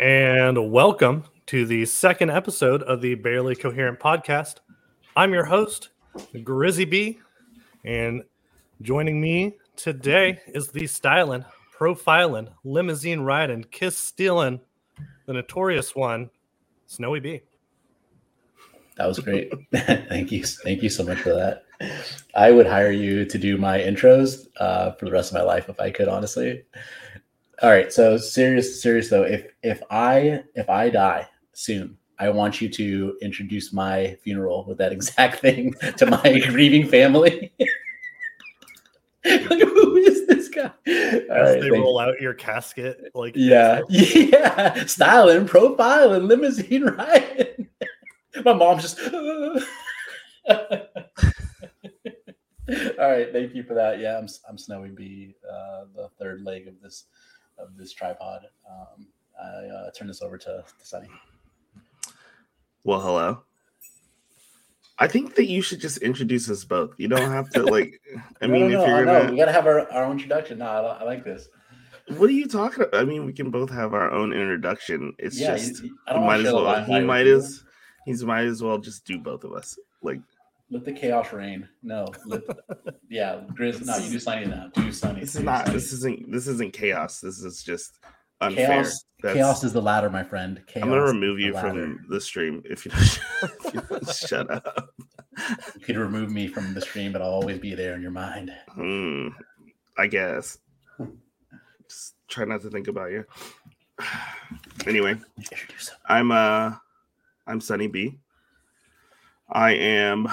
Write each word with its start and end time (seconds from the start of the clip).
and 0.00 0.72
welcome 0.72 1.24
to 1.44 1.66
the 1.66 1.84
second 1.84 2.30
episode 2.30 2.82
of 2.84 3.02
the 3.02 3.14
Barely 3.16 3.54
Coherent 3.54 4.00
podcast. 4.00 4.54
I'm 5.14 5.34
your 5.34 5.44
host, 5.44 5.90
Grizzy 6.42 6.86
B, 6.86 7.20
and 7.84 8.22
joining 8.80 9.20
me 9.20 9.58
today 9.76 10.40
is 10.54 10.68
the 10.68 10.86
styling, 10.86 11.44
profiling, 11.78 12.48
limousine 12.64 13.20
riding, 13.20 13.62
kiss 13.64 13.98
stealing, 13.98 14.62
the 15.26 15.34
notorious 15.34 15.94
one, 15.94 16.30
Snowy 16.86 17.20
B. 17.20 17.42
That 18.96 19.06
was 19.06 19.18
great. 19.18 19.52
Thank 19.74 20.32
you. 20.32 20.42
Thank 20.44 20.82
you 20.82 20.88
so 20.88 21.04
much 21.04 21.18
for 21.18 21.34
that. 21.34 21.64
I 22.34 22.52
would 22.52 22.66
hire 22.66 22.90
you 22.90 23.26
to 23.26 23.36
do 23.36 23.58
my 23.58 23.78
intros 23.78 24.46
uh, 24.58 24.92
for 24.92 25.04
the 25.04 25.12
rest 25.12 25.30
of 25.30 25.34
my 25.34 25.42
life 25.42 25.68
if 25.68 25.78
I 25.78 25.90
could, 25.90 26.08
honestly. 26.08 26.64
All 27.62 27.70
right. 27.70 27.92
So 27.92 28.16
serious, 28.16 28.80
serious 28.80 29.10
though. 29.10 29.24
If 29.24 29.46
if 29.62 29.82
I 29.90 30.44
if 30.54 30.70
I 30.70 30.88
die 30.88 31.28
soon, 31.52 31.98
I 32.18 32.30
want 32.30 32.60
you 32.60 32.70
to 32.70 33.18
introduce 33.20 33.72
my 33.72 34.16
funeral 34.22 34.64
with 34.66 34.78
that 34.78 34.92
exact 34.96 35.40
thing 35.40 35.74
to 35.98 36.06
my 36.06 36.40
grieving 36.48 36.88
family. 36.88 37.52
like, 39.24 39.60
who 39.60 39.96
is 39.96 40.26
this 40.26 40.48
guy? 40.48 40.70
All 40.70 41.36
As 41.36 41.54
right, 41.54 41.60
they 41.60 41.70
roll 41.70 41.98
out 41.98 42.18
your 42.20 42.32
casket, 42.32 43.10
like 43.14 43.34
yeah, 43.36 43.82
yeah, 43.90 44.86
styling, 44.86 45.46
profiling, 45.46 46.26
limousine 46.28 46.84
riding. 46.84 47.68
My 48.42 48.54
mom's 48.54 48.82
just. 48.82 49.00
All 52.98 53.10
right, 53.10 53.32
thank 53.32 53.54
you 53.54 53.64
for 53.64 53.74
that. 53.74 53.98
Yeah, 53.98 54.16
I'm 54.16 54.28
I'm 54.48 54.56
Snowy 54.56 54.90
B, 54.90 55.34
uh, 55.46 55.84
the 55.94 56.08
third 56.18 56.42
leg 56.42 56.68
of 56.68 56.80
this 56.80 57.04
of 57.62 57.76
this 57.76 57.92
tripod. 57.92 58.42
Um, 58.68 59.06
I 59.42 59.66
uh, 59.66 59.90
turn 59.96 60.08
this 60.08 60.22
over 60.22 60.36
to, 60.38 60.64
to 60.78 60.86
Sunny. 60.86 61.08
Well, 62.84 63.00
hello. 63.00 63.42
I 64.98 65.06
think 65.06 65.34
that 65.36 65.46
you 65.46 65.62
should 65.62 65.80
just 65.80 65.98
introduce 65.98 66.50
us 66.50 66.62
both. 66.64 66.92
You 66.98 67.08
don't 67.08 67.30
have 67.30 67.50
to 67.50 67.62
like. 67.62 68.00
I 68.42 68.46
No, 68.46 68.52
mean, 68.52 68.70
no, 68.70 68.82
if 68.82 68.88
you're 68.88 69.04
no, 69.06 69.20
gonna, 69.20 69.30
we 69.32 69.38
gotta 69.38 69.52
have 69.52 69.66
our, 69.66 69.90
our 69.92 70.04
own 70.04 70.12
introduction. 70.12 70.58
No, 70.58 70.66
I, 70.66 70.98
I 71.00 71.04
like 71.04 71.24
this. 71.24 71.48
what 72.16 72.28
are 72.28 72.34
you 72.34 72.46
talking 72.46 72.84
about? 72.84 73.00
I 73.00 73.04
mean, 73.04 73.24
we 73.24 73.32
can 73.32 73.50
both 73.50 73.70
have 73.70 73.94
our 73.94 74.10
own 74.10 74.32
introduction. 74.32 75.14
It's 75.18 75.38
yeah, 75.40 75.56
just 75.56 75.82
you- 75.84 75.96
I 76.06 76.12
he 76.12 76.16
don't 76.18 76.26
might 76.26 76.40
as 76.40 76.52
well. 76.52 76.84
He 76.84 77.00
might 77.00 77.26
as 77.26 77.64
he's 78.04 78.24
might 78.24 78.44
as 78.44 78.62
well 78.62 78.78
just 78.78 79.04
do 79.06 79.18
both 79.18 79.44
of 79.44 79.52
us. 79.54 79.78
Like, 80.02 80.20
let 80.70 80.84
the 80.84 80.92
chaos 80.92 81.32
reign. 81.32 81.68
No, 81.82 82.06
let, 82.26 82.42
yeah, 83.08 83.40
Grizz. 83.52 83.84
No, 83.84 83.96
you 83.98 84.10
do 84.10 84.18
Sunny 84.20 84.46
now. 84.46 84.68
Do 84.74 84.92
Sunny. 84.92 85.20
this 85.20 85.34
is 85.36 85.42
not. 85.42 85.66
Sunny. 85.66 85.74
This 85.78 85.92
isn't. 85.92 86.30
This 86.32 86.46
isn't 86.46 86.72
chaos. 86.72 87.20
This 87.20 87.42
is 87.42 87.62
just 87.62 87.98
unfair. 88.40 88.66
chaos. 88.68 89.04
That's- 89.22 89.36
Chaos 89.36 89.64
is 89.64 89.74
the 89.74 89.82
ladder, 89.82 90.08
my 90.08 90.22
friend. 90.24 90.62
Chaos 90.66 90.84
I'm 90.84 90.88
gonna 90.90 91.02
remove 91.02 91.38
you 91.38 91.52
ladder. 91.52 91.68
from 91.70 92.06
the 92.08 92.20
stream 92.20 92.62
if 92.64 92.86
you 92.86 92.90
don't, 92.92 93.20
if 93.42 93.74
you 93.74 94.12
shut 94.28 94.50
up. 94.50 94.94
You 95.74 95.80
could 95.82 95.96
remove 95.98 96.30
me 96.30 96.46
from 96.48 96.72
the 96.72 96.80
stream, 96.80 97.12
but 97.12 97.20
I'll 97.20 97.28
always 97.28 97.58
be 97.58 97.74
there 97.74 97.94
in 97.94 98.00
your 98.02 98.10
mind. 98.12 98.50
Hmm, 98.70 99.28
I 99.98 100.06
guess. 100.06 100.56
Just 101.88 102.14
try 102.28 102.44
not 102.46 102.62
to 102.62 102.70
think 102.70 102.88
about 102.88 103.10
you. 103.10 103.24
Anyway, 104.86 105.14
I'm 106.06 106.32
uh 106.32 106.72
I'm 107.46 107.60
Sunny 107.60 107.86
B. 107.88 108.18
I 109.50 109.72
am 109.72 110.26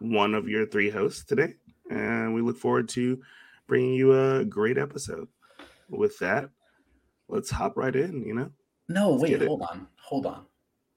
one 0.00 0.34
of 0.34 0.48
your 0.48 0.66
three 0.66 0.90
hosts 0.90 1.24
today, 1.24 1.54
and 1.90 2.34
we 2.34 2.40
look 2.42 2.58
forward 2.58 2.88
to 2.90 3.20
bringing 3.66 3.94
you 3.94 4.12
a 4.18 4.44
great 4.44 4.78
episode. 4.78 5.28
With 5.88 6.18
that, 6.18 6.48
let's 7.28 7.50
hop 7.50 7.76
right 7.76 7.94
in, 7.94 8.22
you 8.26 8.34
know? 8.34 8.50
No, 8.88 9.10
Let's 9.10 9.22
wait, 9.22 9.28
get 9.30 9.42
it. 9.42 9.48
hold 9.48 9.62
on, 9.62 9.86
hold 10.00 10.26
on. 10.26 10.46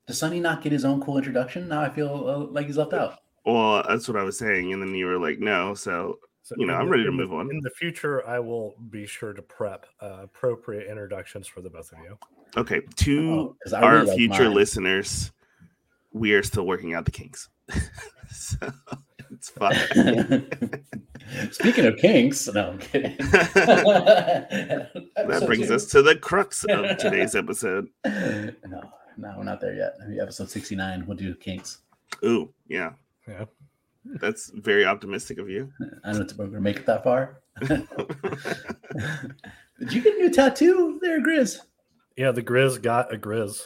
Does 0.07 0.17
Sunny 0.17 0.39
not 0.39 0.61
get 0.61 0.71
his 0.71 0.85
own 0.85 1.01
cool 1.01 1.17
introduction? 1.17 1.67
Now 1.67 1.81
I 1.81 1.89
feel 1.89 2.27
uh, 2.27 2.37
like 2.51 2.65
he's 2.67 2.77
left 2.77 2.93
out. 2.93 3.19
Well, 3.45 3.83
that's 3.87 4.07
what 4.07 4.17
I 4.17 4.23
was 4.23 4.37
saying, 4.37 4.73
and 4.73 4.81
then 4.81 4.93
you 4.95 5.05
were 5.05 5.19
like, 5.19 5.39
no, 5.39 5.73
so 5.73 6.19
So 6.43 6.55
You 6.57 6.65
know, 6.67 6.73
I'm 6.75 6.85
the- 6.85 6.91
ready 6.91 7.03
to 7.03 7.11
move 7.11 7.33
on. 7.33 7.49
In 7.51 7.59
the 7.61 7.69
future, 7.69 8.25
I 8.27 8.39
will 8.39 8.75
be 8.89 9.05
sure 9.05 9.33
to 9.33 9.41
prep 9.41 9.85
uh, 10.01 10.19
appropriate 10.23 10.89
introductions 10.89 11.47
for 11.47 11.61
the 11.61 11.69
both 11.69 11.91
of 11.91 11.99
you. 11.99 12.17
okay, 12.55 12.81
to 12.95 13.31
Oh, 13.31 13.55
'cause 13.63 13.73
I 13.73 13.81
our 13.81 13.93
really 13.95 14.07
like 14.07 14.17
future 14.17 14.43
mine. 14.45 14.53
listeners, 14.53 15.31
we 16.13 16.33
are 16.33 16.43
still 16.43 16.65
working 16.65 16.93
out 16.93 17.03
the 17.05 17.11
kinks. 17.11 17.49
so 18.29 18.71
it's 19.31 19.49
fine. 19.49 19.75
Speaking 21.51 21.85
of 21.85 21.97
kinks, 21.97 22.47
no, 22.47 22.69
I'm 22.69 22.79
kidding. 22.79 23.15
that 23.19 24.91
brings 25.45 25.69
us 25.69 25.85
to 25.87 26.01
the 26.01 26.15
crux 26.15 26.63
of 26.65 26.97
today's 26.97 27.35
episode. 27.35 27.87
No, 28.05 28.53
no, 29.17 29.33
we're 29.37 29.43
not 29.43 29.59
there 29.59 29.73
yet. 29.73 29.95
Maybe 29.99 30.19
episode 30.19 30.49
69, 30.49 31.05
we'll 31.05 31.17
do 31.17 31.35
kinks. 31.35 31.79
Ooh, 32.23 32.53
yeah. 32.67 32.91
Yeah. 33.27 33.45
That's 34.05 34.51
very 34.55 34.85
optimistic 34.85 35.37
of 35.37 35.49
you. 35.49 35.71
I 36.03 36.13
don't 36.13 36.19
know 36.19 36.25
if 36.25 36.37
we're 36.37 36.45
gonna 36.45 36.61
make 36.61 36.77
it 36.77 36.85
that 36.85 37.03
far. 37.03 37.41
Did 37.59 37.83
you 39.93 40.01
get 40.01 40.15
a 40.15 40.17
new 40.17 40.31
tattoo 40.31 40.97
there, 41.01 41.21
Grizz? 41.21 41.59
Yeah, 42.15 42.31
the 42.31 42.41
Grizz 42.41 42.81
got 42.81 43.13
a 43.13 43.17
Grizz. 43.17 43.61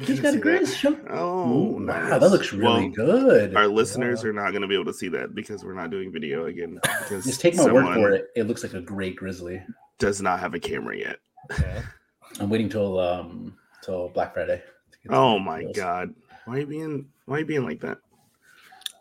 He's 0.00 0.20
got 0.20 0.34
a 0.34 0.38
Grizz. 0.38 0.74
Show- 0.76 0.98
Oh, 1.10 1.50
Ooh, 1.78 1.86
wow, 1.86 2.18
that 2.18 2.30
looks 2.30 2.52
really 2.52 2.64
Well, 2.64 2.88
good. 2.88 3.54
Our 3.56 3.68
listeners 3.68 4.24
are 4.24 4.32
not 4.32 4.50
going 4.50 4.62
to 4.62 4.68
be 4.68 4.74
able 4.74 4.86
to 4.86 4.92
see 4.94 5.08
that 5.08 5.34
because 5.34 5.64
we're 5.64 5.74
not 5.74 5.90
doing 5.90 6.10
video 6.12 6.46
again. 6.46 6.80
Just 7.08 7.40
take 7.40 7.54
my 7.56 7.70
word 7.70 7.94
for 7.94 8.10
it. 8.10 8.26
It 8.34 8.44
looks 8.48 8.62
like 8.62 8.74
a 8.74 8.80
great 8.80 9.14
grizzly. 9.16 9.62
Does 9.98 10.20
not 10.20 10.40
have 10.40 10.54
a 10.54 10.60
camera 10.60 10.96
yet. 10.98 11.18
Yeah. 11.60 11.82
I'm 12.40 12.50
waiting 12.50 12.68
till 12.68 12.98
um 12.98 13.56
till 13.82 14.08
Black 14.08 14.34
Friday. 14.34 14.62
Oh 15.10 15.38
my 15.38 15.60
deals. 15.60 15.76
god! 15.76 16.14
Why 16.46 16.56
are 16.56 16.60
you 16.60 16.66
being 16.66 17.06
Why 17.26 17.36
are 17.36 17.40
you 17.40 17.44
being 17.46 17.64
like 17.64 17.80
that? 17.80 17.98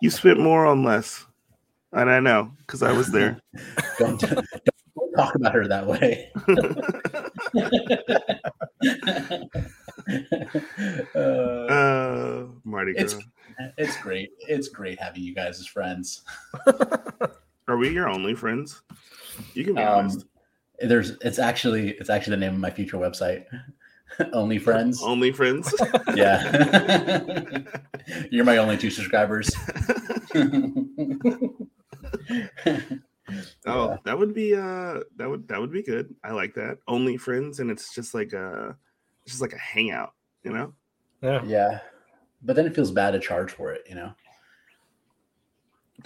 You 0.01 0.09
spent 0.11 0.39
more 0.39 0.65
on 0.67 0.83
less, 0.83 1.25
and 1.93 2.09
I 2.11 2.19
know 2.19 2.51
because 2.59 2.83
I 2.83 2.91
was 2.91 3.11
there. 3.11 3.39
Don't, 3.97 4.19
don't 4.19 4.45
talk 5.15 5.33
about 5.35 5.53
her 5.53 5.67
that 5.67 5.87
way. 5.87 6.31
uh, 11.15 11.19
uh, 11.19 12.45
Mardi 12.63 12.91
It's- 12.91 13.13
Gras. 13.13 13.23
it's 13.77 13.97
great. 14.01 14.31
It's 14.39 14.67
great 14.67 14.99
having 14.99 15.23
you 15.23 15.33
guys 15.35 15.59
as 15.59 15.67
friends. 15.67 16.23
Are 17.67 17.77
we 17.77 17.89
your 17.89 18.09
only 18.09 18.35
friends? 18.35 18.81
You 19.53 19.63
can 19.63 19.75
be 19.75 19.81
Um, 19.81 19.99
honest. 20.05 20.25
there's 20.79 21.11
it's 21.21 21.39
actually 21.39 21.91
it's 21.91 22.09
actually 22.09 22.31
the 22.31 22.41
name 22.45 22.53
of 22.55 22.59
my 22.59 22.71
future 22.71 22.97
website. 22.97 23.45
Only 24.33 24.59
friends. 24.59 25.01
Only 25.01 25.31
friends. 25.31 25.73
Yeah. 26.13 27.63
You're 28.29 28.45
my 28.45 28.57
only 28.57 28.77
two 28.77 28.91
subscribers. 28.91 29.49
Oh, 33.65 33.97
that 34.03 34.19
would 34.19 34.33
be 34.33 34.53
uh 34.53 34.99
that 35.15 35.29
would 35.29 35.47
that 35.47 35.59
would 35.59 35.71
be 35.71 35.81
good. 35.81 36.13
I 36.23 36.31
like 36.33 36.53
that. 36.55 36.77
Only 36.87 37.17
friends 37.17 37.59
and 37.59 37.71
it's 37.71 37.95
just 37.95 38.13
like 38.13 38.33
a 38.33 38.75
it's 39.23 39.33
just 39.33 39.41
like 39.41 39.53
a 39.53 39.57
hangout, 39.57 40.13
you 40.43 40.51
know? 40.51 40.73
Yeah. 41.21 41.43
yeah. 41.45 41.79
But 42.41 42.55
then 42.55 42.65
it 42.65 42.75
feels 42.75 42.91
bad 42.91 43.11
to 43.11 43.19
charge 43.19 43.51
for 43.51 43.71
it, 43.71 43.83
you 43.87 43.95
know? 43.95 44.13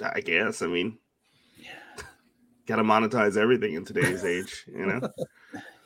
I 0.02 0.22
guess. 0.22 0.62
I 0.62 0.68
mean, 0.68 0.98
yeah. 1.58 1.70
gotta 2.68 2.84
monetize 2.84 3.38
everything 3.38 3.74
in 3.74 3.86
today's 3.86 4.24
age, 4.24 4.66
you 4.68 4.86
know? 4.86 5.02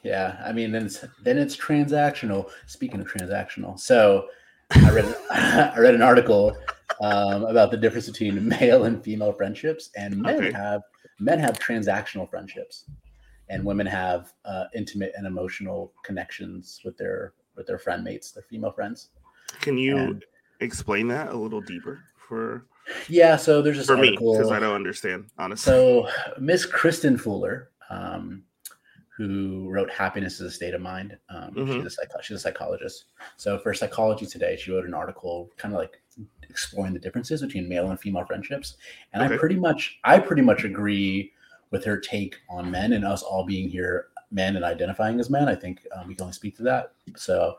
Yeah. 0.03 0.41
I 0.43 0.51
mean 0.51 0.71
then 0.71 0.87
it's 0.87 1.05
then 1.23 1.37
it's 1.37 1.55
transactional. 1.55 2.49
Speaking 2.65 3.01
of 3.01 3.07
transactional. 3.07 3.79
So 3.79 4.25
I 4.71 4.89
read 4.89 5.15
I 5.31 5.77
read 5.77 5.93
an 5.93 6.01
article 6.01 6.57
um, 7.01 7.43
about 7.43 7.69
the 7.69 7.77
difference 7.77 8.09
between 8.09 8.47
male 8.47 8.85
and 8.85 9.03
female 9.03 9.31
friendships, 9.31 9.91
and 9.95 10.17
men 10.17 10.37
Okay. 10.37 10.51
have 10.51 10.81
men 11.19 11.37
have 11.37 11.59
transactional 11.59 12.27
friendships, 12.27 12.85
and 13.51 13.63
women 13.65 13.85
have 13.85 14.33
uh, 14.45 14.65
intimate 14.73 15.11
and 15.15 15.27
emotional 15.27 15.93
connections 16.03 16.81
with 16.83 16.97
their 16.97 17.33
with 17.55 17.67
their 17.67 17.77
friend 17.77 18.03
mates, 18.03 18.31
their 18.31 18.43
female 18.43 18.71
friends. 18.71 19.09
Can 19.59 19.77
you 19.77 19.97
And- 19.97 20.25
explain 20.61 21.07
that 21.09 21.29
a 21.33 21.35
little 21.35 21.59
deeper 21.61 21.99
for 22.15 22.65
Yeah, 23.09 23.35
so 23.35 23.61
there's 23.61 23.77
this 23.77 23.87
for 23.87 23.97
me 23.97 24.09
article. 24.09 24.33
because 24.37 24.51
I 24.51 24.59
don't 24.59 24.73
understand 24.75 25.25
honestly. 25.37 25.71
So 25.71 26.07
Miss 26.39 26.65
Kristen 26.65 27.17
Fuller, 27.17 27.71
um, 27.89 28.43
who 29.17 29.67
wrote 29.69 29.89
"Happiness 29.91 30.35
is 30.35 30.41
a 30.41 30.51
State 30.51 30.73
of 30.73 30.81
Mind," 30.81 31.17
um, 31.29 31.53
Mhm. 31.53 31.73
she's 31.75 31.85
a 31.85 31.89
psych- 31.89 32.23
she's 32.23 32.37
a 32.37 32.39
psychologist. 32.39 33.05
So 33.35 33.59
for 33.59 33.73
Psychology 33.73 34.25
Today, 34.25 34.55
she 34.55 34.71
wrote 34.71 34.85
an 34.85 34.93
article, 34.93 35.51
kind 35.57 35.73
of 35.73 35.79
like 35.79 36.01
exploring 36.49 36.93
the 36.93 36.99
differences 36.99 37.41
between 37.41 37.67
male 37.67 37.89
and 37.91 37.99
female 37.99 38.25
friendships. 38.25 38.77
And 39.13 39.21
I 39.23 39.37
pretty 39.37 39.55
much, 39.55 39.99
I 40.03 40.19
pretty 40.19 40.41
much 40.41 40.63
agree 40.63 41.33
with 41.71 41.83
her 41.85 41.97
take 41.97 42.37
on 42.49 42.69
men 42.69 42.93
and 42.93 43.03
us 43.05 43.23
all 43.23 43.45
being 43.45 43.69
here 43.69 44.07
men 44.31 44.55
and 44.55 44.63
identifying 44.63 45.19
as 45.19 45.29
men. 45.29 45.49
I 45.49 45.55
think 45.55 45.85
um, 45.95 46.07
we 46.07 46.15
can 46.15 46.23
only 46.23 46.33
speak 46.33 46.55
to 46.57 46.63
that. 46.63 46.93
So, 47.15 47.57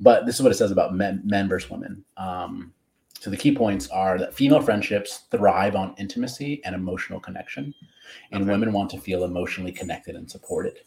but 0.00 0.26
this 0.26 0.36
is 0.36 0.42
what 0.42 0.52
it 0.52 0.56
says 0.56 0.70
about 0.70 0.94
men, 0.94 1.20
men 1.24 1.48
versus 1.48 1.70
women. 1.70 2.04
Um, 2.16 2.72
so 3.20 3.30
the 3.30 3.36
key 3.36 3.54
points 3.54 3.88
are 3.88 4.16
that 4.18 4.34
female 4.34 4.60
friendships 4.62 5.24
thrive 5.30 5.74
on 5.74 5.94
intimacy 5.98 6.60
and 6.64 6.74
emotional 6.74 7.18
connection, 7.20 7.74
and 8.32 8.42
Okay. 8.42 8.50
women 8.52 8.72
want 8.72 8.90
to 8.90 9.00
feel 9.00 9.24
emotionally 9.24 9.72
connected 9.72 10.14
and 10.16 10.30
supported. 10.30 10.78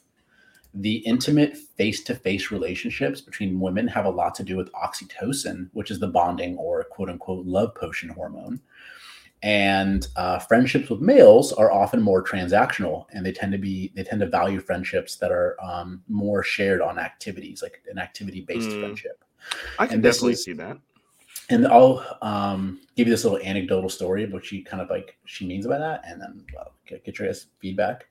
the 0.73 0.99
intimate 0.99 1.57
face-to-face 1.57 2.49
relationships 2.49 3.19
between 3.19 3.59
women 3.59 3.85
have 3.89 4.05
a 4.05 4.09
lot 4.09 4.33
to 4.33 4.41
do 4.41 4.55
with 4.55 4.71
oxytocin, 4.71 5.69
which 5.73 5.91
is 5.91 5.99
the 5.99 6.07
bonding 6.07 6.55
or 6.57 6.85
quote 6.85 7.09
unquote 7.09 7.45
love 7.45 7.75
potion 7.75 8.07
hormone. 8.07 8.57
And 9.43 10.07
uh, 10.15 10.37
friendships 10.37 10.89
with 10.89 11.01
males 11.01 11.51
are 11.51 11.71
often 11.71 11.99
more 12.01 12.23
transactional, 12.23 13.05
and 13.11 13.25
they 13.25 13.31
tend 13.31 13.51
to 13.53 13.57
be 13.57 13.91
they 13.95 14.03
tend 14.03 14.21
to 14.21 14.27
value 14.27 14.59
friendships 14.59 15.15
that 15.15 15.31
are 15.31 15.57
um, 15.63 16.03
more 16.07 16.43
shared 16.43 16.79
on 16.81 16.99
activities, 16.99 17.63
like 17.63 17.81
an 17.89 17.97
activity-based 17.97 18.69
mm. 18.69 18.79
friendship. 18.79 19.23
I 19.79 19.87
can 19.87 20.01
definitely 20.01 20.33
is, 20.33 20.43
see 20.43 20.53
that 20.53 20.77
and 21.51 21.67
I'll 21.67 22.17
um, 22.21 22.79
give 22.95 23.07
you 23.07 23.13
this 23.13 23.25
little 23.25 23.39
anecdotal 23.39 23.89
story 23.89 24.23
of 24.23 24.31
what 24.31 24.45
she 24.45 24.61
kind 24.61 24.81
of 24.81 24.89
like 24.89 25.17
she 25.25 25.45
means 25.45 25.67
by 25.67 25.77
that, 25.77 26.01
and 26.07 26.21
then 26.21 26.45
well, 26.55 26.73
get, 26.87 27.03
get 27.03 27.19
your 27.19 27.27
guys' 27.27 27.47
feedback. 27.59 28.05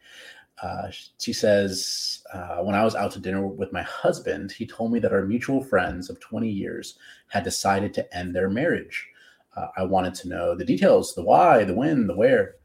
Uh, 0.62 0.90
she 1.18 1.32
says, 1.32 2.22
uh, 2.34 2.58
when 2.58 2.74
I 2.74 2.84
was 2.84 2.94
out 2.94 3.12
to 3.12 3.18
dinner 3.18 3.46
with 3.46 3.72
my 3.72 3.82
husband, 3.82 4.52
he 4.52 4.66
told 4.66 4.92
me 4.92 4.98
that 5.00 5.12
our 5.12 5.24
mutual 5.24 5.64
friends 5.64 6.10
of 6.10 6.20
20 6.20 6.50
years 6.50 6.98
had 7.28 7.44
decided 7.44 7.94
to 7.94 8.14
end 8.16 8.36
their 8.36 8.50
marriage. 8.50 9.08
Uh, 9.56 9.68
I 9.76 9.82
wanted 9.84 10.14
to 10.16 10.28
know 10.28 10.54
the 10.54 10.64
details, 10.64 11.14
the 11.14 11.22
why, 11.22 11.64
the 11.64 11.74
when, 11.74 12.06
the 12.06 12.16
where, 12.16 12.56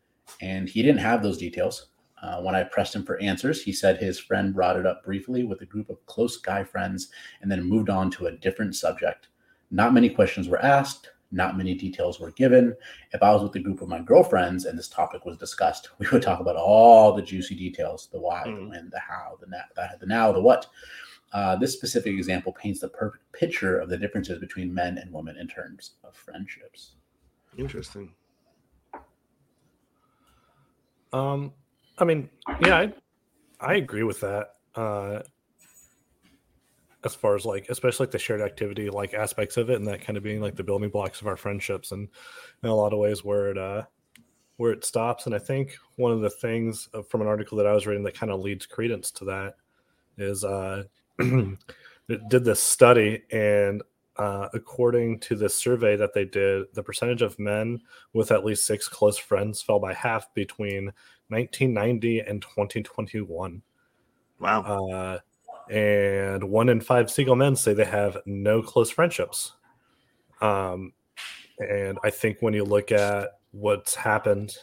and 0.41 0.69
he 0.69 0.81
didn't 0.81 1.01
have 1.01 1.23
those 1.23 1.37
details. 1.37 1.87
Uh, 2.21 2.41
when 2.41 2.55
I 2.55 2.63
pressed 2.63 2.95
him 2.95 3.03
for 3.03 3.19
answers, 3.19 3.61
he 3.61 3.71
said 3.71 3.97
his 3.97 4.19
friend 4.19 4.53
brought 4.53 4.77
it 4.77 4.85
up 4.85 5.03
briefly 5.03 5.43
with 5.43 5.61
a 5.61 5.65
group 5.65 5.89
of 5.89 6.03
close 6.05 6.37
guy 6.37 6.63
friends 6.63 7.09
and 7.41 7.51
then 7.51 7.63
moved 7.63 7.89
on 7.89 8.09
to 8.11 8.27
a 8.27 8.31
different 8.31 8.75
subject. 8.75 9.27
Not 9.69 9.93
many 9.93 10.09
questions 10.09 10.47
were 10.47 10.63
asked, 10.63 11.11
not 11.31 11.57
many 11.57 11.75
details 11.75 12.19
were 12.19 12.31
given. 12.31 12.75
If 13.11 13.21
I 13.21 13.31
was 13.33 13.43
with 13.43 13.55
a 13.55 13.59
group 13.59 13.81
of 13.81 13.89
my 13.89 13.99
girlfriends 13.99 14.65
and 14.65 14.77
this 14.77 14.87
topic 14.87 15.25
was 15.25 15.37
discussed, 15.37 15.89
we 15.99 16.07
would 16.11 16.21
talk 16.21 16.39
about 16.39 16.55
all 16.55 17.13
the 17.13 17.21
juicy 17.21 17.55
details 17.55 18.09
the 18.11 18.19
why, 18.19 18.43
mm. 18.47 18.55
the 18.55 18.69
when, 18.69 18.89
the 18.91 18.99
how, 18.99 19.37
the, 19.39 19.47
na- 19.47 19.57
the, 19.75 19.97
the 19.99 20.05
now, 20.05 20.31
the 20.31 20.41
what. 20.41 20.67
Uh, 21.35 21.53
this 21.53 21.73
specific 21.73 22.13
example 22.13 22.53
paints 22.53 22.79
the 22.79 22.87
perfect 22.87 23.29
picture 23.33 23.77
of 23.77 23.89
the 23.89 23.97
differences 23.97 24.39
between 24.39 24.73
men 24.73 24.97
and 24.97 25.11
women 25.11 25.35
in 25.35 25.45
terms 25.49 25.95
of 26.05 26.15
friendships. 26.15 26.93
Interesting. 27.57 28.13
Um, 31.11 31.51
I 31.97 32.05
mean, 32.05 32.29
yeah, 32.61 32.77
I, 32.77 32.93
I 33.59 33.73
agree 33.75 34.03
with 34.03 34.21
that. 34.21 34.51
Uh, 34.75 35.23
as 37.03 37.13
far 37.13 37.35
as 37.35 37.45
like 37.45 37.67
especially 37.67 38.05
like 38.05 38.11
the 38.11 38.17
shared 38.17 38.41
activity 38.41 38.89
like 38.89 39.13
aspects 39.13 39.57
of 39.57 39.69
it 39.69 39.75
and 39.75 39.87
that 39.87 40.01
kind 40.01 40.15
of 40.15 40.23
being 40.23 40.41
like 40.41 40.55
the 40.55 40.63
building 40.63 40.89
blocks 40.89 41.19
of 41.19 41.27
our 41.27 41.37
friendships 41.37 41.91
and 41.91 42.07
in 42.63 42.69
a 42.69 42.75
lot 42.75 42.93
of 42.93 42.99
ways 42.99 43.23
where 43.23 43.51
it 43.51 43.57
uh 43.59 43.83
where 44.57 44.71
it 44.71 44.83
stops 44.83 45.27
and 45.27 45.35
i 45.35 45.37
think 45.37 45.75
one 45.97 46.11
of 46.11 46.21
the 46.21 46.31
things 46.31 46.89
from 47.07 47.21
an 47.21 47.27
article 47.27 47.59
that 47.59 47.67
i 47.67 47.73
was 47.73 47.85
reading 47.85 48.03
that 48.03 48.17
kind 48.17 48.31
of 48.31 48.39
leads 48.39 48.65
credence 48.65 49.11
to 49.11 49.23
that 49.23 49.53
is 50.17 50.43
uh 50.43 50.83
did 52.07 52.43
this 52.43 52.61
study 52.61 53.23
and 53.31 53.81
uh, 54.17 54.47
according 54.53 55.19
to 55.19 55.35
this 55.35 55.55
survey 55.55 55.95
that 55.97 56.13
they 56.13 56.25
did, 56.25 56.67
the 56.73 56.83
percentage 56.83 57.21
of 57.21 57.37
men 57.37 57.81
with 58.13 58.31
at 58.31 58.45
least 58.45 58.65
six 58.65 58.87
close 58.87 59.17
friends 59.17 59.61
fell 59.61 59.79
by 59.79 59.93
half 59.93 60.33
between 60.33 60.85
1990 61.27 62.21
and 62.21 62.41
2021. 62.41 63.61
Wow. 64.39 64.61
Uh, 64.61 65.19
and 65.69 66.43
one 66.43 66.69
in 66.69 66.79
five 66.79 67.09
single 67.09 67.35
men 67.35 67.55
say 67.55 67.73
they 67.73 67.85
have 67.85 68.17
no 68.25 68.61
close 68.61 68.89
friendships. 68.89 69.53
Um, 70.41 70.93
and 71.59 71.97
I 72.03 72.09
think 72.09 72.37
when 72.41 72.53
you 72.53 72.63
look 72.63 72.91
at 72.91 73.39
what's 73.51 73.95
happened 73.95 74.55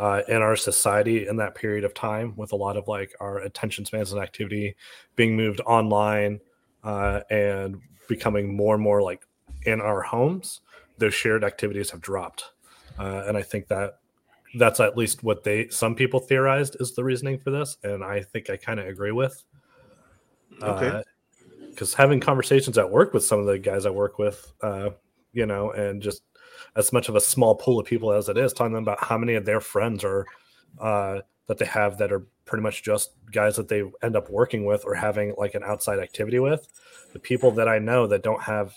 uh, 0.00 0.22
in 0.28 0.40
our 0.40 0.56
society 0.56 1.28
in 1.28 1.36
that 1.36 1.54
period 1.54 1.84
of 1.84 1.92
time, 1.92 2.34
with 2.34 2.52
a 2.52 2.56
lot 2.56 2.78
of 2.78 2.88
like 2.88 3.14
our 3.20 3.40
attention 3.40 3.84
spans 3.84 4.12
and 4.12 4.22
activity 4.22 4.74
being 5.14 5.36
moved 5.36 5.60
online 5.66 6.40
uh, 6.82 7.20
and 7.28 7.76
becoming 8.08 8.56
more 8.56 8.74
and 8.74 8.82
more 8.82 9.02
like 9.02 9.26
in 9.66 9.78
our 9.78 10.00
homes, 10.00 10.62
those 10.96 11.12
shared 11.12 11.44
activities 11.44 11.90
have 11.90 12.00
dropped. 12.00 12.44
Uh, 12.98 13.24
and 13.26 13.36
I 13.36 13.42
think 13.42 13.68
that 13.68 13.98
that's 14.54 14.80
at 14.80 14.96
least 14.96 15.22
what 15.22 15.44
they 15.44 15.68
some 15.68 15.94
people 15.94 16.18
theorized 16.18 16.78
is 16.80 16.94
the 16.94 17.04
reasoning 17.04 17.38
for 17.38 17.50
this, 17.50 17.76
and 17.84 18.02
I 18.02 18.22
think 18.22 18.48
I 18.48 18.56
kind 18.56 18.80
of 18.80 18.86
agree 18.86 19.12
with. 19.12 19.44
Okay. 20.62 21.02
Because 21.68 21.92
uh, 21.92 21.98
having 21.98 22.20
conversations 22.20 22.78
at 22.78 22.90
work 22.90 23.12
with 23.12 23.22
some 23.22 23.38
of 23.38 23.44
the 23.44 23.58
guys 23.58 23.84
I 23.84 23.90
work 23.90 24.18
with, 24.18 24.50
uh, 24.62 24.90
you 25.34 25.44
know, 25.44 25.72
and 25.72 26.00
just 26.00 26.22
as 26.76 26.92
much 26.92 27.08
of 27.08 27.16
a 27.16 27.20
small 27.20 27.54
pool 27.54 27.78
of 27.78 27.86
people 27.86 28.12
as 28.12 28.28
it 28.28 28.36
is, 28.36 28.52
talking 28.52 28.72
them 28.72 28.82
about 28.82 29.02
how 29.02 29.18
many 29.18 29.34
of 29.34 29.44
their 29.44 29.60
friends 29.60 30.04
are 30.04 30.26
uh, 30.80 31.20
that 31.46 31.58
they 31.58 31.64
have 31.64 31.98
that 31.98 32.12
are 32.12 32.26
pretty 32.44 32.62
much 32.62 32.82
just 32.82 33.10
guys 33.32 33.56
that 33.56 33.68
they 33.68 33.82
end 34.02 34.16
up 34.16 34.30
working 34.30 34.64
with 34.64 34.84
or 34.84 34.94
having 34.94 35.34
like 35.36 35.54
an 35.54 35.62
outside 35.64 35.98
activity 35.98 36.38
with. 36.38 36.68
The 37.12 37.18
people 37.18 37.50
that 37.52 37.68
I 37.68 37.78
know 37.78 38.06
that 38.06 38.22
don't 38.22 38.42
have 38.42 38.74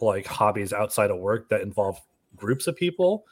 like 0.00 0.26
hobbies 0.26 0.72
outside 0.72 1.10
of 1.10 1.18
work 1.18 1.48
that 1.50 1.60
involve 1.60 2.00
groups 2.36 2.66
of 2.66 2.76
people, 2.76 3.26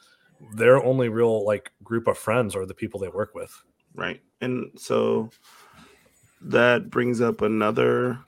their 0.53 0.83
only 0.83 1.09
real 1.09 1.45
like 1.45 1.71
group 1.83 2.07
of 2.07 2.17
friends 2.17 2.55
are 2.55 2.65
the 2.65 2.73
people 2.73 2.99
they 2.99 3.07
work 3.09 3.33
with. 3.33 3.51
Right. 3.95 4.21
And 4.41 4.71
so 4.75 5.31
that 6.41 6.89
brings 6.89 7.21
up 7.21 7.41
another 7.41 8.19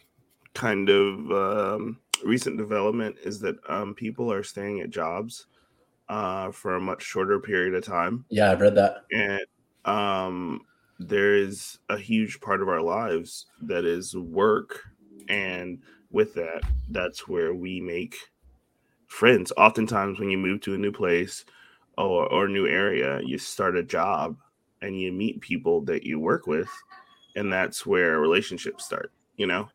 kind 0.53 0.89
of 0.89 1.31
um, 1.31 1.99
recent 2.25 2.57
development 2.57 3.15
is 3.23 3.39
that 3.39 3.57
um, 3.69 3.93
people 3.93 4.31
are 4.31 4.43
staying 4.43 4.81
at 4.81 4.89
jobs 4.89 5.45
uh, 6.11 6.51
for 6.51 6.75
a 6.75 6.81
much 6.81 7.01
shorter 7.01 7.39
period 7.39 7.73
of 7.73 7.83
time. 7.83 8.25
Yeah, 8.29 8.51
I've 8.51 8.61
read 8.61 8.75
that. 8.75 9.05
And 9.11 9.45
um, 9.85 10.61
there 10.99 11.35
is 11.35 11.79
a 11.89 11.97
huge 11.97 12.41
part 12.41 12.61
of 12.61 12.69
our 12.69 12.81
lives 12.81 13.47
that 13.63 13.85
is 13.85 14.13
work. 14.15 14.81
And 15.29 15.81
with 16.11 16.33
that, 16.35 16.63
that's 16.89 17.27
where 17.27 17.55
we 17.55 17.79
make 17.79 18.17
friends. 19.07 19.53
Oftentimes, 19.55 20.19
when 20.19 20.29
you 20.29 20.37
move 20.37 20.61
to 20.61 20.73
a 20.73 20.77
new 20.77 20.91
place 20.91 21.45
or, 21.97 22.31
or 22.31 22.47
new 22.47 22.67
area, 22.67 23.21
you 23.23 23.37
start 23.37 23.77
a 23.77 23.83
job 23.83 24.35
and 24.81 24.99
you 24.99 25.13
meet 25.13 25.39
people 25.39 25.81
that 25.85 26.03
you 26.03 26.19
work 26.19 26.45
with 26.45 26.69
and 27.35 27.51
that's 27.51 27.85
where 27.85 28.19
relationships 28.19 28.85
start 28.85 29.11
you 29.37 29.47
know 29.47 29.69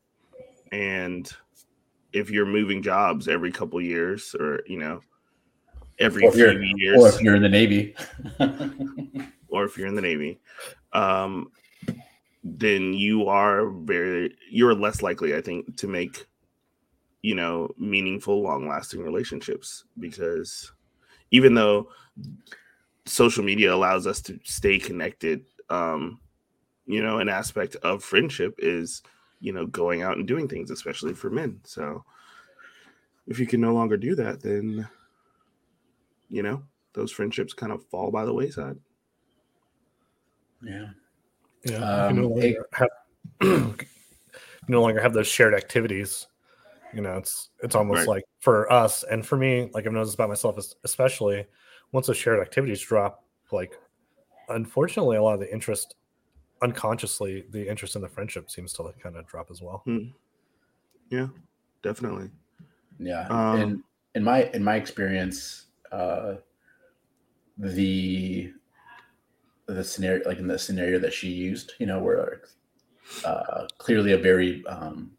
and 0.72 1.32
if 2.12 2.30
you're 2.30 2.44
moving 2.44 2.82
jobs 2.82 3.28
every 3.28 3.50
couple 3.50 3.80
years 3.80 4.34
or 4.38 4.60
you 4.66 4.78
know 4.78 5.00
every 5.98 6.31
few 6.31 6.60
years. 6.76 7.00
or 7.00 7.08
if 7.08 7.20
you're 7.20 7.37
in 7.37 7.43
the 7.43 7.48
navy. 7.48 7.94
Or 9.48 9.64
if 9.64 9.78
you're 9.78 9.87
in 9.87 9.94
the 9.94 10.02
navy. 10.02 10.38
Um 10.93 11.50
then 12.44 12.93
you 12.93 13.26
are 13.26 13.70
very 13.70 14.37
you're 14.50 14.75
less 14.75 15.02
likely 15.02 15.34
i 15.34 15.40
think 15.40 15.76
to 15.76 15.88
make 15.88 16.26
you 17.22 17.34
know 17.34 17.69
meaningful 17.76 18.41
long 18.41 18.69
lasting 18.69 19.03
relationships 19.03 19.84
because 19.98 20.70
even 21.32 21.55
though 21.55 21.88
social 23.05 23.43
media 23.43 23.74
allows 23.74 24.06
us 24.06 24.20
to 24.20 24.38
stay 24.44 24.79
connected 24.79 25.44
um 25.70 26.20
you 26.86 27.03
know, 27.03 27.19
an 27.19 27.29
aspect 27.29 27.76
of 27.82 28.03
friendship 28.03 28.55
is, 28.58 29.03
you 29.41 29.53
know, 29.53 29.67
going 29.67 30.03
out 30.03 30.17
and 30.17 30.26
doing 30.26 30.48
things, 30.48 30.70
especially 30.70 31.12
for 31.12 31.31
men. 31.31 31.60
So 31.65 32.05
if 33.26 33.38
you 33.38 33.46
can 33.46 33.60
no 33.60 33.74
longer 33.74 33.96
do 33.96 34.15
that, 34.15 34.41
then, 34.41 34.88
you 36.28 36.42
know, 36.42 36.62
those 36.92 37.12
friendships 37.12 37.52
kind 37.52 37.72
of 37.72 37.84
fall 37.86 38.10
by 38.10 38.24
the 38.24 38.32
wayside. 38.32 38.76
Yeah. 40.62 40.88
Yeah. 41.64 42.06
Um, 42.06 42.16
you, 42.16 42.22
no 42.22 42.28
longer 42.28 42.66
have, 42.72 42.88
you 43.42 43.76
no 44.68 44.82
longer 44.82 45.00
have 45.00 45.12
those 45.12 45.26
shared 45.26 45.54
activities. 45.54 46.26
You 46.94 47.02
know, 47.02 47.16
it's 47.16 47.50
it's 47.62 47.74
almost 47.74 47.98
right. 47.98 48.08
like 48.08 48.24
for 48.40 48.72
us 48.72 49.02
and 49.04 49.26
for 49.26 49.36
me, 49.36 49.70
like 49.74 49.86
I've 49.86 49.92
noticed 49.92 50.14
about 50.14 50.28
myself, 50.28 50.58
especially 50.84 51.46
once 51.92 52.06
those 52.06 52.16
shared 52.16 52.40
activities 52.40 52.80
drop, 52.80 53.24
like 53.52 53.74
unfortunately, 54.48 55.16
a 55.16 55.22
lot 55.22 55.34
of 55.34 55.40
the 55.40 55.52
interest 55.52 55.96
unconsciously 56.62 57.44
the 57.50 57.68
interest 57.68 57.96
in 57.96 58.02
the 58.02 58.08
friendship 58.08 58.50
seems 58.50 58.72
to 58.72 58.82
like 58.82 58.98
kind 58.98 59.16
of 59.16 59.26
drop 59.26 59.50
as 59.50 59.60
well. 59.60 59.82
Hmm. 59.84 60.08
Yeah, 61.10 61.28
definitely. 61.82 62.30
Yeah, 62.98 63.26
um, 63.28 63.60
in 63.60 63.84
in 64.14 64.24
my 64.24 64.44
in 64.54 64.64
my 64.64 64.76
experience, 64.76 65.66
uh, 65.96 66.36
the 67.58 68.53
the 69.67 69.82
scenario 69.82 70.29
like 70.29 70.38
in 70.38 70.46
the 70.46 70.58
scenario 70.58 70.98
that 70.98 71.12
she 71.12 71.29
used, 71.29 71.72
you 71.79 71.86
know, 71.86 71.98
where 71.98 72.43
uh, 73.24 73.67
clearly 73.79 74.12
a 74.12 74.19
very 74.19 74.65
um, 74.67 75.10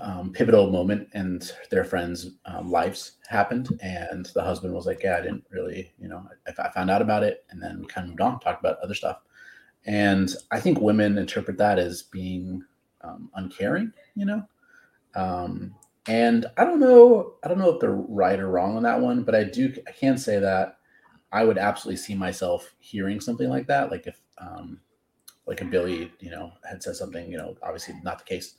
um, 0.00 0.32
pivotal 0.32 0.70
moment 0.70 1.08
in 1.14 1.40
their 1.70 1.84
friends' 1.84 2.32
um, 2.44 2.70
lives 2.70 3.12
happened, 3.28 3.78
and 3.80 4.26
the 4.34 4.42
husband 4.42 4.74
was 4.74 4.86
like, 4.86 5.02
"Yeah, 5.02 5.16
I 5.16 5.22
didn't 5.22 5.44
really, 5.50 5.92
you 5.98 6.08
know, 6.08 6.28
I, 6.46 6.62
I 6.62 6.70
found 6.70 6.90
out 6.90 7.02
about 7.02 7.22
it, 7.22 7.44
and 7.50 7.62
then 7.62 7.80
we 7.80 7.86
kind 7.86 8.04
of 8.04 8.10
moved 8.10 8.20
on, 8.20 8.40
talked 8.40 8.60
about 8.60 8.78
other 8.80 8.94
stuff." 8.94 9.20
And 9.84 10.34
I 10.50 10.58
think 10.58 10.80
women 10.80 11.16
interpret 11.16 11.58
that 11.58 11.78
as 11.78 12.02
being 12.02 12.64
um, 13.02 13.30
uncaring, 13.34 13.92
you 14.16 14.26
know. 14.26 14.42
Um, 15.14 15.74
and 16.08 16.46
I 16.56 16.64
don't 16.64 16.80
know, 16.80 17.34
I 17.44 17.48
don't 17.48 17.58
know 17.58 17.70
if 17.70 17.80
they're 17.80 17.92
right 17.92 18.38
or 18.38 18.48
wrong 18.48 18.76
on 18.76 18.82
that 18.84 19.00
one, 19.00 19.22
but 19.22 19.34
I 19.34 19.44
do, 19.44 19.74
I 19.86 19.92
can 19.92 20.18
say 20.18 20.38
that 20.38 20.78
I 21.32 21.44
would 21.44 21.58
absolutely 21.58 21.98
see 21.98 22.14
myself 22.14 22.74
hearing 22.78 23.20
something 23.20 23.48
like 23.48 23.66
that, 23.66 23.90
like 23.90 24.06
if 24.06 24.20
um, 24.38 24.80
like 25.46 25.60
a 25.60 25.64
Billy, 25.64 26.12
you 26.20 26.30
know, 26.30 26.52
had 26.68 26.82
said 26.82 26.96
something, 26.96 27.30
you 27.30 27.38
know, 27.38 27.56
obviously 27.62 27.94
not 28.02 28.18
the 28.18 28.24
case 28.24 28.54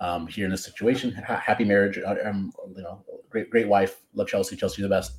um, 0.00 0.26
here 0.26 0.44
in 0.44 0.50
this 0.50 0.64
situation. 0.64 1.12
Ha- 1.12 1.42
happy 1.44 1.64
marriage, 1.64 1.98
uh, 1.98 2.16
um, 2.24 2.52
you 2.76 2.82
know, 2.82 3.04
great, 3.30 3.50
great 3.50 3.68
wife, 3.68 4.02
love 4.14 4.28
Chelsea, 4.28 4.56
Chelsea 4.56 4.82
the 4.82 4.88
best. 4.88 5.12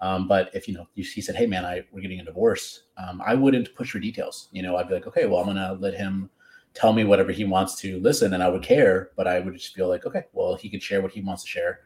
Um, 0.00 0.28
but 0.28 0.50
if 0.54 0.68
you 0.68 0.74
know, 0.74 0.86
you, 0.94 1.04
he 1.04 1.22
said, 1.22 1.36
"Hey, 1.36 1.46
man, 1.46 1.64
I 1.64 1.82
we're 1.90 2.02
getting 2.02 2.20
a 2.20 2.24
divorce," 2.24 2.82
um, 2.98 3.22
I 3.24 3.34
wouldn't 3.34 3.74
push 3.74 3.90
for 3.92 3.98
details. 3.98 4.48
You 4.52 4.62
know, 4.62 4.76
I'd 4.76 4.88
be 4.88 4.94
like, 4.94 5.06
"Okay, 5.06 5.24
well, 5.24 5.40
I'm 5.40 5.46
gonna 5.46 5.74
let 5.80 5.94
him 5.94 6.28
tell 6.76 6.92
me 6.92 7.04
whatever 7.04 7.32
he 7.32 7.44
wants 7.44 7.74
to 7.80 7.98
listen," 8.00 8.34
and 8.34 8.42
I 8.42 8.48
would 8.48 8.62
care, 8.62 9.10
but 9.16 9.26
I 9.26 9.40
would 9.40 9.54
just 9.54 9.74
feel 9.74 9.88
like, 9.88 10.06
"Okay, 10.06 10.24
well, 10.32 10.54
he 10.54 10.68
could 10.68 10.82
share 10.82 11.00
what 11.00 11.12
he 11.12 11.20
wants 11.20 11.42
to 11.42 11.48
share," 11.48 11.80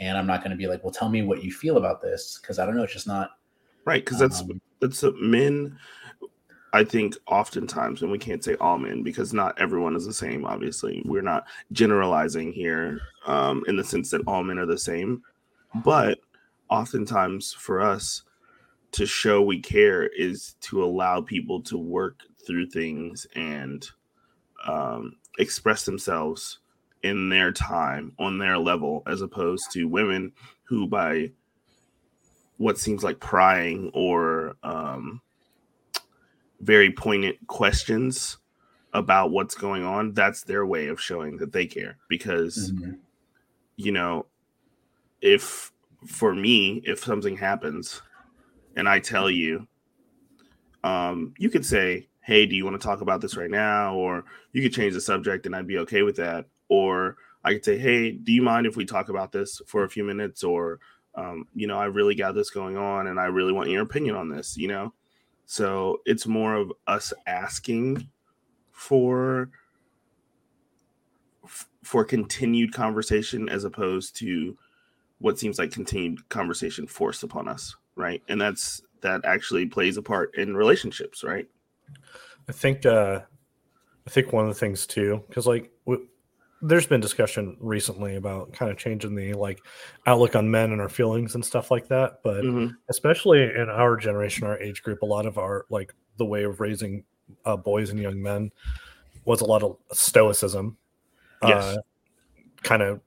and 0.00 0.16
I'm 0.16 0.26
not 0.26 0.40
going 0.40 0.52
to 0.52 0.56
be 0.56 0.66
like, 0.66 0.82
"Well, 0.84 0.92
tell 0.92 1.08
me 1.08 1.22
what 1.22 1.42
you 1.42 1.52
feel 1.52 1.76
about 1.76 2.00
this," 2.00 2.38
because 2.40 2.58
I 2.58 2.66
don't 2.66 2.76
know. 2.76 2.84
It's 2.84 2.92
just 2.92 3.06
not 3.06 3.32
right. 3.84 4.04
Because 4.04 4.18
that's 4.18 4.40
um, 4.40 4.60
that's 4.80 5.02
a, 5.02 5.12
men. 5.12 5.78
I 6.74 6.84
think 6.84 7.16
oftentimes, 7.26 8.02
and 8.02 8.10
we 8.10 8.18
can't 8.18 8.44
say 8.44 8.54
all 8.60 8.78
men 8.78 9.02
because 9.02 9.32
not 9.32 9.58
everyone 9.58 9.96
is 9.96 10.04
the 10.04 10.12
same. 10.12 10.44
Obviously, 10.44 11.02
we're 11.06 11.22
not 11.22 11.46
generalizing 11.72 12.52
here 12.52 13.00
um, 13.26 13.64
in 13.66 13.76
the 13.76 13.84
sense 13.84 14.10
that 14.10 14.20
all 14.26 14.42
men 14.42 14.58
are 14.58 14.66
the 14.66 14.78
same, 14.78 15.22
but 15.82 16.18
oftentimes 16.68 17.54
for 17.54 17.80
us 17.80 18.22
to 18.92 19.06
show 19.06 19.42
we 19.42 19.60
care 19.60 20.06
is 20.08 20.56
to 20.60 20.82
allow 20.82 21.20
people 21.20 21.60
to 21.62 21.78
work 21.78 22.22
through 22.46 22.66
things 22.66 23.26
and 23.34 23.90
um, 24.66 25.16
express 25.38 25.84
themselves 25.84 26.58
in 27.02 27.28
their 27.28 27.52
time 27.52 28.12
on 28.18 28.38
their 28.38 28.58
level 28.58 29.02
as 29.06 29.22
opposed 29.22 29.70
to 29.72 29.84
women 29.86 30.32
who 30.64 30.86
by 30.86 31.30
what 32.56 32.78
seems 32.78 33.04
like 33.04 33.20
prying 33.20 33.90
or 33.94 34.56
um, 34.64 35.20
very 36.60 36.90
poignant 36.90 37.36
questions 37.46 38.38
about 38.94 39.30
what's 39.30 39.54
going 39.54 39.84
on 39.84 40.12
that's 40.12 40.42
their 40.42 40.66
way 40.66 40.88
of 40.88 41.00
showing 41.00 41.36
that 41.36 41.52
they 41.52 41.66
care 41.66 41.96
because 42.08 42.72
mm-hmm. 42.72 42.92
you 43.76 43.92
know 43.92 44.26
if 45.20 45.72
for 46.06 46.34
me, 46.34 46.80
if 46.84 47.00
something 47.00 47.36
happens 47.36 48.02
and 48.76 48.88
I 48.88 49.00
tell 49.00 49.30
you, 49.30 49.66
um, 50.84 51.34
you 51.38 51.50
could 51.50 51.66
say, 51.66 52.08
Hey, 52.28 52.44
do 52.44 52.54
you 52.54 52.62
want 52.66 52.78
to 52.78 52.86
talk 52.86 53.00
about 53.00 53.22
this 53.22 53.38
right 53.38 53.50
now? 53.50 53.94
Or 53.94 54.22
you 54.52 54.60
could 54.60 54.74
change 54.74 54.92
the 54.92 55.00
subject 55.00 55.46
and 55.46 55.56
I'd 55.56 55.66
be 55.66 55.78
okay 55.78 56.02
with 56.02 56.16
that. 56.16 56.44
Or 56.68 57.16
I 57.42 57.54
could 57.54 57.64
say, 57.64 57.78
Hey, 57.78 58.10
do 58.12 58.32
you 58.32 58.42
mind 58.42 58.66
if 58.66 58.76
we 58.76 58.84
talk 58.84 59.08
about 59.08 59.32
this 59.32 59.62
for 59.66 59.84
a 59.84 59.88
few 59.88 60.04
minutes? 60.04 60.44
Or, 60.44 60.78
um, 61.14 61.46
you 61.54 61.66
know, 61.66 61.78
I 61.78 61.86
really 61.86 62.14
got 62.14 62.34
this 62.34 62.50
going 62.50 62.76
on 62.76 63.06
and 63.06 63.18
I 63.18 63.24
really 63.28 63.54
want 63.54 63.70
your 63.70 63.80
opinion 63.80 64.14
on 64.14 64.28
this, 64.28 64.58
you 64.58 64.68
know? 64.68 64.92
So 65.46 66.02
it's 66.04 66.26
more 66.26 66.54
of 66.54 66.70
us 66.86 67.14
asking 67.26 68.06
for 68.72 69.48
for 71.82 72.04
continued 72.04 72.74
conversation 72.74 73.48
as 73.48 73.64
opposed 73.64 74.16
to 74.16 74.54
what 75.20 75.38
seems 75.38 75.58
like 75.58 75.70
continued 75.70 76.28
conversation 76.28 76.86
forced 76.86 77.22
upon 77.22 77.48
us, 77.48 77.74
right? 77.96 78.22
And 78.28 78.38
that's 78.38 78.82
that 79.00 79.24
actually 79.24 79.64
plays 79.64 79.96
a 79.96 80.02
part 80.02 80.34
in 80.34 80.54
relationships, 80.54 81.24
right? 81.24 81.48
I 82.48 82.52
think 82.52 82.86
uh 82.86 83.20
I 84.06 84.10
think 84.10 84.32
one 84.32 84.48
of 84.48 84.54
the 84.54 84.58
things 84.58 84.86
too, 84.86 85.22
because 85.28 85.46
like 85.46 85.70
w- 85.86 86.06
there's 86.62 86.86
been 86.86 87.00
discussion 87.00 87.56
recently 87.60 88.16
about 88.16 88.52
kind 88.52 88.70
of 88.70 88.76
changing 88.76 89.14
the 89.14 89.34
like 89.34 89.60
outlook 90.06 90.34
on 90.34 90.50
men 90.50 90.72
and 90.72 90.80
our 90.80 90.88
feelings 90.88 91.34
and 91.34 91.44
stuff 91.44 91.70
like 91.70 91.88
that. 91.88 92.20
But 92.24 92.42
mm-hmm. 92.42 92.74
especially 92.88 93.42
in 93.42 93.68
our 93.68 93.96
generation, 93.96 94.46
our 94.46 94.58
age 94.58 94.82
group, 94.82 95.02
a 95.02 95.06
lot 95.06 95.26
of 95.26 95.38
our 95.38 95.66
like 95.70 95.94
the 96.16 96.24
way 96.24 96.44
of 96.44 96.60
raising 96.60 97.04
uh, 97.44 97.56
boys 97.56 97.90
and 97.90 98.00
young 98.00 98.20
men 98.20 98.50
was 99.24 99.40
a 99.40 99.44
lot 99.44 99.62
of 99.62 99.76
stoicism. 99.92 100.76
Yes. 101.42 101.62
Uh, 101.62 101.76
kind 102.62 102.82
of 102.82 103.00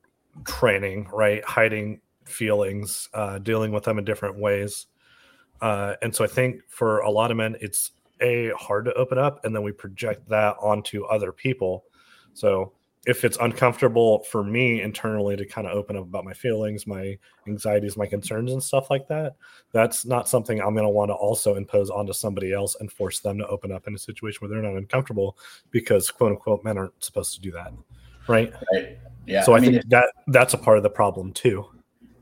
training, 0.45 1.09
right? 1.11 1.43
Hiding 1.43 1.99
feelings, 2.25 3.09
uh, 3.13 3.39
dealing 3.39 3.71
with 3.71 3.83
them 3.83 3.99
in 3.99 4.05
different 4.05 4.39
ways. 4.39 4.87
Uh, 5.61 5.95
and 6.01 6.15
so 6.15 6.23
I 6.23 6.27
think 6.27 6.61
for 6.69 6.99
a 6.99 7.09
lot 7.09 7.31
of 7.31 7.37
men, 7.37 7.55
it's 7.59 7.91
a 8.21 8.51
hard 8.57 8.85
to 8.85 8.93
open 8.93 9.17
up, 9.17 9.43
and 9.45 9.55
then 9.55 9.63
we 9.63 9.71
project 9.71 10.27
that 10.29 10.55
onto 10.61 11.03
other 11.05 11.31
people. 11.31 11.85
So 12.33 12.73
if 13.07 13.25
it's 13.25 13.37
uncomfortable 13.37 14.19
for 14.25 14.43
me 14.43 14.81
internally 14.81 15.35
to 15.35 15.45
kind 15.45 15.65
of 15.65 15.75
open 15.75 15.97
up 15.97 16.03
about 16.03 16.23
my 16.23 16.33
feelings, 16.33 16.85
my 16.85 17.17
anxieties, 17.47 17.97
my 17.97 18.05
concerns, 18.05 18.51
and 18.51 18.61
stuff 18.61 18.91
like 18.91 19.07
that, 19.07 19.35
that's 19.71 20.05
not 20.05 20.29
something 20.29 20.61
I'm 20.61 20.75
going 20.75 20.85
to 20.85 20.89
want 20.89 21.09
to 21.09 21.15
also 21.15 21.55
impose 21.55 21.89
onto 21.89 22.13
somebody 22.13 22.53
else 22.53 22.77
and 22.79 22.91
force 22.91 23.19
them 23.19 23.39
to 23.39 23.47
open 23.47 23.71
up 23.71 23.87
in 23.87 23.95
a 23.95 23.97
situation 23.97 24.39
where 24.41 24.49
they're 24.49 24.69
not 24.69 24.77
uncomfortable 24.77 25.35
because 25.71 26.11
quote 26.11 26.31
unquote 26.31 26.63
men 26.63 26.77
aren't 26.77 27.03
supposed 27.03 27.33
to 27.33 27.41
do 27.41 27.51
that. 27.53 27.73
Right. 28.27 28.53
Right. 28.71 28.99
Yeah. 29.25 29.41
So 29.43 29.53
I, 29.53 29.57
I 29.57 29.59
mean, 29.61 29.71
think 29.73 29.89
that 29.89 30.13
that's 30.27 30.53
a 30.53 30.57
part 30.57 30.77
of 30.77 30.83
the 30.83 30.89
problem 30.89 31.33
too. 31.33 31.65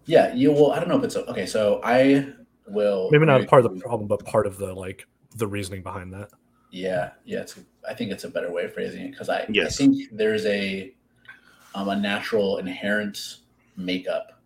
Yeah. 0.06 0.34
You 0.34 0.54
will, 0.54 0.72
I 0.72 0.80
don't 0.80 0.88
know 0.88 0.98
if 0.98 1.04
it's 1.04 1.18
okay. 1.18 1.46
So 1.46 1.82
I 1.84 2.26
will 2.68 3.10
maybe 3.12 3.26
not 3.26 3.46
part 3.48 3.66
of 3.66 3.74
the 3.74 3.82
problem, 3.82 4.08
but 4.08 4.24
part 4.26 4.48
of 4.48 4.58
the 4.58 4.74
like 4.74 5.06
the 5.36 5.48
reasoning 5.48 5.84
behind 5.84 6.14
that. 6.14 6.30
Yeah. 6.72 7.12
Yeah. 7.26 7.42
It's, 7.42 7.60
I 7.88 7.94
think 7.94 8.12
it's 8.12 8.24
a 8.24 8.30
better 8.30 8.52
way 8.52 8.66
of 8.66 8.74
phrasing 8.74 9.06
it 9.06 9.12
because 9.12 9.30
I, 9.30 9.46
yes. 9.50 9.74
I 9.74 9.86
think 9.86 10.10
there's 10.12 10.46
a 10.46 10.94
um, 11.76 11.90
a 11.90 11.96
natural 11.96 12.58
inherent 12.58 13.38
makeup 13.78 14.42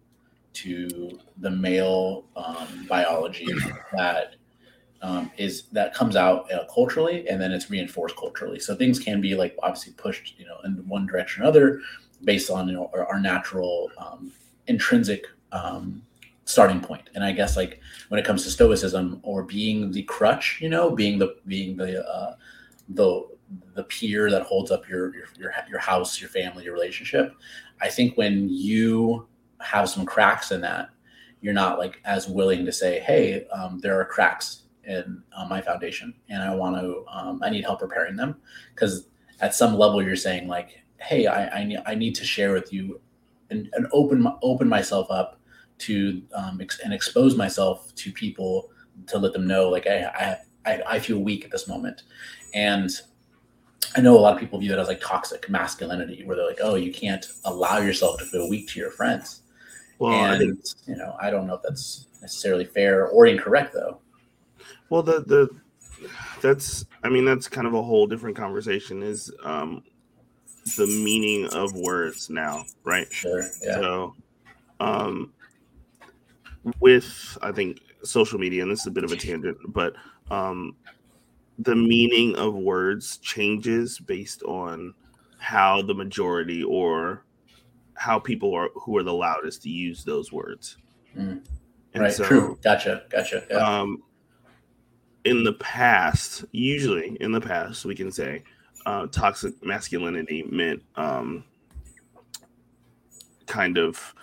to 0.54 1.20
the 1.40 1.50
male 1.50 2.26
um, 2.36 2.86
biology 2.88 3.48
that 3.94 4.36
um, 5.02 5.32
is 5.38 5.64
that 5.72 5.94
comes 5.94 6.16
out 6.16 6.52
uh, 6.52 6.66
culturally 6.74 7.28
and 7.28 7.42
then 7.42 7.52
it's 7.52 7.70
reinforced 7.70 8.16
culturally. 8.16 8.60
So 8.60 8.76
things 8.76 9.00
can 9.00 9.20
be 9.20 9.36
like 9.36 9.56
obviously 9.62 9.94
pushed, 9.94 10.36
you 10.38 10.46
know, 10.46 10.58
in 10.64 10.88
one 10.88 11.06
direction 11.06 11.44
or 11.44 11.48
other 11.48 11.82
based 12.24 12.50
on 12.50 12.68
you 12.68 12.74
know 12.74 12.90
our, 12.94 13.06
our 13.08 13.20
natural 13.20 13.90
um, 13.98 14.32
intrinsic 14.68 15.26
um, 15.52 16.02
starting 16.46 16.82
point. 16.82 17.10
And 17.16 17.24
I 17.24 17.32
guess 17.32 17.56
like 17.56 17.80
when 18.10 18.20
it 18.20 18.26
comes 18.26 18.44
to 18.44 18.50
stoicism 18.50 19.20
or 19.24 19.44
being 19.44 19.92
the 19.92 20.04
crutch, 20.04 20.60
you 20.62 20.70
know, 20.70 20.92
being 20.92 21.20
the 21.20 21.36
being 21.48 21.78
the 21.78 22.06
uh, 22.08 22.36
the 22.90 23.28
the 23.76 23.84
pier 23.84 24.30
that 24.32 24.44
holds 24.44 24.72
up 24.72 24.88
your, 24.88 25.14
your 25.14 25.26
your 25.38 25.54
your 25.70 25.80
house, 25.80 26.20
your 26.20 26.30
family, 26.30 26.66
your 26.66 26.74
relationship. 26.74 27.34
I 27.82 27.90
think 27.90 28.18
when 28.18 28.50
you 28.50 29.28
have 29.62 29.90
some 29.90 30.06
cracks 30.06 30.52
in 30.52 30.62
that, 30.62 30.90
you're 31.42 31.54
not 31.54 31.80
like 31.80 32.00
as 32.06 32.28
willing 32.28 32.66
to 32.66 32.72
say, 32.72 33.00
"Hey, 33.00 33.48
um, 33.48 33.80
there 33.80 34.00
are 34.00 34.06
cracks 34.06 34.64
in 34.86 35.24
uh, 35.36 35.46
my 35.46 35.62
foundation, 35.62 36.14
and 36.30 36.44
I 36.44 36.54
want 36.54 36.76
to, 36.76 37.06
um, 37.08 37.42
I 37.42 37.50
need 37.50 37.64
help 37.64 37.82
repairing 37.82 38.16
them." 38.16 38.36
Because 38.74 39.08
at 39.40 39.56
some 39.56 39.78
level, 39.78 40.02
you're 40.02 40.16
saying 40.16 40.48
like, 40.48 40.84
hey, 40.98 41.28
I, 41.28 41.60
I, 41.60 41.64
need, 41.64 41.82
I 41.86 41.96
need 41.96 42.16
to 42.16 42.26
share 42.26 42.54
with 42.54 42.72
you 42.72 43.02
and, 43.50 43.70
and 43.74 43.88
open 43.92 44.26
open 44.42 44.68
myself 44.68 45.12
up 45.12 45.40
to 45.86 46.22
um, 46.34 46.60
ex- 46.62 46.80
and 46.84 46.94
expose 46.94 47.36
myself 47.36 47.94
to 47.96 48.12
people 48.12 48.70
to 49.08 49.18
let 49.18 49.34
them 49.34 49.48
know 49.48 49.70
like 49.70 49.88
I, 49.88 50.38
I 50.66 50.82
I 50.88 51.00
feel 51.00 51.20
weak 51.20 51.44
at 51.46 51.52
this 51.52 51.68
moment, 51.68 52.04
and 52.54 52.90
I 53.96 54.02
know 54.02 54.18
a 54.18 54.20
lot 54.20 54.34
of 54.34 54.40
people 54.40 54.60
view 54.60 54.74
it 54.74 54.80
as 54.80 54.88
like 54.88 55.02
toxic 55.02 55.50
masculinity, 55.50 56.24
where 56.24 56.36
they're 56.36 56.48
like, 56.48 56.60
oh, 56.62 56.76
you 56.76 56.92
can't 56.92 57.26
allow 57.46 57.80
yourself 57.80 58.20
to 58.20 58.26
feel 58.26 58.50
weak 58.50 58.68
to 58.70 58.80
your 58.80 58.92
friends. 58.92 59.42
Well, 60.00 60.14
and 60.14 60.40
think, 60.40 60.60
you 60.88 60.96
know, 60.96 61.16
I 61.22 61.30
don't 61.30 61.48
know 61.48 61.56
if 61.56 61.62
that's 61.62 62.08
necessarily 62.22 62.66
fair 62.66 63.08
or 63.08 63.28
incorrect, 63.28 63.74
though. 63.74 64.00
Well, 64.90 65.04
the 65.04 65.22
the 65.22 65.50
that's 66.42 66.86
I 67.04 67.10
mean 67.10 67.26
that's 67.26 67.48
kind 67.48 67.68
of 67.68 67.74
a 67.74 67.82
whole 67.82 68.08
different 68.08 68.36
conversation. 68.36 69.04
Is 69.04 69.32
um, 69.44 69.84
the 70.78 70.88
meaning 70.88 71.48
of 71.54 71.74
words 71.74 72.30
now, 72.30 72.66
right? 72.84 73.12
Sure. 73.12 73.44
Yeah. 73.62 73.76
So, 73.76 74.16
um, 74.80 75.34
with 76.80 77.38
I 77.42 77.52
think 77.52 77.82
social 78.04 78.40
media, 78.40 78.64
and 78.64 78.72
this 78.72 78.82
is 78.82 78.88
a 78.88 78.92
bit 78.92 79.04
of 79.04 79.12
a 79.12 79.16
tangent, 79.16 79.58
but 79.68 79.94
um, 80.32 80.76
the 81.60 81.76
meaning 81.76 82.36
of 82.36 82.56
words 82.56 83.18
changes 83.18 84.00
based 84.00 84.44
on 84.44 84.94
how 85.38 85.82
the 85.82 85.94
majority 85.94 86.64
or 86.64 87.26
how 87.96 88.20
people 88.20 88.54
are 88.54 88.70
who 88.76 88.98
are 88.98 89.04
the 89.04 89.14
loudest 89.14 89.64
to 89.64 89.70
use 89.70 90.04
those 90.04 90.32
words. 90.32 90.78
Mm. 91.18 91.44
right. 91.96 92.14
So, 92.14 92.26
true. 92.26 92.60
Gotcha. 92.64 93.04
Gotcha. 93.10 93.46
Yeah. 93.50 93.58
Um, 93.58 94.04
in 95.26 95.44
the 95.44 95.54
past, 95.54 96.44
usually 96.52 97.18
in 97.22 97.32
the 97.32 97.42
past, 97.42 97.86
we 97.86 97.96
can 97.96 98.12
say 98.12 98.44
uh, 98.86 99.08
toxic 99.08 99.54
masculinity 99.64 100.44
meant 100.44 100.82
um, 100.96 101.44
kind 103.46 103.78
of 103.78 104.14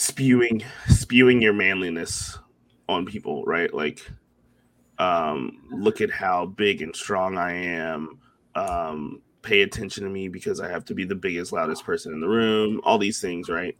spewing 0.00 0.62
spewing 0.88 1.42
your 1.42 1.52
manliness 1.52 2.38
on 2.88 3.06
people, 3.06 3.44
right? 3.44 3.72
Like, 3.72 4.08
um, 4.98 5.62
look 5.70 6.00
at 6.00 6.10
how 6.10 6.46
big 6.46 6.82
and 6.82 6.94
strong 6.94 7.38
I 7.38 7.52
am. 7.52 8.18
Um, 8.54 9.22
pay 9.42 9.62
attention 9.62 10.04
to 10.04 10.10
me 10.10 10.28
because 10.28 10.60
I 10.60 10.68
have 10.68 10.84
to 10.86 10.94
be 10.94 11.04
the 11.04 11.14
biggest, 11.14 11.52
loudest 11.52 11.84
person 11.84 12.12
in 12.12 12.20
the 12.20 12.28
room. 12.28 12.80
All 12.84 12.98
these 12.98 13.20
things, 13.20 13.48
right? 13.48 13.76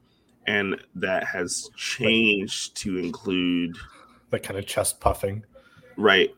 And 0.47 0.81
that 0.95 1.25
has 1.25 1.69
changed 1.77 2.77
to 2.79 2.99
include 2.99 3.77
that 4.31 4.43
kind 4.43 4.59
of 4.59 4.67
chest 4.67 5.01
puffing, 5.01 5.45
right? 5.97 6.31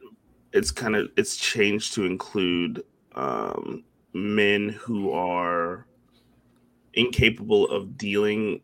it's 0.52 0.70
kind 0.70 0.94
of 0.96 1.08
it's 1.16 1.36
changed 1.36 1.94
to 1.94 2.04
include 2.04 2.82
um, 3.14 3.84
men 4.12 4.70
who 4.70 5.10
are 5.12 5.86
incapable 6.94 7.68
of 7.70 7.96
dealing 7.96 8.60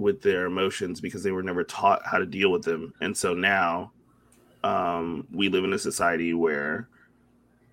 with 0.00 0.22
their 0.22 0.46
emotions 0.46 1.00
because 1.00 1.22
they 1.22 1.32
were 1.32 1.42
never 1.42 1.64
taught 1.64 2.02
how 2.04 2.18
to 2.18 2.26
deal 2.26 2.50
with 2.50 2.62
them. 2.62 2.92
And 3.00 3.16
so 3.16 3.34
now 3.34 3.92
um, 4.64 5.26
we 5.32 5.48
live 5.48 5.64
in 5.64 5.72
a 5.72 5.78
society 5.78 6.34
where 6.34 6.88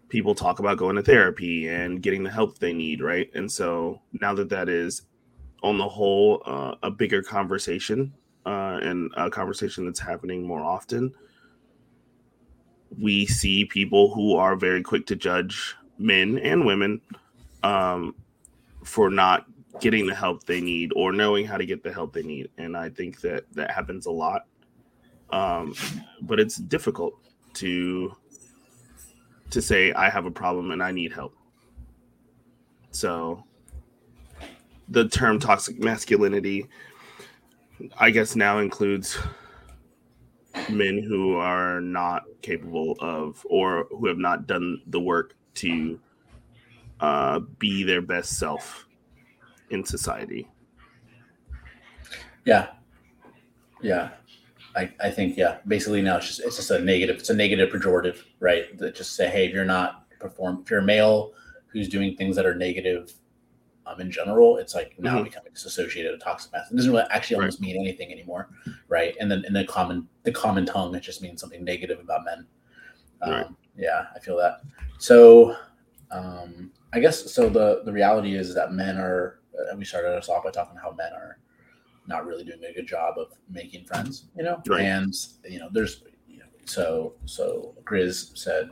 people 0.10 0.36
talk 0.36 0.60
about 0.60 0.78
going 0.78 0.96
to 0.96 1.02
therapy 1.02 1.68
and 1.68 2.02
getting 2.02 2.24
the 2.24 2.32
help 2.32 2.60
they 2.60 2.74
need 2.74 3.02
right? 3.02 3.30
And 3.34 3.52
so 3.52 4.02
now 4.14 4.34
that 4.36 4.50
that 4.50 4.70
is 4.70 5.04
on 5.64 5.78
the 5.78 5.90
whole 5.90 6.42
uh, 6.46 6.76
a 6.84 6.92
bigger 6.92 7.22
conversation 7.22 8.14
uh, 8.46 8.80
and 8.82 9.12
a 9.18 9.30
conversation 9.30 9.86
that's 9.86 10.00
happening 10.00 10.46
more 10.46 10.62
often 10.62 11.14
we 13.00 13.26
see 13.26 13.66
people 13.66 14.14
who 14.14 14.36
are 14.36 14.56
very 14.56 14.82
quick 14.82 15.06
to 15.08 15.16
judge 15.16 15.76
men 15.98 16.38
and 16.40 16.66
women 16.66 17.02
um, 17.64 18.16
for 18.84 19.10
not 19.10 19.46
getting 19.80 20.08
the 20.08 20.16
help 20.16 20.44
they 20.46 20.62
need 20.62 20.92
or 20.96 21.12
knowing 21.12 21.46
how 21.46 21.58
to 21.58 21.66
get 21.66 21.84
the 21.84 21.92
help 21.92 22.14
they 22.14 22.24
need 22.24 22.50
and 22.58 22.76
i 22.76 22.90
think 22.90 23.22
that 23.22 23.44
that 23.54 23.72
happens 23.72 24.06
a 24.06 24.12
lot. 24.12 24.46
Um, 25.30 25.76
but 26.22 26.40
it's 26.40 26.56
difficult 26.56 27.14
to 27.56 28.16
to 29.50 29.62
say 29.62 29.92
i 29.94 30.10
have 30.10 30.26
a 30.26 30.32
problem 30.32 30.72
and 30.72 30.82
i 30.82 30.92
need 30.92 31.12
help. 31.12 31.36
So 32.92 33.44
the 34.90 35.08
term 35.08 35.40
toxic 35.40 35.80
masculinity 35.80 36.68
i 38.00 38.10
guess 38.10 38.36
now 38.36 38.60
includes 38.60 39.18
men 40.70 41.04
who 41.04 41.36
are 41.36 41.82
not 41.82 42.24
capable 42.42 42.96
of 43.00 43.46
or 43.50 43.88
who 43.92 44.08
have 44.08 44.18
not 44.18 44.48
done 44.48 44.82
the 44.88 45.00
work 45.00 45.36
to 45.56 46.00
uh, 47.00 47.40
be 47.60 47.84
their 47.84 48.02
best 48.02 48.38
self 48.38 48.87
in 49.70 49.84
society. 49.84 50.48
Yeah, 52.46 52.68
yeah. 53.82 54.12
I, 54.76 54.92
I 55.02 55.10
think 55.10 55.38
yeah. 55.38 55.58
Basically 55.68 56.02
now 56.02 56.18
it's 56.18 56.28
just 56.28 56.40
it's 56.42 56.56
just 56.56 56.72
a 56.72 56.80
negative. 56.80 57.18
It's 57.18 57.30
a 57.30 57.34
negative 57.34 57.70
pejorative, 57.70 58.24
right? 58.40 58.78
That 58.78 58.96
just 58.96 59.16
say, 59.16 59.28
hey, 59.28 59.48
if 59.48 59.54
you're 59.54 59.66
not 59.66 60.06
perform, 60.20 60.62
if 60.64 60.70
you're 60.70 60.80
a 60.80 60.86
male 60.86 61.34
who's 61.68 61.90
doing 61.90 62.16
things 62.16 62.36
that 62.36 62.46
are 62.46 62.56
negative 62.56 63.14
um, 63.86 64.00
in 64.00 64.12
general, 64.12 64.58
it's 64.58 64.76
like 64.76 64.96
now 65.00 65.16
mm-hmm. 65.16 65.24
becoming 65.26 65.52
disassociated 65.54 66.14
a 66.14 66.18
toxic 66.18 66.52
masculinity. 66.52 66.74
It 66.74 66.78
doesn't 66.78 66.92
really 66.92 67.08
actually 67.12 67.38
right. 67.38 67.44
almost 67.44 67.62
mean 67.62 67.76
anything 67.76 68.12
anymore, 68.12 68.50
right? 68.88 69.16
And 69.20 69.30
then 69.32 69.44
in 69.46 69.54
the 69.54 69.66
common 69.66 70.08
the 70.24 70.32
common 70.32 70.66
tongue, 70.66 70.94
it 70.96 71.02
just 71.02 71.22
means 71.22 71.42
something 71.42 71.64
negative 71.64 72.00
about 72.00 72.24
men. 72.24 72.46
Um, 73.24 73.32
right. 73.32 73.48
Yeah, 73.76 74.06
I 74.16 74.20
feel 74.20 74.38
that. 74.38 74.62
So, 75.00 75.56
um, 76.12 76.72
I 76.94 77.00
guess 77.00 77.32
so. 77.32 77.50
The 77.50 77.82
the 77.84 77.92
reality 77.92 78.36
is 78.36 78.54
that 78.54 78.74
men 78.74 78.98
are. 78.98 79.37
Uh, 79.60 79.76
we 79.76 79.86
started 79.86 80.16
us 80.16 80.30
off 80.30 80.44
by 80.44 80.52
talking 80.52 80.78
how 80.78 80.92
men 80.92 81.14
are 81.14 81.40
not 82.08 82.26
really 82.26 82.44
doing 82.44 82.60
a 82.64 82.74
good 82.74 82.88
job 82.88 83.18
of 83.18 83.34
making 83.50 83.86
friends, 83.86 84.26
you 84.36 84.44
know. 84.44 84.62
Right. 84.68 84.82
And 84.82 85.14
you 85.48 85.60
know, 85.60 85.70
there's 85.72 86.04
you 86.28 86.40
know, 86.40 86.46
so 86.66 87.14
so 87.26 87.76
Grizz 87.84 88.38
said 88.38 88.70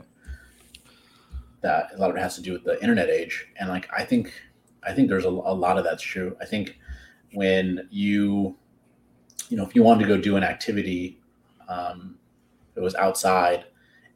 that 1.60 1.90
a 1.94 1.98
lot 1.98 2.10
of 2.10 2.16
it 2.16 2.20
has 2.20 2.34
to 2.36 2.42
do 2.42 2.52
with 2.52 2.64
the 2.64 2.80
internet 2.80 3.08
age, 3.08 3.48
and 3.58 3.68
like 3.68 3.88
I 3.96 4.04
think 4.04 4.32
I 4.86 4.92
think 4.92 5.08
there's 5.08 5.24
a, 5.24 5.28
a 5.28 5.54
lot 5.54 5.78
of 5.78 5.84
that's 5.84 6.02
true. 6.02 6.36
I 6.40 6.44
think 6.44 6.78
when 7.32 7.88
you, 7.90 8.56
you 9.48 9.56
know, 9.56 9.64
if 9.64 9.74
you 9.74 9.82
wanted 9.82 10.06
to 10.06 10.08
go 10.08 10.20
do 10.20 10.36
an 10.36 10.44
activity, 10.44 11.20
um, 11.68 12.16
it 12.76 12.80
was 12.80 12.94
outside, 12.94 13.64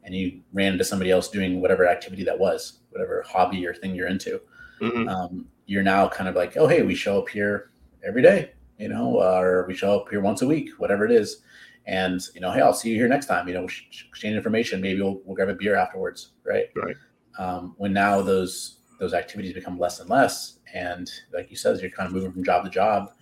and 0.03 0.15
you 0.15 0.41
ran 0.53 0.73
into 0.73 0.85
somebody 0.85 1.11
else 1.11 1.29
doing 1.29 1.61
whatever 1.61 1.87
activity 1.87 2.23
that 2.23 2.39
was, 2.39 2.79
whatever 2.91 3.23
hobby 3.27 3.65
or 3.67 3.73
thing 3.73 3.93
you're 3.93 4.07
into, 4.07 4.41
mm-hmm. 4.79 5.07
um, 5.09 5.45
you're 5.71 5.81
now 5.81 6.05
kind 6.09 6.27
of 6.27 6.35
like, 6.35 6.57
oh 6.57 6.67
hey, 6.67 6.81
we 6.81 6.93
show 6.93 7.17
up 7.17 7.29
here 7.29 7.71
every 8.03 8.21
day, 8.21 8.51
you 8.77 8.89
know, 8.89 9.21
or 9.21 9.65
we 9.69 9.73
show 9.73 9.97
up 9.97 10.09
here 10.09 10.19
once 10.19 10.41
a 10.41 10.45
week, 10.45 10.69
whatever 10.79 11.05
it 11.05 11.11
is, 11.13 11.43
and 11.85 12.19
you 12.35 12.41
know, 12.41 12.51
hey, 12.51 12.59
I'll 12.59 12.73
see 12.73 12.89
you 12.89 12.97
here 12.97 13.07
next 13.07 13.27
time. 13.27 13.47
You 13.47 13.53
know, 13.53 13.63
exchange 13.63 14.35
information. 14.35 14.81
Maybe 14.81 15.01
we'll, 15.01 15.21
we'll 15.23 15.33
grab 15.33 15.47
a 15.47 15.53
beer 15.53 15.75
afterwards, 15.77 16.31
right? 16.43 16.65
Right. 16.75 16.97
Um, 17.39 17.73
when 17.77 17.93
now 17.93 18.21
those 18.21 18.79
those 18.99 19.13
activities 19.13 19.53
become 19.53 19.79
less 19.79 20.01
and 20.01 20.09
less, 20.09 20.59
and 20.73 21.09
like 21.33 21.49
you 21.49 21.55
said, 21.55 21.79
you're 21.79 21.89
kind 21.89 22.05
of 22.05 22.13
moving 22.13 22.33
from 22.33 22.43
job 22.43 22.65
to 22.65 22.69
job. 22.69 23.13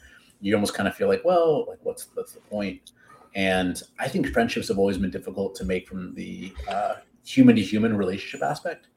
You 0.42 0.56
almost 0.56 0.74
kind 0.74 0.90
of 0.90 0.96
feel 0.96 1.08
like, 1.08 1.24
well, 1.24 1.68
like 1.68 1.80
what's 1.84 2.08
what's 2.16 2.32
the 2.32 2.42
point? 2.42 2.94
And 3.36 3.80
I 4.00 4.08
think 4.08 4.28
friendships 4.30 4.70
have 4.70 4.80
always 4.80 4.98
been 4.98 5.12
difficult 5.12 5.54
to 5.58 5.66
make 5.66 5.88
from 5.88 6.16
the 6.16 6.52
uh, 6.68 6.96
human 7.24 7.56
to 7.58 7.62
human 7.62 7.96
relationship 7.96 8.42
aspect, 8.42 8.88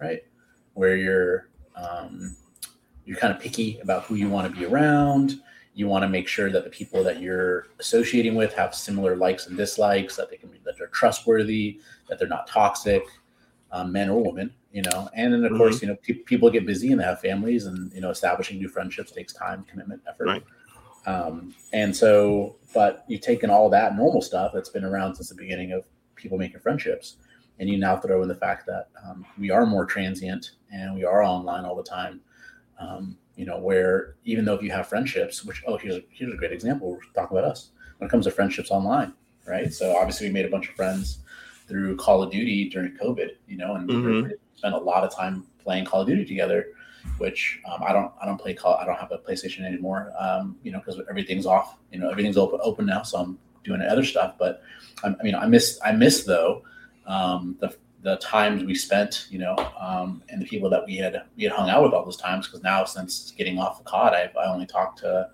right? 0.00 0.22
Where 0.74 0.96
you're 0.96 1.50
um, 1.76 2.36
you're 3.06 3.16
kind 3.16 3.32
of 3.32 3.40
picky 3.40 3.78
about 3.78 4.02
who 4.04 4.16
you 4.16 4.28
want 4.28 4.52
to 4.52 4.58
be 4.58 4.66
around. 4.66 5.40
You 5.74 5.86
want 5.86 6.02
to 6.02 6.08
make 6.08 6.26
sure 6.26 6.50
that 6.50 6.64
the 6.64 6.70
people 6.70 7.04
that 7.04 7.20
you're 7.20 7.68
associating 7.78 8.34
with 8.34 8.52
have 8.54 8.74
similar 8.74 9.14
likes 9.14 9.46
and 9.46 9.56
dislikes, 9.56 10.16
that 10.16 10.28
they 10.30 10.36
can 10.36 10.50
be 10.50 10.58
that 10.64 10.76
they're 10.76 10.88
trustworthy, 10.88 11.80
that 12.08 12.18
they're 12.18 12.28
not 12.28 12.46
toxic, 12.46 13.04
um, 13.72 13.92
men 13.92 14.08
or 14.08 14.22
women, 14.22 14.52
you 14.72 14.82
know. 14.82 15.08
And 15.14 15.32
then 15.32 15.44
of 15.44 15.50
mm-hmm. 15.50 15.58
course, 15.58 15.82
you 15.82 15.88
know, 15.88 15.96
pe- 16.02 16.14
people 16.14 16.50
get 16.50 16.66
busy 16.66 16.90
and 16.92 17.00
they 17.00 17.04
have 17.04 17.20
families, 17.20 17.66
and 17.66 17.92
you 17.92 18.00
know, 18.00 18.10
establishing 18.10 18.58
new 18.58 18.68
friendships 18.68 19.12
takes 19.12 19.32
time, 19.32 19.64
commitment, 19.64 20.02
effort. 20.08 20.26
Right. 20.26 20.44
Um, 21.06 21.54
and 21.72 21.94
so, 21.94 22.56
but 22.74 23.04
you've 23.06 23.20
taken 23.20 23.50
all 23.50 23.70
that 23.70 23.96
normal 23.96 24.22
stuff 24.22 24.52
that's 24.52 24.70
been 24.70 24.84
around 24.84 25.14
since 25.14 25.28
the 25.28 25.36
beginning 25.36 25.72
of 25.72 25.84
people 26.16 26.38
making 26.38 26.60
friendships, 26.60 27.18
and 27.60 27.68
you 27.68 27.78
now 27.78 27.96
throw 27.96 28.22
in 28.22 28.28
the 28.28 28.34
fact 28.34 28.66
that 28.66 28.88
um, 29.04 29.24
we 29.38 29.50
are 29.50 29.66
more 29.66 29.84
transient 29.84 30.52
and 30.72 30.94
we 30.94 31.04
are 31.04 31.22
online 31.22 31.64
all 31.64 31.76
the 31.76 31.82
time. 31.82 32.20
Um, 32.78 33.16
you 33.36 33.44
know, 33.44 33.58
where 33.58 34.16
even 34.24 34.44
though 34.44 34.54
if 34.54 34.62
you 34.62 34.70
have 34.70 34.86
friendships, 34.86 35.44
which 35.44 35.62
oh, 35.66 35.76
here's 35.76 35.96
a, 35.96 36.02
here's 36.10 36.32
a 36.32 36.36
great 36.36 36.52
example. 36.52 36.92
We're 36.92 37.00
talking 37.14 37.36
about 37.36 37.50
us 37.50 37.70
when 37.98 38.08
it 38.08 38.10
comes 38.10 38.24
to 38.24 38.30
friendships 38.30 38.70
online, 38.70 39.12
right? 39.46 39.72
So 39.72 39.96
obviously 39.96 40.28
we 40.28 40.32
made 40.32 40.46
a 40.46 40.50
bunch 40.50 40.68
of 40.68 40.74
friends 40.74 41.18
through 41.68 41.96
Call 41.96 42.22
of 42.22 42.30
Duty 42.30 42.68
during 42.68 42.96
COVID, 42.96 43.30
you 43.46 43.56
know, 43.56 43.74
and 43.74 43.88
mm-hmm. 43.88 44.30
spent 44.54 44.74
a 44.74 44.78
lot 44.78 45.04
of 45.04 45.14
time 45.14 45.46
playing 45.58 45.84
Call 45.84 46.02
of 46.02 46.06
Duty 46.06 46.24
together. 46.24 46.66
Which 47.18 47.60
um, 47.70 47.84
I 47.86 47.92
don't, 47.92 48.12
I 48.20 48.26
don't 48.26 48.36
play 48.36 48.52
Call. 48.52 48.74
I 48.74 48.84
don't 48.84 48.98
have 48.98 49.12
a 49.12 49.18
PlayStation 49.18 49.64
anymore, 49.64 50.12
um, 50.18 50.56
you 50.64 50.72
know, 50.72 50.80
because 50.80 51.00
everything's 51.08 51.46
off. 51.46 51.76
You 51.92 52.00
know, 52.00 52.10
everything's 52.10 52.36
open 52.36 52.58
open 52.62 52.84
now, 52.84 53.04
so 53.04 53.18
I'm 53.18 53.38
doing 53.62 53.80
other 53.80 54.04
stuff. 54.04 54.34
But 54.38 54.62
I, 55.04 55.14
I 55.18 55.22
mean, 55.22 55.36
I 55.36 55.46
miss, 55.46 55.78
I 55.84 55.92
miss 55.92 56.24
though 56.24 56.64
um, 57.06 57.56
the 57.60 57.76
the 58.06 58.16
times 58.18 58.62
we 58.62 58.72
spent, 58.72 59.26
you 59.30 59.38
know, 59.40 59.56
um, 59.80 60.22
and 60.28 60.40
the 60.40 60.46
people 60.46 60.70
that 60.70 60.86
we 60.86 60.94
had 60.94 61.24
we 61.36 61.42
had 61.42 61.52
hung 61.52 61.68
out 61.68 61.82
with 61.82 61.92
all 61.92 62.04
those 62.04 62.16
times. 62.16 62.46
Because 62.46 62.62
now, 62.62 62.84
since 62.84 63.32
getting 63.36 63.58
off 63.58 63.78
the 63.78 63.84
COD, 63.84 64.14
I, 64.14 64.30
I 64.40 64.46
only 64.46 64.64
talked 64.64 65.00
to 65.00 65.28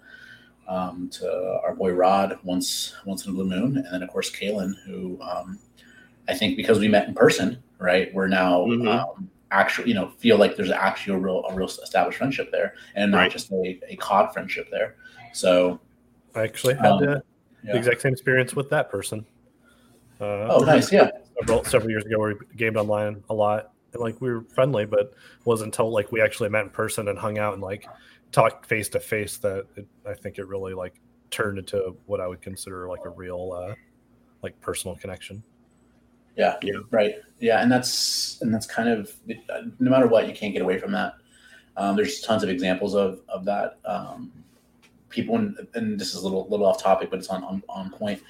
um, 0.67 1.11
to 1.11 1.61
our 1.63 1.75
boy 1.75 1.91
Rod 1.91 2.39
once 2.45 2.95
once 3.05 3.27
in 3.27 3.33
a 3.33 3.35
blue 3.35 3.45
moon, 3.45 3.77
and 3.77 3.87
then 3.93 4.03
of 4.03 4.09
course 4.09 4.31
Kalen, 4.31 4.73
who 4.87 5.21
um, 5.21 5.59
I 6.29 6.35
think 6.35 6.57
because 6.57 6.79
we 6.79 6.89
met 6.89 7.07
in 7.07 7.15
person, 7.15 7.63
right, 7.79 8.13
we're 8.15 8.27
now 8.27 8.61
mm-hmm. 8.61 8.89
um, 8.89 9.31
actually, 9.51 9.89
you 9.89 9.95
know, 9.95 10.09
feel 10.17 10.39
like 10.39 10.57
there's 10.57 10.71
actually 10.71 11.15
a 11.17 11.19
real, 11.19 11.45
a 11.51 11.55
real 11.55 11.69
established 11.69 12.17
friendship 12.17 12.51
there, 12.53 12.73
and 12.95 13.11
not 13.11 13.19
right. 13.19 13.31
just 13.31 13.53
a, 13.53 13.79
a 13.87 13.97
COD 13.97 14.33
friendship 14.33 14.69
there. 14.71 14.97
So, 15.35 15.79
I 16.35 16.45
actually 16.45 16.75
had 16.77 16.87
um, 16.87 17.01
the, 17.05 17.23
yeah. 17.65 17.73
the, 17.73 17.79
exact 17.79 18.01
same 18.01 18.15
experience 18.15 18.57
with 18.57 18.71
that 18.71 18.91
person. 18.91 19.27
Uh, 20.23 20.47
oh, 20.51 20.65
nice, 20.65 20.93
yeah. 20.93 21.11
Several, 21.41 21.65
several 21.65 21.91
years 21.91 22.05
ago, 22.05 22.21
we 22.21 22.35
gamed 22.57 22.77
online 22.77 23.25
a 23.29 23.35
lot, 23.35 23.73
and 23.93 24.01
like 24.01 24.21
we 24.21 24.31
were 24.31 24.43
friendly, 24.55 24.87
but 24.87 25.01
it 25.01 25.17
wasn't 25.45 25.67
until 25.67 25.91
like 25.91 26.13
we 26.13 26.23
actually 26.23 26.49
met 26.49 26.63
in 26.63 26.71
person 26.71 27.09
and 27.09 27.19
hung 27.19 27.39
out 27.39 27.55
and 27.55 27.63
like 27.63 27.87
talked 28.31 28.67
face 28.67 28.89
to 28.91 29.01
face 29.01 29.39
that 29.39 29.67
it, 29.75 29.87
I 30.07 30.15
think 30.15 30.39
it 30.39 30.47
really 30.47 30.75
like 30.75 30.95
turned 31.33 31.59
into 31.59 31.97
what 32.07 32.21
I 32.21 32.29
would 32.29 32.41
consider 32.41 32.89
like 32.89 33.05
a 33.05 33.09
real 33.09 33.53
uh, 33.53 33.75
like 34.43 34.59
personal 34.61 34.97
connection. 34.97 35.43
Yeah, 36.37 36.57
yeah, 36.63 36.79
right. 36.93 37.17
Yeah, 37.41 37.61
and 37.61 37.71
that's 37.71 38.41
and 38.43 38.55
that's 38.55 38.67
kind 38.67 38.89
of 38.89 39.13
no 39.81 39.91
matter 39.91 40.07
what, 40.07 40.29
you 40.29 40.35
can't 40.35 40.53
get 40.53 40.63
away 40.63 40.79
from 40.79 40.93
that. 40.93 41.15
Um, 41.77 41.97
there's 41.97 42.21
tons 42.21 42.45
of 42.45 42.49
examples 42.49 42.95
of 42.95 43.23
of 43.29 43.45
that. 43.47 43.81
Um, 43.85 44.33
people, 45.09 45.35
and 45.37 45.99
this 45.99 46.15
is 46.15 46.23
a 46.23 46.23
little 46.23 46.47
little 46.49 46.65
off 46.65 46.81
topic, 46.81 47.11
but 47.11 47.19
it's 47.19 47.29
on 47.29 47.43
on, 47.43 47.63
on 47.69 47.91
point. 47.91 48.23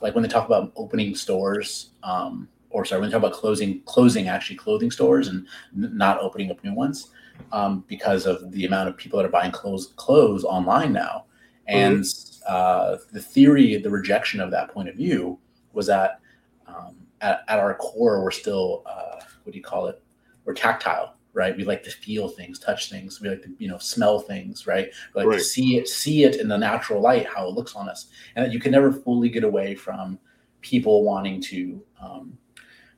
Like 0.00 0.14
when 0.14 0.22
they 0.22 0.28
talk 0.28 0.46
about 0.46 0.72
opening 0.76 1.14
stores, 1.14 1.90
um, 2.02 2.48
or 2.70 2.84
sorry, 2.84 3.00
when 3.00 3.10
they 3.10 3.14
talk 3.14 3.22
about 3.22 3.34
closing 3.34 3.80
closing 3.82 4.28
actually 4.28 4.56
clothing 4.56 4.90
stores 4.90 5.28
and 5.28 5.46
not 5.72 6.20
opening 6.20 6.50
up 6.50 6.62
new 6.62 6.74
ones, 6.74 7.10
um, 7.52 7.84
because 7.88 8.26
of 8.26 8.50
the 8.52 8.64
amount 8.66 8.88
of 8.88 8.96
people 8.96 9.18
that 9.18 9.26
are 9.26 9.30
buying 9.30 9.52
clothes 9.52 9.92
clothes 9.96 10.44
online 10.44 10.92
now, 10.92 11.24
and 11.66 12.00
mm-hmm. 12.00 12.44
uh, 12.48 12.96
the 13.12 13.20
theory, 13.20 13.76
the 13.78 13.90
rejection 13.90 14.40
of 14.40 14.50
that 14.50 14.70
point 14.70 14.88
of 14.88 14.96
view 14.96 15.38
was 15.72 15.86
that 15.86 16.20
um, 16.66 16.96
at, 17.20 17.44
at 17.48 17.58
our 17.58 17.74
core, 17.74 18.22
we're 18.22 18.30
still 18.30 18.82
uh, 18.86 19.20
what 19.44 19.52
do 19.52 19.58
you 19.58 19.64
call 19.64 19.86
it? 19.86 20.02
We're 20.44 20.54
tactile, 20.54 21.15
right? 21.36 21.56
We 21.56 21.62
like 21.62 21.84
to 21.84 21.90
feel 21.90 22.28
things, 22.28 22.58
touch 22.58 22.90
things. 22.90 23.20
We 23.20 23.28
like 23.28 23.42
to 23.42 23.50
you 23.58 23.68
know 23.68 23.78
smell 23.78 24.18
things, 24.18 24.66
right? 24.66 24.88
We 25.14 25.20
like 25.20 25.28
right. 25.28 25.38
to 25.38 25.44
see 25.44 25.76
it, 25.76 25.86
see 25.86 26.24
it 26.24 26.36
in 26.36 26.48
the 26.48 26.56
natural 26.58 27.00
light, 27.00 27.26
how 27.26 27.46
it 27.46 27.54
looks 27.54 27.76
on 27.76 27.88
us, 27.88 28.06
and 28.34 28.44
that 28.44 28.52
you 28.52 28.58
can 28.58 28.72
never 28.72 28.92
fully 28.92 29.28
get 29.28 29.44
away 29.44 29.74
from 29.74 30.18
people 30.62 31.04
wanting 31.04 31.40
to 31.42 31.80
um, 32.00 32.36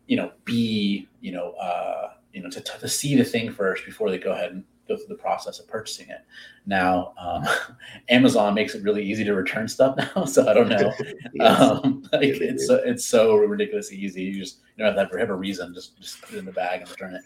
you 0.08 0.16
know, 0.16 0.32
be, 0.44 1.06
you 1.20 1.30
know, 1.30 1.52
uh, 1.52 2.14
you 2.32 2.42
know, 2.42 2.50
to, 2.50 2.60
to 2.60 2.88
see 2.88 3.14
the 3.14 3.24
thing 3.24 3.52
first 3.52 3.84
before 3.84 4.10
they 4.10 4.18
go 4.18 4.32
ahead 4.32 4.52
and 4.52 4.64
go 4.88 4.96
through 4.96 5.06
the 5.08 5.14
process 5.14 5.60
of 5.60 5.68
purchasing 5.68 6.08
it. 6.08 6.22
Now, 6.66 7.12
um, 7.20 7.46
Amazon 8.08 8.54
makes 8.54 8.74
it 8.74 8.82
really 8.82 9.04
easy 9.04 9.22
to 9.22 9.34
return 9.34 9.68
stuff 9.68 9.96
now, 10.16 10.24
so 10.24 10.48
I 10.48 10.54
don't 10.54 10.68
know. 10.68 10.92
yes. 11.34 11.60
um, 11.60 12.02
like 12.12 12.22
it's 12.22 12.66
so, 12.66 12.76
it's 12.76 13.04
so 13.04 13.36
ridiculously 13.36 13.98
easy. 13.98 14.22
You 14.22 14.40
just 14.40 14.60
you 14.76 14.84
don't 14.84 14.96
have 14.96 15.10
to 15.10 15.18
have 15.18 15.30
a 15.30 15.34
reason. 15.34 15.74
Just 15.74 16.00
just 16.00 16.22
put 16.22 16.34
it 16.34 16.38
in 16.38 16.46
the 16.46 16.52
bag 16.52 16.80
and 16.80 16.90
return 16.90 17.14
it. 17.14 17.22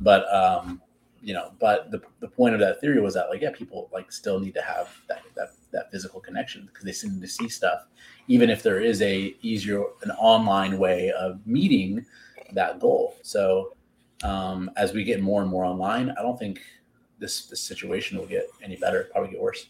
But 0.00 0.32
um, 0.32 0.80
you 1.22 1.34
know, 1.34 1.52
but 1.58 1.90
the, 1.90 2.00
the 2.20 2.28
point 2.28 2.54
of 2.54 2.60
that 2.60 2.80
theory 2.80 3.00
was 3.00 3.14
that 3.14 3.28
like 3.28 3.42
yeah, 3.42 3.50
people 3.52 3.88
like 3.92 4.10
still 4.10 4.40
need 4.40 4.54
to 4.54 4.62
have 4.62 4.96
that 5.08 5.22
that, 5.36 5.50
that 5.72 5.90
physical 5.90 6.20
connection 6.20 6.66
because 6.66 6.84
they 6.84 6.92
seem 6.92 7.20
to 7.20 7.28
see 7.28 7.48
stuff, 7.48 7.86
even 8.28 8.50
if 8.50 8.62
there 8.62 8.80
is 8.80 9.02
a 9.02 9.36
easier 9.42 9.84
an 10.02 10.10
online 10.12 10.78
way 10.78 11.10
of 11.12 11.46
meeting 11.46 12.04
that 12.52 12.80
goal. 12.80 13.16
So 13.22 13.74
um, 14.24 14.70
as 14.76 14.92
we 14.92 15.04
get 15.04 15.20
more 15.22 15.42
and 15.42 15.50
more 15.50 15.64
online, 15.64 16.10
I 16.18 16.22
don't 16.22 16.38
think 16.38 16.60
this 17.18 17.46
this 17.46 17.60
situation 17.60 18.18
will 18.18 18.26
get 18.26 18.46
any 18.62 18.76
better. 18.76 19.08
Probably 19.12 19.32
get 19.32 19.40
worse. 19.40 19.66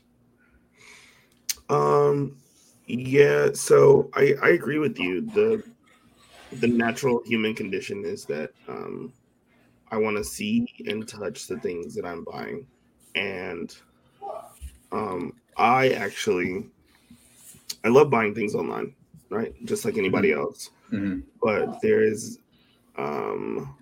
Um, 1.68 2.36
yeah. 2.86 3.48
So 3.54 4.10
I 4.14 4.34
I 4.42 4.48
agree 4.50 4.78
with 4.78 4.98
you. 4.98 5.22
the 5.22 5.62
The 6.52 6.66
natural 6.66 7.22
human 7.26 7.54
condition 7.54 8.04
is 8.04 8.24
that 8.24 8.50
um, 8.66 9.12
I 9.90 9.96
want 9.96 10.16
to 10.16 10.24
see 10.24 10.66
and 10.86 11.06
touch 11.06 11.46
the 11.46 11.58
things 11.58 11.94
that 11.94 12.04
I'm 12.04 12.24
buying, 12.24 12.66
and 13.14 13.74
um, 14.92 15.34
I 15.56 15.90
actually 15.90 16.66
I 17.84 17.88
love 17.88 18.10
buying 18.10 18.34
things 18.34 18.54
online, 18.54 18.94
right? 19.30 19.54
Just 19.64 19.84
like 19.84 19.96
anybody 19.96 20.30
mm-hmm. 20.30 20.40
else. 20.40 20.70
Mm-hmm. 20.92 21.20
But 21.42 21.80
there 21.80 22.02
is 22.02 22.38
um, 22.96 23.76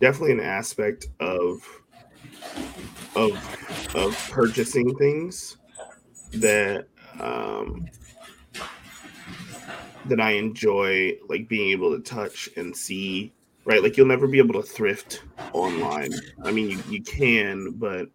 definitely 0.00 0.32
an 0.32 0.40
aspect 0.40 1.06
of 1.20 1.66
of 3.16 3.32
of 3.94 4.28
purchasing 4.30 4.94
things 4.96 5.56
that 6.34 6.86
um, 7.18 7.88
that 10.06 10.20
I 10.20 10.32
enjoy, 10.32 11.16
like 11.28 11.48
being 11.48 11.70
able 11.70 11.96
to 11.96 12.02
touch 12.02 12.48
and 12.56 12.76
see. 12.76 13.32
Right, 13.64 13.82
like 13.82 13.96
you'll 13.96 14.06
never 14.06 14.26
be 14.26 14.38
able 14.38 14.54
to 14.54 14.62
thrift 14.62 15.22
online. 15.52 16.12
I 16.44 16.50
mean, 16.50 16.70
you, 16.70 16.82
you 16.88 17.02
can, 17.02 17.72
but 17.72 18.08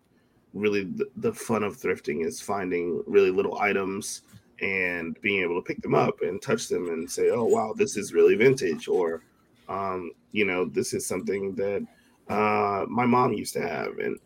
really 0.53 0.85
the, 0.85 1.05
the 1.17 1.33
fun 1.33 1.63
of 1.63 1.77
thrifting 1.77 2.25
is 2.25 2.41
finding 2.41 3.03
really 3.05 3.29
little 3.29 3.59
items 3.59 4.23
and 4.61 5.19
being 5.21 5.41
able 5.41 5.61
to 5.61 5.65
pick 5.65 5.81
them 5.81 5.93
up 5.93 6.21
and 6.21 6.41
touch 6.41 6.67
them 6.69 6.87
and 6.87 7.09
say, 7.09 7.29
"Oh 7.29 7.43
wow, 7.43 7.73
this 7.75 7.97
is 7.97 8.13
really 8.13 8.35
vintage," 8.35 8.87
or 8.87 9.21
um, 9.67 10.11
you 10.31 10.45
know, 10.45 10.65
this 10.65 10.93
is 10.93 11.05
something 11.05 11.55
that 11.55 11.85
uh, 12.29 12.85
my 12.87 13.05
mom 13.05 13.33
used 13.33 13.53
to 13.53 13.61
have. 13.61 13.97
And 13.99 14.17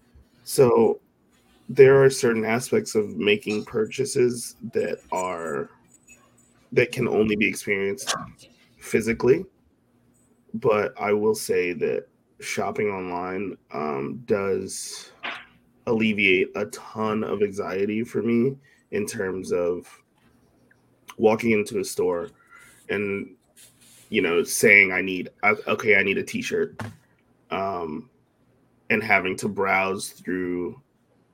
so 0.43 0.99
there 1.67 2.03
are 2.03 2.09
certain 2.09 2.45
aspects 2.45 2.95
of 2.95 3.17
making 3.17 3.65
purchases 3.65 4.55
that 4.73 4.99
are 5.11 5.69
that 6.71 6.91
can 6.91 7.07
only 7.07 7.35
be 7.35 7.47
experienced 7.47 8.13
physically. 8.79 9.45
But 10.53 10.99
I 10.99 11.13
will 11.13 11.35
say 11.35 11.73
that 11.73 12.07
shopping 12.39 12.87
online 12.89 13.57
um, 13.71 14.21
does 14.25 15.11
alleviate 15.87 16.49
a 16.55 16.65
ton 16.67 17.23
of 17.23 17.41
anxiety 17.41 18.03
for 18.03 18.21
me 18.21 18.55
in 18.91 19.05
terms 19.05 19.51
of 19.51 19.87
walking 21.17 21.51
into 21.51 21.79
a 21.79 21.83
store 21.83 22.29
and 22.89 23.35
you 24.09 24.21
know 24.21 24.43
saying 24.43 24.91
i 24.91 25.01
need 25.01 25.29
okay 25.67 25.95
i 25.95 26.03
need 26.03 26.17
a 26.17 26.23
t-shirt 26.23 26.79
um, 27.51 28.09
and 28.91 29.03
having 29.03 29.35
to 29.35 29.49
browse 29.49 30.09
through 30.09 30.79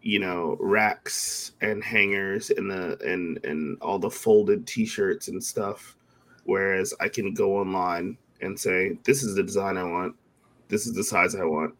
you 0.01 0.19
know 0.19 0.57
racks 0.59 1.53
and 1.61 1.83
hangers 1.83 2.49
and 2.49 2.69
the 2.69 2.97
and 3.05 3.43
and 3.45 3.77
all 3.81 3.99
the 3.99 4.09
folded 4.09 4.65
t-shirts 4.65 5.27
and 5.27 5.43
stuff 5.43 5.97
whereas 6.45 6.93
i 6.99 7.07
can 7.07 7.33
go 7.33 7.57
online 7.57 8.17
and 8.41 8.59
say 8.59 8.97
this 9.03 9.23
is 9.23 9.35
the 9.35 9.43
design 9.43 9.77
i 9.77 9.83
want 9.83 10.15
this 10.67 10.85
is 10.87 10.93
the 10.93 11.03
size 11.03 11.35
i 11.35 11.43
want 11.43 11.73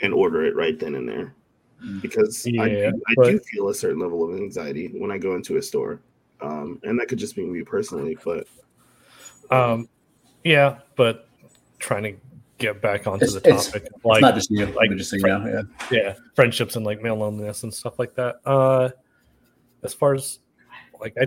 and 0.00 0.12
order 0.12 0.44
it 0.44 0.54
right 0.56 0.78
then 0.78 0.94
and 0.94 1.08
there 1.08 1.34
because 2.00 2.46
yeah, 2.46 2.62
I, 2.62 2.86
I 2.88 3.14
but... 3.16 3.24
do 3.24 3.38
feel 3.40 3.68
a 3.68 3.74
certain 3.74 4.00
level 4.00 4.28
of 4.28 4.36
anxiety 4.36 4.88
when 4.88 5.10
i 5.10 5.18
go 5.18 5.34
into 5.34 5.56
a 5.56 5.62
store 5.62 6.00
um, 6.40 6.80
and 6.82 6.98
that 6.98 7.06
could 7.06 7.18
just 7.18 7.36
be 7.36 7.44
me 7.44 7.62
personally 7.62 8.16
but 8.24 8.46
um 9.50 9.88
yeah 10.44 10.78
but 10.96 11.28
trying 11.78 12.02
to 12.02 12.14
get 12.62 12.80
back 12.80 13.06
onto 13.06 13.24
it's, 13.24 13.34
the 13.34 13.40
topic. 13.40 13.86
It's, 13.86 14.04
like, 14.04 14.16
it's 14.16 14.22
not 14.22 14.34
just 14.34 14.50
you, 14.50 14.66
like 14.66 14.90
just 14.92 15.10
so 15.10 15.16
you 15.16 15.22
know, 15.26 15.66
yeah. 15.90 15.98
yeah, 15.98 16.14
friendships 16.34 16.76
and 16.76 16.86
like 16.86 17.02
male 17.02 17.16
loneliness 17.16 17.64
and 17.64 17.74
stuff 17.74 17.98
like 17.98 18.14
that. 18.14 18.36
Uh, 18.46 18.90
as 19.82 19.92
far 19.92 20.14
as 20.14 20.38
like 21.00 21.14
I, 21.20 21.26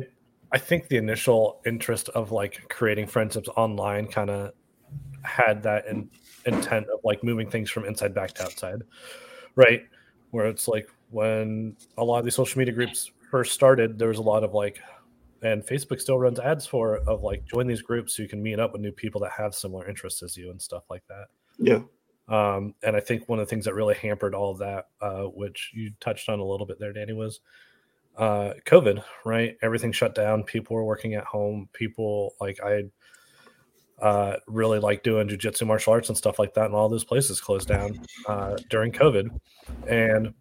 I 0.55 0.57
think 0.57 0.87
the 0.87 0.95
initial 0.95 1.59
interest 1.65 2.07
of 2.15 2.31
like 2.31 2.69
creating 2.69 3.07
friendships 3.07 3.49
online 3.57 4.07
kind 4.07 4.29
of 4.29 4.53
had 5.21 5.61
that 5.63 5.85
in, 5.85 6.09
intent 6.45 6.87
of 6.93 7.01
like 7.03 7.25
moving 7.25 7.49
things 7.49 7.69
from 7.69 7.83
inside 7.83 8.15
back 8.15 8.31
to 8.35 8.43
outside, 8.43 8.83
right? 9.57 9.81
Where 10.31 10.45
it's 10.45 10.69
like 10.69 10.89
when 11.09 11.75
a 11.97 12.05
lot 12.05 12.19
of 12.19 12.23
these 12.23 12.35
social 12.35 12.57
media 12.57 12.73
groups 12.73 13.11
first 13.29 13.51
started, 13.53 13.99
there 13.99 14.07
was 14.07 14.17
a 14.17 14.21
lot 14.21 14.45
of 14.45 14.53
like 14.53 14.79
and 15.41 15.61
Facebook 15.61 15.99
still 15.99 16.17
runs 16.17 16.39
ads 16.39 16.65
for 16.65 16.99
of 16.99 17.21
like 17.21 17.43
join 17.43 17.67
these 17.67 17.81
groups 17.81 18.15
so 18.15 18.23
you 18.23 18.29
can 18.29 18.41
meet 18.41 18.57
up 18.57 18.71
with 18.71 18.81
new 18.81 18.93
people 18.93 19.19
that 19.19 19.33
have 19.37 19.53
similar 19.53 19.85
interests 19.89 20.23
as 20.23 20.37
you 20.37 20.51
and 20.51 20.61
stuff 20.61 20.83
like 20.89 21.03
that. 21.09 21.25
Yeah. 21.59 21.81
Um, 22.29 22.75
and 22.81 22.95
I 22.95 23.01
think 23.01 23.27
one 23.27 23.39
of 23.39 23.45
the 23.45 23.49
things 23.49 23.65
that 23.65 23.73
really 23.73 23.95
hampered 23.95 24.33
all 24.33 24.51
of 24.51 24.59
that, 24.59 24.85
uh, 25.01 25.23
which 25.23 25.71
you 25.73 25.91
touched 25.99 26.29
on 26.29 26.39
a 26.39 26.45
little 26.45 26.65
bit 26.65 26.79
there, 26.79 26.93
Danny, 26.93 27.11
was 27.11 27.41
uh, 28.17 28.53
COVID, 28.65 29.03
right? 29.25 29.57
Everything 29.61 29.91
shut 29.91 30.15
down. 30.15 30.43
People 30.43 30.75
were 30.75 30.85
working 30.85 31.13
at 31.15 31.25
home. 31.25 31.69
People 31.73 32.33
like 32.39 32.59
I 32.63 32.83
uh, 34.01 34.37
really 34.47 34.79
like 34.79 35.03
doing 35.03 35.27
jujitsu, 35.27 35.65
martial 35.67 35.93
arts, 35.93 36.09
and 36.09 36.17
stuff 36.17 36.39
like 36.39 36.53
that, 36.53 36.65
and 36.65 36.75
all 36.75 36.89
those 36.89 37.05
places 37.05 37.39
closed 37.41 37.67
down 37.67 37.99
uh, 38.27 38.57
during 38.69 38.91
COVID. 38.91 39.29
And 39.87 40.33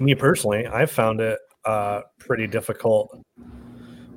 me 0.00 0.14
personally, 0.14 0.66
I 0.66 0.86
found 0.86 1.20
it 1.20 1.38
uh, 1.64 2.02
pretty 2.18 2.46
difficult 2.46 3.18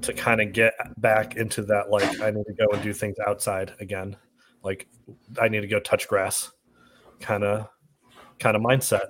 to 0.02 0.14
kind 0.14 0.42
of 0.42 0.54
get 0.54 0.74
back 0.98 1.36
into 1.38 1.64
that 1.64 1.90
like 1.90 2.22
I 2.22 2.30
need 2.32 2.44
to 2.46 2.54
go 2.54 2.68
and 2.72 2.84
do 2.84 2.94
things 2.94 3.18
outside 3.26 3.74
again. 3.80 4.16
Like 4.64 4.88
I 5.42 5.48
need 5.48 5.62
to 5.62 5.68
go 5.68 5.80
touch 5.80 6.08
grass 6.08 6.52
kind 7.20 7.44
of 7.44 7.68
kind 8.40 8.56
of 8.56 8.62
mindset 8.62 9.08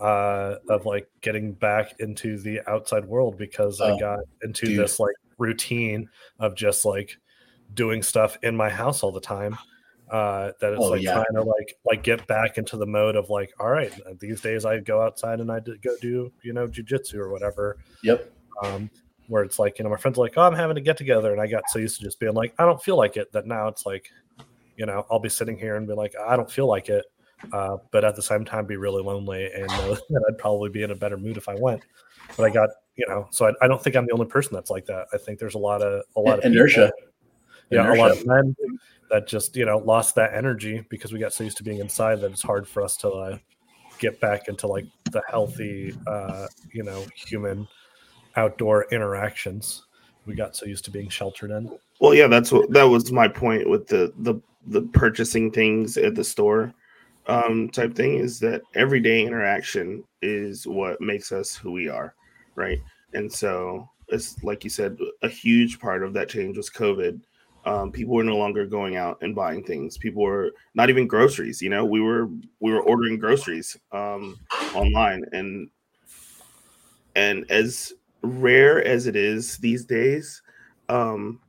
uh 0.00 0.56
of 0.68 0.86
like 0.86 1.08
getting 1.20 1.52
back 1.52 1.94
into 2.00 2.38
the 2.38 2.60
outside 2.68 3.04
world 3.04 3.38
because 3.38 3.80
oh, 3.80 3.94
I 3.94 4.00
got 4.00 4.20
into 4.42 4.66
dude. 4.66 4.78
this 4.78 4.98
like 4.98 5.14
routine 5.38 6.08
of 6.40 6.54
just 6.56 6.84
like 6.84 7.16
doing 7.74 8.02
stuff 8.02 8.36
in 8.42 8.56
my 8.56 8.68
house 8.68 9.02
all 9.02 9.12
the 9.12 9.20
time 9.20 9.56
uh 10.10 10.52
that 10.60 10.72
it's 10.72 10.82
oh, 10.82 10.90
like 10.90 11.02
yeah. 11.02 11.14
trying 11.14 11.34
to 11.34 11.42
like 11.42 11.76
like 11.84 12.02
get 12.02 12.26
back 12.26 12.58
into 12.58 12.76
the 12.76 12.86
mode 12.86 13.16
of 13.16 13.30
like 13.30 13.52
all 13.58 13.70
right 13.70 13.92
these 14.20 14.40
days 14.40 14.64
i 14.64 14.78
go 14.78 15.00
outside 15.00 15.40
and 15.40 15.50
i 15.50 15.58
go 15.60 15.96
do 16.00 16.30
you 16.42 16.52
know 16.52 16.68
jujitsu 16.68 17.14
or 17.14 17.30
whatever 17.30 17.78
yep 18.02 18.30
um 18.62 18.90
where 19.28 19.42
it's 19.42 19.58
like, 19.58 19.78
you 19.78 19.84
know, 19.84 19.90
my 19.90 19.96
friends 19.96 20.18
are 20.18 20.22
like, 20.22 20.34
oh, 20.36 20.42
I'm 20.42 20.54
having 20.54 20.76
to 20.76 20.80
get 20.80 20.96
together. 20.96 21.32
And 21.32 21.40
I 21.40 21.46
got 21.46 21.64
so 21.68 21.78
used 21.78 21.98
to 21.98 22.04
just 22.04 22.20
being 22.20 22.34
like, 22.34 22.54
I 22.58 22.64
don't 22.64 22.82
feel 22.82 22.96
like 22.96 23.16
it 23.16 23.32
that 23.32 23.46
now 23.46 23.68
it's 23.68 23.86
like, 23.86 24.10
you 24.76 24.86
know, 24.86 25.06
I'll 25.10 25.20
be 25.20 25.28
sitting 25.28 25.56
here 25.56 25.76
and 25.76 25.86
be 25.86 25.94
like, 25.94 26.14
I 26.16 26.36
don't 26.36 26.50
feel 26.50 26.66
like 26.66 26.88
it. 26.88 27.04
Uh, 27.52 27.76
but 27.90 28.04
at 28.04 28.16
the 28.16 28.22
same 28.22 28.44
time, 28.44 28.66
be 28.66 28.76
really 28.76 29.02
lonely 29.02 29.50
and 29.52 29.68
that 29.70 30.24
I'd 30.28 30.38
probably 30.38 30.70
be 30.70 30.82
in 30.82 30.90
a 30.90 30.94
better 30.94 31.16
mood 31.16 31.36
if 31.36 31.48
I 31.48 31.54
went. 31.54 31.82
But 32.36 32.44
I 32.44 32.50
got, 32.50 32.70
you 32.96 33.06
know, 33.08 33.26
so 33.30 33.46
I, 33.46 33.52
I 33.62 33.68
don't 33.68 33.82
think 33.82 33.96
I'm 33.96 34.06
the 34.06 34.12
only 34.12 34.26
person 34.26 34.54
that's 34.54 34.70
like 34.70 34.86
that. 34.86 35.06
I 35.12 35.18
think 35.18 35.38
there's 35.38 35.54
a 35.54 35.58
lot 35.58 35.82
of, 35.82 36.02
a 36.16 36.20
lot 36.20 36.38
of 36.38 36.44
inertia. 36.44 36.92
People, 36.96 37.12
yeah, 37.70 37.80
inertia. 37.80 38.00
a 38.00 38.02
lot 38.02 38.10
of 38.12 38.26
men 38.26 38.56
that 39.10 39.26
just, 39.26 39.56
you 39.56 39.66
know, 39.66 39.78
lost 39.78 40.14
that 40.14 40.34
energy 40.34 40.84
because 40.88 41.12
we 41.12 41.18
got 41.18 41.32
so 41.32 41.44
used 41.44 41.56
to 41.58 41.62
being 41.62 41.78
inside 41.78 42.20
that 42.20 42.30
it's 42.30 42.42
hard 42.42 42.66
for 42.66 42.82
us 42.82 42.96
to 42.98 43.10
uh, 43.10 43.38
get 43.98 44.20
back 44.20 44.48
into 44.48 44.66
like 44.66 44.86
the 45.10 45.22
healthy, 45.28 45.94
uh, 46.06 46.46
you 46.72 46.82
know, 46.82 47.04
human 47.14 47.68
outdoor 48.36 48.86
interactions 48.90 49.84
we 50.26 50.34
got 50.34 50.56
so 50.56 50.66
used 50.66 50.84
to 50.86 50.90
being 50.90 51.08
sheltered 51.08 51.50
in. 51.50 51.70
Well, 52.00 52.14
yeah, 52.14 52.26
that's 52.26 52.50
what 52.50 52.72
that 52.72 52.84
was 52.84 53.12
my 53.12 53.28
point 53.28 53.68
with 53.68 53.86
the 53.86 54.12
the 54.18 54.40
the 54.66 54.82
purchasing 54.82 55.50
things 55.50 55.96
at 55.96 56.14
the 56.14 56.24
store 56.24 56.72
um 57.26 57.70
type 57.70 57.94
thing 57.94 58.16
is 58.16 58.38
that 58.40 58.62
everyday 58.74 59.24
interaction 59.24 60.04
is 60.22 60.66
what 60.66 61.00
makes 61.00 61.32
us 61.32 61.56
who 61.56 61.72
we 61.72 61.88
are, 61.88 62.14
right? 62.54 62.80
And 63.14 63.32
so 63.32 63.88
it's 64.08 64.42
like 64.42 64.64
you 64.64 64.70
said, 64.70 64.98
a 65.22 65.28
huge 65.28 65.80
part 65.80 66.02
of 66.02 66.12
that 66.14 66.28
change 66.28 66.56
was 66.56 66.70
COVID. 66.70 67.20
Um, 67.66 67.90
people 67.90 68.14
were 68.14 68.24
no 68.24 68.36
longer 68.36 68.66
going 68.66 68.96
out 68.96 69.18
and 69.22 69.34
buying 69.34 69.64
things. 69.64 69.96
People 69.96 70.22
were 70.22 70.50
not 70.74 70.90
even 70.90 71.06
groceries. 71.06 71.62
You 71.62 71.70
know, 71.70 71.84
we 71.84 72.00
were 72.00 72.28
we 72.60 72.72
were 72.72 72.82
ordering 72.82 73.18
groceries 73.18 73.76
um, 73.92 74.38
online, 74.74 75.24
and 75.32 75.70
and 77.16 77.50
as 77.50 77.94
rare 78.22 78.84
as 78.84 79.06
it 79.06 79.16
is 79.16 79.56
these 79.58 79.86
days, 79.86 80.42
um, 80.90 81.40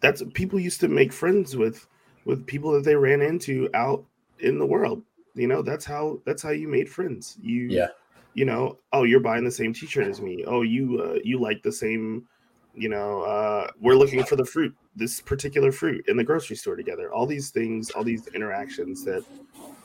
that's 0.00 0.22
people 0.32 0.58
used 0.58 0.80
to 0.80 0.88
make 0.88 1.12
friends 1.12 1.54
with 1.54 1.86
with 2.24 2.46
people 2.46 2.72
that 2.72 2.84
they 2.84 2.96
ran 2.96 3.20
into 3.20 3.68
out 3.74 4.04
in 4.40 4.58
the 4.58 4.66
world. 4.66 5.02
You 5.34 5.46
know, 5.46 5.62
that's 5.62 5.84
how 5.84 6.20
that's 6.24 6.42
how 6.42 6.50
you 6.50 6.68
made 6.68 6.88
friends. 6.88 7.36
You 7.42 7.68
Yeah. 7.68 7.88
you 8.34 8.44
know, 8.44 8.78
oh, 8.92 9.04
you're 9.04 9.20
buying 9.20 9.44
the 9.44 9.50
same 9.50 9.72
T-shirt 9.72 10.06
as 10.06 10.20
me. 10.20 10.44
Oh, 10.46 10.62
you 10.62 11.00
uh, 11.02 11.18
you 11.24 11.38
like 11.38 11.62
the 11.62 11.72
same. 11.72 12.26
You 12.74 12.90
know, 12.90 13.22
uh, 13.22 13.70
we're 13.80 13.94
looking 13.94 14.22
for 14.24 14.36
the 14.36 14.44
fruit, 14.44 14.74
this 14.94 15.18
particular 15.22 15.72
fruit 15.72 16.04
in 16.08 16.16
the 16.18 16.24
grocery 16.24 16.56
store 16.56 16.76
together. 16.76 17.10
All 17.10 17.24
these 17.26 17.48
things, 17.48 17.90
all 17.90 18.04
these 18.04 18.26
interactions 18.28 19.02
that 19.04 19.24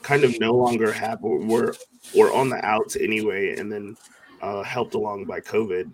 kind 0.01 0.25
of 0.25 0.37
no 0.41 0.51
longer 0.53 0.91
happen. 0.91 1.47
Were 1.47 1.73
were 2.15 2.33
on 2.33 2.49
the 2.49 2.63
outs 2.65 2.97
anyway, 2.97 3.57
and 3.57 3.71
then 3.71 3.95
uh, 4.41 4.63
helped 4.63 4.93
along 4.95 5.23
by 5.25 5.39
COVID. 5.39 5.85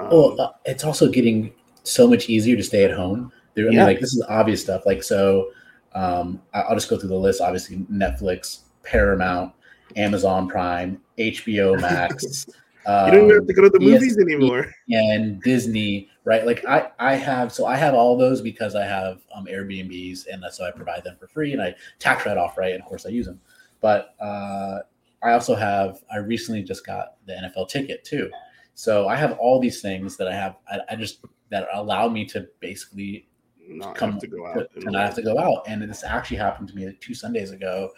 Um, 0.00 0.08
Well, 0.10 0.56
it's 0.64 0.82
also 0.82 1.08
getting 1.08 1.52
so 1.84 2.08
much 2.08 2.28
easier 2.28 2.56
to 2.56 2.62
stay 2.64 2.82
at 2.84 2.90
home. 2.90 3.30
I 3.56 3.60
mean, 3.60 3.72
Yeah. 3.74 3.84
like 3.84 4.00
this 4.00 4.12
is 4.14 4.22
obvious 4.28 4.60
stuff. 4.62 4.84
Like 4.86 5.04
so, 5.04 5.50
um, 5.94 6.42
I'll 6.52 6.74
just 6.74 6.90
go 6.90 6.98
through 6.98 7.10
the 7.10 7.16
list. 7.16 7.40
Obviously, 7.40 7.78
Netflix, 7.90 8.60
Paramount, 8.82 9.52
Amazon 9.96 10.48
Prime, 10.48 11.00
HBO 11.18 11.80
Max. 11.80 12.46
you 12.46 12.52
don't 12.86 13.24
even 13.24 13.30
have 13.30 13.46
to 13.46 13.54
go 13.54 13.62
to 13.62 13.70
the 13.70 13.78
um, 13.78 13.84
movies 13.84 14.16
ESPN, 14.16 14.22
anymore. 14.22 14.74
and 14.90 15.42
Disney, 15.42 16.08
right? 16.24 16.44
Like 16.44 16.64
I, 16.66 16.90
I 16.98 17.14
have, 17.14 17.52
so 17.52 17.66
I 17.66 17.76
have 17.76 17.94
all 17.94 18.18
those 18.18 18.40
because 18.40 18.74
I 18.74 18.84
have 18.84 19.22
um, 19.34 19.46
Airbnbs, 19.46 20.26
and 20.30 20.44
so 20.52 20.66
I 20.66 20.70
provide 20.70 21.04
them 21.04 21.16
for 21.18 21.28
free, 21.28 21.52
and 21.52 21.62
I 21.62 21.74
tax 21.98 22.26
write 22.26 22.38
off, 22.38 22.58
right? 22.58 22.72
And 22.72 22.82
of 22.82 22.88
course, 22.88 23.06
I 23.06 23.10
use 23.10 23.26
them. 23.26 23.40
But 23.80 24.14
uh, 24.20 24.80
I 25.22 25.32
also 25.32 25.54
have, 25.54 26.02
I 26.10 26.16
recently 26.16 26.62
just 26.62 26.84
got 26.86 27.16
the 27.26 27.34
NFL 27.34 27.68
ticket 27.68 28.04
too, 28.04 28.30
so 28.74 29.06
I 29.08 29.16
have 29.16 29.32
all 29.38 29.60
these 29.60 29.80
things 29.80 30.16
that 30.16 30.26
I 30.26 30.34
have. 30.34 30.56
I, 30.68 30.80
I 30.90 30.96
just 30.96 31.24
that 31.50 31.68
allow 31.72 32.08
me 32.08 32.24
to 32.26 32.48
basically 32.60 33.28
Not 33.68 33.96
come 33.96 34.12
have 34.12 34.20
to 34.20 34.26
go 34.26 34.46
out. 34.46 34.70
to 34.74 34.90
not 34.90 35.04
have 35.06 35.14
to 35.16 35.22
go 35.22 35.38
out. 35.38 35.64
And 35.66 35.82
this 35.82 36.04
actually 36.04 36.36
happened 36.36 36.68
to 36.68 36.74
me 36.74 36.86
like 36.86 37.00
two 37.00 37.14
Sundays 37.14 37.50
ago. 37.50 37.90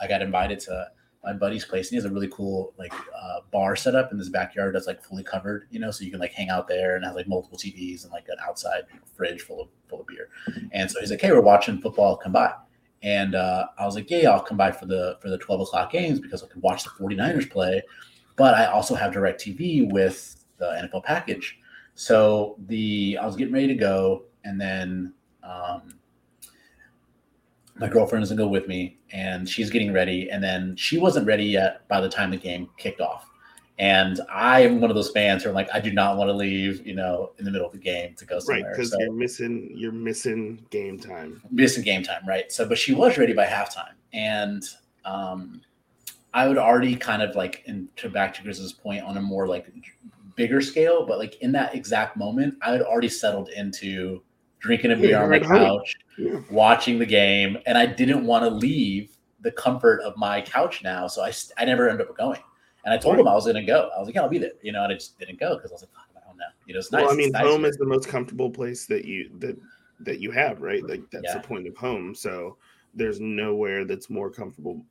I 0.00 0.06
got 0.06 0.22
invited 0.22 0.60
to 0.60 0.90
my 1.24 1.32
buddy's 1.32 1.64
place, 1.64 1.88
and 1.88 1.90
he 1.90 1.96
has 1.96 2.04
a 2.04 2.10
really 2.10 2.28
cool 2.28 2.72
like 2.78 2.92
uh, 2.94 3.40
bar 3.50 3.74
set 3.74 3.94
up 3.94 4.12
in 4.12 4.18
this 4.18 4.28
backyard 4.28 4.74
that's 4.74 4.86
like 4.86 5.02
fully 5.02 5.24
covered, 5.24 5.66
you 5.70 5.80
know, 5.80 5.90
so 5.90 6.04
you 6.04 6.10
can 6.10 6.20
like 6.20 6.32
hang 6.32 6.50
out 6.50 6.68
there 6.68 6.96
and 6.96 7.04
has 7.04 7.14
like 7.14 7.26
multiple 7.26 7.58
TVs 7.58 8.04
and 8.04 8.12
like 8.12 8.26
an 8.28 8.36
outside 8.46 8.82
fridge 9.16 9.42
full 9.42 9.60
of 9.60 9.68
full 9.88 10.00
of 10.00 10.06
beer. 10.06 10.28
And 10.72 10.90
so 10.90 11.00
he's 11.00 11.10
like, 11.10 11.20
"Hey, 11.20 11.32
we're 11.32 11.40
watching 11.40 11.80
football. 11.80 12.16
Come 12.16 12.32
by." 12.32 12.52
And 13.02 13.34
uh, 13.34 13.66
I 13.78 13.84
was 13.84 13.96
like, 13.96 14.10
"Yeah, 14.10 14.30
I'll 14.30 14.40
come 14.40 14.56
by 14.56 14.70
for 14.70 14.86
the 14.86 15.18
for 15.20 15.28
the 15.28 15.38
twelve 15.38 15.60
o'clock 15.60 15.90
games 15.90 16.20
because 16.20 16.42
I 16.42 16.46
can 16.46 16.60
watch 16.60 16.84
the 16.84 16.90
49ers 16.90 17.50
play." 17.50 17.82
But 18.36 18.54
I 18.54 18.66
also 18.66 18.94
have 18.94 19.12
DirecTV 19.12 19.92
with 19.92 20.44
the 20.58 20.66
NFL 20.66 21.04
package. 21.04 21.58
So 21.94 22.56
the 22.66 23.18
I 23.20 23.26
was 23.26 23.36
getting 23.36 23.54
ready 23.54 23.68
to 23.68 23.74
go, 23.74 24.24
and 24.46 24.60
then 24.60 25.12
um, 25.42 25.94
my 27.76 27.88
girlfriend 27.88 28.22
doesn't 28.22 28.36
go 28.36 28.48
with 28.48 28.68
me, 28.68 28.98
and 29.12 29.48
she's 29.48 29.70
getting 29.70 29.92
ready, 29.92 30.30
and 30.30 30.42
then 30.42 30.76
she 30.76 30.98
wasn't 30.98 31.26
ready 31.26 31.44
yet 31.44 31.86
by 31.88 32.00
the 32.00 32.08
time 32.08 32.30
the 32.30 32.36
game 32.36 32.68
kicked 32.78 33.00
off. 33.00 33.28
And 33.78 34.20
I 34.32 34.60
am 34.60 34.80
one 34.80 34.90
of 34.90 34.96
those 34.96 35.10
fans 35.10 35.42
who 35.42 35.50
are 35.50 35.52
like, 35.52 35.68
I 35.74 35.80
do 35.80 35.92
not 35.92 36.16
want 36.16 36.28
to 36.28 36.32
leave, 36.32 36.86
you 36.86 36.94
know, 36.94 37.32
in 37.38 37.44
the 37.44 37.50
middle 37.50 37.66
of 37.66 37.74
the 37.74 37.78
game 37.78 38.14
to 38.14 38.24
go 38.24 38.38
somewhere. 38.38 38.64
right 38.64 38.72
because 38.72 38.90
so 38.90 38.98
you're 39.00 39.12
missing 39.12 39.70
you're 39.74 39.92
missing 39.92 40.64
game 40.70 40.98
time. 40.98 41.42
missing 41.50 41.84
game 41.84 42.02
time, 42.02 42.26
right? 42.26 42.50
So, 42.50 42.66
but 42.66 42.78
she 42.78 42.94
was 42.94 43.18
ready 43.18 43.34
by 43.34 43.44
halftime, 43.44 43.92
and 44.14 44.64
um, 45.04 45.60
I 46.32 46.48
would 46.48 46.58
already 46.58 46.96
kind 46.96 47.22
of 47.22 47.36
like, 47.36 47.64
in 47.66 47.88
to 47.96 48.08
back 48.08 48.32
to 48.34 48.42
Chris's 48.42 48.72
point, 48.72 49.02
on 49.02 49.18
a 49.18 49.22
more 49.22 49.46
like 49.46 49.66
bigger 50.36 50.60
scale, 50.60 51.04
but 51.04 51.18
like 51.18 51.40
in 51.42 51.52
that 51.52 51.74
exact 51.74 52.16
moment, 52.16 52.56
I 52.62 52.72
had 52.72 52.82
already 52.82 53.08
settled 53.08 53.48
into 53.48 54.22
drinking 54.60 54.92
a 54.92 54.96
Yeah, 54.96 55.00
beer 55.02 55.22
on 55.22 55.30
my 55.30 55.38
you're 55.38 55.44
at 55.44 55.50
home. 55.50 55.78
couch, 55.80 55.94
Yeah. 56.18 56.40
watching 56.50 56.98
the 56.98 57.06
game, 57.06 57.58
and 57.66 57.76
I 57.76 57.86
didn't 57.86 58.24
want 58.26 58.44
to 58.44 58.50
leave 58.50 59.16
the 59.40 59.52
comfort 59.52 60.00
of 60.02 60.16
my 60.16 60.40
couch 60.42 60.82
now, 60.82 61.06
so 61.06 61.22
I 61.22 61.32
I 61.58 61.64
never 61.64 61.88
ended 61.88 62.08
up 62.08 62.16
going. 62.16 62.40
And 62.84 62.94
I 62.94 62.98
told 62.98 63.14
Right. 63.14 63.20
him 63.22 63.28
I 63.28 63.34
was 63.34 63.44
going 63.44 63.56
to 63.56 63.62
go. 63.64 63.90
I 63.96 63.98
was 63.98 64.06
like, 64.06 64.14
yeah, 64.14 64.22
I'll 64.22 64.28
be 64.28 64.38
there, 64.38 64.52
you 64.62 64.70
know, 64.72 64.84
and 64.84 64.92
I 64.92 64.94
just 64.94 65.18
didn't 65.18 65.40
go 65.40 65.56
because 65.56 65.72
I 65.72 65.74
was 65.74 65.82
like, 65.82 65.90
fuck, 65.92 66.06
I'm 66.10 66.16
at 66.18 66.22
home 66.22 66.36
now. 66.38 66.44
You 66.66 66.74
know, 66.74 66.78
it's 66.78 66.92
nice. 66.92 67.02
well, 67.02 67.10
I 67.10 67.14
mean, 67.14 67.32
nice 67.32 67.42
home 67.42 67.60
here. 67.62 67.70
is 67.70 67.76
the 67.76 67.84
most 67.84 68.08
comfortable 68.08 68.48
place 68.50 68.86
that 68.86 69.04
you 69.04 69.30
that 69.40 69.56
that 70.00 70.20
you 70.20 70.30
have, 70.30 70.60
right? 70.62 70.86
Like 70.86 71.02
that's 71.10 71.24
Yeah. 71.24 71.38
the 71.38 71.46
point 71.46 71.66
of 71.66 71.76
home. 71.76 72.14
So 72.14 72.56
there's 72.94 73.18
nowhere 73.20 73.84
that's 73.84 74.08
more 74.08 74.30
comfortable 74.30 74.84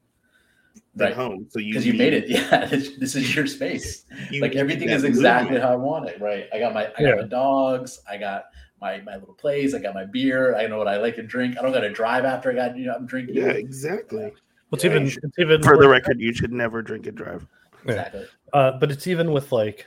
than 0.93 1.08
Right. 1.08 1.15
home. 1.15 1.47
So 1.49 1.60
you 1.60 1.69
because 1.73 1.86
you 1.86 1.93
made 1.93 2.13
it. 2.13 2.28
Yeah, 2.30 2.65
this, 2.65 2.97
this 2.97 3.15
is 3.15 3.34
your 3.36 3.47
space. 3.47 4.04
you 4.30 4.41
like 4.41 4.56
everything 4.56 4.89
is 4.89 5.04
exactly 5.06 5.51
movement. 5.51 5.63
how 5.63 5.73
I 5.73 5.78
want 5.78 6.10
it. 6.10 6.19
Right. 6.19 6.47
I 6.54 6.60
got 6.60 6.73
my 6.73 6.88
I 6.88 6.93
Yeah. 6.99 7.12
got 7.12 7.21
my 7.21 7.28
dogs. 7.28 7.99
I 8.10 8.17
got 8.17 8.45
my 8.86 9.02
my 9.02 9.15
little 9.17 9.34
place. 9.34 9.74
I 9.74 9.80
got 9.80 9.93
my 9.95 10.06
beer. 10.06 10.56
I 10.56 10.67
know 10.67 10.78
what 10.78 10.88
I 10.88 10.98
like 10.98 11.15
to 11.15 11.24
drink. 11.24 11.58
I 11.58 11.62
don't 11.63 11.71
got 11.74 11.82
to 11.82 11.89
drive 11.91 12.24
after 12.26 12.52
I 12.52 12.54
got 12.56 12.78
you 12.78 12.86
know 12.86 12.93
I'm 12.93 13.06
drinking. 13.08 13.36
Yeah, 13.36 13.48
exactly. 13.50 14.19
Well, 14.19 14.34
it's 14.74 14.84
Yeah, 14.84 14.91
even 14.91 15.10
should- 15.10 15.24
it's 15.24 15.39
even 15.39 15.62
For 15.63 15.78
the 15.78 15.89
record, 15.89 16.19
you 16.19 16.34
should 16.34 16.54
never 16.54 16.82
drink 16.82 17.08
and 17.08 17.17
drive. 17.17 17.45
Yeah. 17.86 17.91
exactly. 17.93 18.26
Uh, 18.54 18.71
but 18.80 18.91
it's 18.91 19.08
even 19.08 19.32
with 19.32 19.52
like 19.52 19.86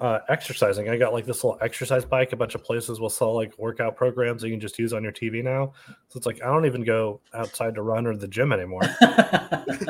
uh, 0.00 0.18
exercising. 0.28 0.88
I 0.88 0.96
got 0.96 1.12
like 1.12 1.24
this 1.26 1.44
little 1.44 1.58
exercise 1.62 2.04
bike. 2.04 2.32
A 2.32 2.36
bunch 2.36 2.54
of 2.54 2.64
places 2.64 2.98
will 3.00 3.08
sell 3.10 3.34
like 3.34 3.56
workout 3.58 3.96
programs 3.96 4.42
that 4.42 4.48
you 4.48 4.54
can 4.54 4.60
just 4.60 4.78
use 4.78 4.92
on 4.92 5.02
your 5.02 5.12
TV 5.12 5.42
now. 5.42 5.72
So 6.08 6.16
it's 6.16 6.26
like 6.26 6.42
I 6.42 6.46
don't 6.46 6.66
even 6.66 6.82
go 6.84 7.20
outside 7.34 7.74
to 7.76 7.82
run 7.82 8.06
or 8.06 8.16
the 8.16 8.28
gym 8.28 8.52
anymore 8.52 8.82
because 9.00 9.88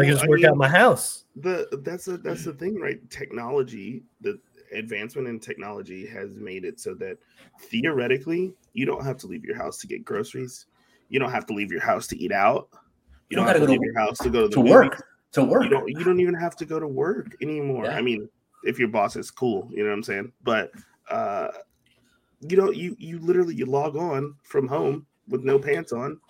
I 0.00 0.04
can 0.04 0.08
just 0.12 0.24
I 0.24 0.28
work 0.28 0.40
mean- 0.40 0.46
out 0.46 0.56
my 0.56 0.68
house. 0.68 1.24
the 1.36 1.68
that's 1.84 2.08
a, 2.08 2.16
that's 2.16 2.44
the 2.44 2.52
thing, 2.54 2.80
right? 2.80 2.98
Technology, 3.10 4.02
the 4.20 4.38
advancement 4.72 5.28
in 5.28 5.40
technology 5.40 6.06
has 6.06 6.36
made 6.36 6.64
it 6.64 6.80
so 6.80 6.94
that 6.94 7.18
theoretically 7.60 8.52
you 8.72 8.86
don't 8.86 9.04
have 9.04 9.16
to 9.18 9.26
leave 9.26 9.44
your 9.44 9.56
house 9.56 9.78
to 9.78 9.86
get 9.86 10.04
groceries. 10.04 10.66
You 11.08 11.18
don't 11.18 11.30
have 11.30 11.46
to 11.46 11.52
leave 11.52 11.70
your 11.72 11.82
house 11.82 12.06
to 12.08 12.18
eat 12.18 12.32
out. 12.32 12.68
You 12.72 12.78
You 13.30 13.36
don't 13.36 13.46
don't 13.46 13.54
have 13.54 13.62
to 13.64 13.70
leave 13.70 13.80
go 13.80 13.84
your 13.84 13.98
house 13.98 14.18
to 14.18 14.30
go 14.30 14.42
to 14.42 14.48
the 14.48 14.54
to 14.54 14.60
work. 14.60 15.04
To 15.32 15.44
work. 15.44 15.64
You 15.64 15.70
don't 15.70 15.88
you 15.88 16.04
don't 16.04 16.20
even 16.20 16.34
have 16.34 16.56
to 16.56 16.64
go 16.64 16.80
to 16.80 16.88
work 16.88 17.36
anymore. 17.42 17.84
Yeah. 17.84 17.96
I 17.96 18.02
mean, 18.02 18.28
if 18.64 18.78
your 18.78 18.88
boss 18.88 19.16
is 19.16 19.30
cool, 19.30 19.68
you 19.70 19.82
know 19.82 19.90
what 19.90 19.96
I'm 19.96 20.02
saying? 20.02 20.32
But 20.42 20.72
uh 21.10 21.48
you 22.40 22.56
know, 22.56 22.70
you 22.70 22.96
you 22.98 23.18
literally 23.18 23.54
you 23.54 23.66
log 23.66 23.96
on 23.96 24.34
from 24.42 24.66
home 24.66 25.06
with 25.28 25.44
no 25.44 25.58
pants 25.58 25.92
on 25.92 26.20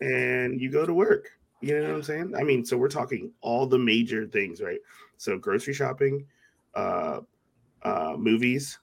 and 0.00 0.60
you 0.60 0.70
go 0.70 0.86
to 0.86 0.94
work. 0.94 1.30
You 1.60 1.80
know 1.80 1.88
what 1.88 1.94
I'm 1.96 2.02
saying? 2.02 2.34
I 2.36 2.42
mean, 2.42 2.64
so 2.64 2.76
we're 2.76 2.88
talking 2.88 3.30
all 3.40 3.66
the 3.66 3.78
major 3.78 4.26
things, 4.26 4.60
right? 4.60 4.80
So 5.16 5.38
grocery 5.38 5.74
shopping, 5.74 6.26
uh 6.74 7.20
uh 7.84 8.14
movies, 8.18 8.78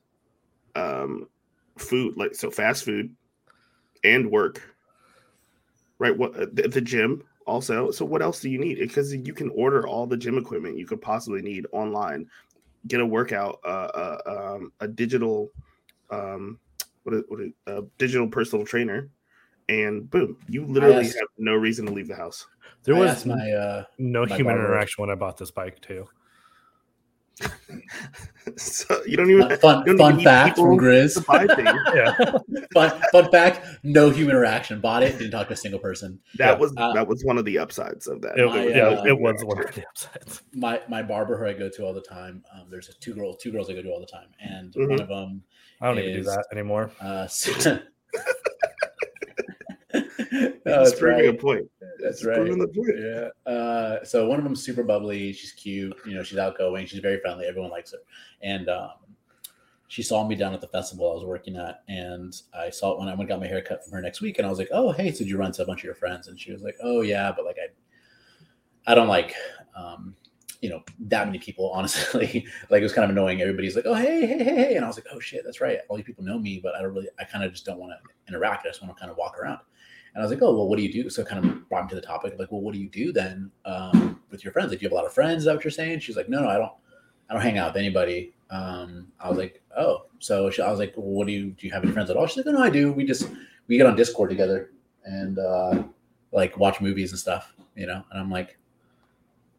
um 0.76 1.30
food, 1.78 2.18
like 2.18 2.36
so 2.36 2.52
fast 2.52 2.84
food 2.84 3.16
and 4.04 4.30
work. 4.32 4.62
Right? 6.00 6.18
What 6.18 6.36
uh, 6.36 6.48
the, 6.54 6.68
the 6.68 6.82
gym 6.82 7.24
also. 7.46 7.92
So 7.92 8.06
what 8.06 8.22
else 8.22 8.40
do 8.40 8.50
you 8.50 8.60
need? 8.60 8.80
Because 8.80 9.14
you 9.14 9.34
can 9.34 9.50
order 9.50 9.88
all 9.88 10.08
the 10.08 10.18
gym 10.18 10.38
equipment 10.38 10.78
you 10.78 10.86
could 10.86 11.02
possibly 11.02 11.42
need 11.42 11.66
online. 11.72 12.30
Get 12.88 13.02
a 13.02 13.06
workout, 13.06 13.60
uh, 13.66 13.68
uh 13.68 14.56
um, 14.56 14.72
a 14.80 14.88
digital, 14.88 15.52
um, 16.10 16.60
what 17.04 17.16
is, 17.16 17.24
what 17.28 17.42
is, 17.42 17.52
a 17.68 17.82
digital 17.98 18.28
personal 18.28 18.66
trainer, 18.66 19.10
and 19.68 20.10
boom, 20.10 20.38
you 20.48 20.66
literally 20.66 21.08
asked- 21.08 21.18
have 21.20 21.28
no 21.38 21.56
reason 21.56 21.86
to 21.88 21.92
leave 21.92 22.08
the 22.08 22.16
house. 22.16 22.48
There 22.84 22.96
was 22.96 23.26
my 23.26 23.52
uh 23.52 23.84
no 23.98 24.26
my 24.26 24.36
human 24.36 24.56
barber- 24.56 24.68
interaction 24.68 25.02
when 25.02 25.10
I 25.10 25.16
bought 25.16 25.38
this 25.38 25.52
bike 25.52 25.82
too. 25.82 26.08
so 28.58 29.02
you 29.06 29.16
don't 29.18 29.30
even 29.32 29.58
fun 29.58 29.86
don't 29.86 29.98
fun 29.98 30.14
even 30.14 30.24
fact 30.24 30.58
from 30.58 30.78
Grizz. 30.78 31.14
to 31.16 31.22
buy. 31.22 31.48
Yeah, 31.94 32.12
fun, 32.74 33.02
fun 33.12 33.32
fact: 33.32 33.66
no 33.84 34.10
human 34.10 34.36
interaction. 34.36 34.80
Bought 34.82 35.04
it. 35.04 35.18
Didn't 35.18 35.32
talk 35.32 35.48
to 35.48 35.54
a 35.54 35.58
single 35.58 35.80
person. 35.80 36.20
That 36.36 36.54
Yeah. 36.54 36.58
was 36.58 36.74
Uh, 36.78 36.94
that 36.94 37.08
was 37.08 37.24
one 37.24 37.38
of 37.38 37.46
the 37.46 37.58
upsides 37.60 38.08
of 38.08 38.22
that. 38.22 38.38
it, 38.38 38.46
My, 38.46 38.66
yeah, 38.68 38.88
uh, 38.88 39.04
it 39.06 39.20
was 39.20 39.44
one 39.44 39.60
of 39.60 39.74
the 39.74 39.86
upsides. 39.88 40.42
My 40.54 40.82
my 40.90 41.02
barber 41.04 41.38
who 41.38 41.46
I 41.46 41.54
go 41.54 41.70
to 41.70 41.86
all 41.86 41.94
the 41.94 42.02
time. 42.02 42.44
Um, 42.54 42.68
there's 42.70 42.94
two 43.00 43.14
girls. 43.14 43.38
Two 43.42 43.52
girls 43.52 43.70
I 43.70 43.74
go 43.74 43.82
to 43.82 43.90
all 43.90 44.00
the 44.00 44.06
time, 44.06 44.28
and 44.42 44.74
Mhm. 44.74 44.90
one 44.90 45.02
of 45.02 45.08
them 45.08 45.44
I 45.82 45.88
don't 45.88 46.00
even 46.00 46.14
do 46.14 46.24
that 46.24 46.46
anymore. 46.52 46.92
Uh, 47.00 47.28
It's 49.92 50.92
that's 50.92 51.00
proving 51.00 51.26
a 51.26 51.32
right. 51.32 51.40
point. 51.40 51.72
That's 52.02 52.24
right. 52.26 52.36
proving 52.36 52.60
the 52.60 52.68
point. 52.68 52.98
Yeah. 52.98 53.52
Uh, 53.52 54.04
so 54.04 54.28
one 54.28 54.38
of 54.38 54.44
them's 54.44 54.64
super 54.64 54.84
bubbly. 54.84 55.34
She's 55.34 55.52
cute. 55.52 55.96
You 56.06 56.16
know, 56.16 56.24
she's 56.24 56.38
outgoing. 56.38 56.86
She's 56.86 57.00
very 57.00 57.20
friendly. 57.20 57.46
Everyone 57.46 57.72
likes 57.72 57.92
her. 57.92 58.00
And 58.42 58.70
um, 58.70 58.92
she 59.88 60.04
saw 60.04 60.26
me 60.28 60.36
down 60.36 60.54
at 60.54 60.62
the 60.62 60.68
festival 60.68 61.12
I 61.12 61.16
was 61.16 61.26
working 61.26 61.56
at, 61.58 61.84
and 61.88 62.34
I 62.54 62.70
saw 62.70 62.94
it 62.94 63.00
when 63.00 63.10
I 63.10 63.16
went 63.16 63.30
got 63.30 63.40
my 63.40 63.48
hair 63.48 63.62
cut 63.62 63.84
from 63.84 63.94
her 63.94 64.02
next 64.02 64.22
week. 64.22 64.38
And 64.38 64.46
I 64.46 64.50
was 64.50 64.60
like, 64.60 64.70
"Oh, 64.72 64.92
hey, 64.92 65.12
so 65.12 65.20
did 65.20 65.30
you 65.30 65.38
run 65.38 65.52
to 65.54 65.64
a 65.64 65.66
bunch 65.66 65.82
of 65.82 65.86
your 65.86 65.96
friends?" 65.96 66.28
And 66.28 66.40
she 66.40 66.52
was 66.52 66.62
like, 66.62 66.76
"Oh, 66.82 67.02
yeah, 67.02 67.32
but 67.36 67.44
like 67.46 67.58
I, 67.58 68.92
I 68.92 68.96
don't 68.96 69.08
like." 69.08 69.34
Um, 69.76 70.16
you 70.62 70.70
know 70.70 70.84
that 71.00 71.26
many 71.26 71.40
people 71.40 71.72
honestly 71.74 72.46
like 72.70 72.82
it 72.82 72.84
was 72.84 72.94
kind 72.94 73.06
of 73.06 73.12
annoying 73.12 73.42
everybody's 73.42 73.76
like 73.76 73.86
oh 73.86 73.94
hey 73.94 74.26
hey 74.26 74.44
hey 74.44 74.56
hey 74.56 74.76
and 74.76 74.84
i 74.84 74.88
was 74.88 74.98
like 74.98 75.06
oh 75.14 75.20
shit 75.20 75.42
that's 75.46 75.62
right 75.62 75.80
all 75.88 75.96
these 75.96 76.06
people 76.06 76.24
know 76.24 76.38
me 76.38 76.60
but 76.62 76.76
i 76.76 76.82
don't 76.82 76.94
really 76.94 77.08
i 77.20 77.24
kind 77.24 77.44
of 77.44 77.52
just 77.52 77.66
don't 77.66 77.80
want 77.80 77.92
to 77.92 78.10
interact 78.28 78.66
i 78.66 78.70
just 78.70 78.82
want 78.82 78.94
to 78.94 79.00
kind 79.00 79.12
of 79.12 79.18
walk 79.18 79.38
around 79.40 79.60
and 80.14 80.22
I 80.22 80.26
was 80.26 80.32
like, 80.32 80.42
oh, 80.42 80.54
well, 80.56 80.68
what 80.68 80.78
do 80.78 80.84
you 80.84 80.92
do? 80.92 81.10
So 81.10 81.24
kind 81.24 81.46
of 81.46 81.70
brought 81.70 81.84
me 81.86 81.90
to 81.90 81.96
the 81.96 82.02
topic 82.02 82.36
like, 82.40 82.52
well, 82.52 82.62
what 82.62 82.74
do 82.74 82.80
you 82.80 82.90
do 82.90 83.12
then 83.12 83.52
um, 83.66 84.20
with 84.32 84.44
your 84.44 84.52
friends? 84.54 84.72
Like, 84.72 84.80
do 84.80 84.84
you 84.84 84.90
have 84.90 84.94
a 84.94 84.96
lot 84.96 85.06
of 85.06 85.14
friends? 85.14 85.40
Is 85.40 85.46
that 85.46 85.56
what 85.56 85.64
you're 85.64 85.72
saying? 85.72 86.00
She's 86.00 86.16
like, 86.18 86.30
no, 86.30 86.42
no, 86.42 86.50
I 86.50 86.58
don't, 86.58 86.72
I 87.30 87.34
don't 87.34 87.44
hang 87.44 87.58
out 87.58 87.74
with 87.74 87.80
anybody. 87.80 88.34
Um, 88.50 89.08
I 89.20 89.30
was 89.30 89.38
like, 89.38 89.62
oh, 89.78 90.06
so 90.20 90.50
she, 90.50 90.62
I 90.62 90.72
was 90.72 90.80
like, 90.80 90.94
well, 90.98 91.06
what 91.06 91.28
do 91.28 91.34
you, 91.34 91.52
do 91.52 91.68
you 91.68 91.74
have 91.74 91.84
any 91.84 91.92
friends 91.92 92.10
at 92.10 92.18
all? 92.18 92.26
She's 92.28 92.38
like, 92.38 92.48
oh, 92.48 92.52
no, 92.52 92.64
I 92.64 92.70
do. 92.70 92.92
We 92.92 93.06
just, 93.06 93.30
we 93.68 93.78
get 93.78 93.86
on 93.86 93.96
discord 93.96 94.30
together. 94.30 94.72
and 95.06 95.40
uh, 95.40 95.84
like 96.32 96.58
watch 96.58 96.82
movies 96.82 97.12
and 97.12 97.20
stuff, 97.20 97.54
you 97.76 97.88
know. 97.88 98.04
And 98.12 98.20
I'm 98.20 98.30
like, 98.30 98.58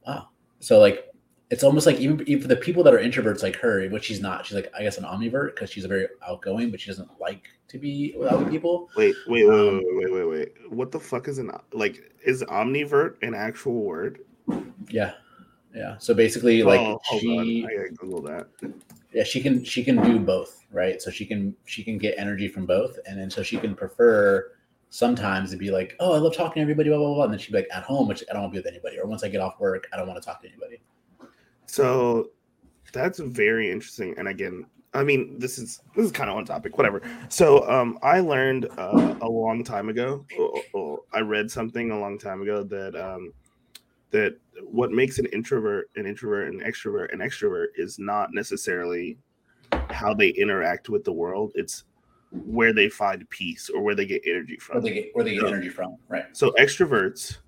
wow. 0.07 0.29
So 0.61 0.79
like, 0.79 1.10
it's 1.51 1.65
almost 1.65 1.85
like 1.85 1.99
even 1.99 2.23
even 2.29 2.43
for 2.43 2.49
the 2.49 2.57
people 2.57 2.83
that 2.85 2.95
are 2.95 2.99
introverts 2.99 3.43
like 3.43 3.57
her, 3.57 3.89
which 3.89 4.05
she's 4.05 4.21
not. 4.21 4.47
She's 4.47 4.55
like 4.55 4.73
I 4.77 4.83
guess 4.83 4.99
an 4.99 5.05
omnivert 5.05 5.55
because 5.55 5.71
she's 5.71 5.85
a 5.85 5.89
very 5.89 6.07
outgoing, 6.27 6.71
but 6.71 6.81
she 6.81 6.87
doesn't 6.89 7.11
like 7.21 7.49
to 7.69 7.79
be 7.79 8.15
with 8.17 8.29
other 8.29 8.49
people. 8.49 8.89
Wait, 8.97 9.15
wait, 9.27 9.49
wait, 9.49 9.69
Um, 9.69 9.83
wait, 9.85 10.13
wait, 10.13 10.13
wait, 10.13 10.29
wait. 10.29 10.73
What 10.73 10.93
the 10.93 11.01
fuck 11.01 11.27
is 11.27 11.39
an 11.39 11.51
like? 11.73 12.13
Is 12.25 12.45
omnivert 12.45 13.17
an 13.23 13.35
actual 13.35 13.83
word? 13.83 14.21
Yeah, 14.89 15.15
yeah. 15.75 15.99
So 15.99 16.15
basically, 16.15 16.63
like 16.63 16.81
oh, 16.81 17.01
hold 17.05 17.21
she. 17.21 17.67
I 17.69 17.77
gotta 17.77 17.91
Google 17.91 18.23
that. 18.23 18.47
yeah, 19.13 19.25
she 19.25 19.41
can 19.41 19.65
she 19.65 19.83
can 19.83 20.01
do 20.05 20.21
both, 20.21 20.65
right? 20.71 21.03
So 21.03 21.11
she 21.11 21.27
can 21.27 21.57
she 21.65 21.83
can 21.83 21.99
get 21.99 22.15
energy 22.17 22.47
from 22.47 22.65
both, 22.65 22.97
and 23.07 23.19
then 23.19 23.29
so 23.29 23.43
she 23.43 23.57
can 23.57 23.75
prefer 23.75 24.53
sometimes 24.91 25.51
to 25.51 25.57
be 25.57 25.73
like, 25.73 25.97
oh, 25.99 26.13
I 26.13 26.19
love 26.19 26.37
talking 26.37 26.57
to 26.57 26.61
everybody, 26.61 26.91
blah 26.91 26.99
blah 26.99 27.15
blah, 27.15 27.25
and 27.25 27.33
then 27.33 27.41
she'd 27.41 27.53
be 27.53 27.59
like, 27.59 27.69
at 27.73 27.83
home, 27.83 28.07
which 28.07 28.23
I 28.31 28.35
don't 28.35 28.43
want 28.43 28.55
to 28.55 28.61
be 28.61 28.63
with 28.63 28.73
anybody, 28.73 29.01
or 29.01 29.07
once 29.07 29.25
I 29.25 29.29
get 29.29 29.41
off 29.41 29.59
work, 29.59 29.89
I 29.93 29.97
don't 29.97 30.07
want 30.07 30.21
to 30.23 30.25
talk 30.25 30.43
to 30.43 30.49
anybody. 30.49 30.81
So 31.71 32.31
that's 32.93 33.21
very 33.21 33.71
interesting. 33.71 34.15
And 34.19 34.29
again, 34.29 34.67
I 34.93 35.05
mean, 35.05 35.39
this 35.39 35.57
is 35.59 35.81
this 35.95 36.05
is 36.05 36.11
kind 36.13 36.29
of 36.29 36.37
on 36.37 36.45
topic, 36.45 36.77
whatever. 36.77 37.01
So 37.29 37.69
um, 37.71 37.99
I 38.03 38.19
learned 38.19 38.67
uh, 38.77 39.15
a 39.21 39.29
long 39.29 39.63
time 39.63 39.89
ago. 39.89 40.27
Or, 40.37 40.63
or 40.73 40.99
I 41.13 41.21
read 41.21 41.49
something 41.49 41.93
a 41.93 41.99
long 42.01 42.19
time 42.19 42.43
ago 42.43 42.65
that 42.65 42.97
um, 42.97 43.33
that 44.11 44.37
what 44.65 44.91
makes 44.91 45.19
an 45.21 45.27
introvert 45.27 45.91
an 45.95 46.07
introvert 46.07 46.53
an 46.53 46.61
extrovert 46.61 47.13
an 47.13 47.21
extrovert 47.21 47.69
is 47.77 48.01
not 48.01 48.31
necessarily 48.33 49.17
how 49.91 50.13
they 50.13 50.31
interact 50.31 50.89
with 50.89 51.05
the 51.05 51.13
world. 51.13 51.53
It's 51.55 51.85
where 52.33 52.73
they 52.73 52.89
find 52.89 53.29
peace 53.31 53.71
or 53.71 53.83
where 53.83 53.95
they 53.95 54.07
get 54.07 54.23
energy 54.27 54.59
Where 54.69 54.81
from. 54.81 54.83
they 54.83 54.95
get 54.95 55.11
where 55.13 55.25
they 55.25 55.35
get 55.35 55.43
Yeah. 55.45 55.49
energy 55.51 55.69
from, 55.69 55.97
right? 56.09 56.25
So 56.33 56.51
extroverts 56.59 57.39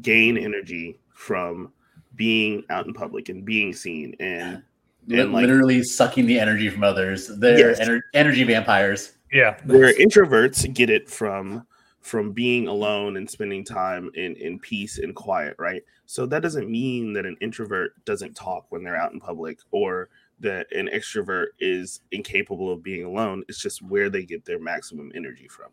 gain 0.00 0.38
energy 0.38 0.98
from 1.12 1.70
being 2.16 2.64
out 2.70 2.86
in 2.86 2.94
public 2.94 3.28
and 3.28 3.44
being 3.44 3.72
seen 3.72 4.14
and 4.20 4.62
Li- 5.08 5.20
And, 5.20 5.32
like- 5.32 5.42
literally 5.42 5.82
sucking 5.82 6.26
the 6.26 6.38
energy 6.38 6.68
from 6.68 6.84
others. 6.84 7.26
They're 7.38 7.58
Yes. 7.58 7.80
ener- 7.80 8.02
energy 8.14 8.44
vampires. 8.44 9.14
Yeah. 9.32 9.56
where 9.64 9.94
introverts 9.94 10.72
get 10.74 10.90
it 10.90 11.08
from 11.08 11.66
from 12.02 12.32
being 12.32 12.68
alone 12.68 13.16
and 13.16 13.30
spending 13.30 13.64
time 13.64 14.10
in 14.14 14.34
in 14.36 14.58
peace 14.58 14.98
and 14.98 15.14
quiet 15.14 15.54
right 15.58 15.82
so 16.04 16.26
that 16.26 16.42
doesn't 16.42 16.68
mean 16.68 17.12
that 17.14 17.24
an 17.24 17.36
introvert 17.40 17.92
doesn't 18.04 18.34
talk 18.34 18.66
when 18.70 18.82
they're 18.82 18.96
out 18.96 19.12
in 19.12 19.20
public 19.20 19.58
or 19.70 20.10
that 20.40 20.66
an 20.72 20.88
extrovert 20.92 21.46
is 21.60 22.00
incapable 22.10 22.70
of 22.70 22.82
being 22.82 23.04
alone 23.04 23.42
it's 23.48 23.62
just 23.62 23.80
where 23.82 24.10
they 24.10 24.24
get 24.24 24.44
their 24.44 24.58
maximum 24.58 25.10
energy 25.14 25.48
from 25.48 25.70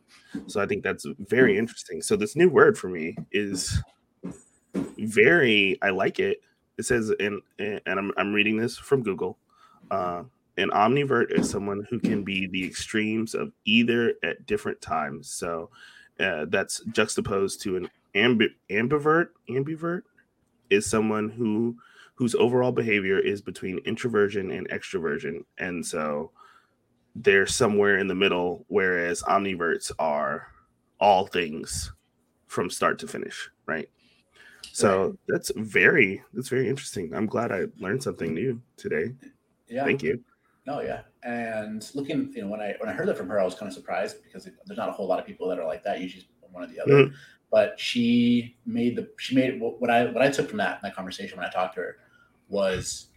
so 0.47 0.62
i 0.62 0.65
think 0.65 0.84
that's 0.84 1.06
very 1.28 1.54
hmm. 1.54 1.60
interesting 1.60 2.02
so 2.02 2.15
this 2.15 2.36
new 2.36 2.47
word 2.47 2.78
for 2.78 2.88
me 2.88 3.15
is 3.32 3.82
very 4.75 5.77
i 5.82 5.89
like 5.89 6.19
it 6.19 6.41
it 6.77 6.84
says 6.86 7.12
in 7.19 7.41
and 7.60 7.82
i'm, 7.88 8.12
I'm 8.17 8.34
reading 8.34 8.58
this 8.58 8.77
from 8.77 9.03
google 9.03 9.38
uh, 9.91 10.23
an 10.58 10.69
omnivert 10.71 11.32
is 11.32 11.49
someone 11.49 11.86
who 11.89 11.99
can 11.99 12.23
be 12.23 12.47
the 12.47 12.65
extremes 12.65 13.34
of 13.34 13.51
either 13.65 14.13
at 14.23 14.45
different 14.45 14.82
times. 14.82 15.29
So 15.32 15.69
uh, 16.19 16.45
that's 16.49 16.82
juxtaposed 16.91 17.62
to 17.62 17.77
an 17.77 17.89
ambi- 18.15 18.55
ambivert. 18.69 19.29
Ambivert 19.49 20.01
is 20.69 20.86
someone 20.86 21.29
who 21.29 21.77
whose 22.15 22.36
overall 22.36 22.73
behavior 22.73 23.17
is 23.17 23.41
between 23.41 23.79
introversion 23.86 24.51
and 24.51 24.67
extroversion, 24.69 25.45
and 25.58 25.86
so 25.86 26.32
they're 27.15 27.47
somewhere 27.47 27.97
in 27.97 28.08
the 28.08 28.15
middle. 28.15 28.65
Whereas 28.67 29.23
omniverts 29.23 29.91
are 29.99 30.47
all 30.99 31.27
things 31.27 31.93
from 32.47 32.69
start 32.69 32.99
to 32.99 33.08
finish, 33.08 33.49
right? 33.65 33.89
So 34.73 35.17
that's 35.27 35.51
very 35.55 36.21
that's 36.34 36.49
very 36.49 36.69
interesting. 36.69 37.13
I'm 37.13 37.25
glad 37.25 37.51
I 37.51 37.65
learned 37.77 38.03
something 38.03 38.34
new 38.34 38.62
today. 38.77 39.13
Yeah. 39.67 39.86
Thank 39.86 40.03
you. 40.03 40.23
No, 40.65 40.82
yeah. 40.82 41.01
And 41.23 41.89
looking, 41.95 42.32
you 42.34 42.43
know, 42.43 42.47
when 42.47 42.62
I 42.62 42.75
when 42.79 42.89
I 42.89 42.93
heard 42.93 43.08
that 43.08 43.17
from 43.17 43.27
her, 43.29 43.39
I 43.39 43.43
was 43.43 43.55
kind 43.55 43.67
of 43.67 43.73
surprised 43.73 44.23
because 44.23 44.47
there's 44.65 44.77
not 44.77 44.89
a 44.89 44.91
whole 44.91 45.08
lot 45.08 45.19
of 45.19 45.25
people 45.25 45.47
that 45.49 45.60
are 45.60 45.65
like 45.65 45.84
that. 45.84 45.99
Usually, 45.99 46.27
one 46.51 46.63
or 46.63 46.67
the 46.67 46.79
other. 46.79 47.05
Mm. 47.05 47.13
But 47.51 47.79
she 47.79 48.58
made 48.65 48.95
the 48.95 49.10
she 49.17 49.36
made 49.36 49.60
what 49.60 49.82
what 49.82 49.89
I 49.89 50.05
what 50.05 50.21
I 50.21 50.29
took 50.29 50.47
from 50.47 50.58
that 50.58 50.82
that 50.82 50.95
conversation 50.95 51.38
when 51.38 51.45
I 51.45 51.49
talked 51.49 51.75
to 51.75 51.82
her 51.82 51.97
was 52.47 53.08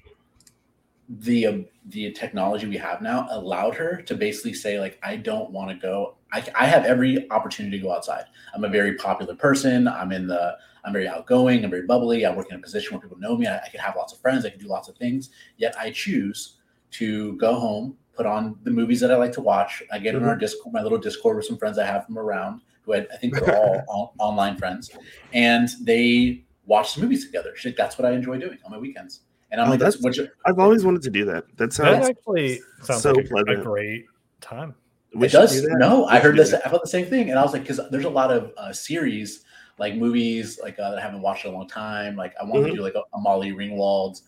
the 1.19 1.47
um, 1.47 1.67
the 1.87 2.13
technology 2.13 2.67
we 2.67 2.77
have 2.77 3.03
now 3.03 3.27
allowed 3.31 3.75
her 3.75 4.01
to 4.03 4.15
basically 4.15 4.55
say 4.55 4.79
like 4.81 4.99
I 5.03 5.17
don't 5.17 5.51
want 5.51 5.71
to 5.71 5.77
go. 5.77 6.17
I, 6.33 6.47
I 6.55 6.67
have 6.67 6.85
every 6.85 7.31
opportunity 7.31 7.79
to 7.79 7.83
go 7.83 7.93
outside. 7.93 8.25
I'm 8.55 8.65
a 8.65 8.69
very 8.69 8.95
popular 8.95 9.35
person. 9.35 9.89
I'm 9.89 10.13
in 10.13 10.27
the 10.27 10.57
I'm 10.85 10.93
very 10.93 11.09
outgoing. 11.09 11.65
I'm 11.65 11.71
very 11.71 11.87
bubbly. 11.87 12.25
I 12.25 12.35
work 12.35 12.51
in 12.51 12.57
a 12.57 12.61
position 12.61 12.93
where 12.93 13.01
people 13.01 13.19
know 13.19 13.37
me. 13.37 13.47
I, 13.47 13.59
I 13.59 13.69
can 13.69 13.81
have 13.81 13.97
lots 13.97 14.13
of 14.13 14.21
friends. 14.21 14.45
I 14.45 14.51
can 14.51 14.59
do 14.59 14.69
lots 14.69 14.89
of 14.89 14.97
things. 14.97 15.31
Yet 15.57 15.77
I 15.79 15.91
choose 15.91 16.59
to 16.93 17.37
go 17.37 17.55
home, 17.55 17.97
put 18.15 18.27
on 18.27 18.59
the 18.65 18.71
movies 18.71 19.01
that 19.01 19.11
I 19.11 19.17
like 19.17 19.33
to 19.33 19.41
watch. 19.41 19.83
I 19.93 19.99
get 19.99 20.15
in 20.15 20.25
our 20.25 20.37
Discord, 20.37 20.73
my 20.73 20.83
little 20.83 20.99
Discord 20.99 21.37
with 21.37 21.47
some 21.47 21.59
friends 21.59 21.79
I 21.79 21.87
have 21.87 22.07
from 22.07 22.19
around 22.19 22.61
who 22.83 22.95
I, 22.95 23.07
I 23.13 23.17
think 23.19 23.35
they're 23.35 23.57
all 23.89 24.13
on, 24.19 24.33
online 24.35 24.57
friends, 24.57 24.91
and 25.33 25.69
they 25.83 26.45
watch 26.67 26.95
the 26.95 27.03
movies 27.03 27.25
together. 27.25 27.53
Shit, 27.55 27.77
that's 27.77 27.99
what 27.99 28.07
I 28.07 28.13
enjoy 28.13 28.39
doing 28.39 28.59
on 28.65 28.73
my 28.73 28.79
weekends. 28.79 29.21
And 29.53 29.61
I'm 29.61 29.69
Oh, 29.69 29.71
like, 29.71 29.79
that's 29.81 29.97
that's- 29.99 30.19
which 30.19 30.29
I've 30.47 30.59
always 30.59 30.85
wanted 30.85 31.03
to 31.03 31.11
do 31.11 31.25
that. 31.27 31.45
That 31.57 31.57
That 31.59 31.73
sounds 31.75 32.09
actually 32.09 32.61
sounds 32.83 33.03
so 33.03 33.13
like 33.13 33.27
a, 33.27 33.29
a 33.29 33.45
pleasant. 33.45 33.65
great 33.65 34.07
time. 34.41 34.75
we 35.15 35.27
it 35.27 35.33
does. 35.33 35.61
do. 35.61 35.69
No, 35.77 36.01
We 36.07 36.13
I 36.13 36.19
heard 36.21 36.37
this. 36.37 36.51
that. 36.53 36.67
I 36.67 36.71
felt 36.71 36.83
the 36.83 36.89
same 36.89 37.05
thing, 37.07 37.29
and 37.31 37.39
I 37.39 37.43
was 37.43 37.53
like, 37.53 37.63
because 37.63 37.79
there's 37.91 38.07
a 38.07 38.11
lot 38.11 38.33
of 38.33 38.51
uh, 38.57 38.73
series 38.73 39.45
like 39.79 39.95
movies 39.95 40.59
like 40.63 40.79
uh, 40.79 40.91
that 40.91 40.99
I 40.99 41.03
haven't 41.03 41.21
watched 41.23 41.45
in 41.45 41.53
a 41.53 41.55
long 41.55 41.69
time. 41.69 42.17
Like 42.17 42.35
I 42.41 42.45
want 42.45 42.65
Mhm. 42.65 42.71
to 42.71 42.77
do 42.77 42.83
like 42.83 42.95
a, 42.95 43.03
a 43.15 43.21
Molly 43.21 43.53
Ringwald 43.53 44.23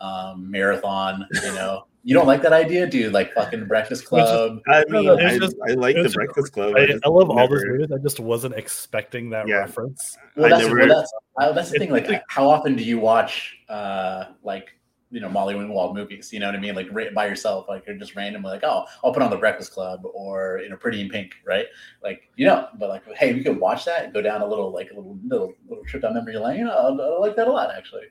um, 0.00 0.50
marathon. 0.50 1.26
You 1.44 1.54
know, 1.54 1.86
you 2.02 2.14
don't 2.14 2.26
like 2.26 2.42
that 2.42 2.52
idea, 2.52 2.86
dude? 2.86 3.12
Like 3.12 3.32
fucking 3.34 3.66
Breakfast 3.66 4.10
Which 4.10 4.22
is- 4.22 4.28
Club. 4.28 4.60
I 4.68 4.84
mean, 4.88 5.04
no, 5.04 5.14
it's 5.18 5.34
I, 5.34 5.38
just- 5.38 5.56
I 5.68 5.72
like 5.72 5.94
the 5.94 6.00
it's- 6.00 6.14
Breakfast 6.14 6.52
Club. 6.52 6.74
I, 6.76 6.86
just 6.86 7.04
I 7.04 7.08
love 7.08 7.28
all 7.30 7.48
those 7.48 7.64
movies. 7.64 7.92
I 7.92 7.98
just 7.98 8.20
wasn't 8.20 8.54
expecting 8.54 9.30
that 9.30 9.46
Yeah. 9.46 9.56
reference. 9.56 10.16
Well, 10.36 10.46
I 10.46 10.48
that's 10.50 10.62
never- 10.62 10.78
well, 10.78 10.88
that's 10.88 11.12
uh, 11.38 11.52
that's 11.52 11.70
the 11.70 11.78
thing. 11.78 11.90
Like, 11.90 12.08
like- 12.08 12.24
how 12.28 12.48
often 12.48 12.76
do 12.76 12.82
you 12.82 12.98
watch 12.98 13.56
uh 13.68 14.24
like 14.42 14.70
you 15.12 15.20
know 15.20 15.28
Molly 15.28 15.54
Ringwald 15.54 15.94
movies? 15.94 16.32
You 16.32 16.38
know 16.40 16.46
what 16.46 16.54
I 16.54 16.58
mean? 16.60 16.74
Like 16.74 16.86
ra- 16.92 17.10
by 17.14 17.26
yourself, 17.26 17.66
like 17.68 17.84
you're 17.86 17.96
just 17.96 18.14
randomly 18.16 18.50
like, 18.50 18.62
oh, 18.64 18.84
I'll 19.04 19.12
put 19.12 19.22
on 19.22 19.30
the 19.30 19.36
Breakfast 19.36 19.72
Club 19.72 20.00
or 20.14 20.60
you 20.62 20.70
know 20.70 20.76
Pretty 20.76 21.00
in 21.00 21.08
Pink, 21.08 21.34
right? 21.44 21.66
Like 22.02 22.30
you 22.36 22.46
know, 22.46 22.68
but 22.78 22.88
like, 22.88 23.02
hey, 23.16 23.34
we 23.34 23.42
could 23.42 23.58
watch 23.58 23.84
that 23.84 24.04
and 24.04 24.12
go 24.14 24.22
down 24.22 24.40
a 24.40 24.46
little 24.46 24.72
like 24.72 24.90
a 24.90 24.94
little 24.94 25.18
little, 25.26 25.52
little 25.68 25.84
trip 25.84 26.02
down 26.02 26.14
memory 26.14 26.38
lane. 26.38 26.66
I, 26.66 26.72
I 26.72 27.18
like 27.18 27.36
that 27.36 27.48
a 27.48 27.52
lot, 27.52 27.70
actually. 27.76 28.04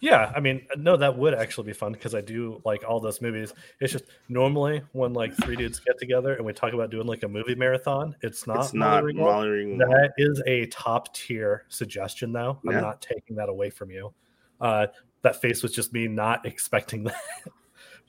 Yeah, 0.00 0.32
I 0.34 0.40
mean, 0.40 0.66
no, 0.76 0.96
that 0.96 1.16
would 1.16 1.34
actually 1.34 1.66
be 1.66 1.72
fun 1.72 1.92
because 1.92 2.14
I 2.14 2.20
do 2.20 2.60
like 2.64 2.84
all 2.86 3.00
those 3.00 3.20
movies. 3.20 3.54
It's 3.80 3.92
just 3.92 4.04
normally 4.28 4.82
when 4.92 5.12
like 5.12 5.34
three 5.36 5.56
dudes 5.56 5.80
get 5.80 5.98
together 5.98 6.34
and 6.34 6.44
we 6.44 6.52
talk 6.52 6.72
about 6.72 6.90
doing 6.90 7.06
like 7.06 7.22
a 7.22 7.28
movie 7.28 7.54
marathon, 7.54 8.14
it's 8.22 8.46
not. 8.46 8.64
It's 8.64 8.74
not 8.74 9.02
Molly 9.02 9.14
Ringwald. 9.14 9.18
Molly 9.18 9.48
Ringwald. 9.48 9.78
That 9.78 10.12
is 10.18 10.42
a 10.46 10.66
top 10.66 11.14
tier 11.14 11.64
suggestion, 11.68 12.32
though. 12.32 12.58
I'm 12.66 12.80
not 12.80 13.00
taking 13.00 13.36
that 13.36 13.48
away 13.48 13.70
from 13.70 13.90
you. 13.90 14.12
Uh, 14.60 14.86
that 15.22 15.40
face 15.40 15.62
was 15.62 15.72
just 15.72 15.92
me 15.92 16.08
not 16.08 16.44
expecting 16.46 17.04
that. 17.04 17.16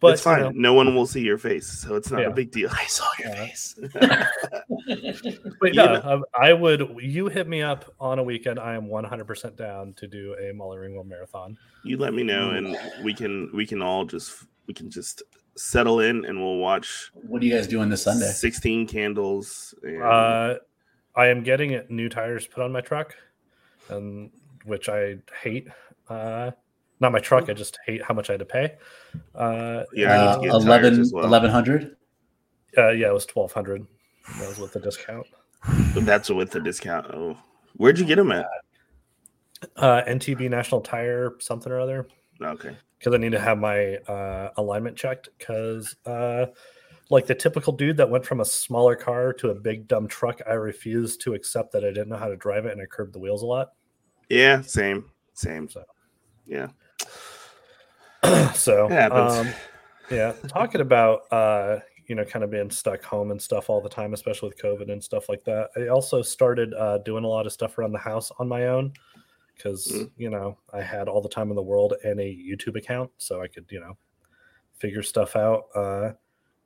But 0.04 0.14
it's 0.14 0.22
fine. 0.22 0.40
you 0.40 0.44
know, 0.46 0.52
no 0.56 0.74
one 0.74 0.96
will 0.96 1.06
see 1.08 1.22
your 1.22 1.38
face, 1.38 1.68
so 1.68 1.96
it's 1.96 2.12
not 2.12 2.22
Yeah. 2.22 2.28
a 2.28 2.32
big 2.34 2.52
deal. 2.52 2.70
I 2.74 2.86
saw 2.86 3.08
your 3.20 3.30
Yeah. 3.30 3.46
face. 3.46 3.76
but 5.60 5.70
You 5.70 5.74
no, 5.74 5.94
know- 6.00 6.26
I 6.34 6.54
would. 6.54 6.96
You 7.02 7.28
hit 7.28 7.48
me 7.48 7.62
up 7.62 7.86
on 8.00 8.20
a 8.20 8.24
weekend. 8.24 8.60
I 8.60 8.76
am 8.76 8.88
100% 8.88 9.56
down 9.56 9.94
to 9.94 10.08
do 10.08 10.36
a 10.40 10.54
Molly 10.54 10.78
Ringwald 10.78 11.08
marathon. 11.08 11.58
You 11.84 11.98
let 11.98 12.14
me 12.14 12.24
know, 12.24 12.52
and 12.52 12.78
we 13.04 13.14
can 13.14 13.50
we 13.54 13.66
can 13.66 13.82
all 13.82 14.06
just 14.06 14.44
we 14.68 14.74
can 14.74 14.90
just 14.90 15.24
settle 15.56 16.00
in, 16.00 16.26
and 16.26 16.40
we'll 16.42 16.58
watch 16.58 17.12
what 17.14 17.42
are 17.42 17.46
you 17.46 17.54
guys 17.54 17.68
doing 17.68 17.90
this 17.90 18.04
Sunday? 18.04 18.28
Sixteen 18.28 18.88
Candles. 18.88 19.74
And, 19.84 20.02
Uh, 20.02 20.56
I 21.16 21.28
am 21.28 21.44
getting 21.44 21.80
new 21.90 22.10
tires 22.10 22.48
put 22.48 22.64
on 22.64 22.72
my 22.72 22.82
truck, 22.82 23.16
and 23.90 24.32
which 24.66 24.90
I 24.90 25.18
hate. 25.42 25.68
Uh, 26.10 26.52
not 27.00 27.12
my 27.12 27.20
truck. 27.20 27.50
I 27.50 27.54
just 27.54 27.78
hate 27.86 28.02
how 28.04 28.14
much 28.14 28.30
I 28.30 28.34
had 28.34 28.40
to 28.40 28.46
pay. 28.46 28.76
Uh, 29.36 29.84
yeah, 29.94 30.12
I 30.12 30.18
Uh, 30.18 30.26
need 30.26 30.36
to 30.36 30.42
get 30.42 30.52
tires 30.52 30.66
11 30.66 31.12
well. 31.12 31.24
1100 31.24 31.96
uh, 32.78 32.90
yeah, 32.90 33.08
it 33.08 33.14
was 33.14 33.28
1200 33.32 33.86
That 34.40 34.48
was 34.50 34.58
with 34.60 34.74
the 34.74 34.80
discount. 34.80 35.28
That's 35.96 36.30
with 36.30 36.50
the 36.52 36.60
discount. 36.60 37.08
Oh, 37.14 37.38
where'd 37.78 38.00
you 38.00 38.06
get 38.06 38.16
them 38.16 38.32
at? 38.32 38.48
Uh, 39.78 40.02
NTB 40.08 40.50
National 40.50 40.82
Tire 40.82 41.34
something 41.40 41.72
or 41.72 41.80
other. 41.80 42.08
Okay, 42.42 42.76
because 42.98 43.14
I 43.14 43.18
need 43.18 43.32
to 43.32 43.40
have 43.40 43.58
my 43.60 43.96
uh, 43.98 44.50
alignment 44.58 44.98
checked. 44.98 45.30
Because, 45.38 45.96
uh, 46.06 46.48
like 47.10 47.28
the 47.28 47.36
typical 47.36 47.72
dude 47.74 47.98
that 47.98 48.10
went 48.10 48.26
from 48.26 48.40
a 48.42 48.46
smaller 48.46 48.96
car 48.96 49.32
to 49.34 49.52
a 49.52 49.56
big 49.56 49.88
dumb 49.88 50.08
truck, 50.08 50.42
I 50.50 50.54
refused 50.54 51.22
to 51.22 51.34
accept 51.36 51.72
that 51.74 51.84
I 51.86 51.90
didn't 51.90 52.10
know 52.10 52.18
how 52.18 52.28
to 52.28 52.36
drive 52.36 52.66
it 52.66 52.72
and 52.74 52.82
I 52.82 52.86
curbed 52.86 53.14
the 53.14 53.20
wheels 53.20 53.44
a 53.44 53.46
lot. 53.46 53.74
yeah, 54.30 54.62
same, 54.62 55.12
same. 55.34 55.70
So. 55.70 55.84
Yeah, 56.46 56.68
so, 58.56 58.88
um, 59.40 59.54
yeah, 60.10 60.34
talking 60.48 60.82
about 60.82 61.22
uh, 61.32 61.80
you 62.08 62.16
know, 62.16 62.26
kind 62.26 62.44
of 62.44 62.52
being 62.52 62.70
stuck 62.70 63.04
home 63.04 63.32
and 63.32 63.42
stuff 63.42 63.70
all 63.70 63.82
the 63.82 63.90
time, 63.90 64.14
especially 64.14 64.50
with 64.50 64.62
COVID 64.62 64.92
and 64.92 65.04
stuff 65.04 65.30
like 65.30 65.44
that. 65.46 65.70
I 65.78 65.88
also 65.88 66.22
started 66.22 66.74
uh, 66.74 67.00
doing 67.00 67.24
a 67.24 67.28
lot 67.28 67.46
of 67.46 67.54
stuff 67.54 67.78
around 67.78 67.92
the 67.94 68.00
house 68.00 68.32
on 68.40 68.48
my 68.48 68.68
own 68.68 68.94
because 69.56 69.88
Mm. 69.88 70.12
you 70.18 70.30
know 70.30 70.58
I 70.74 70.82
had 70.82 71.08
all 71.08 71.22
the 71.22 71.30
time 71.30 71.50
in 71.50 71.56
the 71.56 71.62
world 71.62 71.94
and 72.04 72.20
a 72.20 72.24
YouTube 72.24 72.76
account, 72.76 73.12
so 73.18 73.42
I 73.42 73.48
could 73.48 73.66
you 73.70 73.80
know 73.80 73.98
figure 74.78 75.04
stuff 75.04 75.36
out. 75.36 75.66
Uh, 75.76 76.12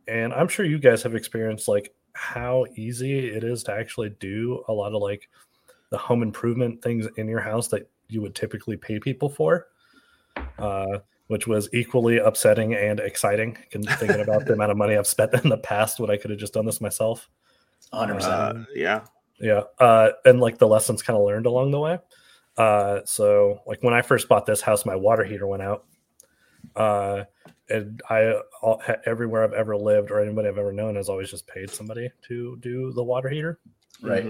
and 0.08 0.34
I'm 0.34 0.48
sure 0.48 0.66
you 0.66 0.80
guys 0.80 1.04
have 1.04 1.16
experienced 1.16 1.68
like 1.68 1.94
how 2.14 2.66
easy 2.76 3.30
it 3.30 3.44
is 3.44 3.64
to 3.64 3.74
actually 3.74 4.10
do 4.20 4.64
a 4.68 4.74
lot 4.74 4.94
of 4.94 5.02
like 5.02 5.30
the 5.90 5.98
home 5.98 6.24
improvement 6.24 6.82
things 6.82 7.08
in 7.18 7.28
your 7.28 7.42
house 7.42 7.68
that 7.70 7.90
you 8.08 8.22
would 8.22 8.36
typically 8.36 8.78
pay 8.78 9.00
people 9.00 9.30
for. 9.30 9.68
Uh, 10.58 11.00
which 11.28 11.48
was 11.48 11.70
equally 11.74 12.18
upsetting 12.18 12.74
and 12.74 13.00
exciting. 13.00 13.58
Thinking 13.72 14.22
about 14.22 14.46
the 14.46 14.54
amount 14.54 14.72
of 14.72 14.78
money 14.78 14.96
I've 14.96 15.08
spent 15.08 15.34
in 15.44 15.50
the 15.50 15.58
past, 15.58 16.00
when 16.00 16.10
I 16.10 16.18
could 16.18 16.32
have 16.32 16.40
just 16.40 16.54
done 16.54 16.66
this 16.66 16.82
myself. 16.82 17.30
100%. 17.94 18.24
Uh, 18.24 18.66
yeah. 18.74 19.02
Yeah, 19.40 19.64
uh, 19.80 20.12
and 20.26 20.40
like 20.40 20.58
the 20.58 20.68
lessons 20.68 21.04
kind 21.04 21.18
of 21.18 21.24
learned 21.24 21.46
along 21.46 21.72
the 21.72 21.80
way. 21.80 22.00
Uh, 22.58 23.02
so 23.06 23.62
like 23.68 23.84
when 23.84 23.94
I 23.94 24.02
first 24.02 24.28
bought 24.28 24.46
this 24.46 24.62
house, 24.62 24.86
my 24.86 24.96
water 24.96 25.24
heater 25.24 25.46
went 25.46 25.62
out. 25.62 25.86
Uh, 26.76 27.24
and 27.70 28.02
I 28.10 28.40
all, 28.62 28.82
everywhere 29.06 29.44
I've 29.44 29.54
ever 29.54 29.78
lived 29.78 30.10
or 30.10 30.20
anybody 30.20 30.48
I've 30.48 30.58
ever 30.58 30.72
known 30.72 30.96
has 30.96 31.10
always 31.10 31.30
just 31.30 31.46
paid 31.48 31.70
somebody 31.70 32.10
to 32.28 32.58
do 32.62 32.92
the 32.94 33.04
water 33.04 33.30
heater. 33.30 33.60
right. 34.02 34.24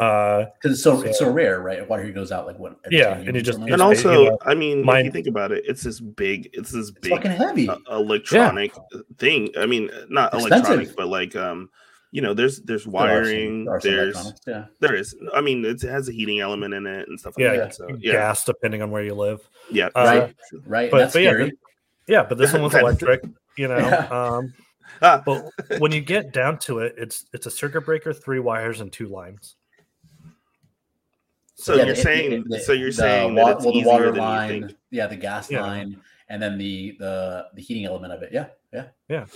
Mhm. 0.00 0.04
Uh, 0.04 0.50
Because 0.54 0.72
it's 0.72 0.82
so, 0.82 1.02
it's 1.02 1.18
So- 1.18 1.26
so 1.26 1.30
rare, 1.32 1.60
right? 1.60 1.86
Water 1.88 2.02
heater 2.02 2.14
goes 2.14 2.32
out 2.32 2.46
like 2.46 2.58
what? 2.58 2.76
Yeah, 2.90 3.18
and 3.18 3.36
it 3.36 3.42
just- 3.42 3.58
And 3.58 3.68
something? 3.68 3.80
also, 3.80 4.22
you 4.24 4.38
I 4.42 4.54
mean, 4.54 4.88
if 4.88 5.04
you 5.04 5.10
think 5.10 5.26
about 5.26 5.52
it, 5.52 5.64
it's 5.66 5.82
this 5.82 6.00
big, 6.00 6.48
it's 6.52 6.70
this 6.70 6.90
big 6.90 7.12
fucking 7.12 7.30
heavy. 7.32 7.68
uh, 7.68 7.76
electronic 7.90 8.72
thing. 9.18 9.50
I 9.56 9.66
mean, 9.66 9.90
not 10.08 10.32
Expensive. 10.34 10.52
electronic, 10.52 10.96
but 10.96 11.08
like, 11.08 11.36
um, 11.36 11.68
you 12.10 12.20
know, 12.22 12.34
there's 12.34 12.60
there's 12.62 12.84
There 12.84 12.84
some- 12.84 12.92
wiring, 12.92 13.64
there 13.66 13.80
there's 13.80 14.32
yeah. 14.46 14.64
there 14.80 14.94
is. 14.94 15.14
I 15.34 15.40
mean, 15.40 15.64
it 15.64 15.80
has 15.82 16.08
a 16.08 16.12
heating 16.12 16.40
element 16.40 16.74
in 16.74 16.86
it 16.86 17.08
and 17.08 17.18
stuff 17.20 17.34
like 17.36 17.44
yeah, 17.44 17.56
that. 17.56 17.74
So 17.74 17.88
yeah, 17.98 18.12
gas 18.12 18.44
depending 18.44 18.82
on 18.82 18.90
where 18.90 19.02
you 19.02 19.14
live. 19.14 19.40
yeah, 19.70 19.88
Uh, 19.94 20.04
Right. 20.04 20.36
Right. 20.66 20.90
but- 20.90 20.98
That's 20.98 21.12
but 21.14 21.22
yeah, 21.22 21.30
scary. 21.30 21.52
Yeah, 22.08 22.22
but 22.24 22.36
this 22.38 22.52
one 22.52 22.62
was 22.62 22.74
electric. 22.74 23.24
You 23.56 23.68
know, 23.68 23.78
Yeah. 23.78 24.08
um, 24.10 24.54
Ah, 25.00 25.22
but 25.24 25.50
when 25.78 25.90
you 25.92 26.00
get 26.02 26.32
down 26.32 26.58
to 26.58 26.80
it, 26.80 26.94
it's 26.98 27.24
it's 27.32 27.46
a 27.46 27.50
circuit 27.50 27.82
breaker, 27.82 28.12
three 28.12 28.40
wires, 28.40 28.80
and 28.80 28.92
two 28.92 29.08
lines. 29.08 29.56
So 31.62 31.74
Yeah, 31.74 31.84
you're 31.86 31.94
the- 31.94 32.00
saying, 32.00 32.44
the- 32.48 32.58
so 32.60 32.72
you're 32.72 32.88
the 32.90 32.92
saying 32.94 33.34
wa- 33.34 33.44
that 33.48 33.56
it's 33.56 33.64
well, 33.64 33.74
the 33.74 33.84
water 33.84 34.10
than 34.10 34.20
line, 34.20 34.54
you 34.54 34.66
think. 34.68 34.78
yeah, 34.90 35.06
the 35.06 35.16
gas 35.16 35.50
Yeah. 35.50 35.62
line, 35.62 36.00
and 36.28 36.42
then 36.42 36.58
the 36.58 36.96
the 36.98 37.46
the 37.54 37.62
heating 37.62 37.84
element 37.86 38.12
of 38.12 38.22
it. 38.22 38.30
Yeah, 38.32 38.46
yeah. 39.08 39.26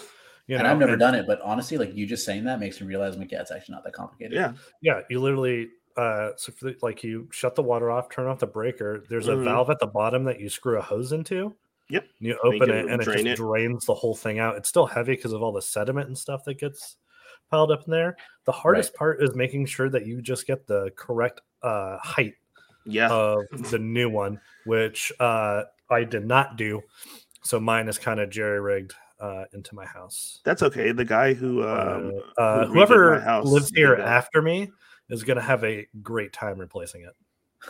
You 0.49 0.55
and 0.57 0.65
know, 0.65 0.71
I've 0.71 0.79
never 0.79 0.93
and- 0.93 1.01
done 1.01 1.15
it, 1.15 1.27
but 1.27 1.41
honestly, 1.41 1.77
like 1.77 1.95
you 1.95 2.07
just 2.07 2.25
saying 2.25 2.45
that 2.45 2.61
makes 2.61 2.81
me 2.81 2.87
realize, 2.87 3.17
like, 3.17 3.33
yeah, 3.33 3.41
it's 3.41 3.51
actually 3.51 3.75
not 3.75 3.85
that 3.85 3.93
complicated. 3.95 4.33
Yeah, 4.35 4.53
Yeah, 4.81 5.01
you 5.11 5.21
literally 5.21 5.71
uh 5.97 6.33
so 6.37 6.53
for 6.53 6.67
the, 6.67 6.77
like 6.83 7.03
you 7.03 7.27
shut 7.33 7.55
the 7.55 7.63
water 7.63 7.91
off, 7.91 8.11
turn 8.11 8.27
off 8.27 8.39
the 8.39 8.47
breaker. 8.47 9.03
There's 9.09 9.27
Mhm. 9.29 9.41
a 9.41 9.45
valve 9.45 9.71
at 9.71 9.79
the 9.81 9.87
bottom 9.87 10.25
that 10.25 10.39
you 10.41 10.49
screw 10.49 10.79
a 10.79 10.83
hose 10.83 11.13
into. 11.13 11.55
Yep. 11.89 12.05
You 12.19 12.37
open 12.45 12.69
it 12.71 12.77
it 12.77 12.87
and 12.91 13.01
it 13.01 13.05
just 13.05 13.25
it. 13.25 13.37
drains 13.37 13.87
the 13.87 13.95
whole 13.95 14.15
thing 14.15 14.39
out. 14.39 14.57
It's 14.57 14.69
still 14.69 14.87
heavy 14.87 15.15
because 15.17 15.33
of 15.33 15.43
all 15.43 15.53
the 15.53 15.63
sediment 15.63 16.09
and 16.09 16.19
stuff 16.19 16.45
that 16.45 16.59
gets 16.59 16.97
piled 17.51 17.71
up 17.71 17.85
in 17.87 17.93
there. 17.93 18.17
The 18.45 18.53
hardest 18.53 18.93
part 18.95 19.23
is 19.23 19.35
making 19.35 19.67
sure 19.67 19.89
that 19.91 20.05
you 20.07 20.21
just 20.21 20.47
get 20.47 20.67
the 20.67 20.91
correct 20.97 21.41
uh 21.67 21.99
height 21.99 22.35
yeah. 22.85 23.11
of 23.11 23.41
the 23.71 23.79
new 23.79 24.09
one, 24.09 24.41
which 24.65 25.13
uh 25.21 25.65
I 25.91 26.05
did 26.05 26.25
not 26.27 26.57
do. 26.57 26.83
So 27.43 27.61
mine 27.61 27.89
is 27.89 27.99
kind 27.99 28.21
of 28.21 28.31
jerry 28.31 28.61
rigged 28.61 28.95
uh 29.21 29.45
into 29.53 29.75
my 29.75 29.85
house. 29.87 30.41
That's 30.45 30.63
okay. 30.63 30.93
The 30.93 31.05
guy 31.05 31.35
who 31.35 31.63
Uh, 31.63 31.97
um, 31.97 32.23
uh, 32.39 32.67
who 32.67 32.75
whoever 32.75 33.21
house 33.21 33.47
lives 33.47 33.71
did 33.71 33.79
here 33.79 33.97
that. 33.97 34.07
after 34.07 34.41
me 34.43 34.71
is 35.11 35.25
going 35.25 35.37
to 35.37 35.43
have 35.43 35.65
a 35.65 35.87
great 36.03 36.33
time 36.33 36.59
replacing 36.59 37.03
it. 37.03 37.15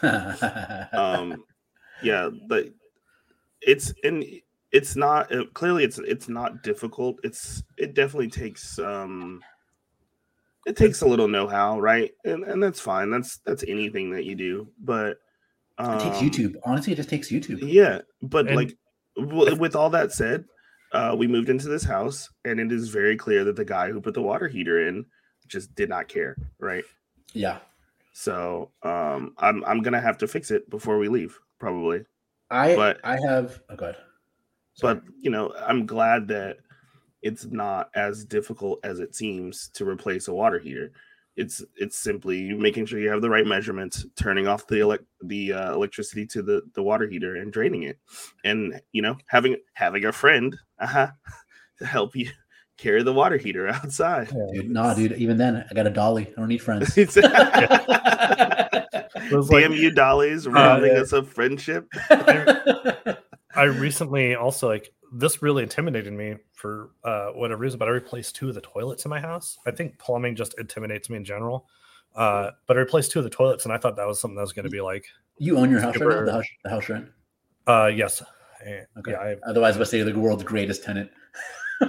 um 0.93 1.45
yeah 2.03 2.29
but 2.49 2.67
it's 3.63 3.95
and 4.05 4.25
it's 4.73 4.97
not 4.97 5.33
uh, 5.35 5.45
clearly 5.55 5.85
it's 5.85 5.99
it's 6.01 6.29
not 6.29 6.63
difficult 6.63 7.19
it's 7.23 7.63
it 7.79 7.95
definitely 7.95 8.29
takes 8.29 8.79
um 8.79 9.41
it 10.67 10.77
takes 10.77 11.01
a 11.03 11.07
little 11.07 11.29
know-how 11.29 11.79
right 11.81 12.11
and 12.25 12.43
and 12.45 12.63
that's 12.63 12.81
fine 12.81 13.11
that's 13.11 13.39
that's 13.47 13.65
anything 13.69 14.11
that 14.11 14.25
you 14.25 14.35
do 14.35 14.69
but 14.83 15.19
um, 15.79 15.99
it 15.99 16.01
takes 16.01 16.17
YouTube. 16.19 16.55
Honestly, 16.65 16.93
it 16.95 16.97
just 16.97 17.09
takes 17.11 17.29
YouTube. 17.31 17.59
yeah 17.63 18.01
but 18.23 18.47
And- 18.49 18.57
like 18.57 18.77
w- 19.17 19.55
with 19.57 19.77
all 19.77 19.91
that 19.91 20.13
said 20.13 20.45
uh 20.93 21.15
we 21.19 21.27
moved 21.27 21.49
into 21.49 21.69
this 21.69 21.85
house 21.85 22.29
and 22.45 22.59
it 22.61 22.71
is 22.73 22.89
very 22.89 23.17
clear 23.17 23.45
that 23.45 23.57
the 23.57 23.65
guy 23.65 23.91
who 23.91 24.01
put 24.01 24.15
the 24.15 24.23
water 24.23 24.49
heater 24.49 24.87
in 24.89 25.05
just 25.49 25.75
did 25.75 25.89
not 25.89 26.09
care 26.09 26.37
right 26.59 26.85
Yeah. 27.33 27.59
so 28.13 28.71
um 28.83 29.35
i'm 29.39 29.65
i'm 29.67 29.83
gonna 29.83 30.01
have 30.01 30.19
to 30.19 30.27
fix 30.29 30.51
it 30.51 30.69
before 30.71 30.99
we 30.99 31.09
leave 31.09 31.39
probably 31.59 32.05
I 32.51 32.75
But- 32.77 33.01
I 33.05 33.19
have 33.27 33.61
oh 33.71 33.77
god. 33.77 33.97
but 34.81 35.03
you 35.21 35.31
know 35.31 35.53
i'm 35.67 35.85
glad 35.87 36.29
that 36.29 36.59
it's 37.27 37.45
not 37.47 37.89
as 37.95 38.25
difficult 38.25 38.79
as 38.85 39.01
it 39.01 39.15
seems 39.15 39.69
to 39.75 39.85
replace 39.89 40.29
a 40.29 40.33
water 40.35 40.59
heater 40.59 40.93
it's 41.37 41.63
it's 41.77 41.99
simply 41.99 42.55
making 42.55 42.87
sure 42.87 42.99
you 42.99 43.11
have 43.11 43.21
the 43.21 43.29
right 43.29 43.47
measurements 43.47 44.07
turning 44.17 44.47
off 44.49 44.67
the 44.69 44.77
elec- 44.77 45.05
the 45.23 45.53
uh, 45.53 45.75
electricity 45.75 46.25
to 46.27 46.41
the 46.43 46.63
the 46.75 46.83
water 46.83 47.07
heater 47.07 47.37
and 47.37 47.53
draining 47.53 47.83
it 47.83 47.99
and 48.45 48.81
you 48.93 49.03
know 49.03 49.17
having 49.27 49.57
having 49.75 50.05
a 50.07 50.13
friend 50.13 50.57
uh-huh, 50.79 51.09
to 51.79 51.85
help 51.87 52.17
you 52.17 52.31
carry 52.79 53.03
the 53.03 53.13
water 53.13 53.37
heater 53.37 53.69
outside 53.79 54.29
Dude, 54.55 54.71
nah, 54.71 54.95
dude. 54.95 55.13
Even 55.13 55.37
then, 55.39 55.65
I 55.71 55.75
got 55.75 55.87
a 55.87 55.91
dolly. 55.91 56.27
I 56.29 56.41
don't 56.41 56.49
need 56.49 56.63
friends. 56.63 56.97
It's- 56.99 57.17
It 59.17 59.33
was 59.33 59.51
like- 59.51 59.63
damn 59.63 59.73
you 59.73 59.91
dollies 59.91 60.47
robbing 60.47 60.93
yeah. 60.95 61.01
us 61.01 61.13
of 61.13 61.29
friendship 61.29 61.87
I 63.57 63.65
recently 63.65 64.35
also 64.35 64.69
like 64.69 64.93
this 65.13 65.43
really 65.43 65.63
intimidated 65.63 66.13
me 66.13 66.37
for 66.53 66.91
uh, 67.05 67.29
whatever 67.29 67.61
reason, 67.61 67.79
but 67.79 67.89
I 67.89 67.93
replaced 67.93 68.37
two 68.37 68.49
of 68.49 68.55
the 68.55 68.61
toilets 68.61 69.05
in 69.05 69.09
my 69.11 69.21
house. 69.21 69.59
I 69.67 69.71
think 69.71 69.99
plumbing 69.99 70.37
just 70.37 70.59
intimidates 70.59 71.09
me 71.11 71.17
in 71.17 71.25
general. 71.25 71.67
Uh, 72.15 72.51
but 72.67 72.77
I 72.77 72.81
replaced 72.81 73.13
two 73.13 73.19
of 73.19 73.25
the 73.25 73.31
toilets, 73.31 73.65
and 73.65 73.73
I 73.75 73.79
thought 73.79 73.97
that 73.97 74.07
was 74.07 74.21
something 74.21 74.37
that 74.37 74.43
was 74.43 74.53
going 74.53 74.65
to 74.65 74.71
be 74.71 74.81
like, 74.81 75.05
you 75.39 75.59
own 75.59 75.71
your 75.71 75.81
house 75.81 75.97
right 75.99 76.09
now. 76.09 76.25
The 76.25 76.33
house, 76.33 76.47
the 76.65 76.71
house 76.71 76.89
rent. 76.89 77.09
uh, 77.67 77.91
yes, 77.95 78.23
Eh, 78.65 78.85
Okay. 78.99 79.13
yeah, 79.13 79.19
I, 79.19 79.37
Otherwise, 79.47 79.77
let's 79.77 79.91
say 79.91 79.99
you're 79.99 80.11
the 80.11 80.19
world's 80.19 80.43
greatest 80.45 80.83
tenant. 80.83 81.11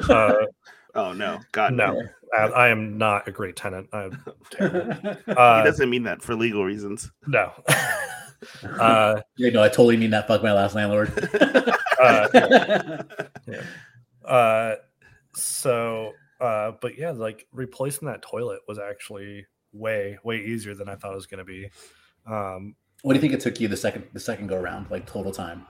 uh, 0.09 0.33
oh 0.95 1.13
no 1.13 1.39
god 1.53 1.73
no, 1.73 2.01
I, 2.37 2.41
I 2.47 2.67
am 2.67 2.97
not 2.97 3.25
a 3.27 3.31
great 3.31 3.55
tenant. 3.55 3.87
I'm 3.93 4.21
terrible. 4.51 4.95
he 5.25 5.31
Uh, 5.31 5.63
doesn't 5.63 5.89
mean 5.89 6.03
that 6.03 6.21
for 6.21 6.35
legal 6.35 6.65
reasons 6.65 7.09
no. 7.25 7.53
uh, 8.79 9.21
you 9.35 9.51
know, 9.51 9.63
I 9.63 9.69
totally 9.69 9.97
mean 9.97 10.11
that. 10.11 10.27
Fuck 10.27 10.43
my 10.43 10.53
last 10.53 10.75
landlord. 10.75 11.11
uh, 12.01 13.03
uh 14.25 14.75
so 15.33 16.11
uh 16.41 16.71
but 16.81 16.97
yeah 16.97 17.11
like 17.11 17.47
replacing 17.51 18.07
that 18.07 18.21
toilet 18.21 18.59
was 18.67 18.77
actually 18.77 19.45
way 19.71 20.17
way 20.23 20.37
easier 20.37 20.75
than 20.75 20.89
i 20.89 20.95
thought 20.95 21.11
it 21.11 21.15
was 21.15 21.27
going 21.27 21.37
to 21.37 21.45
be 21.45 21.69
um 22.25 22.75
what 23.03 23.13
do 23.13 23.17
you 23.17 23.21
think 23.21 23.33
it 23.33 23.39
took 23.39 23.59
you 23.59 23.67
the 23.67 23.77
second 23.77 24.05
the 24.13 24.19
second 24.19 24.47
go 24.47 24.55
around, 24.55 24.89
like 24.89 25.05
total 25.05 25.31
time? 25.31 25.65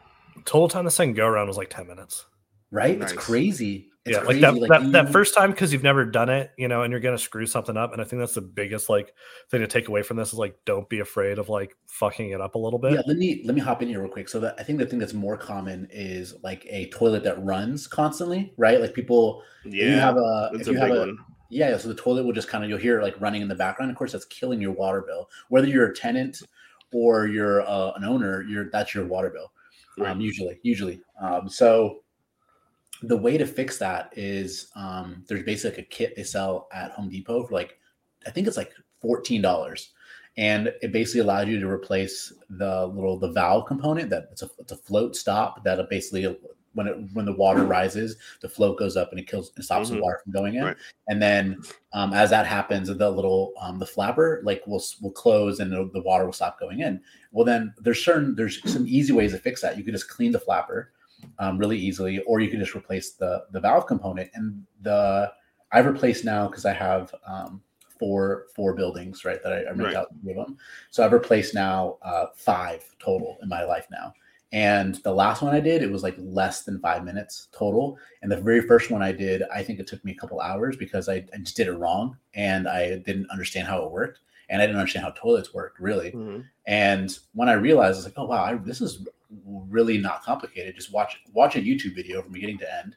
total 0.45 0.67
time 0.67 0.85
the 0.85 0.91
second 0.91 1.13
go 1.13 1.27
around 1.27 1.47
was 1.47 1.57
like 1.57 1.69
10 1.69 1.87
minutes 1.87 2.25
Right? 2.71 2.99
Nice. 2.99 3.13
It's 3.13 3.23
crazy. 3.23 3.89
It's 4.07 4.17
yeah 4.17 4.23
crazy. 4.23 4.41
like 4.41 4.53
that 4.59 4.67
that, 4.69 4.83
you- 4.83 4.91
that 4.91 5.11
first 5.11 5.35
time 5.35 5.51
because 5.51 5.71
you've 5.73 5.83
never 5.83 6.05
done 6.05 6.29
it 6.29 6.51
you 6.57 6.67
know 6.67 6.83
and 6.83 6.91
you're 6.91 6.99
going 6.99 7.15
to 7.15 7.21
screw 7.21 7.45
something 7.45 7.77
up 7.77 7.93
and 7.93 8.01
i 8.01 8.05
think 8.05 8.19
that's 8.19 8.33
the 8.33 8.41
biggest 8.41 8.89
like 8.89 9.13
thing 9.49 9.61
to 9.61 9.67
take 9.67 9.87
away 9.87 10.01
from 10.01 10.17
this 10.17 10.29
is 10.29 10.39
like 10.39 10.57
don't 10.65 10.87
be 10.89 10.99
afraid 10.99 11.37
of 11.39 11.49
like 11.49 11.75
fucking 11.87 12.31
it 12.31 12.41
up 12.41 12.55
a 12.55 12.57
little 12.57 12.79
bit 12.79 12.93
Yeah, 12.93 13.01
let 13.07 13.17
me 13.17 13.41
let 13.45 13.53
me 13.55 13.61
hop 13.61 13.81
in 13.81 13.87
here 13.89 14.01
real 14.01 14.09
quick. 14.11 14.29
So 14.29 14.39
that 14.39 14.55
I 14.59 14.63
think 14.63 14.79
the 14.79 14.85
thing 14.85 14.99
that's 14.99 15.13
more 15.13 15.37
common 15.37 15.87
is 15.91 16.35
like 16.43 16.65
a 16.69 16.87
toilet 16.89 17.23
that 17.23 17.43
runs 17.43 17.87
constantly, 17.87 18.53
right? 18.57 18.79
Like 18.81 18.93
people, 18.93 19.43
if 19.65 19.73
you 19.73 19.85
yeah 19.85 19.99
have 19.99 20.17
a 20.17 20.49
That's 20.53 20.67
if 20.67 20.67
a 20.67 20.71
you 20.71 20.79
big 20.79 20.89
have 20.89 20.97
a 20.97 20.99
one. 20.99 21.17
yeah, 21.49 21.77
so 21.77 21.87
the 21.87 21.95
toilet 21.95 22.23
will 22.25 22.33
just 22.33 22.47
kind 22.47 22.63
of 22.63 22.69
you'll 22.69 22.79
hear 22.79 22.99
it 22.99 23.03
like 23.03 23.19
running 23.21 23.41
in 23.41 23.47
the 23.47 23.55
background. 23.55 23.89
Of 23.91 23.97
course, 23.97 24.11
that's 24.11 24.25
killing 24.25 24.61
your 24.61 24.71
water 24.73 25.01
bill. 25.01 25.29
Whether 25.49 25.67
you're 25.67 25.87
a 25.87 25.95
tenant 25.95 26.37
or 26.93 27.27
you're 27.27 27.61
uh, 27.67 27.91
an 27.95 28.03
owner, 28.03 28.43
you're 28.43 28.69
that's 28.69 28.93
your 28.93 29.05
water 29.05 29.29
bill. 29.29 29.51
Right. 29.97 30.11
Um, 30.11 30.21
usually, 30.21 30.59
usually. 30.63 31.01
Um, 31.19 31.49
so 31.49 32.03
the 33.03 33.17
way 33.17 33.37
to 33.37 33.45
fix 33.45 33.77
that 33.77 34.11
is 34.15 34.71
um, 34.75 35.23
there's 35.27 35.43
basically 35.43 35.83
a 35.83 35.85
kit 35.85 36.13
they 36.15 36.23
sell 36.23 36.67
at 36.73 36.91
Home 36.91 37.09
Depot 37.09 37.45
for 37.45 37.53
like 37.53 37.77
I 38.25 38.31
think 38.31 38.47
it's 38.47 38.57
like 38.57 38.73
fourteen 39.01 39.41
dollars, 39.41 39.91
and 40.37 40.73
it 40.81 40.91
basically 40.91 41.21
allows 41.21 41.47
you 41.47 41.59
to 41.59 41.69
replace 41.69 42.33
the 42.49 42.87
little 42.87 43.17
the 43.19 43.31
valve 43.31 43.67
component 43.67 44.09
that 44.09 44.29
it's 44.31 44.41
a 44.41 44.49
it's 44.59 44.71
a 44.71 44.77
float 44.77 45.15
stop 45.15 45.63
that 45.63 45.89
basically 45.89 46.37
when 46.73 46.87
it 46.87 46.95
when 47.13 47.25
the 47.25 47.33
water 47.33 47.63
rises 47.63 48.17
the 48.41 48.49
float 48.49 48.77
goes 48.77 48.95
up 48.97 49.09
and 49.11 49.19
it 49.19 49.25
kills 49.27 49.51
and 49.55 49.65
stops 49.65 49.89
Mhm. 49.89 49.95
the 49.95 50.01
water 50.01 50.19
from 50.23 50.31
going 50.33 50.55
in, 50.55 50.63
Right. 50.63 50.77
and 51.07 51.19
then 51.21 51.57
um, 51.93 52.13
as 52.13 52.29
that 52.31 52.45
happens 52.45 52.87
the 52.87 53.09
little 53.09 53.53
um, 53.61 53.79
the 53.79 53.85
flapper 53.85 54.41
like 54.43 54.65
will 54.67 54.83
will 55.01 55.11
close 55.11 55.59
and 55.59 55.71
the, 55.71 55.89
the 55.93 56.01
water 56.01 56.25
will 56.25 56.33
stop 56.33 56.59
going 56.59 56.81
in. 56.81 57.01
Well 57.31 57.45
then 57.45 57.73
there's 57.81 58.03
certain 58.03 58.35
there's 58.35 58.61
some 58.71 58.85
easy 58.87 59.13
ways 59.13 59.31
to 59.33 59.39
fix 59.39 59.61
that. 59.61 59.77
You 59.77 59.83
could 59.83 59.93
just 59.93 60.09
clean 60.09 60.31
the 60.31 60.39
flapper 60.39 60.91
um, 61.39 61.57
really 61.57 61.77
easily, 61.77 62.19
or 62.23 62.39
you 62.39 62.49
can 62.49 62.59
just 62.59 62.75
replace 62.75 63.11
the 63.13 63.45
the 63.51 63.59
valve 63.59 63.87
component. 63.87 64.29
And 64.33 64.65
the 64.81 65.31
I've 65.71 65.85
replaced 65.85 66.23
now 66.25 66.47
because 66.47 66.65
I 66.65 66.73
have 66.73 67.13
um, 67.25 67.61
four 67.99 68.45
four 68.55 68.73
buildings, 68.73 69.25
right? 69.25 69.41
That 69.43 69.53
I, 69.53 69.57
I 69.57 69.71
rent 69.71 69.79
Right. 69.79 69.95
out 69.95 70.07
three 70.21 70.31
of 70.31 70.37
them. 70.45 70.57
So 70.91 71.03
I've 71.03 71.13
replaced 71.13 71.53
now 71.53 71.97
uh, 72.01 72.27
five 72.35 72.83
total 72.99 73.37
in 73.41 73.49
my 73.49 73.63
life 73.63 73.87
now. 73.91 74.13
And 74.53 74.95
the 75.03 75.11
last 75.13 75.41
one 75.41 75.53
I 75.53 75.59
did, 75.59 75.83
it 75.83 75.91
was 75.91 76.03
like 76.03 76.15
less 76.17 76.63
than 76.63 76.79
five 76.79 77.03
minutes 77.03 77.49
total. 77.51 77.97
And 78.21 78.31
the 78.31 78.37
very 78.39 78.61
first 78.61 78.89
one 78.89 79.01
I 79.01 79.11
did, 79.11 79.43
I 79.53 79.61
think 79.61 79.79
it 79.79 79.87
took 79.87 80.03
me 80.05 80.13
a 80.13 80.15
couple 80.15 80.39
hours 80.39 80.77
because 80.77 81.09
I, 81.09 81.25
I 81.33 81.37
just 81.39 81.57
did 81.57 81.67
it 81.67 81.73
wrong 81.73 82.15
and 82.33 82.65
I 82.65 82.99
didn't 82.99 83.29
understand 83.29 83.67
how 83.67 83.83
it 83.83 83.91
worked. 83.91 84.19
And 84.49 84.61
I 84.61 84.65
didn't 84.65 84.79
understand 84.79 85.03
how 85.03 85.11
toilets 85.11 85.53
worked 85.53 85.81
really. 85.81 86.11
Mhm. 86.11 86.45
And 86.65 87.19
when 87.33 87.49
I 87.49 87.53
realized, 87.53 87.95
I 87.95 87.97
was 87.97 88.05
like, 88.05 88.13
oh 88.15 88.25
wow, 88.25 88.43
I, 88.45 88.55
this 88.55 88.79
is 88.79 89.05
really 89.45 89.97
not 89.97 90.23
complicated. 90.23 90.75
Just 90.75 90.91
watch 90.91 91.21
watch 91.33 91.55
a 91.55 91.61
YouTube 91.61 91.95
video 91.95 92.21
from 92.21 92.31
beginning 92.31 92.57
to 92.59 92.75
end. 92.75 92.95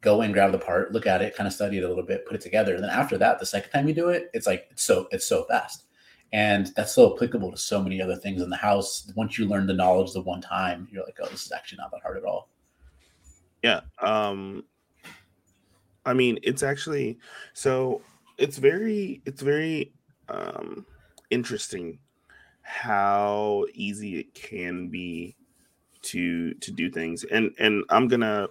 Go 0.00 0.22
in, 0.22 0.32
grab 0.32 0.50
the 0.50 0.58
part, 0.58 0.92
look 0.92 1.06
at 1.06 1.22
it, 1.22 1.36
kind 1.36 1.46
of 1.46 1.52
study 1.52 1.78
it 1.78 1.84
a 1.84 1.88
little 1.88 2.04
bit, 2.04 2.26
put 2.26 2.34
it 2.34 2.40
together, 2.40 2.74
and 2.74 2.82
then 2.82 2.90
after 2.90 3.16
that, 3.18 3.38
the 3.38 3.46
second 3.46 3.70
time 3.70 3.86
you 3.86 3.94
do 3.94 4.08
it, 4.08 4.30
it's 4.34 4.46
like 4.46 4.66
it's 4.70 4.82
so 4.82 5.06
it's 5.12 5.26
so 5.26 5.44
fast, 5.44 5.84
and 6.32 6.72
that's 6.74 6.92
so 6.92 7.14
applicable 7.14 7.50
to 7.52 7.56
so 7.56 7.80
many 7.80 8.02
other 8.02 8.16
things 8.16 8.42
in 8.42 8.50
the 8.50 8.56
house. 8.56 9.10
Once 9.14 9.38
you 9.38 9.46
learn 9.46 9.66
the 9.66 9.72
knowledge 9.72 10.12
the 10.12 10.20
one 10.22 10.40
time, 10.40 10.88
you're 10.90 11.04
like, 11.04 11.18
oh, 11.22 11.28
this 11.28 11.46
is 11.46 11.52
actually 11.52 11.78
not 11.78 11.90
that 11.92 12.02
hard 12.02 12.16
at 12.16 12.24
all. 12.24 12.48
Yeah. 13.62 13.80
Um 14.00 14.64
I 16.04 16.14
mean, 16.14 16.38
it's 16.42 16.64
actually 16.64 17.18
so 17.54 18.02
it's 18.38 18.58
very 18.58 19.22
it's 19.24 19.42
very 19.42 19.92
um 20.28 20.84
interesting 21.30 21.98
how 22.62 23.64
easy 23.74 24.18
it 24.18 24.34
can 24.34 24.88
be 24.88 25.36
to 26.02 26.54
to 26.54 26.70
do 26.70 26.90
things. 26.90 27.24
And 27.24 27.54
and 27.58 27.84
I'm 27.90 28.08
to 28.08 28.50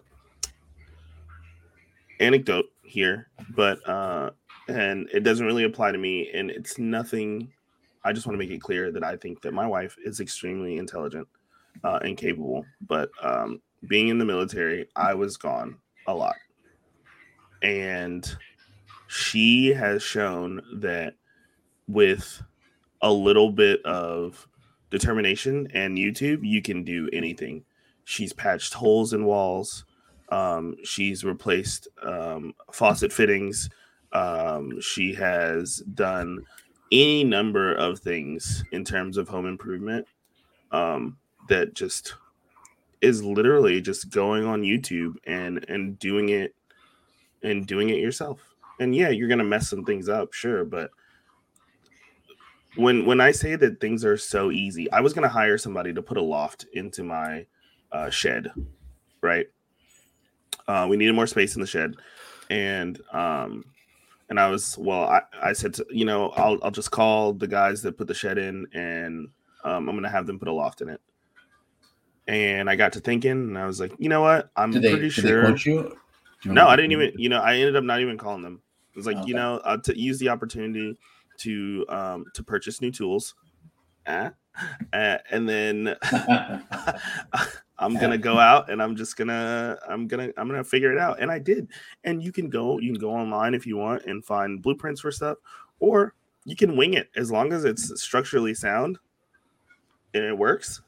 anecdote 2.20 2.66
here, 2.84 3.28
but 3.56 3.88
uh 3.88 4.32
and 4.68 5.10
it 5.14 5.22
doesn't 5.22 5.46
really 5.46 5.64
apply 5.64 5.92
to 5.92 5.98
me 5.98 6.30
and 6.34 6.50
it's 6.52 6.78
nothing 6.78 7.52
I 8.04 8.14
just 8.14 8.26
want 8.26 8.34
to 8.36 8.40
make 8.40 8.52
it 8.52 8.62
clear 8.62 8.92
that 8.92 9.04
I 9.04 9.16
think 9.16 9.42
that 9.42 9.54
my 9.54 9.68
wife 9.68 9.96
is 10.04 10.20
extremely 10.20 10.78
intelligent 10.78 11.28
uh, 11.84 12.00
and 12.04 12.18
capable, 12.18 12.66
but 12.88 13.10
um 13.22 13.62
being 13.88 14.10
in 14.10 14.20
the 14.20 14.26
military, 14.26 14.88
I 14.96 15.14
was 15.14 15.38
gone 15.38 15.78
a 16.08 16.14
lot. 16.14 16.36
And 17.64 18.30
she 19.08 19.70
has 19.70 20.02
shown 20.02 20.62
that 20.76 21.16
with 21.88 22.42
a 23.02 23.12
little 23.12 23.52
bit 23.52 23.84
of 23.86 24.48
determination 24.92 25.68
and 25.74 25.98
YouTube, 25.98 26.40
you 26.44 26.62
can 26.62 26.84
do 26.84 27.10
anything. 27.12 27.64
She's 28.04 28.34
patched 28.34 28.74
holes 28.74 29.14
in 29.14 29.26
walls. 29.26 29.86
Um, 30.30 30.76
she's 30.84 31.24
replaced 31.24 31.88
um, 32.04 32.54
faucet 32.72 33.12
fittings. 33.12 33.70
Um, 34.14 34.80
she 34.82 35.14
has 35.16 35.78
done 35.94 36.46
any 36.92 37.24
number 37.24 37.74
of 37.74 38.00
things 38.00 38.64
in 38.72 38.84
terms 38.84 39.18
of 39.18 39.30
home 39.30 39.48
improvement 39.48 40.06
um, 40.72 41.18
that 41.48 41.74
just 41.74 42.16
is 43.02 43.24
literally 43.24 43.82
just 43.82 44.10
going 44.10 44.46
on 44.46 44.62
YouTube 44.62 45.16
and 45.26 45.66
and 45.70 45.98
doing 45.98 46.30
it 46.30 46.54
and 47.42 47.66
doing 47.66 47.90
it 47.90 47.98
yourself. 47.98 48.40
And 48.80 48.96
yeah, 48.96 49.10
you're 49.10 49.30
gonna 49.30 49.44
mess 49.44 49.70
some 49.70 49.86
things 49.86 50.10
up, 50.10 50.34
sure, 50.34 50.66
but 50.66 50.92
when 52.76 53.06
when 53.06 53.20
I 53.20 53.32
say 53.32 53.56
that 53.56 53.80
things 53.82 54.06
are 54.06 54.18
so 54.18 54.52
easy, 54.52 54.92
I 54.92 55.02
was 55.02 55.14
gonna 55.14 55.28
hire 55.30 55.58
somebody 55.58 55.94
to 55.94 56.02
put 56.02 56.18
a 56.18 56.22
loft 56.22 56.66
into 56.74 57.04
my 57.04 57.46
uh, 57.92 58.10
shed, 58.10 58.52
right? 59.22 59.48
Uh, 60.68 60.88
we 60.90 60.98
needed 60.98 61.14
more 61.16 61.28
space 61.28 61.56
in 61.56 61.62
the 61.62 61.68
shed, 61.68 61.96
and 62.50 63.00
um, 63.12 63.66
and 64.30 64.40
I 64.40 64.50
was 64.50 64.78
well, 64.78 65.04
I, 65.04 65.22
I 65.42 65.54
said, 65.54 65.74
to, 65.76 65.86
you 65.90 66.06
know, 66.06 66.30
I'll 66.30 66.58
I'll 66.64 66.72
just 66.72 66.92
call 66.92 67.34
the 67.34 67.48
guys 67.48 67.82
that 67.82 67.98
put 67.98 68.08
the 68.08 68.14
shed 68.14 68.38
in, 68.38 68.66
and 68.74 69.28
um, 69.64 69.90
I'm 69.90 69.96
gonna 69.96 70.10
have 70.10 70.28
them 70.28 70.40
put 70.40 70.48
a 70.48 70.54
loft 70.54 70.82
in 70.82 70.90
it. 70.90 71.02
And 72.28 72.70
I 72.70 72.76
got 72.78 72.94
to 72.94 73.02
thinking, 73.02 73.32
and 73.32 73.58
I 73.58 73.66
was 73.66 73.80
like, 73.82 73.94
you 73.98 74.08
know 74.08 74.22
what? 74.22 74.50
I'm 74.56 74.72
Did 74.72 74.84
pretty 74.84 75.10
did 75.10 75.26
sure. 75.26 75.42
they 75.42 75.48
quote 75.48 75.66
you? 75.66 75.98
You 76.44 76.54
No, 76.54 76.68
I 76.68 76.76
didn't 76.78 76.94
even. 76.94 77.12
You 77.18 77.28
know, 77.30 77.42
I 77.42 77.56
ended 77.56 77.76
up 77.76 77.84
not 77.84 78.00
even 78.00 78.18
calling 78.18 78.44
them. 78.44 78.62
It 78.94 78.98
was 78.98 79.06
like, 79.06 79.18
you 79.18 79.34
Okay. 79.34 79.34
know, 79.34 79.58
uh, 79.58 79.78
to 79.78 80.00
use 80.00 80.20
the 80.20 80.30
opportunity 80.30 80.98
to 81.40 81.86
um 81.90 82.26
to 82.34 82.44
purchase 82.44 82.82
new 82.82 82.92
tools, 82.92 83.36
uh, 84.08 84.30
uh, 84.94 85.18
and 85.30 85.48
then 85.48 85.96
I'm 87.80 87.98
gonna 87.98 88.18
go 88.18 88.38
out 88.40 88.70
and 88.70 88.82
I'm 88.82 88.96
just 88.96 89.16
gonna 89.18 89.78
I'm 89.88 90.08
gonna 90.08 90.30
I'm 90.38 90.48
gonna 90.48 90.64
figure 90.64 90.92
it 90.92 90.98
out. 90.98 91.20
And 91.20 91.32
I 91.32 91.40
did. 91.40 91.68
And 92.04 92.24
you 92.24 92.32
can 92.32 92.50
go 92.50 92.80
you 92.80 92.92
can 92.92 93.00
go 93.00 93.12
online 93.12 93.54
if 93.54 93.66
you 93.66 93.78
want 93.78 94.06
and 94.06 94.24
find 94.24 94.62
blueprints 94.62 95.02
for 95.02 95.12
stuff, 95.12 95.38
or 95.80 96.14
you 96.46 96.56
can 96.56 96.76
wing 96.76 96.94
it 96.94 97.10
as 97.16 97.32
long 97.32 97.54
as 97.54 97.66
it's 97.66 98.02
structurally 98.02 98.54
sound 98.54 98.98
and 100.14 100.24
it 100.24 100.38
works. 100.38 100.82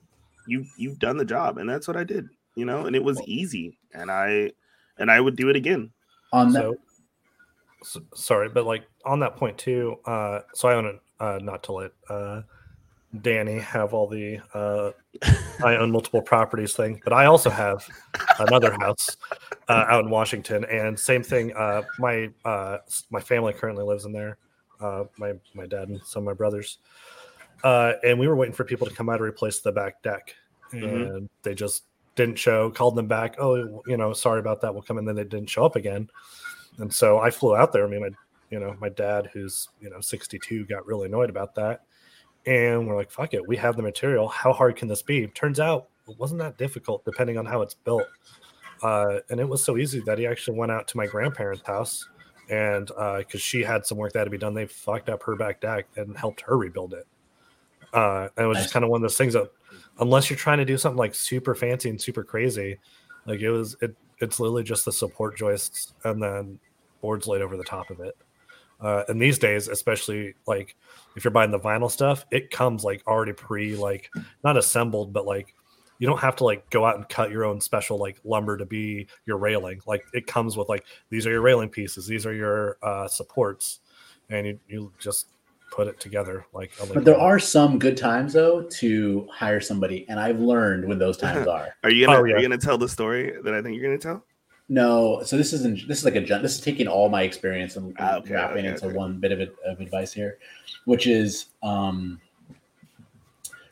You 0.48 0.66
you've 0.78 1.00
done 1.00 1.18
the 1.18 1.26
job, 1.26 1.58
and 1.58 1.70
that's 1.70 1.88
what 1.88 1.98
I 1.98 2.04
did. 2.04 2.28
You 2.56 2.66
know, 2.66 2.86
and 2.86 2.96
it 2.96 3.04
was 3.04 3.22
easy, 3.26 3.78
and 3.94 4.12
I 4.12 4.52
and 4.98 5.10
I 5.10 5.20
would 5.20 5.36
do 5.36 5.50
it 5.50 5.56
again. 5.56 5.91
on 6.32 6.52
that. 6.52 6.62
So, 6.62 6.76
s 7.84 7.98
sorry, 8.16 8.50
but 8.50 8.66
like 8.66 8.86
on 9.06 9.20
that 9.20 9.36
point 9.36 9.58
too. 9.58 10.00
Uh, 10.06 10.40
so 10.54 10.68
I 10.70 10.76
own 10.76 11.00
a 11.20 11.24
uh, 11.24 11.40
not 11.42 11.64
to 11.64 11.72
let 11.74 11.92
uh, 12.10 12.42
Danny 13.22 13.60
have 13.60 13.94
all 13.94 14.08
the 14.08 14.40
uh, 14.54 14.92
I 15.64 15.76
own 15.78 15.92
multiple 15.92 16.22
properties 16.22 16.74
thing, 16.74 17.00
but 17.04 17.14
I 17.14 17.26
also 17.26 17.50
have 17.50 17.88
another 18.40 18.72
house 18.80 19.16
uh, 19.70 19.86
out 19.88 20.04
in 20.06 20.10
Washington, 20.10 20.66
and 20.66 21.00
same 21.00 21.24
thing. 21.24 21.56
Uh, 21.56 21.84
my 22.00 22.30
uh, 22.44 22.80
my 23.12 23.20
family 23.20 23.54
currently 23.54 23.84
lives 23.84 24.06
in 24.06 24.12
there. 24.12 24.38
Uh, 24.82 25.04
my 25.18 25.34
my 25.54 25.68
dad 25.68 25.90
and 25.90 26.02
some 26.04 26.24
of 26.24 26.26
my 26.26 26.34
brothers, 26.34 26.80
uh, 27.64 27.94
and 28.04 28.20
we 28.20 28.28
were 28.28 28.36
waiting 28.36 28.56
for 28.56 28.64
people 28.64 28.88
to 28.88 28.94
come 28.94 29.10
out 29.10 29.18
to 29.18 29.24
replace 29.24 29.60
the 29.60 29.72
back 29.72 30.02
deck, 30.02 30.36
and 30.72 30.82
Mhm. 30.82 31.30
they 31.44 31.54
just 31.54 31.84
didn't 32.16 32.38
show. 32.38 32.70
Called 32.72 32.96
them 32.96 33.08
back. 33.08 33.36
Oh, 33.40 33.82
you 33.88 33.98
know, 33.98 34.14
sorry 34.14 34.40
about 34.40 34.62
that. 34.62 34.74
We'll 34.74 34.84
come 34.84 34.98
in. 34.98 35.06
Then 35.06 35.16
they 35.16 35.24
didn't 35.24 35.50
show 35.50 35.66
up 35.66 35.76
again, 35.76 36.10
and 36.78 36.93
so 36.93 37.19
I 37.19 37.30
flew 37.30 37.55
out 37.55 37.71
there. 37.71 37.86
I 37.86 37.89
mean, 37.89 38.01
my 38.01 38.09
you 38.49 38.59
know 38.59 38.76
my 38.80 38.89
dad, 38.89 39.30
who's 39.34 39.69
you 39.82 39.89
know 39.89 39.99
62, 39.99 40.65
got 40.65 40.86
really 40.86 41.07
annoyed 41.07 41.30
about 41.30 41.55
that 41.55 41.82
and 42.45 42.88
we're 42.88 42.95
like, 42.95 43.11
fuck 43.11 43.34
it, 43.34 43.47
we 43.47 43.55
have 43.57 43.76
the 43.76 43.82
material. 43.82 44.28
How 44.28 44.51
hard 44.51 44.76
can 44.76 44.88
this 44.88 45.01
be? 45.01 45.28
Turns 45.28 45.59
out 45.59 45.88
it 46.07 46.17
wasn't 46.19 46.39
that 46.41 46.57
difficult, 46.57 47.05
depending 47.05 47.38
on 47.38 47.45
how 47.45 47.61
it's 47.61 47.74
built. 47.74 48.07
Uh, 48.82 49.19
and 49.30 49.39
it 49.39 49.47
was 49.47 49.63
so 49.63 49.78
easy 49.78 50.01
that 50.01 50.17
he 50.17 50.28
actually 50.28 50.57
went 50.57 50.71
out 50.71 50.88
to 50.89 50.97
my 50.97 51.05
grandparents' 51.07 51.65
house, 51.65 52.09
and 52.49 52.88
because 52.88 53.41
she 53.41 53.63
had 53.63 53.86
some 53.86 53.97
work 53.97 54.11
that 54.13 54.19
had 54.19 54.26
to 54.26 54.32
be 54.32 54.38
done, 54.38 54.53
they 54.53 54.65
fucked 54.65 55.09
up 55.09 55.24
her 55.24 55.36
back 55.36 55.61
deck 55.61 55.88
and 55.95 56.17
helped 56.17 56.41
her 56.41 56.57
rebuild 56.57 56.93
it. 56.93 57.07
Uh, 57.93 58.28
and 58.36 58.45
it 58.45 58.47
was 58.47 58.57
just 58.57 58.74
kind 58.74 58.84
of 58.84 58.89
one 58.89 58.97
of 58.97 59.03
those 59.03 59.17
things 59.17 59.34
that, 59.34 59.49
unless 59.99 60.30
you're 60.30 60.38
trying 60.38 60.57
to 60.57 60.65
do 60.65 60.78
something 60.78 60.97
like 60.97 61.15
super 61.15 61.55
fancy 61.55 61.89
and 61.89 62.01
super 62.01 62.24
crazy, 62.24 62.78
like 63.26 63.39
it 63.39 63.51
was, 63.51 63.78
it 63.82 63.95
it's 64.24 64.39
literally 64.39 64.63
just 64.63 64.86
the 64.86 64.91
support 64.91 65.38
joists 65.38 65.93
and 66.03 66.21
then 66.21 66.59
boards 67.01 67.28
laid 67.28 67.41
over 67.41 67.57
the 67.57 67.63
top 67.63 67.89
of 67.89 67.99
it. 67.99 68.15
Uh, 68.82 69.03
and 69.07 69.21
these 69.21 69.38
days, 69.39 69.67
especially 69.67 70.34
like 70.47 70.76
if 71.15 71.24
you're 71.24 71.32
buying 71.32 71.51
the 71.51 71.59
vinyl 71.59 71.89
stuff, 71.89 72.26
it 72.32 72.51
comes 72.51 72.84
like 72.84 73.05
already 73.07 73.34
pre 73.34 73.76
like 73.76 74.09
not 74.43 74.57
assembled, 74.57 75.13
but 75.13 75.26
like 75.26 75.53
you 75.99 76.07
don't 76.07 76.19
have 76.19 76.36
to 76.38 76.43
like 76.43 76.69
go 76.69 76.86
out 76.86 76.95
and 76.95 77.07
cut 77.07 77.32
your 77.32 77.45
own 77.45 77.61
special 77.61 77.97
like 77.97 78.17
lumber 78.24 78.57
to 78.57 78.65
be 78.65 79.07
your 79.26 79.38
railing. 79.38 79.80
Like 79.86 80.03
it 80.13 80.28
comes 80.28 80.57
with 80.57 80.67
like 80.69 80.86
these 81.09 81.26
are 81.26 81.32
your 81.32 81.41
railing 81.41 81.69
pieces, 81.69 82.07
these 82.07 82.26
are 82.26 82.34
your 82.34 82.78
uh, 82.82 83.07
supports, 83.07 83.80
and 84.30 84.47
you, 84.47 84.59
you 84.67 84.93
just 84.99 85.28
put 85.74 85.88
it 85.88 85.99
together. 85.99 86.45
Like 86.53 86.71
a 86.82 86.86
But 86.93 87.03
there 87.03 87.19
are 87.19 87.39
some 87.39 87.80
good 87.80 87.97
times 87.97 88.34
though 88.34 88.63
to 88.63 89.28
hire 89.32 89.59
somebody, 89.59 90.05
and 90.07 90.19
I've 90.19 90.39
learned 90.39 90.88
when 90.88 90.99
those 90.99 91.17
times 91.17 91.47
are. 91.57 91.76
Are 91.84 91.89
you 91.89 92.05
gonna 92.05 92.19
Oh, 92.19 92.21
Are 92.21 92.28
you 92.28 92.41
gonna 92.41 92.57
tell 92.57 92.78
the 92.78 92.88
story 92.89 93.34
that 93.43 93.53
I 93.53 93.61
think 93.61 93.76
you're 93.76 93.86
gonna 93.86 93.97
tell? 93.97 94.24
No, 94.69 95.21
so 95.24 95.36
this 95.36 95.51
isn't. 95.51 95.88
This 95.88 95.99
is 95.99 96.05
like 96.05 96.15
a. 96.15 96.21
gen- 96.21 96.41
This 96.41 96.55
is 96.55 96.61
taking 96.61 96.88
all 96.88 97.09
my 97.09 97.24
experience 97.24 97.76
and, 97.76 97.88
and 97.88 97.95
Ah, 97.99 98.17
okay, 98.17 98.34
wrapping 98.34 98.65
okay, 98.65 98.67
into 98.69 98.86
okay. 98.88 98.95
one 98.95 99.19
bit 99.19 99.32
of, 99.32 99.41
of 99.65 99.82
advice 99.82 100.13
here, 100.13 100.38
which 100.86 101.07
is 101.07 101.47
um, 101.63 102.21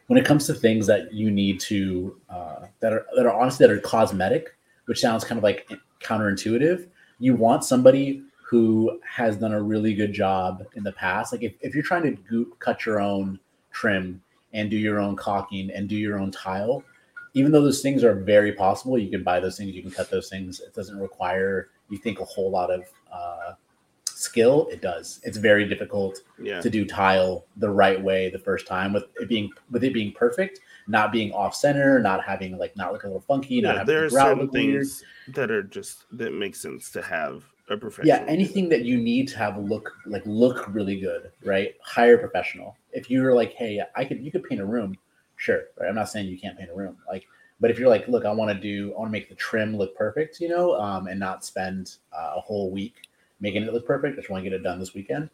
when 0.08 0.18
it 0.20 0.26
comes 0.26 0.46
to 0.48 0.54
things 0.54 0.88
that 0.88 1.14
you 1.14 1.32
need 1.32 1.60
to 1.62 2.20
uh, 2.30 2.66
that 2.80 2.92
are 2.94 3.06
that 3.16 3.26
are 3.26 3.40
honestly 3.40 3.66
that 3.66 3.74
are 3.74 3.80
cosmetic, 3.80 4.56
which 4.86 5.00
sounds 5.00 5.24
kind 5.24 5.38
of 5.38 5.44
like 5.44 5.70
counterintuitive. 6.04 6.88
You 7.20 7.36
want 7.36 7.64
somebody 7.64 8.24
who 8.52 9.00
has 9.10 9.38
done 9.38 9.54
a 9.54 9.62
really 9.64 9.94
good 9.94 10.12
job 10.12 10.66
in 10.76 10.84
the 10.84 10.92
past. 10.92 11.32
Like 11.32 11.42
if, 11.44 11.54
if 11.62 11.74
you're 11.74 11.86
trying 11.86 12.04
to 12.04 12.12
go- 12.30 12.52
cut 12.60 12.86
your 12.86 13.00
own 13.00 13.40
trim 13.72 14.22
and 14.52 14.70
do 14.70 14.76
your 14.76 15.00
own 15.00 15.16
caulking 15.16 15.72
and 15.72 15.88
do 15.88 15.96
your 15.96 16.20
own 16.20 16.32
tile, 16.32 16.84
even 17.34 17.54
though 17.54 17.62
those 17.62 17.82
things 17.82 18.04
are 18.04 18.14
very 18.14 18.52
possible, 18.52 18.98
you 18.98 19.10
can 19.10 19.24
buy 19.24 19.40
those 19.40 19.58
things, 19.58 19.72
you 19.74 19.82
can 19.82 19.90
cut 19.90 20.12
those 20.12 20.28
things. 20.28 20.60
It 20.60 20.74
doesn't 20.74 21.00
require 21.00 21.70
you 21.90 21.98
think 21.98 22.20
a 22.20 22.26
whole 22.26 22.52
lot 22.52 22.70
of 22.70 22.84
uh, 23.10 23.54
skill. 24.06 24.68
It 24.70 24.82
does. 24.82 25.22
It's 25.24 25.38
very 25.38 25.66
difficult 25.66 26.20
Yeah. 26.38 26.60
to 26.60 26.70
do 26.70 26.84
tile 26.84 27.46
the 27.56 27.70
right 27.70 28.02
way 28.04 28.30
the 28.32 28.40
first 28.40 28.68
time 28.68 28.92
with 28.92 29.06
it 29.22 29.30
being 29.30 29.50
with 29.72 29.86
it 29.86 29.94
being 29.94 30.12
perfect, 30.12 30.60
not 30.90 31.14
being 31.14 31.32
off 31.32 31.56
center, 31.56 32.00
not 32.00 32.22
having 32.22 32.58
like 32.58 32.76
not 32.76 32.92
looking 32.92 33.12
a 33.12 33.14
little 33.14 33.26
funky, 33.26 33.62
not 33.62 33.70
Yeah, 33.76 33.78
having 33.80 33.96
there 33.96 34.04
are 34.06 34.10
certain 34.10 34.40
look 34.40 34.52
weird. 34.52 34.74
things 34.84 35.04
that 35.30 35.50
are 35.52 35.64
just 35.64 36.04
that 36.18 36.34
make 36.34 36.58
sense 36.58 36.92
to 36.92 37.02
have 37.02 37.46
a 37.70 37.78
professional. 37.78 38.08
yeah 38.08 38.24
anything 38.28 38.70
that 38.70 38.84
you 38.84 38.98
need 38.98 39.28
to 39.28 39.38
have 39.38 39.58
look 39.58 39.94
like 40.06 40.24
look 40.26 40.68
really 40.74 41.00
good 41.00 41.32
right 41.44 41.76
hire 41.84 42.16
a 42.16 42.18
professional 42.18 42.76
if 42.92 43.10
you're 43.10 43.34
like 43.34 43.54
hey 43.54 43.82
i 43.96 44.04
could 44.04 44.24
you 44.24 44.32
could 44.32 44.44
paint 44.44 44.62
a 44.62 44.66
room 44.66 44.96
sure 45.38 45.64
right 45.80 45.88
i'm 45.90 45.96
not 45.96 46.10
saying 46.10 46.28
you 46.28 46.38
can't 46.38 46.58
paint 46.58 46.70
a 46.70 46.76
room 46.76 46.98
like 47.08 47.26
but 47.60 47.70
if 47.72 47.80
you're 47.80 47.90
like 47.90 48.08
look 48.08 48.26
i 48.26 48.32
want 48.32 48.52
to 48.52 48.60
do 48.60 48.94
i 48.96 49.00
want 49.00 49.08
to 49.08 49.12
make 49.12 49.30
the 49.30 49.36
trim 49.36 49.76
look 49.78 49.96
perfect 49.96 50.40
you 50.40 50.50
know 50.50 50.80
um, 50.80 51.08
and 51.08 51.20
not 51.20 51.46
spend 51.46 51.98
uh, 52.14 52.34
a 52.36 52.40
whole 52.40 52.72
week 52.72 52.96
making 53.40 53.64
it 53.64 53.74
look 53.74 53.86
perfect 53.86 54.14
i 54.14 54.22
just 54.22 54.30
want 54.30 54.44
to 54.44 54.50
get 54.50 54.56
it 54.56 54.64
done 54.64 54.80
this 54.80 54.94
weekend 54.94 55.30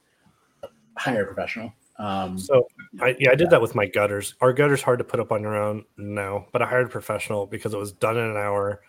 hire 0.97 1.23
a 1.23 1.25
professional 1.25 1.71
um, 1.99 2.37
So 2.37 2.67
I 3.01 3.15
yeah, 3.19 3.31
I 3.31 3.35
did 3.35 3.49
that 3.49 3.59
with 3.61 3.73
my 3.73 3.87
gutters. 3.87 4.35
Our 4.41 4.53
gutters 4.53 4.83
hard 4.83 4.99
to 4.99 5.03
put 5.03 5.19
up 5.19 5.31
on 5.31 5.41
your 5.41 5.55
own 5.55 5.83
now, 5.97 6.45
but 6.51 6.61
I 6.61 6.67
hired 6.67 6.85
a 6.85 6.89
professional 6.89 7.47
because 7.47 7.73
it 7.73 7.77
was 7.77 7.91
done 7.91 8.17
in 8.17 8.23
an 8.23 8.37
hour. 8.37 8.81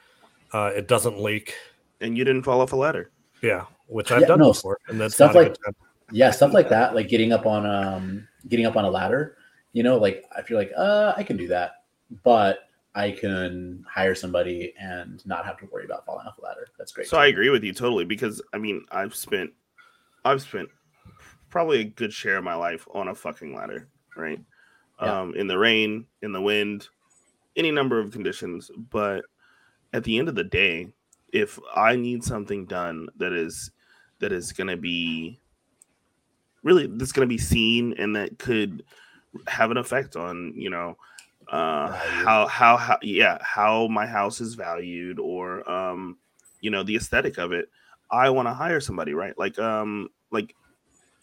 Uh, 0.53 0.73
it 0.75 0.89
doesn't 0.89 1.19
leak. 1.19 1.55
and 2.01 2.17
you 2.17 2.25
didn't 2.25 2.43
fall 2.43 2.61
off 2.61 2.73
a 2.73 2.77
ladder. 2.77 3.11
Yeah, 3.43 3.65
which 3.87 4.11
I've 4.13 4.23
Yeah, 4.23 4.29
done 4.29 4.39
no, 4.41 4.49
before, 4.53 4.79
and 4.89 5.01
that's 5.01 5.15
stuff 5.15 5.35
not 5.35 5.41
a 5.41 5.43
like- 5.45 5.53
good 5.55 5.65
time. 5.65 5.75
yeah 6.13 6.31
stuff 6.31 6.53
like 6.55 6.69
that 6.71 6.95
like 6.95 7.09
getting 7.09 7.33
up 7.33 7.45
on 7.47 7.67
um 7.67 8.27
getting 8.49 8.65
up 8.67 8.77
on 8.77 8.85
a 8.87 8.91
ladder 8.91 9.37
you 9.75 9.83
know 9.83 9.99
like 9.99 10.25
if 10.39 10.49
you're 10.49 10.59
like 10.59 10.73
uh 10.75 11.13
i 11.19 11.23
can 11.23 11.37
do 11.37 11.47
that 11.47 11.85
but 12.25 12.61
i 12.95 13.11
can 13.11 13.85
hire 13.87 14.15
somebody 14.15 14.73
and 14.81 15.25
not 15.27 15.45
have 15.45 15.59
to 15.59 15.67
worry 15.67 15.85
about 15.85 16.07
falling 16.07 16.27
off 16.27 16.39
a 16.39 16.41
ladder 16.41 16.67
that's 16.79 16.93
great 16.93 17.07
So 17.09 17.19
I 17.19 17.27
agree 17.27 17.51
with 17.51 17.63
you 17.63 17.75
totally 17.75 18.07
because 18.07 18.41
I 18.55 18.59
mean 18.59 18.87
I've 18.91 19.15
spent 19.15 19.51
I've 20.25 20.41
spent 20.41 20.71
probably 21.51 21.81
a 21.81 21.85
good 21.85 22.13
share 22.13 22.39
of 22.39 22.45
my 22.45 22.55
life 22.55 22.89
on 22.95 23.09
a 23.09 23.15
fucking 23.15 23.55
ladder, 23.55 23.89
right? 24.17 24.41
Yeah. 25.03 25.21
Um 25.21 25.35
in 25.35 25.47
the 25.47 25.59
rain, 25.59 26.07
in 26.23 26.33
the 26.33 26.41
wind, 26.41 26.89
any 27.57 27.71
number 27.71 27.99
of 28.01 28.11
conditions, 28.13 28.71
but 28.91 29.25
at 29.93 30.05
the 30.05 30.19
end 30.19 30.29
of 30.31 30.35
the 30.35 30.45
day, 30.45 30.89
if 31.33 31.59
I 31.75 31.97
need 31.97 32.25
something 32.25 32.67
done 32.67 33.09
that 33.17 33.33
is 33.33 33.71
that 34.21 34.33
is 34.33 34.53
going 34.53 34.69
to 34.69 34.77
be 34.77 35.41
really 36.63 36.87
that's 36.87 37.13
going 37.13 37.29
to 37.29 37.33
be 37.33 37.39
seen 37.39 37.95
and 37.99 38.17
that 38.17 38.39
could 38.39 38.83
have 39.47 39.71
an 39.71 39.77
effect 39.77 40.17
on, 40.17 40.53
you 40.57 40.71
know, 40.71 40.97
uh 41.51 41.91
how 41.93 42.47
how 42.47 42.77
how 42.77 42.99
yeah, 43.03 43.39
how 43.41 43.89
my 43.89 44.07
house 44.07 44.41
is 44.41 44.55
valued 44.55 45.19
or 45.19 45.69
um 45.71 46.19
you 46.61 46.71
know 46.71 46.83
the 46.83 46.97
aesthetic 46.97 47.39
of 47.39 47.53
it 47.53 47.71
i 48.11 48.29
want 48.29 48.47
to 48.47 48.53
hire 48.53 48.81
somebody 48.81 49.15
right? 49.15 49.39
Like 49.39 49.59
um 49.59 50.11
like 50.31 50.55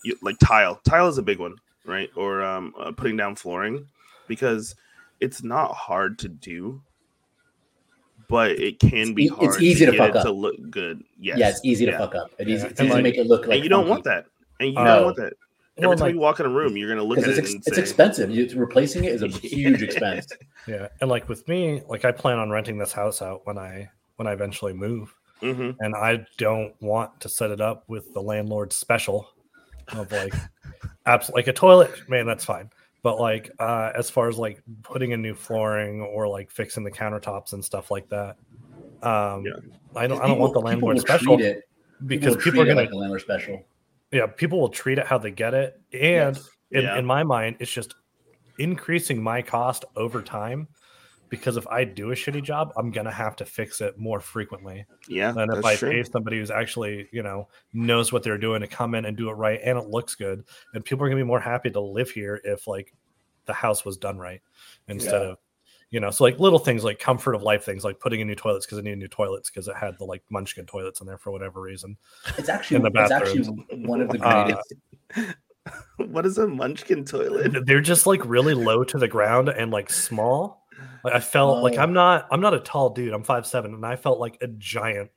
you, 0.03 0.15
like 0.21 0.37
tile. 0.39 0.79
Tile 0.87 1.07
is 1.07 1.17
a 1.17 1.23
big 1.23 1.39
one 1.39 1.55
right? 1.85 2.09
Or 2.15 2.43
um 2.43 2.73
uh, 2.79 2.91
putting 2.91 3.17
down 3.17 3.35
flooring 3.35 3.87
because 4.27 4.75
it's 5.19 5.43
not 5.43 5.71
hard 5.73 6.17
to 6.19 6.27
do 6.27 6.81
but 8.30 8.51
it 8.51 8.80
can 8.80 9.13
be 9.13 9.26
it's 9.26 9.36
hard 9.36 9.61
easy 9.61 9.86
to 9.86 9.91
get 9.91 9.97
fuck 9.97 10.09
it 10.11 10.15
up. 10.17 10.23
to 10.26 10.32
look 10.32 10.55
good 10.69 11.03
yes 11.19 11.38
yeah 11.38 11.49
it's 11.49 11.61
easy 11.63 11.86
to 11.86 11.91
yeah. 11.91 11.97
fuck 11.97 12.15
up 12.15 12.32
it's 12.39 12.49
Yeah, 12.49 12.55
easy, 12.55 12.67
it's 12.67 12.80
and 12.80 12.88
easy 12.89 12.97
to 12.97 13.03
make 13.03 13.17
it 13.17 13.28
look 13.28 13.47
like 13.47 13.55
and 13.55 13.63
you 13.63 13.69
don't 13.69 13.82
funky. 13.88 13.89
want 13.91 14.03
that 14.05 14.26
and 14.59 14.73
you 14.73 14.78
Uh, 14.80 14.84
don't 14.95 15.05
want 15.05 15.17
that 15.17 15.34
every 15.78 15.88
Well, 15.89 15.97
time 15.97 16.05
like, 16.07 16.13
you 16.15 16.19
walk 16.19 16.39
in 16.39 16.45
a 16.45 16.49
room 16.49 16.78
you're 16.78 16.89
gonna 16.89 17.03
look 17.03 17.17
at 17.19 17.26
it 17.26 17.30
it's, 17.32 17.39
ex- 17.39 17.53
and 17.53 17.63
it's 17.67 17.76
say 17.76 17.82
expensive 17.82 18.30
you, 18.32 18.47
replacing 18.55 19.03
it 19.05 19.11
is 19.13 19.21
a 19.23 19.28
huge 19.28 19.82
expense 19.88 20.28
yeah, 20.67 20.88
and 21.01 21.09
like 21.09 21.30
with 21.30 21.47
me, 21.47 21.82
like 21.88 22.05
I 22.05 22.11
plan 22.11 22.39
on 22.39 22.49
renting 22.49 22.78
this 22.80 22.91
house 22.91 23.21
out 23.21 23.45
when 23.45 23.57
I 23.57 23.89
when 24.15 24.28
I 24.28 24.32
eventually 24.32 24.73
move, 24.73 25.13
Mhm. 25.41 25.76
and 25.82 25.93
I 25.95 26.26
don't 26.38 26.73
want 26.82 27.19
to 27.21 27.30
set 27.30 27.51
it 27.51 27.61
up 27.61 27.84
with 27.88 28.11
the 28.13 28.21
landlord's 28.21 28.76
special 28.76 29.30
of 29.89 30.11
like 30.11 30.34
absolutely 31.05 31.41
like 31.41 31.47
a 31.49 31.53
toilet. 31.53 31.91
Man, 32.09 32.26
that's 32.26 32.45
fine. 32.45 32.69
But 33.05 33.19
like 33.19 33.51
uh, 33.59 33.91
as 33.95 34.09
far 34.09 34.27
as 34.29 34.39
like 34.39 34.63
putting 34.81 35.11
in 35.11 35.21
new 35.21 35.35
flooring 35.35 36.01
or 36.01 36.27
like 36.27 36.49
fixing 36.49 36.83
the 36.83 36.89
countertops 36.89 37.53
and 37.53 37.63
stuff 37.63 37.91
like 37.91 38.09
that, 38.09 38.35
um, 39.03 39.45
Yeah. 39.45 39.53
I 39.95 40.07
don't 40.07 40.19
I 40.23 40.25
don't 40.25 40.39
want 40.39 40.53
the 40.53 40.59
landlord 40.59 40.99
special 40.99 41.39
it, 41.39 41.69
because 42.07 42.35
will 42.35 42.41
people 42.41 42.61
are 42.61 42.65
gonna 42.65 42.81
like 42.81 42.89
a 42.91 42.95
landlord 42.95 43.21
special 43.21 43.63
yeah 44.11 44.25
people 44.25 44.59
will 44.59 44.69
treat 44.69 44.97
it 44.97 45.05
how 45.05 45.19
they 45.19 45.29
get 45.29 45.53
it 45.53 45.79
and 45.93 46.35
Yes. 46.35 46.49
in, 46.71 46.81
Yeah. 46.81 46.97
in 46.97 47.05
my 47.05 47.21
mind 47.23 47.57
it's 47.59 47.71
just 47.71 47.93
increasing 48.57 49.21
my 49.21 49.43
cost 49.43 49.85
over 49.95 50.23
time 50.23 50.67
because 51.30 51.57
if 51.57 51.67
i 51.67 51.84
do 51.84 52.11
a 52.11 52.15
shitty 52.15 52.43
job 52.43 52.71
i'm 52.78 52.91
gonna 52.91 53.11
have 53.11 53.36
to 53.36 53.45
fix 53.45 53.82
it 53.82 53.97
more 53.97 54.19
frequently 54.19 54.86
yeah 55.07 55.32
than 55.32 55.49
if 55.51 55.65
i 55.65 55.76
true. 55.76 55.91
pay 55.91 56.03
somebody 56.03 56.38
who's 56.38 56.51
actually 56.51 57.07
you 57.11 57.23
know 57.23 57.47
knows 57.73 58.11
what 58.11 58.23
they're 58.23 58.38
doing 58.38 58.61
to 58.61 58.67
come 58.67 58.95
in 58.95 59.05
and 59.05 59.17
do 59.17 59.30
it 59.30 59.34
right 59.34 59.59
and 59.63 59.78
it 59.78 59.88
looks 59.88 60.15
good 60.15 60.43
and 60.73 60.86
people 60.86 61.03
are 61.05 61.09
gonna 61.09 61.19
be 61.21 61.28
more 61.28 61.39
happy 61.39 61.69
to 61.69 61.80
live 61.80 62.09
here 62.09 62.39
if 62.43 62.67
like 62.67 62.93
the 63.45 63.53
house 63.53 63.84
was 63.86 63.97
done 63.97 64.17
right 64.17 64.41
instead 64.88 65.21
Yeah. 65.21 65.28
of 65.30 65.38
you 65.91 65.99
know 65.99 66.09
so 66.09 66.23
like 66.23 66.39
little 66.39 66.59
things 66.59 66.84
like 66.84 66.97
comfort 66.99 67.36
of 67.36 67.43
life 67.43 67.63
things 67.63 67.84
like 67.84 67.99
putting 67.99 68.19
in 68.19 68.28
new 68.28 68.36
toilets 68.36 68.65
because 68.65 68.80
i 68.80 68.82
need 68.82 68.97
new 68.97 69.07
toilets 69.07 69.49
because 69.49 69.67
it 69.67 69.76
had 69.76 69.97
the 69.99 70.03
like 70.05 70.23
munchkin 70.30 70.65
toilets 70.65 70.99
in 70.99 71.07
there 71.07 71.17
for 71.17 71.32
whatever 71.32 71.61
reason 71.61 71.95
it's 72.38 72.49
actually 72.49 72.78
In 72.78 72.84
the 72.84 72.91
it's 72.95 73.11
actually 73.11 73.43
one 73.86 74.01
of 74.01 74.09
the 74.09 74.19
Uh, 74.23 74.55
greatest 75.13 75.36
what 75.97 76.26
is 76.26 76.38
a 76.38 76.47
munchkin 76.47 77.05
toilet 77.05 77.65
they're 77.65 77.82
just 77.82 78.05
like 78.05 78.23
really 78.26 78.53
low 78.53 78.84
to 78.84 78.97
the 78.97 79.07
ground 79.07 79.49
and 79.49 79.71
like 79.71 79.89
small. 79.89 80.64
Like 81.05 81.13
I 81.13 81.19
felt 81.21 81.63
like 81.63 81.75
Oh. 81.77 81.81
I'm 81.81 81.93
not 81.93 82.27
I'm 82.31 82.41
not 82.41 82.53
a 82.53 82.59
tall 82.59 82.89
dude. 82.89 83.13
I'm 83.13 83.23
five 83.23 83.45
seven, 83.47 83.73
and 83.73 83.85
I 83.85 83.95
felt 83.95 84.19
like 84.19 84.37
a 84.41 84.47
giant, 84.47 85.11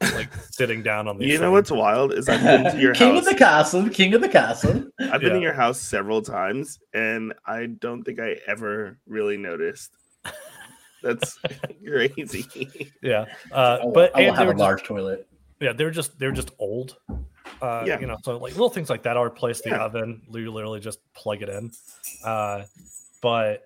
like 0.00 0.32
sitting 0.50 0.82
down 0.82 1.06
on 1.06 1.18
these. 1.18 1.32
you 1.32 1.38
know 1.38 1.50
what's 1.52 1.70
wild 1.70 2.12
is 2.14 2.28
i've 2.28 2.42
been 2.42 2.72
to 2.72 2.80
your 2.80 2.90
house. 2.94 2.98
king 2.98 3.14
house 3.14 3.26
of 3.26 3.32
the 3.32 3.38
castle 3.38 3.88
king 3.90 4.14
of 4.14 4.20
the 4.20 4.28
castle 4.28 4.84
I've 5.00 5.20
been 5.20 5.30
Yeah. 5.30 5.36
in 5.36 5.42
your 5.42 5.52
house 5.54 5.80
several 5.80 6.22
times, 6.22 6.78
and 6.94 7.34
I 7.46 7.66
don't 7.66 8.02
think 8.04 8.18
I 8.20 8.36
ever 8.46 8.98
really 9.06 9.36
noticed. 9.36 9.90
That's 11.02 11.38
crazy. 11.86 12.90
Yeah, 13.02 13.26
uh, 13.52 13.78
I 13.80 13.84
will, 13.84 13.92
but 13.92 14.16
I 14.16 14.20
will 14.22 14.28
and 14.30 14.36
have 14.38 14.48
a 14.48 14.52
just, 14.52 14.60
large 14.60 14.82
toilet 14.82 15.26
yeah, 15.60 15.72
they're 15.72 15.90
just 15.90 16.18
they're 16.18 16.32
just 16.32 16.50
old. 16.58 16.96
Uh, 17.60 17.82
Yeah. 17.86 17.98
you 18.00 18.06
know, 18.06 18.16
so 18.22 18.36
like 18.38 18.52
little 18.52 18.70
things 18.70 18.88
like 18.90 19.02
that. 19.02 19.16
I 19.16 19.22
replace 19.22 19.60
the 19.60 19.70
Yeah. 19.70 19.84
oven. 19.84 20.22
You 20.30 20.52
literally 20.52 20.78
just 20.80 21.00
plug 21.14 21.42
it 21.42 21.48
in. 21.48 21.72
Uh, 22.24 22.62
but 23.20 23.64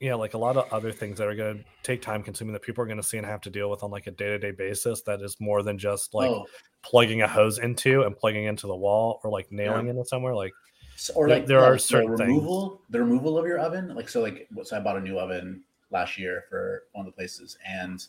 yeah, 0.00 0.14
like 0.14 0.34
a 0.34 0.38
lot 0.38 0.56
of 0.56 0.72
other 0.72 0.92
things 0.92 1.18
that 1.18 1.26
are 1.26 1.34
going 1.34 1.58
to 1.58 1.64
take 1.82 2.02
time 2.02 2.22
consuming 2.22 2.52
that 2.52 2.62
people 2.62 2.82
are 2.82 2.86
going 2.86 2.98
to 2.98 3.02
see 3.02 3.16
and 3.18 3.26
have 3.26 3.40
to 3.42 3.50
deal 3.50 3.68
with 3.70 3.82
on 3.82 3.90
like 3.90 4.06
a 4.06 4.12
day 4.12 4.26
to 4.28 4.38
day 4.38 4.52
basis. 4.52 5.02
That 5.02 5.20
is 5.22 5.36
more 5.40 5.62
than 5.62 5.78
just 5.78 6.14
like 6.14 6.30
oh, 6.30 6.46
plugging 6.82 7.22
a 7.22 7.28
hose 7.28 7.58
into 7.58 8.02
and 8.02 8.16
plugging 8.16 8.44
into 8.44 8.66
the 8.66 8.76
wall 8.76 9.20
or 9.24 9.30
like 9.30 9.50
nailing 9.50 9.88
into 9.88 10.04
somewhere. 10.04 10.34
Like 10.34 10.52
so- 10.96 11.14
or 11.14 11.28
there- 11.28 11.38
like 11.38 11.46
there 11.46 11.60
the- 11.60 11.66
are 11.66 11.72
the 11.74 11.78
certain 11.80 12.16
things. 12.16 12.28
removal 12.28 12.82
the 12.90 13.00
removal 13.00 13.38
of 13.38 13.46
your 13.46 13.58
oven 13.58 13.94
like 13.94 14.08
so 14.08 14.20
like 14.20 14.48
so 14.64 14.76
i 14.76 14.80
bought 14.80 14.96
a 14.96 15.00
new 15.00 15.16
oven 15.18 15.62
last 15.90 16.18
year 16.18 16.44
for 16.50 16.84
one 16.92 17.06
of 17.06 17.12
the 17.12 17.16
places 17.16 17.56
and 17.66 18.06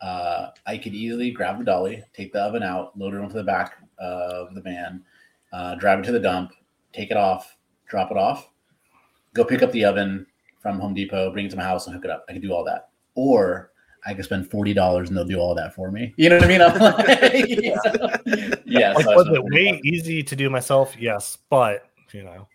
uh, 0.00 0.48
I 0.66 0.78
could 0.78 0.94
easily 0.94 1.30
grab 1.30 1.58
the 1.58 1.64
dolly, 1.64 2.02
take 2.14 2.32
the 2.32 2.40
oven 2.40 2.62
out, 2.62 2.98
load 2.98 3.12
it 3.12 3.20
onto 3.20 3.34
the 3.34 3.44
back 3.44 3.74
of 3.98 4.54
the 4.54 4.62
van, 4.62 5.02
uh, 5.52 5.74
drive 5.74 5.98
it 5.98 6.04
to 6.04 6.12
the 6.12 6.18
dump, 6.18 6.52
take 6.94 7.10
it 7.10 7.18
off, 7.18 7.58
drop 7.86 8.10
it 8.10 8.16
off, 8.16 8.48
go 9.34 9.44
pick 9.44 9.62
up 9.62 9.70
the 9.72 9.84
oven 9.84 10.26
from 10.60 10.78
Home 10.78 10.94
Depot, 10.94 11.32
bring 11.32 11.46
it 11.46 11.50
to 11.50 11.56
my 11.56 11.62
house, 11.64 11.86
and 11.86 11.94
hook 11.94 12.04
it 12.04 12.10
up. 12.10 12.24
I 12.28 12.32
could 12.34 12.42
do 12.42 12.52
all 12.52 12.64
that. 12.64 12.90
Or 13.14 13.72
I 14.06 14.14
could 14.14 14.24
spend 14.24 14.50
forty 14.50 14.72
dollars 14.72 15.08
and 15.08 15.16
they'll 15.16 15.24
do 15.24 15.38
all 15.38 15.54
that 15.54 15.74
for 15.74 15.90
me. 15.90 16.14
You 16.16 16.28
know 16.30 16.36
what 16.36 16.44
I 16.44 16.48
mean? 16.48 16.62
I'm 16.62 16.78
like, 16.78 17.48
yeah. 18.64 18.92
like, 18.92 19.04
so 19.04 19.14
was 19.14 19.26
it 19.26 19.32
$40. 19.42 19.52
way 19.52 19.80
easy 19.84 20.22
to 20.22 20.36
do 20.36 20.48
myself? 20.48 20.94
Yes, 20.98 21.38
but 21.50 21.90
you 22.12 22.22
know, 22.22 22.46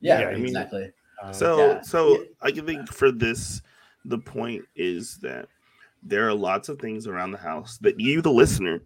Yeah, 0.00 0.20
Yeah, 0.20 0.26
I 0.28 0.34
mean- 0.34 0.46
exactly. 0.46 0.90
um, 1.22 1.32
So, 1.34 1.58
Yeah. 1.58 1.80
so 1.82 2.24
I 2.40 2.50
can 2.50 2.66
think 2.66 2.88
for 2.92 3.10
this, 3.10 3.62
the 4.04 4.18
point 4.18 4.64
is 4.76 5.18
that 5.18 5.48
there 6.02 6.26
are 6.28 6.34
lots 6.34 6.68
of 6.68 6.78
things 6.80 7.06
around 7.06 7.30
the 7.30 7.38
house 7.38 7.78
that 7.78 7.98
you, 8.00 8.20
the 8.22 8.30
listener, 8.32 8.82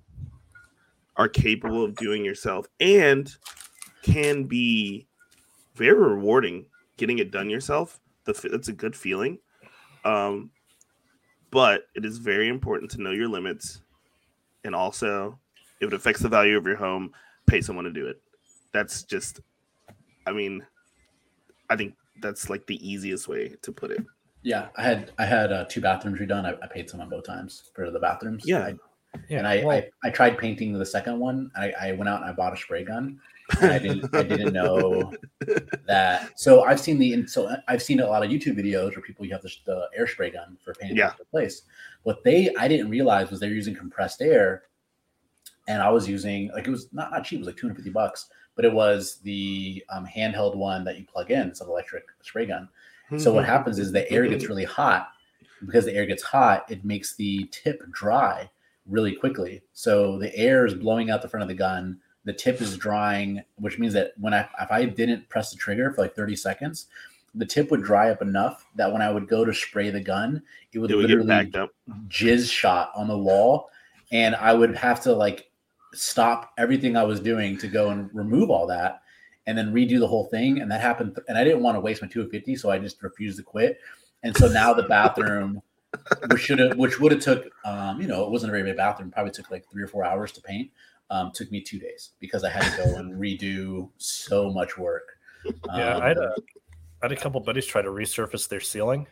are 1.16 1.28
capable 1.28 1.82
of 1.82 1.94
doing 1.96 2.24
yourself 2.24 2.66
and 2.80 3.34
can 4.02 4.44
be 4.44 5.06
very 5.74 5.94
rewarding 5.98 6.66
getting 6.98 7.18
it 7.18 7.30
done 7.30 7.48
yourself. 7.50 8.00
The 8.26 8.48
that's 8.50 8.68
a 8.68 8.72
good 8.72 8.94
feeling. 8.94 9.38
Um, 10.04 10.50
but 11.50 11.82
it 11.94 12.04
is 12.04 12.18
very 12.18 12.48
important 12.48 12.90
to 12.92 13.02
know 13.02 13.12
your 13.12 13.28
limits, 13.28 13.80
and 14.64 14.74
also, 14.74 15.38
if 15.80 15.88
it 15.88 15.94
affects 15.94 16.20
the 16.20 16.28
value 16.28 16.56
of 16.56 16.66
your 16.66 16.76
home, 16.76 17.12
pay 17.46 17.60
someone 17.60 17.84
to 17.84 17.92
do 17.92 18.06
it. 18.06 18.20
That's 18.72 19.04
just, 19.04 19.40
I 20.26 20.32
mean, 20.32 20.64
I 21.70 21.76
think 21.76 21.94
that's 22.20 22.50
like 22.50 22.66
the 22.66 22.86
easiest 22.86 23.28
way 23.28 23.54
to 23.62 23.72
put 23.72 23.90
it. 23.90 24.04
Yeah, 24.42 24.68
I 24.76 24.82
had 24.82 25.12
I 25.18 25.24
had 25.24 25.52
uh, 25.52 25.64
two 25.64 25.80
bathrooms 25.80 26.20
redone. 26.20 26.44
I, 26.44 26.56
I 26.62 26.68
paid 26.68 26.90
someone 26.90 27.08
both 27.08 27.24
times 27.24 27.70
for 27.74 27.90
the 27.90 27.98
bathrooms. 27.98 28.44
Yeah. 28.46 28.64
I, 28.66 28.74
yeah, 29.28 29.38
and 29.38 29.46
I, 29.46 29.64
well, 29.64 29.76
I 29.76 30.08
I 30.08 30.10
tried 30.10 30.36
painting 30.36 30.72
the 30.72 30.84
second 30.84 31.18
one. 31.18 31.50
I, 31.56 31.72
I 31.80 31.92
went 31.92 32.08
out 32.08 32.20
and 32.20 32.30
I 32.30 32.32
bought 32.32 32.52
a 32.52 32.56
spray 32.56 32.84
gun. 32.84 33.18
I 33.60 33.78
didn't 33.78 34.14
I 34.14 34.22
didn't 34.22 34.52
know 34.52 35.12
that. 35.86 36.38
So 36.38 36.64
I've 36.64 36.80
seen 36.80 36.98
the 36.98 37.26
so 37.26 37.54
I've 37.68 37.82
seen 37.82 38.00
a 38.00 38.06
lot 38.06 38.24
of 38.24 38.30
YouTube 38.30 38.58
videos 38.58 38.90
where 38.90 39.02
people 39.02 39.24
you 39.24 39.32
have 39.32 39.42
the, 39.42 39.52
the 39.64 39.88
air 39.96 40.06
spray 40.06 40.30
gun 40.30 40.56
for 40.64 40.74
painting 40.74 40.96
Yeah. 40.96 41.12
the 41.18 41.24
place. 41.24 41.62
What 42.02 42.24
they 42.24 42.54
I 42.56 42.68
didn't 42.68 42.90
realize 42.90 43.30
was 43.30 43.40
they're 43.40 43.50
using 43.50 43.74
compressed 43.74 44.20
air, 44.20 44.64
and 45.68 45.82
I 45.82 45.90
was 45.90 46.08
using 46.08 46.50
like 46.52 46.66
it 46.66 46.70
was 46.70 46.92
not 46.92 47.10
not 47.10 47.24
cheap. 47.24 47.36
It 47.36 47.40
was 47.40 47.46
like 47.46 47.56
two 47.56 47.66
hundred 47.66 47.76
fifty 47.76 47.90
bucks, 47.90 48.28
but 48.56 48.64
it 48.64 48.72
was 48.72 49.20
the 49.22 49.84
um, 49.90 50.06
handheld 50.06 50.56
one 50.56 50.84
that 50.84 50.98
you 50.98 51.04
plug 51.04 51.30
in. 51.30 51.48
It's 51.48 51.60
an 51.60 51.68
electric 51.68 52.04
spray 52.22 52.46
gun. 52.46 52.68
So 53.18 53.32
what 53.32 53.44
happens 53.44 53.78
is 53.78 53.92
the 53.92 54.10
air 54.10 54.26
gets 54.26 54.48
really 54.48 54.64
hot. 54.64 55.10
Because 55.64 55.86
the 55.86 55.94
air 55.94 56.04
gets 56.04 56.22
hot, 56.22 56.70
it 56.70 56.84
makes 56.84 57.16
the 57.16 57.44
tip 57.50 57.80
dry, 57.90 58.50
really 58.84 59.14
quickly. 59.14 59.62
So 59.72 60.18
the 60.18 60.34
air 60.36 60.66
is 60.66 60.74
blowing 60.74 61.08
out 61.08 61.22
the 61.22 61.28
front 61.28 61.42
of 61.42 61.48
the 61.48 61.54
gun. 61.54 61.98
The 62.26 62.34
tip 62.34 62.60
is 62.60 62.76
drying, 62.76 63.42
which 63.56 63.78
means 63.78 63.94
that 63.94 64.12
when 64.18 64.34
I 64.34 64.48
if 64.60 64.70
I 64.70 64.84
didn't 64.84 65.28
press 65.28 65.50
the 65.50 65.56
trigger 65.56 65.92
for 65.92 66.02
like 66.02 66.14
30 66.14 66.36
seconds, 66.36 66.86
the 67.34 67.46
tip 67.46 67.70
would 67.70 67.82
dry 67.82 68.10
up 68.10 68.20
enough 68.20 68.66
that 68.74 68.92
when 68.92 69.00
I 69.00 69.10
would 69.10 69.28
go 69.28 69.44
to 69.44 69.54
spray 69.54 69.90
the 69.90 70.00
gun, 70.00 70.42
it 70.72 70.78
would, 70.78 70.90
It 70.90 70.96
would 70.96 71.06
literally 71.08 71.52
jizz 72.08 72.50
shot 72.50 72.90
on 72.94 73.08
the 73.08 73.16
wall, 73.16 73.70
and 74.10 74.34
I 74.34 74.52
would 74.52 74.76
have 74.76 75.00
to 75.02 75.12
like 75.12 75.50
stop 75.94 76.52
everything 76.58 76.96
I 76.96 77.04
was 77.04 77.20
doing 77.20 77.56
to 77.58 77.68
go 77.68 77.90
and 77.90 78.10
remove 78.12 78.50
all 78.50 78.66
that, 78.66 79.02
and 79.46 79.56
then 79.56 79.72
redo 79.72 79.98
the 79.98 80.08
whole 80.08 80.26
thing. 80.26 80.60
And 80.60 80.70
that 80.70 80.80
happened, 80.80 81.18
and 81.28 81.38
I 81.38 81.44
didn't 81.44 81.62
want 81.62 81.76
to 81.76 81.80
waste 81.80 82.02
my 82.02 82.08
250, 82.08 82.56
so 82.56 82.70
I 82.70 82.78
just 82.78 83.02
refused 83.02 83.38
to 83.38 83.42
quit. 83.42 83.78
And 84.22 84.36
so 84.36 84.48
now 84.48 84.72
the 84.72 84.82
bathroom, 84.84 85.62
which 86.30 86.42
should 86.42 86.58
have, 86.58 86.76
which 86.76 86.98
would 86.98 87.12
have 87.12 87.20
took, 87.20 87.48
um, 87.64 88.00
you 88.00 88.08
know, 88.08 88.24
it 88.24 88.30
wasn't 88.30 88.50
a 88.50 88.52
very 88.52 88.64
big 88.64 88.76
bathroom, 88.76 89.10
probably 89.10 89.32
took 89.32 89.50
like 89.50 89.64
three 89.70 89.82
or 89.82 89.88
four 89.88 90.04
hours 90.04 90.32
to 90.32 90.40
paint. 90.40 90.70
Um, 91.10 91.30
took 91.32 91.50
me 91.52 91.60
two 91.60 91.78
days 91.78 92.10
because 92.18 92.42
I 92.42 92.50
had 92.50 92.68
to 92.70 92.76
go 92.76 92.96
and 92.98 93.14
redo 93.14 93.88
so 93.96 94.50
much 94.50 94.76
work. 94.76 95.08
Yeah, 95.44 95.94
Um, 95.96 96.02
I 96.02 96.08
had 96.08 96.18
a 96.18 96.34
I 97.02 97.06
had 97.06 97.12
a 97.12 97.16
couple 97.16 97.40
buddies 97.40 97.66
try 97.66 97.82
to 97.82 97.90
resurface 97.90 98.48
their 98.48 98.60
ceiling 98.60 99.06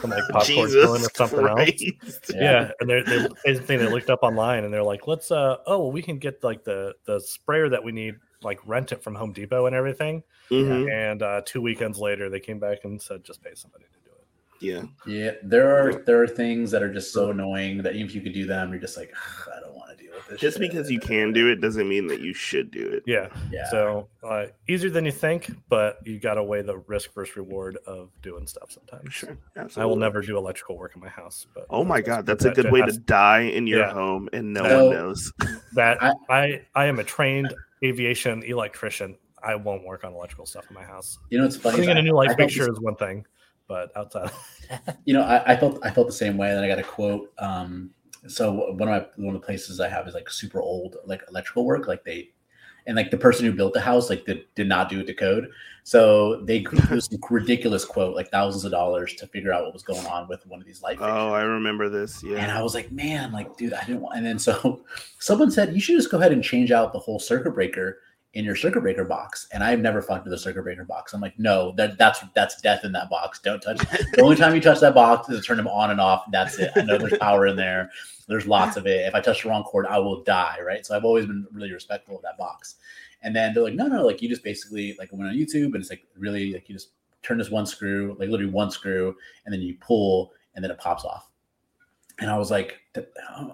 from 0.00 0.10
like 0.10 0.22
popcorn 0.30 0.44
Jesus 0.68 0.72
ceiling 0.74 1.02
or 1.02 1.08
something 1.14 1.40
else. 1.40 1.54
Christ. 1.54 2.32
Yeah, 2.34 2.70
and 2.80 2.88
they're, 2.88 3.02
they 3.02 3.26
they 3.44 3.54
think 3.54 3.80
they 3.80 3.88
looked 3.88 4.10
up 4.10 4.20
online 4.22 4.64
and 4.64 4.72
they're 4.72 4.82
like, 4.82 5.06
let's 5.08 5.30
uh 5.30 5.56
oh 5.66 5.78
well, 5.78 5.92
we 5.92 6.02
can 6.02 6.18
get 6.18 6.44
like 6.44 6.62
the 6.64 6.94
the 7.06 7.20
sprayer 7.20 7.68
that 7.68 7.82
we 7.82 7.90
need 7.92 8.14
like 8.42 8.60
rent 8.66 8.92
it 8.92 9.02
from 9.02 9.16
Home 9.16 9.32
Depot 9.32 9.66
and 9.66 9.74
everything. 9.74 10.22
Mhm. 10.50 10.92
And 10.92 11.22
uh, 11.22 11.42
two 11.44 11.60
weekends 11.60 11.98
later, 11.98 12.30
they 12.30 12.40
came 12.40 12.60
back 12.60 12.84
and 12.84 13.00
said 13.02 13.24
just 13.24 13.42
pay 13.42 13.54
somebody 13.54 13.84
to 13.86 13.98
do 14.04 14.14
it. 14.14 14.26
Yeah. 14.60 14.82
Yeah, 15.12 15.32
there 15.42 15.76
are 15.76 16.04
there 16.04 16.22
are 16.22 16.28
things 16.28 16.70
that 16.70 16.82
are 16.82 16.92
just 16.92 17.12
so 17.12 17.30
annoying 17.30 17.82
that 17.82 17.94
even 17.96 18.06
if 18.06 18.14
you 18.14 18.20
could 18.20 18.34
do 18.34 18.46
them, 18.46 18.70
you're 18.70 18.80
just 18.80 18.96
like, 18.96 19.12
I 19.54 19.60
don't 19.60 19.74
Just 20.36 20.58
shit." 20.58 20.70
because 20.70 20.90
you 20.90 21.00
can 21.00 21.32
do 21.32 21.48
it 21.48 21.60
doesn't 21.60 21.88
mean 21.88 22.06
that 22.08 22.20
you 22.20 22.34
should 22.34 22.70
do 22.70 22.86
it. 22.88 23.02
Yeah, 23.06 23.28
yeah, 23.50 23.68
so 23.70 24.08
uh, 24.22 24.46
easier 24.68 24.90
than 24.90 25.04
you 25.04 25.12
think, 25.12 25.50
but 25.68 25.98
you 26.04 26.18
got 26.18 26.34
to 26.34 26.42
weigh 26.44 26.62
the 26.62 26.78
risk 26.78 27.14
versus 27.14 27.36
reward 27.36 27.78
of 27.86 28.10
doing 28.22 28.46
stuff 28.46 28.70
sometimes. 28.70 29.14
Sure. 29.14 29.36
I 29.76 29.84
will 29.86 29.96
never 29.96 30.20
do 30.22 30.36
electrical 30.36 30.76
work 30.76 30.92
in 30.94 31.00
my 31.00 31.08
house. 31.08 31.46
But 31.54 31.66
Oh 31.70 31.84
my 31.84 32.00
god, 32.00 32.26
that's 32.26 32.44
a 32.44 32.50
good 32.50 32.66
that 32.66 32.72
way 32.72 32.82
to 32.82 32.92
die 32.92 33.40
in 33.40 33.66
your 33.66 33.80
Yeah. 33.80 33.92
home 33.92 34.28
and 34.32 34.52
no 34.52 34.62
So- 34.64 34.86
one 34.88 34.96
knows. 34.96 35.32
that 35.74 36.02
I- 36.02 36.12
I, 36.28 36.66
I 36.74 36.84
am 36.86 36.98
a 36.98 37.04
trained 37.04 37.54
aviation 37.84 38.42
electrician. 38.42 39.16
I 39.42 39.54
won't 39.54 39.84
work 39.84 40.02
on 40.04 40.12
electrical 40.12 40.46
stuff 40.46 40.64
in 40.68 40.74
my 40.74 40.82
house. 40.82 41.18
you 41.30 41.38
know 41.38 41.44
it's 41.44 41.56
funny. 41.56 41.76
Putting 41.76 41.90
in 41.90 41.96
I- 41.96 42.00
a 42.00 42.02
new 42.02 42.16
I 42.18 42.26
light 42.26 42.36
fixture 42.36 42.70
is 42.70 42.80
one 42.80 42.96
thing, 42.96 43.24
but 43.68 43.90
outside, 43.96 44.30
you 45.04 45.14
know, 45.14 45.22
I, 45.22 45.52
I 45.52 45.56
felt 45.56 45.78
I 45.84 45.90
felt 45.90 46.06
the 46.08 46.12
same 46.12 46.36
way. 46.36 46.48
And 46.48 46.56
then 46.58 46.64
I 46.64 46.68
got 46.68 46.78
a 46.78 46.82
quote. 46.82 47.30
Um, 47.38 47.90
so 48.26 48.72
one 48.72 48.88
of 48.88 49.02
my 49.02 49.06
one 49.16 49.34
of 49.34 49.40
the 49.40 49.46
places 49.46 49.80
I 49.80 49.88
have 49.88 50.08
is 50.08 50.14
like 50.14 50.28
super 50.28 50.60
old, 50.60 50.96
like 51.04 51.22
electrical 51.28 51.64
work. 51.64 51.86
Like 51.86 52.04
they, 52.04 52.30
and 52.86 52.96
like 52.96 53.10
the 53.10 53.18
person 53.18 53.44
who 53.44 53.52
built 53.52 53.74
the 53.74 53.80
house, 53.80 54.10
like 54.10 54.24
did, 54.24 54.44
did 54.54 54.68
not 54.68 54.88
do 54.88 55.00
it 55.00 55.06
to 55.06 55.14
code. 55.14 55.48
So 55.84 56.42
they 56.44 56.64
a 56.64 57.00
ridiculous 57.30 57.84
quote, 57.84 58.14
like 58.14 58.30
thousands 58.30 58.64
of 58.64 58.72
dollars 58.72 59.14
to 59.14 59.26
figure 59.26 59.52
out 59.52 59.64
what 59.64 59.72
was 59.72 59.82
going 59.82 60.06
on 60.06 60.28
with 60.28 60.46
one 60.46 60.60
of 60.60 60.66
these 60.66 60.82
light 60.82 60.98
fixtures. 60.98 61.14
Oh, 61.16 61.32
I 61.32 61.42
remember 61.42 61.88
this. 61.88 62.22
Yeah, 62.22 62.38
and 62.38 62.50
I 62.50 62.62
was 62.62 62.74
like, 62.74 62.92
man, 62.92 63.32
like, 63.32 63.56
dude, 63.56 63.72
I 63.72 63.84
didn't 63.84 64.02
want. 64.02 64.16
And 64.18 64.26
then 64.26 64.38
so 64.38 64.84
someone 65.18 65.50
said, 65.50 65.74
you 65.74 65.80
should 65.80 65.96
just 65.96 66.10
go 66.10 66.18
ahead 66.18 66.32
and 66.32 66.44
change 66.44 66.72
out 66.72 66.92
the 66.92 66.98
whole 66.98 67.18
circuit 67.18 67.52
breaker 67.52 68.00
in 68.34 68.44
your 68.44 68.56
circuit 68.56 68.82
breaker 68.82 69.04
box. 69.04 69.48
And 69.52 69.64
I've 69.64 69.80
never 69.80 70.02
fucked 70.02 70.24
with 70.24 70.32
a 70.32 70.38
circuit 70.38 70.62
breaker 70.62 70.84
box. 70.84 71.12
I'm 71.12 71.20
like, 71.20 71.38
no, 71.38 71.72
that 71.76 71.98
that's 71.98 72.20
that's 72.34 72.60
death 72.60 72.84
in 72.84 72.92
that 72.92 73.10
box. 73.10 73.40
Don't 73.40 73.60
touch. 73.60 73.80
it. 73.94 74.06
the 74.14 74.22
only 74.22 74.36
time 74.36 74.54
you 74.54 74.60
touch 74.60 74.80
that 74.80 74.94
box 74.94 75.28
is 75.28 75.40
to 75.40 75.46
turn 75.46 75.56
them 75.56 75.68
on 75.68 75.90
and 75.90 76.00
off. 76.00 76.24
That's 76.30 76.58
it. 76.58 76.70
I 76.76 76.82
know 76.82 76.98
there's 76.98 77.18
power 77.18 77.46
in 77.46 77.56
there. 77.56 77.90
There's 78.26 78.46
lots 78.46 78.76
of 78.76 78.86
it. 78.86 79.06
If 79.06 79.14
I 79.14 79.20
touch 79.20 79.42
the 79.42 79.48
wrong 79.48 79.64
cord, 79.64 79.86
I 79.86 79.98
will 79.98 80.22
die. 80.22 80.58
Right. 80.64 80.84
So 80.84 80.96
I've 80.96 81.04
always 81.04 81.26
been 81.26 81.46
really 81.52 81.72
respectful 81.72 82.16
of 82.16 82.22
that 82.22 82.38
box. 82.38 82.76
And 83.22 83.34
then 83.34 83.52
they're 83.52 83.64
like, 83.64 83.74
no, 83.74 83.86
no, 83.86 84.06
like 84.06 84.22
you 84.22 84.28
just 84.28 84.44
basically 84.44 84.94
like 84.98 85.10
went 85.12 85.28
on 85.28 85.34
YouTube 85.34 85.66
and 85.66 85.76
it's 85.76 85.90
like 85.90 86.06
really 86.16 86.52
like 86.52 86.68
you 86.68 86.74
just 86.74 86.90
turn 87.22 87.38
this 87.38 87.50
one 87.50 87.66
screw, 87.66 88.16
like 88.18 88.28
literally 88.28 88.52
one 88.52 88.70
screw, 88.70 89.16
and 89.44 89.52
then 89.52 89.60
you 89.60 89.76
pull 89.80 90.32
and 90.54 90.62
then 90.62 90.70
it 90.70 90.78
pops 90.78 91.04
off. 91.04 91.27
And 92.20 92.30
I 92.30 92.36
was 92.36 92.50
like, 92.50 92.80
uh, 92.96 93.02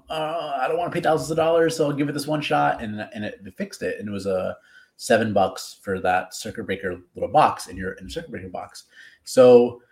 I 0.09 0.67
don't 0.69 0.79
want 0.79 0.91
to 0.91 0.95
pay 0.95 1.03
thousands 1.03 1.31
of 1.31 1.37
dollars, 1.37 1.77
so 1.77 1.87
I'll 1.87 1.93
give 1.93 2.09
it 2.09 2.12
this 2.12 2.27
one 2.27 2.41
shot. 2.41 2.83
And 2.83 3.01
and 3.15 3.25
it, 3.25 3.41
it 3.45 3.57
fixed 3.57 3.83
it, 3.83 3.99
and 3.99 4.09
it 4.09 4.12
was 4.12 4.27
a 4.27 4.57
seven 4.97 5.33
bucks 5.33 5.81
for 5.83 6.01
that 6.01 6.35
circuit 6.35 6.65
breaker 6.65 6.99
little 7.15 7.29
box 7.29 7.67
in 7.67 7.77
your 7.77 7.93
in 7.95 8.09
circuit 8.09 8.31
breaker 8.31 8.49
box. 8.49 8.85
So, 9.25 9.83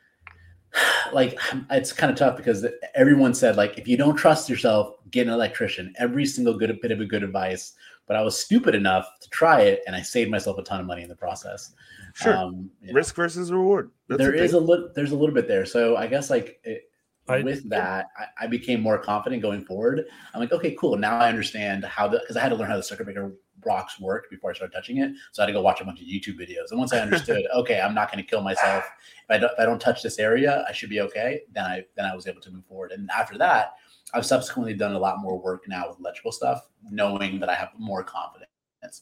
like, 1.12 1.38
it's 1.70 1.92
kind 1.92 2.10
of 2.10 2.16
tough 2.16 2.36
because 2.36 2.66
everyone 2.94 3.34
said 3.34 3.56
like, 3.56 3.78
if 3.78 3.86
you 3.86 3.96
don't 3.96 4.16
trust 4.16 4.48
yourself, 4.48 4.94
get 5.10 5.26
an 5.26 5.32
electrician. 5.32 5.92
Every 5.98 6.24
single 6.24 6.56
good 6.56 6.78
bit 6.80 6.92
of 6.92 7.00
a 7.00 7.06
good 7.06 7.22
advice. 7.22 7.74
But 8.06 8.16
I 8.16 8.22
was 8.22 8.36
stupid 8.38 8.74
enough 8.74 9.08
to 9.20 9.30
try 9.30 9.60
it, 9.60 9.80
and 9.86 9.94
I 9.94 10.02
saved 10.02 10.30
myself 10.30 10.58
a 10.58 10.62
ton 10.62 10.80
of 10.80 10.86
money 10.86 11.02
in 11.02 11.08
the 11.08 11.14
process. 11.14 11.72
Sure. 12.14 12.36
Um, 12.36 12.68
you 12.80 12.88
know, 12.88 12.94
Risk 12.94 13.14
versus 13.14 13.52
reward. 13.52 13.90
That's 14.08 14.18
there 14.18 14.32
the 14.32 14.42
is 14.42 14.54
a 14.54 14.60
little 14.60 14.90
there's 14.94 15.12
a 15.12 15.16
little 15.16 15.34
bit 15.34 15.48
there. 15.48 15.64
So 15.64 15.96
I 15.96 16.08
guess 16.08 16.28
like 16.28 16.60
it, 16.64 16.90
I- 17.28 17.42
with 17.42 17.68
that, 17.70 18.08
I, 18.16 18.44
I 18.44 18.46
became 18.48 18.80
more 18.80 18.98
confident 18.98 19.42
going 19.42 19.64
forward. 19.64 20.04
I'm 20.34 20.40
like, 20.40 20.52
okay, 20.52 20.74
cool. 20.78 20.96
Now 20.96 21.18
I 21.18 21.28
understand 21.28 21.84
how 21.84 22.08
the 22.08 22.18
because 22.18 22.36
I 22.36 22.40
had 22.40 22.48
to 22.50 22.56
learn 22.56 22.68
how 22.70 22.76
the 22.76 22.82
circuit 22.82 23.04
breaker 23.04 23.32
rocks 23.64 24.00
worked 24.00 24.28
before 24.28 24.50
I 24.50 24.54
started 24.54 24.74
touching 24.74 24.98
it. 24.98 25.12
So 25.30 25.40
I 25.40 25.44
had 25.44 25.46
to 25.46 25.52
go 25.52 25.62
watch 25.62 25.80
a 25.80 25.84
bunch 25.84 26.00
of 26.00 26.06
YouTube 26.06 26.34
videos. 26.40 26.70
And 26.70 26.78
once 26.80 26.92
I 26.92 26.98
understood, 26.98 27.44
okay, 27.54 27.80
I'm 27.80 27.94
not 27.94 28.10
going 28.10 28.22
to 28.22 28.28
kill 28.28 28.42
myself 28.42 28.84
if 28.84 29.30
I 29.30 29.38
don't 29.38 29.52
if 29.52 29.58
I 29.60 29.64
don't 29.64 29.80
touch 29.80 30.02
this 30.02 30.18
area, 30.18 30.64
I 30.68 30.72
should 30.72 30.90
be 30.90 31.00
okay. 31.02 31.42
Then 31.52 31.64
I 31.64 31.84
then 31.96 32.06
I 32.06 32.14
was 32.14 32.26
able 32.26 32.40
to 32.42 32.50
move 32.50 32.66
forward. 32.66 32.90
And 32.92 33.08
after 33.16 33.38
that, 33.38 33.74
I've 34.14 34.26
subsequently 34.26 34.74
done 34.74 34.94
a 34.94 34.98
lot 34.98 35.20
more 35.20 35.38
work 35.40 35.68
now 35.68 35.88
with 35.88 36.00
electrical 36.00 36.32
stuff, 36.32 36.68
knowing 36.90 37.38
that 37.40 37.48
I 37.48 37.54
have 37.54 37.70
more 37.78 38.02
confidence. 38.02 38.48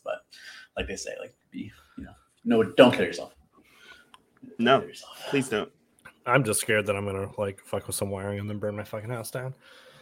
But 0.05 0.16
like 0.77 0.87
they 0.87 0.97
say, 0.97 1.12
like 1.21 1.35
be 1.51 1.73
you 1.97 2.05
know, 2.05 2.12
no, 2.45 2.62
don't 2.62 2.93
kill 2.93 3.07
yourself. 3.07 3.35
Don't 4.45 4.61
No. 4.61 4.79
kill 4.81 4.89
yourself. 4.89 5.25
Please 5.29 5.49
don't. 5.49 5.73
I'm 6.27 6.45
just 6.45 6.61
scared 6.61 6.87
that 6.87 6.97
I'm 6.97 7.05
gonna 7.07 7.31
like 7.39 7.61
fuck 7.61 7.87
with 7.87 7.97
some 7.97 8.11
wiring 8.11 8.39
and 8.39 8.49
then 8.49 8.59
burn 8.59 8.77
my 8.77 8.85
fucking 8.85 9.11
house 9.11 9.31
down. 9.31 9.55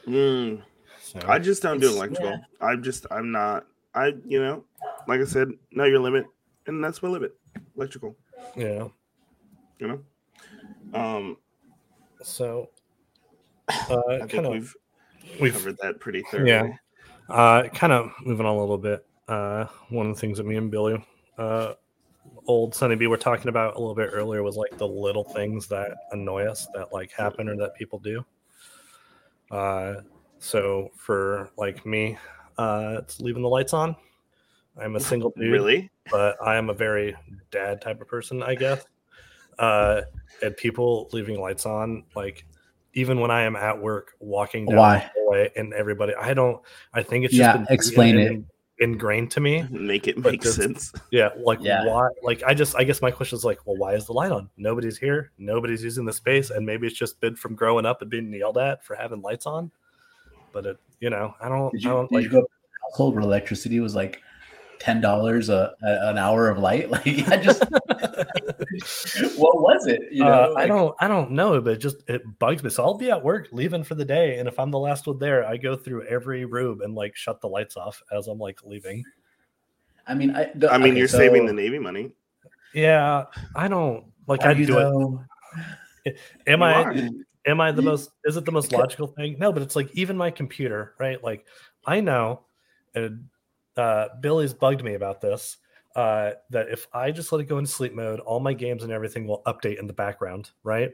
Mm, 0.06 0.62
So 1.00 1.20
I 1.26 1.38
just 1.38 1.62
don't 1.62 1.80
do 1.80 1.88
electrical. 1.88 2.30
yeah. 2.30 2.38
I'm 2.60 2.82
just 2.82 3.06
I'm 3.10 3.30
not 3.30 3.66
I 3.94 4.14
you 4.26 4.40
know, 4.42 4.64
like 5.06 5.20
I 5.20 5.24
said, 5.24 5.48
know 5.72 5.84
your 5.84 6.00
limit, 6.00 6.26
and 6.66 6.82
that's 6.82 7.02
my 7.02 7.08
limit. 7.08 7.34
Electrical, 7.76 8.16
yeah. 8.56 8.88
you 9.78 9.88
know. 9.88 10.00
Um 10.98 11.36
So 12.22 12.70
uh, 13.68 14.00
I 14.10 14.18
think 14.18 14.30
kind 14.32 14.46
of 14.46 14.52
we've 14.52 14.76
we've 15.40 15.52
covered 15.52 15.78
that 15.82 16.00
pretty 16.00 16.22
thoroughly. 16.30 16.50
Yeah. 16.50 16.72
Uh, 17.28 17.68
kind 17.68 17.92
of 17.92 18.10
moving 18.24 18.46
on 18.46 18.56
a 18.56 18.60
little 18.60 18.78
bit. 18.78 19.04
Uh, 19.28 19.66
one 19.90 20.06
of 20.08 20.14
the 20.14 20.20
things 20.20 20.38
that 20.38 20.46
me 20.46 20.56
and 20.56 20.70
Billy, 20.70 21.04
uh, 21.36 21.74
old 22.48 22.74
Sunny 22.74 22.96
B, 22.96 23.00
we 23.00 23.06
were 23.08 23.16
talking 23.18 23.48
about 23.48 23.76
a 23.76 23.78
little 23.78 23.94
bit 23.94 24.10
earlier 24.12 24.42
was 24.42 24.56
like 24.56 24.76
the 24.78 24.88
little 24.88 25.22
things 25.22 25.68
that 25.68 25.92
annoy 26.10 26.46
us 26.46 26.66
that 26.74 26.92
like 26.92 27.12
happen 27.12 27.48
or 27.48 27.56
that 27.56 27.74
people 27.74 27.98
do. 27.98 28.24
Uh, 29.50 29.96
so 30.38 30.90
for 30.96 31.50
like 31.56 31.84
me, 31.86 32.16
uh, 32.56 32.96
it's 32.98 33.20
leaving 33.20 33.42
the 33.42 33.48
lights 33.48 33.74
on. 33.74 33.94
I'm 34.80 34.96
a 34.96 35.00
single 35.00 35.30
dude, 35.36 35.52
Really? 35.52 35.90
but 36.10 36.36
I 36.42 36.56
am 36.56 36.70
a 36.70 36.74
very 36.74 37.14
dad 37.50 37.80
type 37.82 38.00
of 38.00 38.08
person, 38.08 38.42
I 38.42 38.54
guess. 38.54 38.86
Uh, 39.58 40.02
and 40.42 40.56
people 40.56 41.08
leaving 41.12 41.40
lights 41.40 41.66
on, 41.66 42.04
like 42.16 42.46
even 42.94 43.20
when 43.20 43.30
I 43.30 43.42
am 43.42 43.56
at 43.56 43.78
work 43.78 44.12
walking 44.20 44.66
down 44.66 44.78
Why? 44.78 44.94
the 44.98 45.10
hallway 45.14 45.52
and 45.56 45.74
everybody, 45.74 46.14
I 46.14 46.32
don't, 46.32 46.62
I 46.94 47.02
think 47.02 47.24
it's 47.26 47.34
Yeah, 47.34 47.52
just 47.52 47.68
been 47.68 47.74
explain 47.74 48.18
in- 48.18 48.32
it. 48.32 48.44
Ingrained 48.80 49.30
to 49.32 49.40
me. 49.40 49.66
Make 49.70 50.06
it 50.08 50.18
make 50.18 50.40
does- 50.42 50.54
sense. 50.56 50.92
Yeah, 51.10 51.30
like 51.38 51.58
Yeah. 51.62 51.84
why? 51.86 52.08
Like 52.22 52.42
I 52.44 52.54
just, 52.54 52.76
I 52.76 52.84
guess 52.84 53.02
my 53.02 53.10
question 53.10 53.36
is 53.36 53.44
like, 53.44 53.58
well, 53.66 53.76
why 53.76 53.94
is 53.94 54.06
the 54.06 54.12
light 54.12 54.30
on? 54.32 54.48
Nobody's 54.56 54.98
here, 54.98 55.32
nobody's 55.38 55.82
using 55.82 56.04
the 56.04 56.12
space, 56.12 56.50
and 56.50 56.64
maybe 56.64 56.86
it's 56.86 56.96
just 56.96 57.20
been 57.20 57.34
from 57.36 57.54
growing 57.54 57.86
up 57.86 58.02
and 58.02 58.10
being 58.10 58.32
yelled 58.32 58.58
at 58.58 58.84
for 58.84 58.94
having 58.94 59.20
lights 59.22 59.46
on. 59.46 59.70
But 60.52 60.66
it, 60.66 60.78
you 61.00 61.10
know, 61.10 61.34
I 61.40 61.48
don't, 61.48 61.72
Did 61.72 61.86
I 61.86 61.90
don't 61.90 62.08
did 62.10 62.14
like. 62.16 62.24
you 62.24 62.30
go 62.30 62.38
up 62.40 62.44
to 62.44 62.50
household 62.90 63.14
where 63.14 63.22
electricity 63.22 63.80
was 63.80 63.94
like 63.94 64.22
ten 64.80 65.00
dollars 65.00 65.48
a, 65.48 65.74
a- 65.82 66.08
an 66.10 66.18
hour 66.18 66.48
of 66.48 66.58
light? 66.58 66.90
Like 66.90 67.06
I 67.28 67.36
just 67.36 67.62
what 69.36 69.60
was 69.60 69.86
it? 69.86 70.00
You 70.10 70.24
know, 70.24 70.52
uh, 70.52 70.54
I 70.56 70.66
don't, 70.66 70.94
I 71.00 71.08
don't 71.08 71.32
know, 71.32 71.60
but 71.60 71.74
it 71.74 71.78
just 71.78 71.96
it 72.08 72.22
bugs 72.38 72.62
me. 72.62 72.70
So 72.70 72.82
I'll 72.84 72.96
be 72.98 73.10
at 73.10 73.22
work 73.22 73.48
leaving 73.52 73.84
for 73.84 73.94
the 73.94 74.04
day, 74.04 74.38
and 74.38 74.48
if 74.48 74.58
I'm 74.58 74.70
the 74.70 74.78
last 74.78 75.06
one 75.06 75.18
there, 75.18 75.44
I 75.46 75.56
go 75.56 75.76
through 75.76 76.06
every 76.06 76.44
room 76.44 76.80
and 76.82 76.94
like 76.94 77.16
shut 77.16 77.40
the 77.40 77.48
lights 77.48 77.76
off 77.76 78.02
as 78.16 78.26
I'm 78.28 78.38
like 78.38 78.64
leaving. 78.64 79.04
I 80.06 80.14
mean, 80.14 80.34
I, 80.34 80.50
the- 80.54 80.72
I 80.72 80.78
mean, 80.78 80.90
okay, 80.92 80.98
you're 80.98 81.08
saving 81.08 81.46
the 81.46 81.52
Navy 81.52 81.78
money. 81.78 82.12
Yeah, 82.74 83.24
I 83.54 83.68
don't 83.68 84.06
like. 84.26 84.42
are 84.44 84.48
I 84.48 84.52
you 84.52 84.66
do 84.66 84.78
it. 86.06 86.16
Am 86.46 86.60
You 86.60 86.64
I? 86.66 86.72
are. 86.82 86.94
Am 87.46 87.60
I 87.60 87.72
the 87.72 87.82
You- 87.82 87.88
most? 87.88 88.10
Is 88.24 88.36
it 88.36 88.44
the 88.44 88.52
most 88.52 88.72
logical 88.72 89.06
thing? 89.08 89.36
No, 89.38 89.52
but 89.52 89.62
it's 89.62 89.76
like 89.76 89.90
even 89.94 90.16
my 90.16 90.30
computer, 90.30 90.94
right? 90.98 91.22
Like 91.22 91.46
I 91.86 92.00
know, 92.00 92.40
and 92.94 93.24
uh, 93.78 94.08
Billy's 94.20 94.52
bugged 94.52 94.84
me 94.84 94.94
about 94.94 95.20
this. 95.20 95.56
Uh, 95.96 96.32
that 96.50 96.68
if 96.68 96.86
I 96.92 97.10
just 97.10 97.32
let 97.32 97.40
it 97.40 97.48
go 97.48 97.58
into 97.58 97.70
sleep 97.70 97.94
mode, 97.94 98.20
all 98.20 98.40
my 98.40 98.52
games 98.52 98.82
and 98.82 98.92
everything 98.92 99.26
will 99.26 99.42
update 99.46 99.80
in 99.80 99.86
the 99.86 99.92
background, 99.92 100.50
right? 100.62 100.90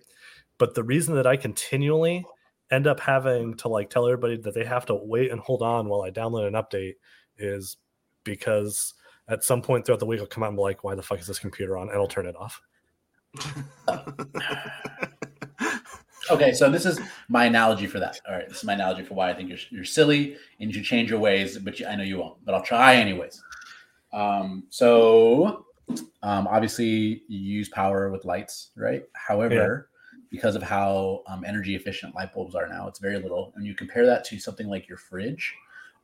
But 0.57 0.75
the 0.75 0.85
reason 0.85 1.15
that 1.17 1.27
I 1.27 1.37
continually 1.37 2.25
end 2.71 2.87
up 2.87 3.01
having 3.01 3.55
to 3.55 3.69
like 3.69 3.91
tell 3.91 4.07
everybody 4.07 4.37
that 4.39 4.55
they 4.55 4.65
have 4.65 4.87
to 4.87 4.95
wait 4.95 5.31
and 5.31 5.41
hold 5.41 5.63
on 5.63 5.89
while 5.89 6.03
I 6.03 6.11
download 6.11 6.47
an 6.47 6.55
update 6.55 6.95
is 7.37 7.77
because 8.23 8.95
at 9.29 9.45
some 9.45 9.63
point 9.63 9.85
throughout 9.85 10.01
the 10.01 10.07
week 10.07 10.21
I'll 10.21 10.27
come 10.27 10.43
out 10.43 10.49
and 10.49 10.57
be 10.57 10.63
like, 10.63 10.85
why 10.85 10.95
the 10.95 11.03
fuck 11.03 11.21
is 11.21 11.27
this 11.27 11.39
computer 11.39 11.77
on? 11.77 11.89
And 11.89 11.99
I'll 11.99 12.07
turn 12.07 12.27
it 12.27 12.37
off. 12.37 12.63
Okay, 16.31 16.53
so 16.53 16.71
this 16.71 16.87
is 16.87 17.01
my 17.29 17.45
analogy 17.45 17.87
for 17.87 18.01
that. 18.01 18.19
All 18.27 18.35
right, 18.35 18.49
this 18.49 18.59
is 18.59 18.65
my 18.65 18.73
analogy 18.75 19.03
for 19.03 19.15
why 19.15 19.31
I 19.31 19.35
think 19.35 19.49
you're, 19.49 19.59
you're 19.71 19.85
silly 19.85 20.37
and 20.59 20.71
you 20.71 20.75
should 20.75 20.85
change 20.85 21.11
your 21.11 21.21
ways, 21.21 21.59
but 21.59 21.79
you, 21.79 21.87
I 21.87 21.97
know 21.97 22.03
you 22.03 22.19
won't. 22.19 22.43
But 22.45 22.55
I'll 22.55 22.63
try 22.63 22.97
anyways. 22.97 23.43
Um, 24.13 24.65
so 24.71 25.67
um, 26.23 26.47
obviously 26.47 27.23
you 27.29 27.39
use 27.39 27.69
power 27.69 28.11
with 28.11 28.25
lights, 28.25 28.71
right? 28.77 29.05
However, 29.13 29.91
because 30.31 30.57
of 30.57 30.63
how 30.63 31.23
um, 31.27 31.45
energy 31.45 31.77
efficient 31.77 32.15
light 32.15 32.33
bulbs 32.33 32.55
are 32.55 32.69
now, 32.69 32.89
it's 32.89 32.99
very 32.99 33.19
little. 33.19 33.53
And 33.57 33.67
you 33.67 33.75
compare 33.75 34.07
that 34.07 34.25
to 34.27 34.39
something 34.39 34.69
like 34.69 34.89
your 34.89 34.99
fridge 34.99 35.55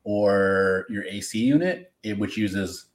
or 0.05 0.87
your 0.89 1.05
AC 1.05 1.39
unit, 1.39 1.93
it, 2.03 2.19
which 2.19 2.37
uses 2.37 2.87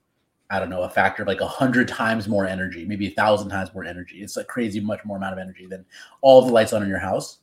I 0.50 0.60
don't 0.60 0.70
know, 0.70 0.84
a 0.84 0.90
factor 0.90 1.24
of 1.24 1.28
like 1.28 1.42
a 1.42 1.48
hundred 1.48 1.88
times 1.88 2.28
more 2.28 2.46
energy, 2.46 2.86
maybe 2.86 3.08
a 3.08 3.12
thousand 3.12 3.50
times 3.50 3.74
more 3.74 3.84
energy. 3.84 4.22
It's 4.22 4.38
a 4.38 4.44
crazy 4.44 4.80
much 4.80 5.04
more 5.04 5.18
amount 5.18 5.34
of 5.34 5.40
energy 5.40 5.66
than 5.66 5.86
all 6.22 6.46
the 6.46 6.52
lights 6.52 6.74
on 6.74 6.84
in 6.84 6.90
your 6.90 7.00
house. 7.00 7.40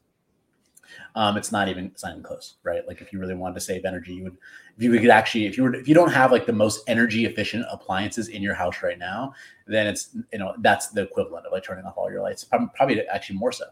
Um, 1.15 1.37
it's 1.37 1.51
not 1.51 1.69
even 1.69 1.87
it's 1.87 2.05
not 2.05 2.13
even 2.13 2.23
close, 2.23 2.55
right? 2.63 2.87
Like 2.87 3.01
if 3.01 3.13
you 3.13 3.19
really 3.19 3.35
wanted 3.35 3.55
to 3.55 3.61
save 3.61 3.85
energy, 3.85 4.15
you 4.15 4.25
would 4.25 4.37
if 4.77 4.83
you 4.83 5.01
could 5.01 5.11
actually 5.11 5.47
if 5.47 5.57
you 5.57 5.65
were 5.65 5.75
if 5.75 5.89
you 5.89 5.95
don't 5.95 6.13
have 6.13 6.33
like 6.33 6.47
the 6.47 6.53
most 6.53 6.83
energy 6.89 7.25
efficient 7.25 7.65
appliances 7.71 8.29
in 8.29 8.43
your 8.43 8.55
house 8.55 8.83
right 8.83 8.99
now, 8.99 9.35
then 9.67 9.87
it's 9.87 10.17
you 10.33 10.39
know 10.39 10.55
that's 10.59 10.89
the 10.89 11.03
equivalent 11.03 11.47
of 11.47 11.53
like 11.53 11.65
turning 11.65 11.85
off 11.85 11.95
all 11.97 12.11
your 12.11 12.23
lights. 12.23 12.45
Probably 12.45 13.07
actually 13.09 13.37
more 13.37 13.53
so. 13.53 13.65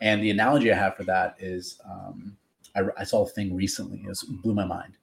And 0.00 0.22
the 0.22 0.30
analogy 0.30 0.70
I 0.72 0.76
have 0.76 0.96
for 0.96 1.04
that 1.04 1.36
is 1.38 1.80
um, 1.84 2.36
I, 2.76 2.82
I 2.98 3.04
saw 3.04 3.24
a 3.24 3.28
thing 3.28 3.54
recently. 3.56 4.02
It 4.04 4.08
was, 4.08 4.22
blew 4.22 4.54
my 4.54 4.66
mind. 4.66 4.98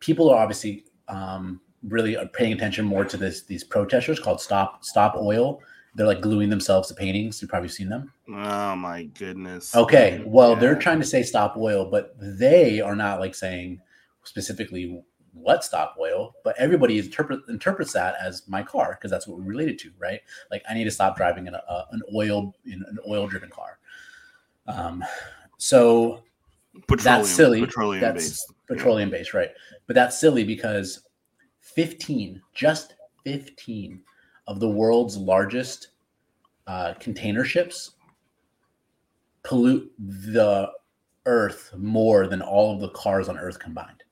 People 0.00 0.28
are 0.30 0.36
obviously 0.36 0.84
um, 1.08 1.60
really 1.88 2.16
are 2.16 2.26
paying 2.26 2.52
attention 2.52 2.84
more 2.84 3.04
to 3.04 3.16
this 3.16 3.42
these 3.42 3.64
protesters 3.64 4.18
called 4.18 4.40
Stop 4.40 4.84
Stop 4.84 5.16
Oil. 5.16 5.60
They're 5.96 6.06
like 6.06 6.20
gluing 6.20 6.48
themselves 6.48 6.88
to 6.88 6.94
paintings. 6.94 7.40
You've 7.40 7.50
probably 7.50 7.68
seen 7.68 7.88
them. 7.88 8.12
Oh 8.28 8.74
my 8.74 9.04
goodness. 9.04 9.76
Okay. 9.76 10.22
Well, 10.26 10.54
yeah. 10.54 10.58
they're 10.58 10.78
trying 10.78 10.98
to 10.98 11.06
say 11.06 11.22
stop 11.22 11.56
oil, 11.56 11.88
but 11.88 12.16
they 12.18 12.80
are 12.80 12.96
not 12.96 13.20
like 13.20 13.34
saying 13.34 13.80
specifically 14.24 15.00
what 15.34 15.62
stop 15.62 15.96
oil, 16.00 16.34
but 16.42 16.56
everybody 16.58 16.98
interpret, 16.98 17.40
interprets 17.48 17.92
that 17.92 18.14
as 18.20 18.42
my 18.48 18.62
car 18.62 18.96
because 18.98 19.10
that's 19.10 19.26
what 19.26 19.38
we're 19.38 19.44
related 19.44 19.78
to, 19.80 19.90
right? 19.98 20.20
Like 20.50 20.62
I 20.68 20.74
need 20.74 20.84
to 20.84 20.90
stop 20.90 21.16
driving 21.16 21.46
in 21.46 21.54
a, 21.54 21.62
a, 21.68 21.86
an 21.92 22.02
oil 22.14 22.54
in 22.64 22.84
an 22.88 22.98
oil 23.06 23.26
driven 23.28 23.50
car. 23.50 23.78
Um, 24.66 25.04
so 25.58 26.22
petroleum, 26.88 27.04
that's 27.04 27.30
silly. 27.30 27.60
Petroleum 27.60 28.00
that's 28.00 28.30
based. 28.30 28.54
petroleum 28.66 29.10
based, 29.10 29.34
right? 29.34 29.50
But 29.86 29.94
that's 29.94 30.18
silly 30.18 30.44
because 30.44 31.02
15, 31.74 32.40
just 32.52 32.94
15 33.24 34.00
of 34.46 34.60
the 34.60 34.68
world's 34.68 35.16
largest 35.16 35.88
uh, 36.66 36.94
container 36.94 37.44
ships 37.44 37.92
pollute 39.42 39.92
the 39.98 40.70
earth 41.26 41.72
more 41.76 42.26
than 42.26 42.42
all 42.42 42.74
of 42.74 42.80
the 42.80 42.88
cars 42.90 43.28
on 43.28 43.38
earth 43.38 43.58
combined. 43.58 44.02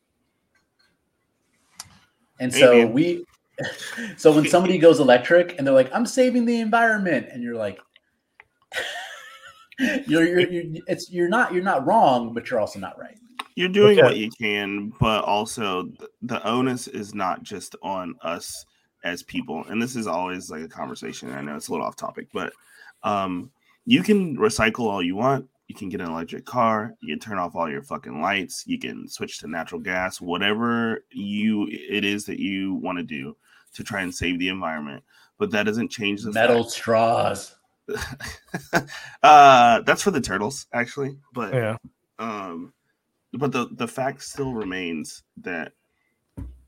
And 2.40 2.52
so 2.52 2.72
Amen. 2.72 2.92
we 2.92 3.24
so 4.16 4.32
when 4.32 4.46
somebody 4.48 4.78
goes 4.86 5.00
electric 5.00 5.56
and 5.58 5.66
they're 5.66 5.74
like, 5.74 5.90
I'm 5.94 6.06
saving 6.06 6.44
the 6.44 6.60
environment, 6.60 7.28
and 7.30 7.42
you're 7.42 7.56
like, 7.56 7.78
you're, 10.06 10.26
you're, 10.26 10.50
you're, 10.50 10.82
it's 10.86 11.10
you're 11.10 11.28
not 11.28 11.52
you're 11.52 11.62
not 11.62 11.86
wrong, 11.86 12.34
but 12.34 12.50
you're 12.50 12.60
also 12.60 12.78
not 12.78 12.98
right. 12.98 13.18
You're 13.54 13.68
doing 13.68 13.98
okay. 13.98 14.06
what 14.06 14.16
you 14.16 14.30
can, 14.30 14.92
but 15.00 15.24
also 15.24 15.88
the 16.22 16.46
onus 16.46 16.88
is 16.88 17.14
not 17.14 17.42
just 17.42 17.76
on 17.82 18.14
us 18.22 18.64
as 19.04 19.22
people. 19.22 19.64
And 19.68 19.80
this 19.80 19.96
is 19.96 20.06
always 20.06 20.50
like 20.50 20.62
a 20.62 20.68
conversation. 20.68 21.32
I 21.32 21.40
know 21.40 21.56
it's 21.56 21.68
a 21.68 21.72
little 21.72 21.86
off 21.86 21.96
topic, 21.96 22.28
but 22.32 22.52
um, 23.02 23.50
you 23.84 24.02
can 24.02 24.36
recycle 24.36 24.86
all 24.86 25.02
you 25.02 25.16
want. 25.16 25.48
You 25.68 25.74
can 25.74 25.88
get 25.88 26.00
an 26.00 26.10
electric 26.10 26.44
car. 26.44 26.94
You 27.00 27.14
can 27.14 27.20
turn 27.20 27.38
off 27.38 27.54
all 27.54 27.70
your 27.70 27.82
fucking 27.82 28.20
lights. 28.20 28.64
You 28.66 28.78
can 28.78 29.08
switch 29.08 29.38
to 29.38 29.48
natural 29.48 29.80
gas. 29.80 30.20
Whatever 30.20 31.04
you 31.10 31.66
it 31.70 32.04
is 32.04 32.26
that 32.26 32.38
you 32.38 32.74
want 32.74 32.98
to 32.98 33.04
do 33.04 33.36
to 33.74 33.82
try 33.82 34.02
and 34.02 34.14
save 34.14 34.38
the 34.38 34.48
environment. 34.48 35.02
But 35.38 35.50
that 35.52 35.64
doesn't 35.64 35.90
change 35.90 36.22
the 36.22 36.32
metal 36.32 36.64
fact. 36.64 36.72
straws. 36.72 37.54
uh, 39.22 39.80
that's 39.80 40.02
for 40.02 40.10
the 40.10 40.20
turtles, 40.20 40.66
actually. 40.72 41.16
But 41.32 41.54
yeah. 41.54 41.76
Um, 42.18 42.72
but 43.34 43.52
the 43.52 43.68
the 43.72 43.88
fact 43.88 44.22
still 44.22 44.52
remains 44.52 45.22
that 45.38 45.72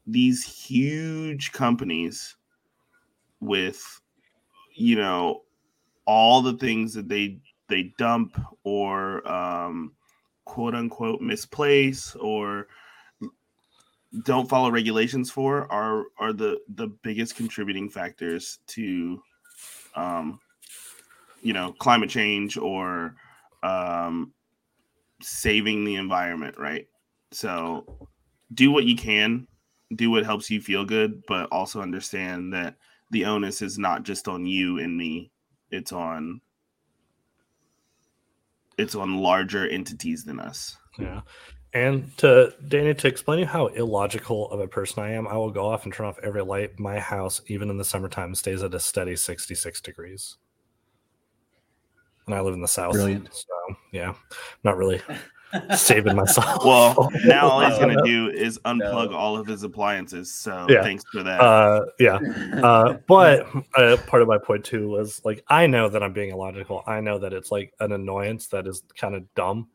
these 0.06 0.44
huge 0.44 1.52
companies 1.52 2.36
with 3.40 4.00
you 4.74 4.96
know 4.96 5.42
all 6.06 6.42
the 6.42 6.54
things 6.54 6.94
that 6.94 7.08
they 7.08 7.38
they 7.68 7.94
dump 7.98 8.38
or 8.64 9.26
um, 9.30 9.92
quote 10.44 10.74
unquote 10.74 11.20
misplace 11.20 12.14
or 12.16 12.68
don't 14.22 14.48
follow 14.48 14.70
regulations 14.70 15.30
for 15.30 15.70
are 15.72 16.04
are 16.18 16.32
the 16.32 16.60
the 16.76 16.86
biggest 17.02 17.34
contributing 17.34 17.88
factors 17.88 18.58
to 18.66 19.20
um 19.96 20.38
you 21.42 21.52
know 21.52 21.72
climate 21.72 22.10
change 22.10 22.56
or 22.56 23.16
um 23.62 24.32
saving 25.24 25.84
the 25.84 25.96
environment, 25.96 26.56
right? 26.58 26.86
So 27.32 28.08
do 28.52 28.70
what 28.70 28.84
you 28.84 28.96
can, 28.96 29.46
do 29.96 30.10
what 30.10 30.24
helps 30.24 30.50
you 30.50 30.60
feel 30.60 30.84
good, 30.84 31.22
but 31.26 31.50
also 31.50 31.80
understand 31.80 32.52
that 32.52 32.76
the 33.10 33.24
onus 33.24 33.62
is 33.62 33.78
not 33.78 34.02
just 34.02 34.28
on 34.28 34.46
you 34.46 34.78
and 34.78 34.96
me. 34.96 35.30
It's 35.70 35.92
on 35.92 36.40
it's 38.76 38.94
on 38.94 39.18
larger 39.18 39.68
entities 39.68 40.24
than 40.24 40.40
us. 40.40 40.76
Yeah. 40.98 41.20
And 41.72 42.16
to 42.18 42.52
Danny, 42.68 42.94
to 42.94 43.08
explain 43.08 43.40
you 43.40 43.46
how 43.46 43.66
illogical 43.66 44.50
of 44.50 44.60
a 44.60 44.68
person 44.68 45.02
I 45.02 45.12
am, 45.12 45.26
I 45.26 45.34
will 45.34 45.50
go 45.50 45.68
off 45.68 45.84
and 45.84 45.92
turn 45.92 46.06
off 46.06 46.18
every 46.22 46.42
light. 46.42 46.78
My 46.78 47.00
house, 47.00 47.40
even 47.48 47.70
in 47.70 47.78
the 47.78 47.84
summertime, 47.84 48.34
stays 48.34 48.62
at 48.62 48.74
a 48.74 48.80
steady 48.80 49.16
66 49.16 49.80
degrees 49.80 50.36
and 52.26 52.34
I 52.34 52.40
live 52.40 52.54
in 52.54 52.62
the 52.62 52.68
south. 52.68 52.92
Brilliant. 52.92 53.32
So 53.32 53.76
yeah, 53.92 54.14
not 54.62 54.76
really 54.76 55.00
saving 55.76 56.16
myself. 56.16 56.44
Well, 56.64 57.10
now 57.24 57.48
all 57.48 57.68
he's 57.68 57.78
gonna 57.78 58.02
do 58.04 58.28
is 58.30 58.58
unplug 58.64 59.10
no. 59.10 59.16
all 59.16 59.36
of 59.36 59.46
his 59.46 59.62
appliances. 59.62 60.32
So 60.32 60.66
yeah. 60.68 60.82
thanks 60.82 61.04
for 61.12 61.22
that. 61.22 61.40
Uh, 61.40 61.86
yeah, 61.98 62.18
uh, 62.62 62.98
but 63.06 63.46
uh, 63.76 63.96
part 64.06 64.22
of 64.22 64.28
my 64.28 64.38
point 64.38 64.64
too 64.64 64.88
was 64.88 65.20
like 65.24 65.44
I 65.48 65.66
know 65.66 65.88
that 65.88 66.02
I'm 66.02 66.12
being 66.12 66.30
illogical. 66.30 66.82
I 66.86 67.00
know 67.00 67.18
that 67.18 67.32
it's 67.32 67.50
like 67.50 67.72
an 67.80 67.92
annoyance 67.92 68.48
that 68.48 68.66
is 68.66 68.82
kind 68.98 69.14
of 69.14 69.22
dumb, 69.34 69.68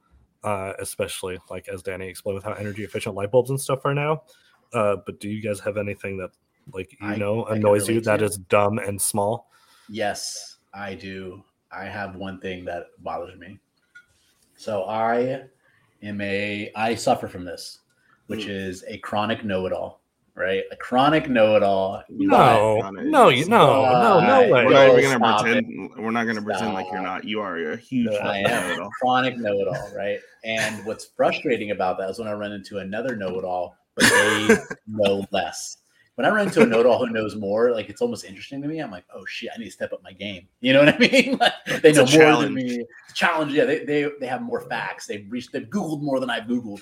uh, 0.43 0.74
especially 0.80 1.38
like 1.50 1.68
as 1.68 1.84
Danny 1.84 2.08
explained 2.08 2.36
with 2.36 2.43
how 2.43 2.54
energy 2.54 2.84
efficient 2.84 3.16
light 3.16 3.32
bulbs 3.32 3.50
and 3.50 3.60
stuff 3.60 3.86
are 3.86 3.93
now. 3.93 4.24
Uh, 4.74 4.97
but 5.06 5.20
do 5.20 5.30
you 5.30 5.41
guys 5.41 5.60
have 5.60 5.78
anything 5.78 6.18
that 6.18 6.32
like 6.74 6.91
you 7.00 7.08
I, 7.08 7.16
know 7.16 7.45
annoys 7.45 7.88
you 7.88 8.02
that 8.02 8.22
is 8.22 8.38
dumb 8.38 8.80
and 8.80 9.02
small? 9.02 9.50
Yes, 9.89 10.58
I 10.74 10.93
do. 10.95 11.43
I 11.72 11.86
have 11.86 12.15
one 12.15 12.39
thing 12.39 12.65
that 12.65 12.88
bothers 12.99 13.38
me. 13.38 13.59
So 14.55 14.84
I 14.84 15.43
am 16.03 16.22
a 16.22 16.72
I 16.76 16.95
suffer 16.95 17.28
from 17.28 17.45
this, 17.45 17.80
which 18.28 18.45
mm. 18.45 18.49
is 18.49 18.84
a 18.88 18.97
chronic 18.99 19.43
know-it-all. 19.43 19.99
Right, 20.36 20.63
a 20.72 20.76
chronic 20.78 21.30
know-it-all. 21.30 22.03
No, 22.07 22.91
no, 22.91 23.28
you 23.28 23.45
no, 23.49 23.84
no, 23.84 24.20
no 24.22 24.53
way. 24.53 24.65
We're 24.65 24.72
not 24.72 24.97
even 24.97 25.20
gonna 25.20 25.43
pretend. 25.43 25.67
It. 25.67 26.01
We're 26.01 26.11
not 26.11 26.28
gonna 26.28 26.41
pretend 26.41 26.74
like 26.74 26.88
you're 26.93 27.01
not. 27.01 27.26
You 27.26 27.41
are 27.41 27.72
a 27.72 27.76
huge. 27.76 28.13
I 28.13 28.38
am 28.38 28.82
a 28.82 28.89
chronic 29.01 29.38
know-it-all, 29.38 29.91
right? 29.93 30.20
And 30.45 30.86
what's 30.86 31.09
frustrating 31.17 31.72
about 31.72 31.97
that 31.97 32.09
is 32.09 32.20
when 32.20 32.30
I 32.30 32.34
run 32.34 32.53
into 32.53 32.78
another 32.78 33.17
know-it-all, 33.17 33.76
but 33.95 34.05
they 34.05 34.57
know 34.88 35.26
less 35.32 35.78
when 36.20 36.26
I 36.26 36.36
run 36.36 36.47
into 36.47 36.61
a 36.61 36.65
know-it-all 36.65 36.99
who 36.99 37.13
knows 37.13 37.38
more, 37.38 37.72
like 37.72 37.88
it's 37.88 38.01
almost 38.01 38.26
interesting 38.26 38.61
to 38.61 38.67
me. 38.67 38.80
I'm 38.80 38.91
like, 38.91 39.05
oh 39.15 39.24
shit, 39.26 39.51
I 39.55 39.57
need 39.57 39.67
to 39.67 39.72
step 39.72 39.93
up 39.93 40.03
my 40.03 40.11
game. 40.11 40.49
You 40.59 40.74
know 40.74 40.84
what 40.84 40.93
I 40.93 40.97
mean? 40.97 41.38
Like, 41.38 41.53
they 41.82 41.93
know 41.93 42.01
more 42.01 42.07
challenge. 42.07 42.43
than 42.43 42.53
me. 42.55 42.86
Challenge, 43.13 43.53
yeah. 43.53 43.63
They, 43.63 43.86
they 43.86 44.09
they 44.20 44.28
have 44.28 44.41
more 44.41 44.59
facts. 44.59 45.07
They've 45.07 45.26
reached. 45.30 45.53
They've 45.53 45.70
googled 45.70 46.01
more 46.01 46.20
than 46.20 46.30
I've 46.30 46.43
googled. 46.43 46.82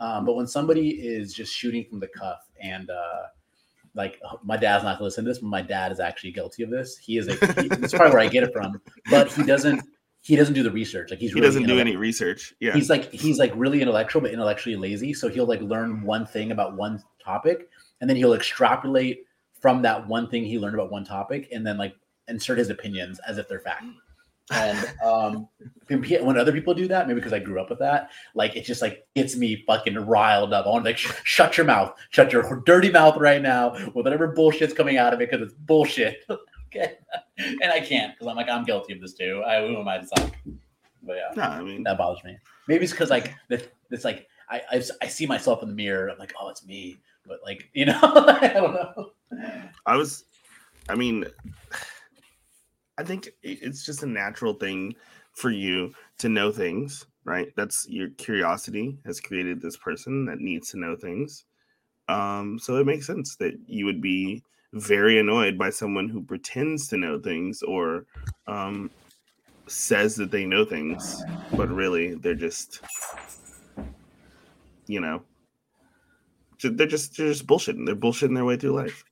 Um, 0.00 0.26
but 0.26 0.34
when 0.34 0.46
somebody 0.46 0.90
is 0.90 1.32
just 1.32 1.50
shooting 1.50 1.86
from 1.88 1.98
the 1.98 2.08
cuff 2.08 2.46
and 2.60 2.90
uh, 2.90 3.22
like 3.94 4.20
my 4.44 4.58
dad's 4.58 4.84
not 4.84 4.98
going 4.98 4.98
to 4.98 5.04
listen 5.04 5.24
to 5.24 5.30
this, 5.30 5.38
but 5.38 5.48
my 5.48 5.62
dad 5.62 5.90
is 5.90 5.98
actually 5.98 6.32
guilty 6.32 6.62
of 6.62 6.68
this. 6.68 6.98
He 6.98 7.16
is 7.16 7.28
a. 7.28 7.62
He, 7.62 7.68
that's 7.68 7.94
probably 7.94 8.10
where 8.10 8.20
I 8.20 8.28
get 8.28 8.44
it 8.44 8.52
from. 8.52 8.82
But 9.10 9.32
he 9.32 9.44
doesn't. 9.44 9.80
He 10.20 10.36
doesn't 10.36 10.54
do 10.54 10.62
the 10.62 10.70
research. 10.70 11.08
Like 11.08 11.20
he's 11.20 11.30
he 11.30 11.36
really 11.36 11.46
doesn't 11.46 11.66
do 11.66 11.78
any 11.78 11.96
research. 11.96 12.52
Yeah, 12.60 12.74
he's 12.74 12.90
like 12.90 13.10
he's 13.10 13.38
like 13.38 13.52
really 13.56 13.80
intellectual, 13.80 14.20
but 14.20 14.30
intellectually 14.30 14.76
lazy. 14.76 15.14
So 15.14 15.28
he'll 15.28 15.46
like 15.46 15.62
learn 15.62 16.02
one 16.02 16.26
thing 16.26 16.52
about 16.52 16.76
one 16.76 17.02
topic, 17.24 17.70
and 18.00 18.08
then 18.08 18.16
he'll 18.16 18.34
extrapolate 18.34 19.24
from 19.60 19.82
that 19.82 20.06
one 20.06 20.28
thing 20.28 20.44
he 20.44 20.58
learned 20.58 20.74
about 20.74 20.90
one 20.90 21.04
topic 21.04 21.48
and 21.52 21.66
then 21.66 21.78
like 21.78 21.94
insert 22.28 22.58
his 22.58 22.70
opinions 22.70 23.20
as 23.26 23.38
if 23.38 23.48
they're 23.48 23.60
fact 23.60 23.84
And 24.50 24.92
um, 25.02 25.48
when 25.88 26.36
other 26.36 26.52
people 26.52 26.74
do 26.74 26.86
that, 26.88 27.08
maybe 27.08 27.18
because 27.18 27.32
I 27.32 27.38
grew 27.38 27.58
up 27.60 27.70
with 27.70 27.78
that, 27.78 28.10
like 28.34 28.56
it 28.56 28.64
just 28.64 28.82
like 28.82 29.06
gets 29.14 29.36
me 29.36 29.64
fucking 29.66 29.96
riled 29.96 30.52
up. 30.52 30.66
I 30.66 30.68
want 30.68 30.84
to 30.84 30.90
like 30.90 30.98
sh- 30.98 31.12
shut 31.24 31.56
your 31.56 31.64
mouth, 31.64 31.94
shut 32.10 32.30
your 32.30 32.62
dirty 32.66 32.90
mouth 32.90 33.16
right 33.16 33.40
now 33.40 33.72
with 33.72 34.04
whatever 34.04 34.28
bullshit's 34.28 34.74
coming 34.74 34.98
out 34.98 35.14
of 35.14 35.20
it 35.22 35.30
because 35.30 35.46
it's 35.46 35.54
bullshit. 35.54 36.26
okay, 36.66 36.98
and 37.38 37.72
I 37.72 37.80
can't 37.80 38.12
because 38.12 38.26
I'm 38.26 38.36
like 38.36 38.50
I'm 38.50 38.64
guilty 38.64 38.92
of 38.92 39.00
this 39.00 39.14
too. 39.14 39.42
I 39.46 39.66
who 39.66 39.80
am 39.80 39.88
I 39.88 39.98
to 39.98 40.06
talk? 40.06 40.30
But 41.02 41.16
yeah, 41.16 41.30
No, 41.36 41.42
I 41.42 41.62
mean, 41.62 41.82
that 41.84 41.96
bothers 41.96 42.22
me. 42.22 42.36
Maybe 42.68 42.84
it's 42.84 42.92
because 42.92 43.08
like 43.08 43.34
this, 43.48 43.66
it's 43.90 44.04
like 44.04 44.28
I, 44.50 44.60
I 44.70 44.82
I 45.00 45.08
see 45.08 45.26
myself 45.26 45.62
in 45.62 45.70
the 45.70 45.74
mirror. 45.74 46.10
I'm 46.10 46.18
like, 46.18 46.34
oh, 46.38 46.50
it's 46.50 46.66
me. 46.66 46.98
But 47.26 47.40
like 47.44 47.70
you 47.74 47.86
know, 47.86 47.98
I 48.02 48.50
don't 48.54 48.74
know. 48.74 49.10
I 49.86 49.96
was, 49.96 50.24
I 50.88 50.94
mean, 50.94 51.24
I 52.96 53.02
think 53.02 53.30
it's 53.42 53.84
just 53.84 54.02
a 54.02 54.06
natural 54.06 54.54
thing 54.54 54.94
for 55.32 55.50
you 55.50 55.92
to 56.18 56.28
know 56.28 56.52
things, 56.52 57.06
right? 57.24 57.48
That's 57.56 57.88
your 57.88 58.10
curiosity 58.10 58.96
has 59.04 59.20
created 59.20 59.60
this 59.60 59.76
person 59.76 60.24
that 60.26 60.38
needs 60.38 60.70
to 60.70 60.78
know 60.78 60.96
things. 60.96 61.44
Um, 62.08 62.58
so 62.58 62.76
it 62.76 62.86
makes 62.86 63.06
sense 63.06 63.36
that 63.36 63.54
you 63.66 63.86
would 63.86 64.00
be 64.00 64.42
very 64.74 65.18
annoyed 65.18 65.58
by 65.58 65.70
someone 65.70 66.08
who 66.08 66.22
pretends 66.22 66.88
to 66.88 66.96
know 66.96 67.18
things 67.18 67.62
or 67.62 68.06
um, 68.46 68.90
says 69.66 70.14
that 70.16 70.30
they 70.30 70.44
know 70.44 70.64
things, 70.64 71.22
but 71.52 71.68
really 71.68 72.14
they're 72.14 72.34
just, 72.34 72.80
you 74.86 75.00
know, 75.00 75.22
they're 76.70 76.86
just 76.86 77.16
they're 77.16 77.28
just 77.28 77.46
bullshitting. 77.46 77.86
They're 77.86 77.96
bullshitting 77.96 78.34
their 78.34 78.44
way 78.44 78.56
through 78.56 78.72
life. 78.72 79.04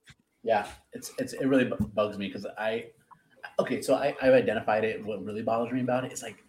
Yeah, 0.42 0.66
it's 0.92 1.12
it's 1.18 1.32
it 1.32 1.46
really 1.46 1.70
bugs 1.94 2.18
me 2.18 2.26
because 2.26 2.46
I 2.58 2.86
okay, 3.58 3.80
so 3.82 3.94
I 3.94 4.14
I've 4.20 4.34
identified 4.34 4.84
it. 4.84 5.04
What 5.04 5.24
really 5.24 5.42
bothers 5.42 5.72
me 5.72 5.80
about 5.80 6.04
it 6.04 6.12
is 6.12 6.22
like 6.22 6.42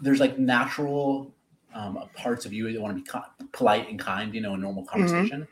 there's 0.00 0.20
like 0.20 0.38
natural 0.38 1.34
um, 1.74 2.08
parts 2.14 2.44
of 2.44 2.52
you 2.52 2.70
that 2.72 2.80
want 2.80 2.96
to 2.96 3.02
be 3.02 3.08
ki- 3.10 3.46
polite 3.52 3.88
and 3.88 3.98
kind, 3.98 4.34
you 4.34 4.40
know, 4.40 4.54
in 4.54 4.60
normal 4.60 4.84
conversation, 4.84 5.46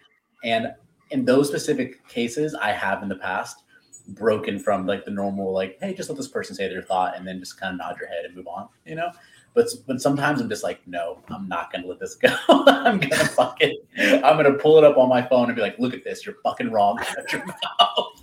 and 0.45 0.73
in 1.11 1.25
those 1.25 1.49
specific 1.49 2.07
cases, 2.09 2.55
I 2.55 2.73
have 2.73 3.03
in 3.03 3.09
the 3.09 3.17
past 3.17 3.63
broken 4.09 4.59
from 4.59 4.87
like 4.87 5.05
the 5.05 5.11
normal 5.11 5.53
like 5.53 5.79
hey 5.81 5.95
just 5.95 6.09
let 6.09 6.19
this 6.19 6.29
person 6.29 6.57
say 6.57 6.69
their 6.69 6.83
thought 6.83 7.17
and 7.17 7.27
then 7.27 7.39
just 7.39 7.59
kind 7.59 7.73
of 7.73 7.79
nod 7.79 7.97
your 8.01 8.09
head 8.09 8.25
and 8.25 8.35
move 8.35 8.49
on 8.49 8.69
you 8.85 8.95
know 8.95 9.11
but 9.55 9.69
but 9.87 10.01
sometimes 10.01 10.41
i'm 10.41 10.49
just 10.49 10.63
like 10.65 10.81
no 10.87 11.19
i'm 11.29 11.49
not 11.49 11.73
gonna 11.73 11.87
let 11.87 11.99
this 12.01 12.15
go 12.23 12.29
i'm 12.49 12.99
gonna 12.99 13.25
fucking 13.27 13.77
i'm 13.99 14.37
gonna 14.37 14.55
pull 14.55 14.79
it 14.79 14.85
up 14.85 14.97
on 14.97 15.09
my 15.09 15.23
phone 15.23 15.47
and 15.47 15.57
be 15.57 15.63
like 15.63 15.79
look 15.79 15.95
at 15.95 16.03
this 16.05 16.25
you're 16.27 16.37
fucking 16.43 16.71
wrong 16.71 16.99
shut 17.17 17.33
your 17.33 17.45
mouth 17.47 18.23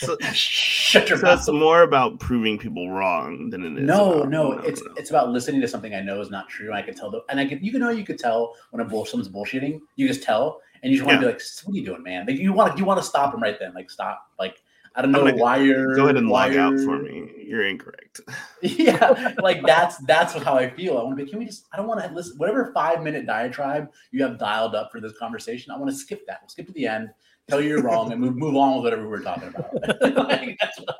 So- 0.00 0.18
shut 0.32 1.08
your 1.08 1.18
So 1.18 1.24
mouth 1.26 1.38
it's 1.38 1.48
more 1.48 1.82
about 1.82 2.18
proving 2.20 2.58
people 2.58 2.90
wrong 2.90 3.48
than 3.50 3.64
it 3.64 3.78
is. 3.78 3.86
no, 3.86 4.14
about- 4.14 4.28
no, 4.30 4.52
it's 4.52 4.82
it's 4.96 5.10
about 5.10 5.30
listening 5.30 5.60
to 5.62 5.68
something 5.68 5.94
I 5.94 6.00
know 6.00 6.20
is 6.20 6.28
not 6.30 6.48
true. 6.48 6.66
And 6.66 6.74
I 6.74 6.82
can 6.82 6.94
tell, 6.94 7.10
the, 7.10 7.22
and 7.30 7.38
I 7.40 7.46
can 7.46 7.64
you 7.64 7.70
can 7.70 7.80
know 7.80 7.88
you 7.90 8.04
could 8.04 8.18
tell 8.18 8.54
when 8.70 8.84
a 8.84 8.84
bull 8.84 9.06
someone's 9.06 9.30
bullshitting. 9.30 9.80
You 9.96 10.06
just 10.08 10.22
tell, 10.22 10.60
and 10.82 10.92
you 10.92 10.98
just 10.98 11.06
want 11.06 11.20
to 11.20 11.26
Yeah. 11.26 11.32
be 11.32 11.34
like, 11.38 11.42
"What 11.64 11.72
are 11.74 11.78
you 11.78 11.86
doing, 11.86 12.02
man?" 12.02 12.26
Like 12.26 12.36
you 12.38 12.52
want 12.52 12.76
you 12.78 12.84
want 12.84 13.00
to 13.00 13.06
stop 13.06 13.32
him 13.32 13.40
right 13.40 13.56
then, 13.58 13.72
like 13.72 13.90
stop. 13.90 14.26
Like 14.38 14.60
I 14.94 15.02
don't 15.02 15.12
know 15.12 15.24
gonna- 15.24 15.36
why 15.36 15.56
you're 15.58 15.94
Go 15.94 16.04
ahead 16.04 16.16
and 16.16 16.28
log 16.28 16.56
out 16.56 16.78
for 16.80 16.98
me. 16.98 17.30
You're 17.46 17.66
incorrect. 17.66 18.20
yeah, 18.62 19.34
like 19.42 19.64
that's 19.64 19.98
that's 19.98 20.34
how 20.34 20.54
I 20.56 20.70
feel. 20.70 20.98
I 20.98 21.02
want 21.02 21.16
to 21.18 21.24
be. 21.24 21.30
Can 21.30 21.38
we 21.38 21.46
just? 21.46 21.66
I 21.72 21.76
don't 21.76 21.86
want 21.86 22.02
to 22.02 22.10
listen. 22.12 22.36
Whatever 22.38 22.72
five 22.74 23.02
minute 23.02 23.26
diatribe 23.26 23.88
you 24.10 24.22
have 24.22 24.38
dialed 24.38 24.74
up 24.74 24.90
for 24.92 25.00
this 25.00 25.12
conversation, 25.18 25.72
I 25.72 25.78
want 25.78 25.90
to 25.90 25.96
skip 25.96 26.26
that. 26.26 26.40
We'll 26.42 26.48
skip 26.48 26.66
to 26.66 26.72
the 26.72 26.86
end. 26.86 27.10
Tell 27.48 27.60
you 27.60 27.70
you're 27.70 27.82
wrong 27.82 28.12
and 28.12 28.20
move 28.20 28.36
move 28.36 28.56
on 28.56 28.76
with 28.76 28.84
whatever 28.84 29.08
we're 29.08 29.22
talking 29.22 29.48
about. 29.48 29.72
like, 30.28 30.56
that's 30.60 30.78
what 30.78 30.96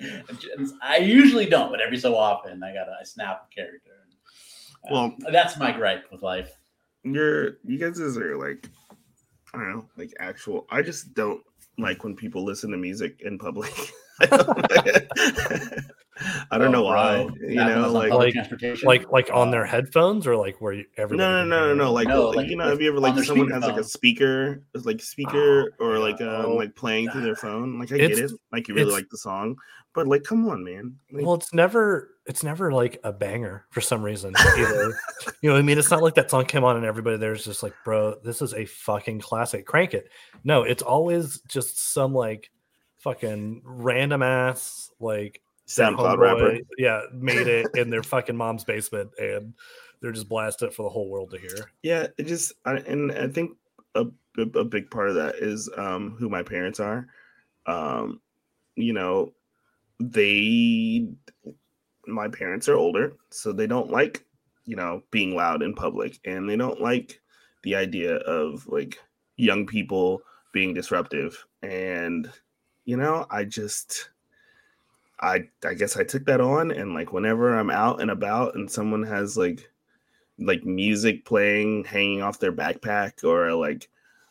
I, 0.00 0.66
I 0.82 0.96
usually 0.96 1.46
don't, 1.46 1.70
but 1.70 1.80
every 1.80 1.98
so 1.98 2.16
often 2.16 2.62
I 2.62 2.72
gotta 2.72 2.96
I 3.00 3.04
snap 3.04 3.48
a 3.50 3.54
character. 3.54 3.90
Uh, 4.84 4.88
Well- 4.90 5.16
that's 5.30 5.56
my 5.58 5.70
gripe 5.70 6.10
with 6.10 6.22
life. 6.22 6.50
You're 7.04 7.58
you 7.64 7.78
guys 7.78 8.00
are 8.00 8.36
like 8.36 8.68
I 9.54 9.58
don't 9.58 9.70
know, 9.70 9.88
like 9.96 10.12
actual. 10.18 10.66
I 10.70 10.82
just 10.82 11.14
don't 11.14 11.42
like 11.78 12.04
when 12.04 12.16
people 12.16 12.44
listen 12.44 12.70
to 12.70 12.76
music 12.76 13.20
in 13.20 13.38
public. 13.38 13.72
I 16.52 16.58
don't, 16.58 16.68
Oh, 16.68 16.70
know 16.70 16.82
why. 16.84 17.16
that 17.24 17.50
You 17.50 17.56
one 17.56 17.68
know, 17.68 17.90
like 17.92 18.12
Like- 18.12 18.32
transportation. 18.34 18.86
like 18.86 19.10
like 19.10 19.30
on 19.32 19.50
their 19.50 19.64
headphones 19.64 20.26
or 20.26 20.36
like 20.36 20.60
where 20.60 20.74
you, 20.74 20.84
no, 20.98 21.02
everybody 21.02 21.18
no, 21.30 21.40
can 21.40 21.48
no, 21.48 21.68
no, 21.68 21.74
no. 21.74 21.92
Like, 21.92 22.08
No, 22.08 22.26
like, 22.28 22.36
like, 22.36 22.48
you 22.48 22.56
know, 22.56 22.64
with- 22.64 22.72
have 22.74 22.82
you 22.82 22.88
ever 22.90 23.00
like 23.00 23.18
someone 23.24 23.50
has 23.50 23.62
like 23.62 23.76
a 23.76 23.80
speakerphone. 23.80 23.84
speaker, 23.86 24.62
like 24.84 25.00
speaker, 25.00 25.72
Oh, 25.80 25.86
or 25.86 25.98
like 25.98 26.20
um 26.20 26.44
Oh, 26.46 26.54
like 26.56 26.74
playing 26.76 27.08
through 27.10 27.22
their 27.22 27.36
phone? 27.36 27.78
Like 27.78 27.90
I 27.90 27.96
It's- 27.96 28.18
get 28.20 28.30
it, 28.30 28.36
like 28.52 28.68
you 28.68 28.74
really 28.74 28.92
like 28.92 29.08
the 29.10 29.16
song, 29.18 29.56
but 29.94 30.06
like, 30.06 30.24
come 30.24 30.46
on, 30.48 30.62
man. 30.62 30.96
Like, 31.10 31.24
Well, 31.24 31.34
it's 31.34 31.54
never 31.54 32.10
it's 32.26 32.44
never 32.44 32.70
like 32.70 33.00
a 33.02 33.12
banger 33.12 33.64
for 33.70 33.80
some 33.80 34.02
reason 34.02 34.32
either. 34.38 34.94
you 35.40 35.48
know 35.48 35.54
what 35.54 35.58
I 35.58 35.62
mean? 35.62 35.76
It's 35.78 35.90
not 35.90 36.02
like 36.02 36.14
that 36.14 36.30
song 36.30 36.44
came 36.44 36.62
on 36.64 36.76
and 36.76 36.84
everybody 36.84 37.16
there's 37.16 37.44
just 37.44 37.62
like, 37.64 37.74
bro, 37.84 38.14
this 38.22 38.40
is 38.42 38.54
a 38.54 38.64
fucking 38.66 39.20
classic. 39.20 39.66
Crank 39.66 39.92
it. 39.94 40.08
No, 40.44 40.62
it's 40.62 40.82
always 40.84 41.40
just 41.48 41.80
some 41.92 42.12
like 42.14 42.50
fucking 42.98 43.62
random 43.64 44.22
ass 44.22 44.90
like 45.00 45.40
their 45.40 45.40
SoundCloud 45.72 46.18
rapper. 46.18 46.58
Yeah, 46.78 47.02
made 47.12 47.46
it 47.46 47.68
in 47.74 47.90
their 47.90 48.02
fucking 48.02 48.36
mom's 48.36 48.64
basement 48.64 49.10
and 49.18 49.54
they're 50.02 50.12
just 50.12 50.28
blasting 50.28 50.68
it 50.68 50.74
for 50.74 50.82
the 50.82 50.90
whole 50.90 51.08
world 51.08 51.30
to 51.30 51.38
hear. 51.38 51.70
Yeah, 51.82 52.08
it 52.18 52.26
just 52.26 52.52
I, 52.64 52.74
and 52.74 53.12
I 53.12 53.28
think 53.28 53.56
a, 53.94 54.06
a 54.36 54.64
big 54.64 54.90
part 54.90 55.08
of 55.08 55.14
that 55.14 55.36
is 55.36 55.70
um 55.76 56.16
who 56.18 56.28
my 56.28 56.42
parents 56.42 56.80
are. 56.80 57.06
Um, 57.66 58.20
you 58.74 58.92
know, 58.92 59.32
they 60.00 61.06
my 62.06 62.28
parents 62.28 62.68
are 62.68 62.76
older, 62.76 63.14
so 63.30 63.52
they 63.52 63.66
don't 63.66 63.90
like 63.90 64.26
you 64.64 64.76
know 64.76 65.02
being 65.10 65.36
loud 65.36 65.62
in 65.62 65.74
public, 65.74 66.18
and 66.24 66.48
they 66.48 66.56
don't 66.56 66.80
like 66.80 67.20
the 67.62 67.76
idea 67.76 68.16
of 68.16 68.66
like 68.66 68.98
young 69.36 69.66
people 69.66 70.20
being 70.52 70.74
disruptive. 70.74 71.46
And 71.62 72.30
you 72.84 72.96
know, 72.96 73.26
I 73.30 73.44
just 73.44 74.10
I 75.22 75.48
I 75.64 75.74
guess 75.74 75.96
I 75.96 76.04
took 76.04 76.24
that 76.26 76.40
on, 76.40 76.70
and 76.72 76.94
like 76.94 77.12
whenever 77.12 77.56
I'm 77.56 77.70
out 77.70 78.00
and 78.02 78.10
about, 78.10 78.54
and 78.56 78.70
someone 78.70 79.04
has 79.04 79.36
like 79.36 79.70
like 80.38 80.64
music 80.64 81.24
playing 81.24 81.84
hanging 81.84 82.22
off 82.22 82.38
their 82.40 82.52
backpack 82.52 83.22
or 83.22 83.54
like 83.54 83.88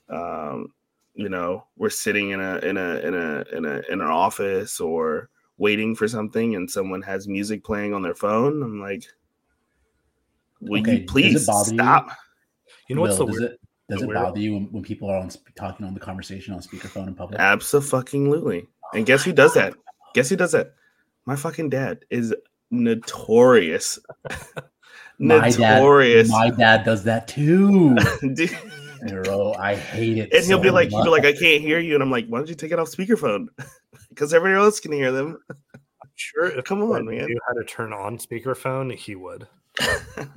um 0.09 0.73
you 1.13 1.29
know 1.29 1.63
we're 1.77 1.89
sitting 1.89 2.31
in 2.31 2.41
a 2.41 2.57
in 2.57 2.75
a 2.75 2.95
in 2.99 3.13
a 3.13 3.45
in 3.55 3.65
a 3.65 3.81
in 3.89 4.01
an 4.01 4.07
office 4.07 4.79
or 4.81 5.29
waiting 5.57 5.95
for 5.95 6.07
something 6.07 6.55
and 6.55 6.69
someone 6.69 7.01
has 7.03 7.27
music 7.27 7.63
playing 7.63 7.93
on 7.93 8.01
their 8.01 8.15
phone 8.15 8.63
i'm 8.63 8.79
like 8.81 9.03
will 10.59 10.79
Okay, 10.81 11.01
you 11.01 11.05
please 11.05 11.45
bother 11.45 11.69
you? 11.71 11.77
stop 11.77 12.09
You 12.89 12.95
know 12.95 13.01
what's 13.03 13.17
Will, 13.17 13.27
the 13.27 13.31
does 13.31 13.39
weird? 13.39 13.51
it 13.51 13.59
does 13.89 13.99
the 13.99 14.05
it 14.05 14.07
weird- 14.07 14.21
bother 14.21 14.39
you 14.39 14.53
when, 14.53 14.63
when 14.71 14.83
people 14.83 15.09
are 15.09 15.17
on 15.17 15.29
talking 15.55 15.85
on 15.85 15.93
the 15.93 15.99
conversation 15.99 16.53
on 16.53 16.61
speakerphone 16.61 17.07
in 17.07 17.13
public? 17.15 17.39
absolutely 17.39 18.65
and 18.93 19.05
guess 19.05 19.23
who 19.23 19.31
does 19.31 19.53
that 19.53 19.75
guess 20.13 20.29
who 20.29 20.35
does 20.35 20.51
that 20.51 20.73
my 21.25 21.35
fucking 21.35 21.69
dad 21.69 22.05
is 22.09 22.33
notorious 22.71 23.99
My 25.21 25.51
dad, 25.51 25.79
notorious 25.79 26.29
my 26.29 26.49
dad 26.49 26.83
does 26.83 27.03
that 27.03 27.27
too. 27.27 27.95
Dude. 28.33 28.57
Bro, 29.07 29.53
I 29.53 29.75
hate 29.75 30.17
it. 30.17 30.33
and 30.33 30.45
he'll 30.45 30.59
be 30.59 30.69
so 30.69 30.73
like, 30.73 30.89
he'll 30.89 31.03
be 31.03 31.09
like. 31.09 31.25
I 31.25 31.33
can't 31.33 31.61
hear 31.61 31.79
you, 31.79 31.93
and 31.93 32.03
I'm 32.03 32.11
like, 32.11 32.27
why 32.27 32.39
don't 32.39 32.49
you 32.49 32.55
take 32.55 32.71
it 32.71 32.79
off 32.79 32.89
speakerphone? 32.89 33.47
Because 34.09 34.33
everybody 34.33 34.61
else 34.61 34.81
can 34.81 34.91
hear 34.91 35.11
them. 35.11 35.37
Sure, 36.15 36.47
if 36.47 36.65
Come 36.65 36.81
on, 36.81 37.05
man. 37.05 37.27
knew 37.27 37.39
how 37.47 37.53
to 37.53 37.63
turn 37.63 37.93
on 37.93 38.17
speakerphone, 38.17 38.93
he 38.93 39.15
would. 39.15 39.47
I, 39.79 40.27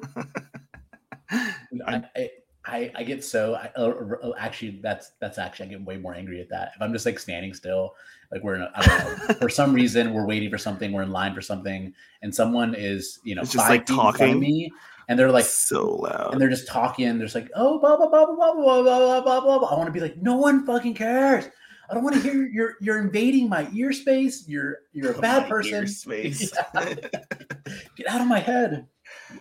I, 2.15 2.31
I, 2.65 2.93
I 2.95 3.03
get 3.03 3.25
so 3.25 3.55
I, 3.55 3.71
uh, 3.77 3.93
uh, 4.23 4.33
actually 4.39 4.79
that's 4.81 5.13
that's 5.21 5.39
actually 5.39 5.67
I 5.67 5.69
get 5.71 5.85
way 5.85 5.97
more 5.97 6.15
angry 6.15 6.41
at 6.41 6.49
that. 6.51 6.73
If 6.77 6.83
I'm 6.83 6.93
just 6.93 7.05
like 7.05 7.19
standing 7.19 7.53
still, 7.53 7.95
like 8.35 8.43
we're 8.45 8.57
in 8.57 8.63
a, 8.63 8.71
I 8.75 8.85
don't 8.87 9.29
know 9.29 9.35
for 9.37 9.49
some 9.49 9.73
reason 9.73 10.13
we're 10.13 10.27
waiting 10.27 10.51
for 10.51 10.59
something, 10.59 10.93
we're 10.93 11.03
in 11.05 11.11
line 11.13 11.35
for 11.35 11.41
something, 11.41 11.95
and 12.21 12.35
someone 12.35 12.75
is 12.75 13.21
you 13.25 13.35
know 13.35 13.43
It's 13.43 13.53
just, 13.53 13.67
like, 13.69 13.87
feet 13.87 13.91
in 13.91 13.97
front 13.97 14.15
of 14.17 14.21
talking. 14.21 14.41
me, 14.41 14.71
and 15.09 15.19
they're 15.19 15.31
like 15.31 15.45
so 15.47 15.97
loud. 15.97 16.33
and 16.33 16.41
they're 16.41 16.51
just 16.51 16.67
talking. 16.69 17.17
There's 17.19 17.35
like, 17.35 17.51
oh, 17.55 17.79
blah 17.79 17.97
blah 17.97 18.09
blah 18.09 18.27
blah 18.27 18.35
blah 18.55 18.83
blah 18.83 18.83
blah 18.83 19.21
blah 19.23 19.41
blah. 19.41 19.59
blah. 19.61 19.69
I 19.69 19.75
want 19.77 19.87
to 19.87 19.93
be 19.93 20.01
like, 20.01 20.17
no 20.21 20.37
one 20.37 20.67
fucking 20.67 20.95
cares. 20.95 21.47
I 21.89 21.95
don't 21.95 22.03
want 22.03 22.17
to 22.17 22.23
hear 22.23 22.47
you're 22.47 22.75
you're 22.81 22.99
invading 22.99 23.49
my 23.49 23.69
ear 23.75 23.93
space. 23.93 24.49
You're 24.49 24.79
you're 24.93 25.13
a 25.13 25.19
bad 25.21 25.43
My 25.45 25.49
person. 25.49 25.87
space. 26.05 26.53
Yeah. 26.75 26.95
Get 27.97 28.09
out 28.09 28.21
of 28.21 28.27
my 28.27 28.41
head. 28.41 28.87
Yeah. 29.33 29.39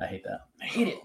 I 0.00 0.06
hate 0.06 0.24
that. 0.24 0.40
I 0.60 0.64
hate 0.66 0.88
it. 0.88 0.98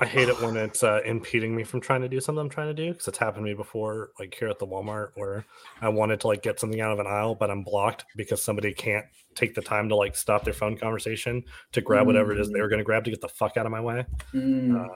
I 0.00 0.06
hate 0.06 0.28
it 0.28 0.40
when 0.40 0.56
it's 0.56 0.82
uh, 0.82 1.00
impeding 1.04 1.54
me 1.54 1.62
from 1.62 1.80
trying 1.80 2.00
to 2.00 2.08
do 2.08 2.20
something 2.20 2.40
I'm 2.40 2.48
trying 2.48 2.74
to 2.74 2.82
do 2.82 2.92
because 2.92 3.06
it's 3.08 3.18
happened 3.18 3.44
to 3.44 3.50
me 3.50 3.54
before, 3.54 4.10
like 4.18 4.34
here 4.34 4.48
at 4.48 4.58
the 4.58 4.66
Walmart, 4.66 5.10
where 5.14 5.44
I 5.80 5.88
wanted 5.90 6.20
to 6.20 6.26
like 6.28 6.42
get 6.42 6.58
something 6.58 6.80
out 6.80 6.92
of 6.92 6.98
an 6.98 7.06
aisle, 7.06 7.34
but 7.34 7.50
I'm 7.50 7.62
blocked 7.62 8.06
because 8.16 8.42
somebody 8.42 8.72
can't 8.72 9.04
take 9.34 9.54
the 9.54 9.62
time 9.62 9.88
to 9.90 9.94
like 9.94 10.16
stop 10.16 10.42
their 10.44 10.54
phone 10.54 10.76
conversation 10.76 11.44
to 11.72 11.80
grab 11.80 12.06
whatever 12.06 12.32
it 12.32 12.40
is 12.40 12.50
they 12.50 12.60
were 12.60 12.68
going 12.68 12.78
to 12.80 12.84
grab 12.84 13.04
to 13.04 13.10
get 13.10 13.20
the 13.20 13.28
fuck 13.28 13.56
out 13.56 13.66
of 13.66 13.70
my 13.72 13.80
way. 13.80 14.04
Mm. 14.34 14.84
Uh, 14.84 14.88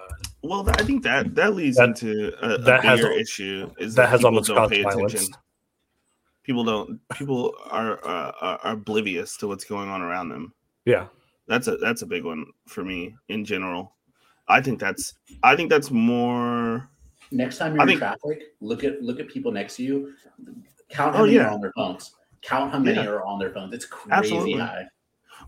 well, 0.42 0.68
I 0.68 0.82
think 0.82 1.02
that 1.05 1.34
that 1.36 1.55
leads 1.55 1.76
That- 1.76 1.90
into 1.90 2.32
a, 2.44 2.55
a 2.55 2.59
that 2.59 2.82
has 2.84 2.98
bigger 3.00 3.12
al- 3.12 3.18
issue. 3.18 3.70
Is 3.78 3.94
that 3.94 4.02
that, 4.05 4.09
has 4.11 4.20
people 4.20 4.26
almost 4.28 4.48
don't 4.48 4.57
caused 4.57 4.72
pay 4.72 4.82
violence. 4.82 5.12
attention. 5.14 5.34
people 6.42 6.64
don't 6.64 7.00
people 7.14 7.55
are, 7.70 7.98
uh, 8.07 8.32
are 8.40 8.72
oblivious 8.72 9.36
to 9.38 9.48
what's 9.48 9.64
going 9.64 9.88
on 9.88 10.00
around 10.02 10.30
them. 10.30 10.52
Yeah, 10.84 11.07
that's 11.46 11.68
a 11.68 11.76
that's 11.76 12.02
a 12.02 12.07
big 12.07 12.24
one 12.24 12.44
for 12.66 12.82
me 12.84 13.14
in 13.28 13.44
general. 13.44 13.94
I 14.49 14.61
think 14.61 14.78
that's 14.78 15.14
I 15.42 15.57
think 15.57 15.70
that's 15.70 15.90
more. 15.90 16.88
Next 17.30 17.59
time 17.59 17.74
you're 17.74 17.80
I 17.80 17.84
in 17.84 17.88
think, 17.88 18.01
traffic, 18.01 18.42
look 18.61 18.84
at 18.84 19.03
look 19.03 19.20
at 19.20 19.28
people 19.28 19.53
next 19.53 19.76
to 19.76 19.82
you. 19.82 20.14
Count 20.90 21.14
how 21.14 21.22
oh, 21.22 21.24
many 21.24 21.36
yeah. 21.36 21.49
are 21.49 21.51
on 21.51 21.61
their 21.61 21.72
phones. 21.72 22.14
Count 22.42 22.72
how 22.72 22.78
many 22.78 22.97
yeah. 22.97 23.07
are 23.07 23.24
on 23.24 23.38
their 23.38 23.51
phones. 23.51 23.74
It's 23.74 23.86
crazy 23.86 24.12
Absolutely. 24.12 24.61
high. 24.61 24.86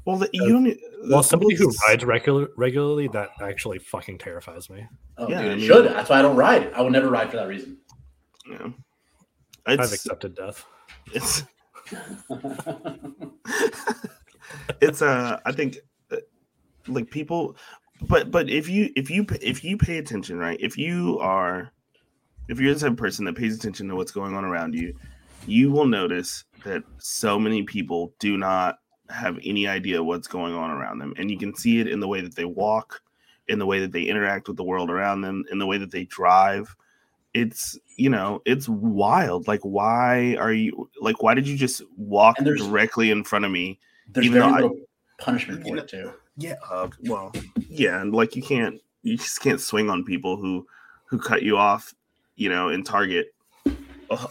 Well, 0.04 0.16
the 0.16 0.28
you 0.32 0.46
unit. 0.46 0.78
Well, 1.08 1.22
somebody 1.22 1.54
who 1.56 1.72
rides 1.86 2.04
regular 2.04 2.48
regularly 2.56 3.08
that 3.08 3.30
actually 3.40 3.78
fucking 3.78 4.18
terrifies 4.18 4.70
me. 4.70 4.86
Oh, 5.18 5.28
yeah, 5.28 5.42
dude, 5.42 5.46
it 5.46 5.52
I 5.52 5.56
mean, 5.56 5.66
should. 5.66 5.86
That's 5.86 6.10
why 6.10 6.18
I 6.18 6.22
don't 6.22 6.36
ride. 6.36 6.72
I 6.72 6.80
will 6.80 6.90
never 6.90 7.10
ride 7.10 7.30
for 7.30 7.36
that 7.36 7.48
reason. 7.48 7.78
Yeah, 8.50 8.68
I've 9.66 9.80
accepted 9.80 10.34
death. 10.34 10.64
It's. 11.12 11.44
it's 14.80 15.02
uh, 15.02 15.40
I 15.44 15.52
think, 15.52 15.78
uh, 16.10 16.16
like 16.88 17.10
people, 17.10 17.56
but 18.02 18.30
but 18.30 18.50
if 18.50 18.68
you 18.68 18.90
if 18.96 19.10
you 19.10 19.26
if 19.40 19.64
you 19.64 19.76
pay 19.76 19.98
attention, 19.98 20.38
right? 20.38 20.58
If 20.60 20.76
you 20.76 21.18
are, 21.20 21.72
if 22.48 22.60
you're 22.60 22.74
the 22.74 22.80
type 22.80 22.92
of 22.92 22.96
person 22.96 23.24
that 23.24 23.36
pays 23.36 23.56
attention 23.56 23.88
to 23.88 23.96
what's 23.96 24.12
going 24.12 24.34
on 24.34 24.44
around 24.44 24.74
you, 24.74 24.94
you 25.46 25.70
will 25.70 25.86
notice 25.86 26.44
that 26.64 26.82
so 26.98 27.38
many 27.38 27.62
people 27.62 28.12
do 28.18 28.36
not 28.36 28.78
have 29.08 29.38
any 29.44 29.68
idea 29.68 30.02
what's 30.02 30.26
going 30.26 30.54
on 30.54 30.70
around 30.70 30.98
them. 30.98 31.14
And 31.16 31.30
you 31.30 31.38
can 31.38 31.54
see 31.54 31.78
it 31.78 31.86
in 31.86 32.00
the 32.00 32.08
way 32.08 32.20
that 32.20 32.34
they 32.34 32.44
walk, 32.44 33.00
in 33.46 33.58
the 33.58 33.66
way 33.66 33.78
that 33.80 33.92
they 33.92 34.02
interact 34.02 34.48
with 34.48 34.56
the 34.56 34.64
world 34.64 34.90
around 34.90 35.20
them, 35.20 35.44
in 35.52 35.58
the 35.58 35.66
way 35.66 35.78
that 35.78 35.92
they 35.92 36.04
drive. 36.04 36.74
It's, 37.32 37.78
you 37.96 38.10
know, 38.10 38.42
it's 38.46 38.68
wild. 38.68 39.46
Like, 39.46 39.60
why 39.60 40.36
are 40.40 40.52
you, 40.52 40.90
like, 41.00 41.22
why 41.22 41.34
did 41.34 41.46
you 41.46 41.56
just 41.56 41.82
walk 41.96 42.36
directly 42.38 43.10
in 43.10 43.22
front 43.22 43.44
of 43.44 43.52
me? 43.52 43.78
There's 44.08 44.26
even 44.26 44.40
very 44.40 44.52
little 44.52 44.76
I, 44.76 45.22
punishment 45.22 45.62
for 45.62 45.76
it, 45.76 45.86
too. 45.86 46.12
Yeah. 46.38 46.54
Uh, 46.68 46.88
well, 47.04 47.32
yeah. 47.78 48.00
And 48.00 48.12
like, 48.12 48.36
you 48.36 48.42
can't, 48.42 48.80
you 49.02 49.16
just 49.16 49.40
can't 49.40 49.60
swing 49.60 49.90
on 49.90 50.04
people 50.04 50.36
who, 50.36 50.66
who 51.06 51.18
cut 51.18 51.42
you 51.42 51.56
off, 51.56 51.94
you 52.36 52.48
know, 52.48 52.68
in 52.70 52.82
Target 52.82 53.32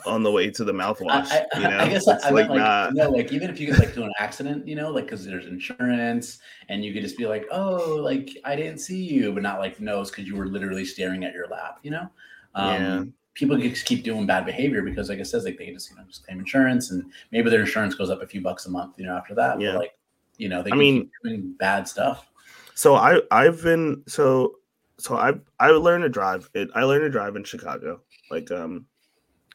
on 0.05 0.23
the 0.23 0.31
way 0.31 0.49
to 0.49 0.63
the 0.63 0.71
mouthwash. 0.71 1.29
I, 1.31 1.45
I, 1.53 1.59
you 1.59 1.67
know, 1.67 1.77
I 1.77 1.89
guess 1.89 2.07
it's 2.07 2.23
I, 2.25 2.29
like, 2.29 2.47
like 2.47 2.59
nah. 2.59 2.89
no, 2.93 3.09
like 3.09 3.33
even 3.33 3.49
if 3.49 3.59
you 3.59 3.67
get 3.67 3.79
like 3.79 3.93
to 3.93 4.03
an 4.03 4.11
accident, 4.19 4.67
you 4.67 4.75
know, 4.75 4.89
like 4.91 5.05
because 5.05 5.25
there's 5.25 5.47
insurance, 5.47 6.39
and 6.69 6.83
you 6.83 6.93
could 6.93 7.01
just 7.01 7.17
be 7.17 7.27
like, 7.27 7.45
oh, 7.51 7.95
like 7.95 8.29
I 8.45 8.55
didn't 8.55 8.79
see 8.79 9.03
you, 9.03 9.33
but 9.33 9.43
not 9.43 9.59
like 9.59 9.79
no, 9.79 10.03
because 10.03 10.27
you 10.27 10.35
were 10.35 10.47
literally 10.47 10.85
staring 10.85 11.25
at 11.25 11.33
your 11.33 11.47
lap, 11.47 11.79
you 11.83 11.91
know. 11.91 12.09
Um, 12.53 12.81
yeah. 12.81 13.03
People 13.33 13.57
just 13.57 13.85
keep 13.85 14.05
doing 14.05 14.25
bad 14.25 14.45
behavior 14.45 14.81
because, 14.81 15.09
like 15.09 15.19
I 15.19 15.23
says, 15.23 15.43
like 15.43 15.57
they 15.57 15.69
just 15.71 15.89
you 15.89 15.97
know 15.97 16.03
just 16.07 16.25
claim 16.25 16.39
insurance, 16.39 16.91
and 16.91 17.03
maybe 17.31 17.49
their 17.49 17.61
insurance 17.61 17.95
goes 17.95 18.09
up 18.09 18.21
a 18.21 18.27
few 18.27 18.39
bucks 18.39 18.65
a 18.65 18.71
month, 18.71 18.95
you 18.97 19.05
know, 19.05 19.17
after 19.17 19.35
that. 19.35 19.59
Yeah. 19.59 19.73
But, 19.73 19.79
like, 19.79 19.97
you 20.37 20.47
know, 20.47 20.63
they 20.63 20.71
I 20.71 20.75
mean, 20.75 21.09
doing 21.23 21.53
bad 21.59 21.85
stuff. 21.87 22.29
So 22.75 22.95
I 22.95 23.21
I've 23.31 23.63
been 23.63 24.03
so 24.07 24.57
so 24.97 25.15
I 25.17 25.33
I 25.59 25.69
learned 25.69 26.03
to 26.03 26.09
drive. 26.09 26.49
It 26.53 26.69
I 26.75 26.83
learned 26.83 27.03
to 27.03 27.09
drive 27.09 27.35
in 27.35 27.43
Chicago. 27.43 28.01
Like 28.29 28.51
um 28.51 28.85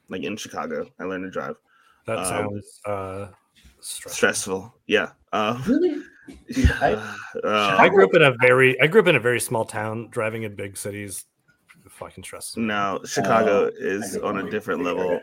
like 0.08 0.22
in 0.22 0.36
Chicago. 0.36 0.86
I 0.98 1.04
learned 1.04 1.24
to 1.24 1.30
drive. 1.30 1.56
That 2.06 2.18
um, 2.18 2.24
sounds 2.24 2.80
uh, 2.86 3.28
stressful. 3.80 4.12
stressful. 4.12 4.74
Yeah. 4.86 5.10
Uh, 5.32 5.62
really? 5.66 6.02
I, 6.80 6.92
uh, 7.44 7.76
I 7.78 7.88
grew 7.88 8.04
up 8.04 8.14
in 8.14 8.22
a 8.22 8.32
very 8.40 8.80
I 8.80 8.86
grew 8.86 9.00
up 9.00 9.06
in 9.06 9.16
a 9.16 9.20
very 9.20 9.40
small 9.40 9.64
town. 9.64 10.08
Driving 10.10 10.44
in 10.44 10.54
big 10.54 10.76
cities, 10.76 11.26
fucking 11.88 12.24
stressful. 12.24 12.62
No, 12.62 13.00
Chicago 13.04 13.66
uh, 13.66 13.70
is 13.78 14.16
on 14.16 14.38
a 14.38 14.50
different 14.50 14.82
level. 14.82 15.20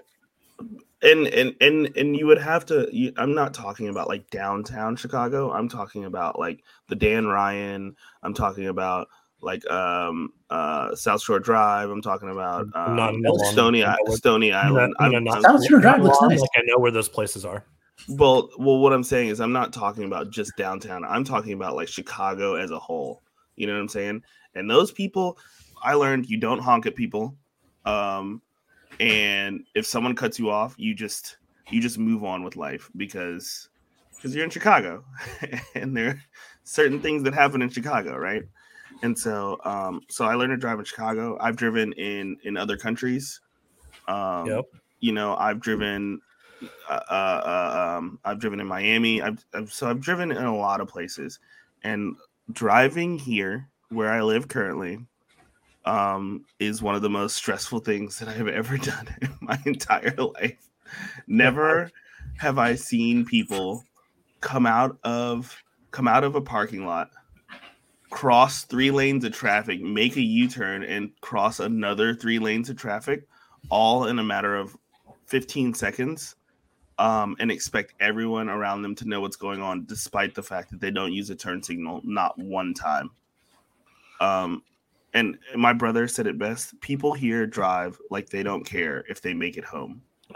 And 1.02 1.28
and 1.28 1.56
and 1.62 1.96
and 1.96 2.18
you 2.18 2.26
would 2.26 2.40
have 2.40 2.66
to. 2.68 2.90
You, 2.92 3.14
I'm 3.18 3.36
not 3.36 3.54
talking 3.54 3.88
about 3.90 4.08
like 4.08 4.30
downtown 4.32 4.96
Chicago. 4.96 5.52
I'm 5.52 5.70
talking 5.70 6.06
about 6.06 6.40
like 6.40 6.64
the 6.88 6.96
Dan 6.96 7.28
Ryan. 7.28 7.96
I'm 8.24 8.34
talking 8.34 8.68
about 8.68 9.08
like 9.42 9.70
um 9.70 10.34
uh 10.50 10.96
South 10.96 11.22
Shore 11.22 11.40
Drive. 11.40 11.92
I'm 11.92 12.02
talking 12.02 12.32
about 12.32 12.66
um, 12.74 12.96
not 12.96 13.14
Stony 13.52 13.86
Stony 14.10 14.52
Island. 14.52 14.96
No, 15.00 15.10
no, 15.10 15.20
no, 15.20 15.42
South 15.42 15.66
Shore 15.68 15.80
Drive 15.80 16.02
looks 16.02 16.20
nice. 16.22 16.42
Like 16.42 16.50
I 16.56 16.62
know 16.66 16.80
where 16.80 16.92
those 16.92 17.10
places 17.10 17.46
are. 17.46 17.64
Well, 18.08 18.50
well, 18.58 18.78
what 18.80 18.94
I'm 18.94 19.04
saying 19.04 19.30
is 19.30 19.40
I'm 19.40 19.52
not 19.52 19.74
talking 19.74 20.06
about 20.06 20.30
just 20.30 20.56
downtown. 20.58 21.04
I'm 21.04 21.24
talking 21.24 21.54
about 21.54 21.76
like 21.76 21.88
Chicago 21.88 22.56
as 22.56 22.72
a 22.72 22.80
whole. 22.80 23.22
You 23.56 23.68
know 23.68 23.74
what 23.74 23.82
I'm 23.82 23.90
saying? 23.90 24.24
And 24.56 24.70
those 24.70 24.92
people, 24.92 25.38
I 25.84 25.94
learned 25.94 26.28
you 26.28 26.38
don't 26.38 26.60
honk 26.60 26.86
at 26.86 26.96
people. 26.96 27.36
Um, 27.86 28.42
and 29.00 29.64
if 29.76 29.86
someone 29.86 30.16
cuts 30.16 30.40
you 30.40 30.50
off, 30.50 30.76
you 30.78 30.94
just 30.94 31.38
you 31.70 31.82
just 31.82 31.98
move 31.98 32.24
on 32.24 32.44
with 32.44 32.56
life 32.56 32.90
because 32.98 33.70
because 34.16 34.36
you're 34.36 34.46
in 34.46 34.50
Chicago, 34.50 35.04
and 35.76 35.96
there 35.96 36.10
are 36.10 36.24
certain 36.64 37.02
things 37.02 37.24
that 37.24 37.34
happen 37.34 37.62
in 37.62 37.70
Chicago, 37.70 38.18
right? 38.18 38.44
and 39.04 39.18
so 39.18 39.60
um, 39.64 40.02
so 40.10 40.26
I 40.26 40.36
learned 40.36 40.52
to 40.52 40.58
drive 40.58 40.80
in 40.80 40.86
Chicago. 40.86 41.38
I've 41.40 41.56
driven 41.56 41.94
in 41.94 42.38
in 42.44 42.58
other 42.58 42.78
countries. 42.78 43.42
Um, 44.08 44.48
yep. 44.48 44.66
You 45.00 45.14
know, 45.14 45.36
I've 45.36 45.60
driven. 45.60 46.22
Uh, 46.90 47.00
uh, 47.12 47.14
uh, 47.14 47.98
um, 47.98 48.20
I've 48.26 48.40
driven 48.40 48.60
in 48.60 48.66
Miami. 48.66 49.22
I've, 49.22 49.46
I've 49.54 49.72
so 49.72 49.88
I've 49.88 50.02
driven 50.02 50.32
in 50.32 50.44
a 50.44 50.56
lot 50.56 50.82
of 50.82 50.88
places, 50.88 51.40
and 51.84 52.16
driving 52.52 53.20
here 53.20 53.68
where 53.90 54.12
I 54.12 54.22
live 54.22 54.48
currently 54.48 55.06
um, 55.88 56.46
is 56.60 56.82
one 56.82 56.96
of 56.96 57.02
the 57.02 57.10
most 57.10 57.36
stressful 57.36 57.80
things 57.80 58.20
that 58.20 58.28
I 58.28 58.34
have 58.34 58.48
ever 58.48 58.78
done 58.78 59.08
in 59.22 59.34
my 59.42 59.60
entire 59.66 60.16
life. 60.16 60.70
Never 61.28 61.92
have 62.38 62.58
I 62.58 62.76
seen 62.76 63.26
people 63.26 63.84
come 64.42 64.66
out 64.66 64.98
of 65.04 65.64
come 65.92 66.08
out 66.08 66.24
of 66.24 66.36
a 66.36 66.42
parking 66.42 66.86
lot 66.86 67.10
cross 68.10 68.64
three 68.64 68.92
lanes 68.92 69.26
of 69.26 69.34
traffic, 69.34 69.82
make 69.82 70.16
a 70.16 70.22
U 70.22 70.48
turn, 70.48 70.84
and 70.84 71.12
cross 71.22 71.60
another 71.60 72.16
three 72.16 72.40
lanes 72.40 72.70
of 72.70 72.78
traffic, 72.78 73.28
all 73.70 74.06
in 74.06 74.20
a 74.20 74.24
matter 74.24 74.56
of 74.56 74.78
15 75.26 75.74
seconds, 75.74 76.36
um, 77.00 77.36
and 77.40 77.52
expect 77.52 77.94
everyone 78.00 78.50
around 78.50 78.82
them 78.82 78.96
to 78.96 79.08
know 79.08 79.20
what's 79.22 79.36
going 79.36 79.62
on, 79.62 79.86
despite 79.86 80.36
the 80.36 80.44
fact 80.44 80.72
that 80.72 80.80
they 80.80 80.92
don't 80.92 81.14
use 81.14 81.30
a 81.30 81.36
turn 81.36 81.62
signal 81.62 82.02
not 82.04 82.38
one 82.40 82.74
time. 82.74 83.10
Um, 84.20 84.64
and 85.14 85.38
my 85.56 85.74
brother 85.74 86.08
said 86.08 86.28
it 86.28 86.38
best 86.38 86.80
people 86.82 87.14
here 87.14 87.46
drive 87.46 87.98
like 88.10 88.30
they 88.30 88.44
don't 88.44 88.66
care 88.66 89.04
if 89.10 89.22
they 89.22 89.34
make 89.34 89.58
it 89.58 89.64
home. 89.64 90.02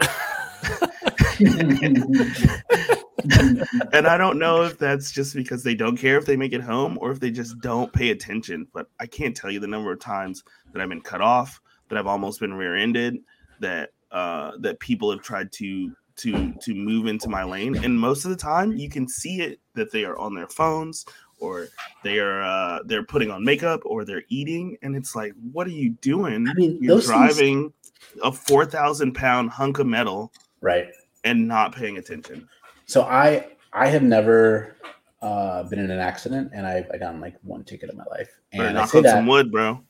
and 3.92 4.06
I 4.06 4.16
don't 4.16 4.38
know 4.38 4.62
if 4.62 4.78
that's 4.78 5.12
just 5.12 5.34
because 5.34 5.62
they 5.62 5.74
don't 5.74 5.96
care 5.96 6.16
if 6.16 6.26
they 6.26 6.36
make 6.36 6.52
it 6.52 6.62
home 6.62 6.98
or 7.00 7.10
if 7.10 7.20
they 7.20 7.30
just 7.30 7.58
don't 7.60 7.92
pay 7.92 8.10
attention. 8.10 8.66
But 8.72 8.88
I 8.98 9.06
can't 9.06 9.36
tell 9.36 9.50
you 9.50 9.60
the 9.60 9.66
number 9.66 9.92
of 9.92 10.00
times 10.00 10.42
that 10.72 10.80
I've 10.80 10.88
been 10.88 11.00
cut 11.00 11.20
off, 11.20 11.60
that 11.88 11.98
I've 11.98 12.06
almost 12.06 12.40
been 12.40 12.54
rear-ended, 12.54 13.18
that 13.60 13.90
uh, 14.10 14.52
that 14.60 14.80
people 14.80 15.10
have 15.10 15.22
tried 15.22 15.52
to 15.52 15.92
to 16.16 16.52
to 16.60 16.74
move 16.74 17.06
into 17.06 17.28
my 17.28 17.44
lane, 17.44 17.76
and 17.76 17.98
most 17.98 18.24
of 18.24 18.30
the 18.30 18.36
time 18.36 18.72
you 18.72 18.88
can 18.90 19.08
see 19.08 19.40
it 19.40 19.60
that 19.74 19.92
they 19.92 20.04
are 20.04 20.18
on 20.18 20.34
their 20.34 20.48
phones 20.48 21.06
or 21.42 21.68
they 22.04 22.18
are 22.18 22.42
uh, 22.42 22.78
they're 22.86 23.04
putting 23.04 23.30
on 23.30 23.44
makeup 23.44 23.80
or 23.84 24.04
they're 24.04 24.24
eating, 24.28 24.78
and 24.82 24.96
it's 24.96 25.14
like, 25.16 25.32
what 25.52 25.66
are 25.66 25.70
you 25.70 25.90
doing? 26.00 26.48
I 26.48 26.54
mean, 26.54 26.78
you're 26.80 27.00
driving 27.00 27.70
things... 27.70 28.22
a 28.22 28.30
four 28.30 28.64
thousand 28.64 29.12
pound 29.12 29.50
hunk 29.50 29.78
of 29.80 29.86
metal, 29.86 30.32
right, 30.60 30.86
and 31.24 31.48
not 31.48 31.74
paying 31.74 31.98
attention. 31.98 32.48
So 32.86 33.02
I 33.02 33.48
I 33.72 33.88
have 33.88 34.02
never 34.02 34.76
uh, 35.20 35.64
been 35.64 35.78
in 35.78 35.90
an 35.90 35.98
accident, 35.98 36.52
and 36.54 36.66
I've 36.66 36.88
I 36.94 36.98
gotten 36.98 37.20
like 37.20 37.36
one 37.42 37.64
ticket 37.64 37.90
in 37.90 37.96
my 37.96 38.04
life. 38.10 38.30
And 38.52 38.78
I 38.78 38.86
say 38.86 39.00
that, 39.02 39.12
some 39.12 39.26
wood, 39.26 39.50
bro. 39.50 39.80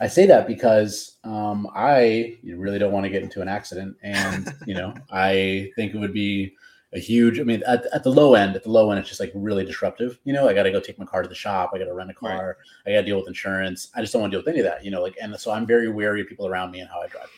I 0.00 0.08
say 0.08 0.26
that 0.26 0.46
because 0.46 1.18
um, 1.22 1.68
I 1.74 2.38
really 2.44 2.78
don't 2.78 2.92
want 2.92 3.04
to 3.04 3.10
get 3.10 3.22
into 3.22 3.40
an 3.40 3.48
accident, 3.48 3.96
and 4.02 4.52
you 4.66 4.74
know 4.74 4.94
I 5.10 5.70
think 5.76 5.94
it 5.94 5.98
would 5.98 6.14
be 6.14 6.54
a 6.94 6.98
huge. 6.98 7.40
I 7.40 7.44
mean, 7.44 7.62
at, 7.66 7.86
at 7.92 8.04
the 8.04 8.10
low 8.10 8.34
end, 8.34 8.56
at 8.56 8.62
the 8.62 8.70
low 8.70 8.90
end, 8.90 9.00
it's 9.00 9.08
just 9.08 9.20
like 9.20 9.32
really 9.34 9.64
disruptive. 9.64 10.18
You 10.24 10.32
know, 10.32 10.48
I 10.48 10.54
got 10.54 10.64
to 10.64 10.70
go 10.70 10.80
take 10.80 10.98
my 10.98 11.04
car 11.04 11.22
to 11.22 11.28
the 11.28 11.34
shop. 11.34 11.70
I 11.74 11.78
got 11.78 11.84
to 11.84 11.94
rent 11.94 12.10
a 12.10 12.14
car. 12.14 12.58
Right. 12.86 12.92
I 12.92 12.96
got 12.96 13.02
to 13.02 13.06
deal 13.06 13.18
with 13.18 13.28
insurance. 13.28 13.88
I 13.94 14.00
just 14.00 14.12
don't 14.12 14.22
want 14.22 14.32
to 14.32 14.38
deal 14.38 14.44
with 14.44 14.48
any 14.48 14.60
of 14.60 14.64
that. 14.64 14.84
You 14.84 14.90
know, 14.90 15.02
like, 15.02 15.16
and 15.20 15.38
so 15.38 15.50
I'm 15.50 15.66
very 15.66 15.88
wary 15.88 16.20
of 16.20 16.28
people 16.28 16.46
around 16.46 16.70
me 16.70 16.80
and 16.80 16.88
how 16.88 17.00
I 17.00 17.08
drive. 17.08 17.28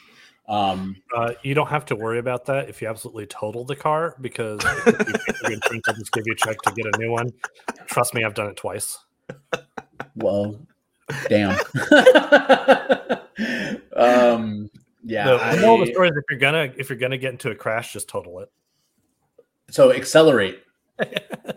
Um, 0.46 0.96
uh, 1.16 1.32
you 1.42 1.54
don't 1.54 1.68
have 1.68 1.86
to 1.86 1.96
worry 1.96 2.18
about 2.18 2.44
that 2.46 2.68
if 2.68 2.82
you 2.82 2.88
absolutely 2.88 3.26
total 3.26 3.64
the 3.64 3.76
car 3.76 4.16
because 4.20 4.62
you 4.86 5.60
can 5.60 5.80
just 5.98 6.12
give 6.12 6.24
you 6.26 6.34
a 6.34 6.36
check 6.36 6.60
to 6.62 6.72
get 6.72 6.86
a 6.86 6.98
new 6.98 7.10
one. 7.10 7.32
Trust 7.86 8.14
me, 8.14 8.24
I've 8.24 8.34
done 8.34 8.48
it 8.48 8.56
twice. 8.56 8.98
Well, 10.16 10.60
damn. 11.28 11.58
um, 13.96 14.70
yeah. 15.02 15.24
The, 15.24 15.38
I, 15.42 15.56
the 15.56 15.90
story 15.92 16.08
is 16.08 16.16
if 16.16 16.24
you're 16.30 16.38
gonna 16.38 16.72
if 16.76 16.90
you're 16.90 16.98
gonna 16.98 17.18
get 17.18 17.32
into 17.32 17.50
a 17.50 17.54
crash, 17.54 17.92
just 17.92 18.08
total 18.08 18.40
it. 18.40 18.50
So 19.74 19.92
accelerate. 19.92 20.62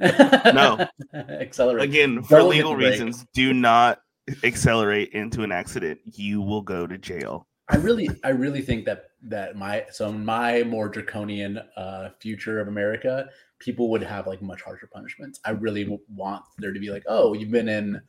no, 0.02 0.88
accelerate 1.14 1.84
again 1.84 2.24
for 2.24 2.40
Don't 2.40 2.50
legal 2.50 2.76
reasons. 2.76 3.28
Do 3.32 3.54
not 3.54 4.00
accelerate 4.44 5.12
into 5.12 5.44
an 5.44 5.52
accident. 5.52 6.00
You 6.04 6.42
will 6.42 6.64
go 6.64 6.88
to 6.88 6.98
jail. 6.98 7.46
I 7.70 7.76
really, 7.76 8.10
I 8.24 8.30
really 8.30 8.62
think 8.62 8.86
that 8.86 9.12
that 9.22 9.56
my 9.56 9.86
so 9.92 10.12
my 10.12 10.64
more 10.64 10.90
draconian 10.90 11.60
uh, 11.78 12.10
future 12.20 12.60
of 12.60 12.68
America, 12.68 13.30
people 13.60 13.92
would 13.92 14.02
have 14.02 14.26
like 14.26 14.42
much 14.42 14.64
harsher 14.64 14.90
punishments. 14.92 15.40
I 15.46 15.52
really 15.52 16.00
want 16.16 16.42
there 16.58 16.74
to 16.74 16.80
be 16.80 16.90
like, 16.90 17.04
oh, 17.06 17.34
you've 17.34 17.52
been 17.52 17.70
in, 17.70 18.02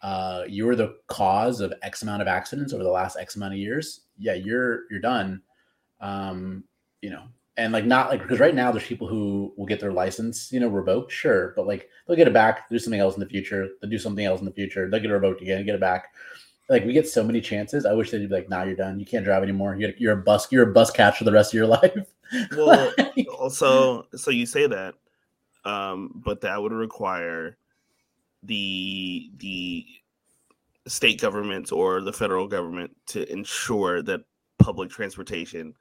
uh, 0.00 0.44
you 0.48 0.64
were 0.64 0.76
the 0.76 0.96
cause 1.06 1.60
of 1.60 1.74
X 1.82 2.00
amount 2.00 2.22
of 2.22 2.28
accidents 2.28 2.72
over 2.72 2.82
the 2.82 2.88
last 2.88 3.18
X 3.18 3.36
amount 3.36 3.52
of 3.52 3.58
years. 3.58 4.06
Yeah, 4.18 4.32
you're 4.32 4.90
you're 4.90 5.00
done. 5.00 5.42
Um, 6.00 6.64
you 7.02 7.10
know, 7.10 7.24
and 7.60 7.74
like 7.74 7.84
not 7.84 8.08
like 8.08 8.22
because 8.22 8.40
right 8.40 8.54
now 8.54 8.72
there's 8.72 8.86
people 8.86 9.06
who 9.06 9.52
will 9.56 9.66
get 9.66 9.80
their 9.80 9.92
license, 9.92 10.50
you 10.50 10.58
know, 10.58 10.68
revoked, 10.68 11.12
sure, 11.12 11.52
but 11.56 11.66
like 11.66 11.90
they'll 12.06 12.16
get 12.16 12.26
it 12.26 12.32
back, 12.32 12.68
do 12.70 12.78
something 12.78 13.00
else 13.00 13.14
in 13.14 13.20
the 13.20 13.26
future, 13.26 13.68
they'll 13.80 13.90
do 13.90 13.98
something 13.98 14.24
else 14.24 14.40
in 14.40 14.46
the 14.46 14.52
future, 14.52 14.88
they'll 14.88 15.00
get 15.00 15.10
it 15.10 15.14
revoked 15.14 15.42
again, 15.42 15.64
get 15.66 15.74
it 15.74 15.80
back. 15.80 16.14
Like 16.70 16.84
we 16.84 16.94
get 16.94 17.06
so 17.06 17.22
many 17.22 17.40
chances. 17.40 17.84
I 17.84 17.92
wish 17.92 18.10
they'd 18.10 18.26
be 18.26 18.34
like, 18.34 18.48
"Nah, 18.48 18.62
you're 18.62 18.76
done. 18.76 18.98
You 18.98 19.04
can't 19.04 19.24
drive 19.24 19.42
anymore. 19.42 19.76
You're, 19.76 19.90
you're 19.98 20.12
a 20.12 20.22
bus. 20.22 20.50
You're 20.52 20.70
a 20.70 20.72
bus 20.72 20.90
catch 20.90 21.18
for 21.18 21.24
the 21.24 21.32
rest 21.32 21.52
of 21.52 21.58
your 21.58 21.66
life." 21.78 22.14
Well, 22.56 22.92
also, 23.38 24.06
so 24.14 24.30
you 24.30 24.46
say 24.46 24.68
that, 24.68 24.94
um, 25.64 26.22
but 26.24 26.40
that 26.42 26.62
would 26.62 26.72
require 26.72 27.56
the 28.44 29.32
the 29.38 29.84
state 30.86 31.20
governments 31.20 31.72
or 31.72 32.00
the 32.00 32.12
federal 32.12 32.46
government 32.46 32.96
to 33.06 33.30
ensure 33.30 34.00
that 34.02 34.20
public 34.58 34.90
transportation 34.90 35.74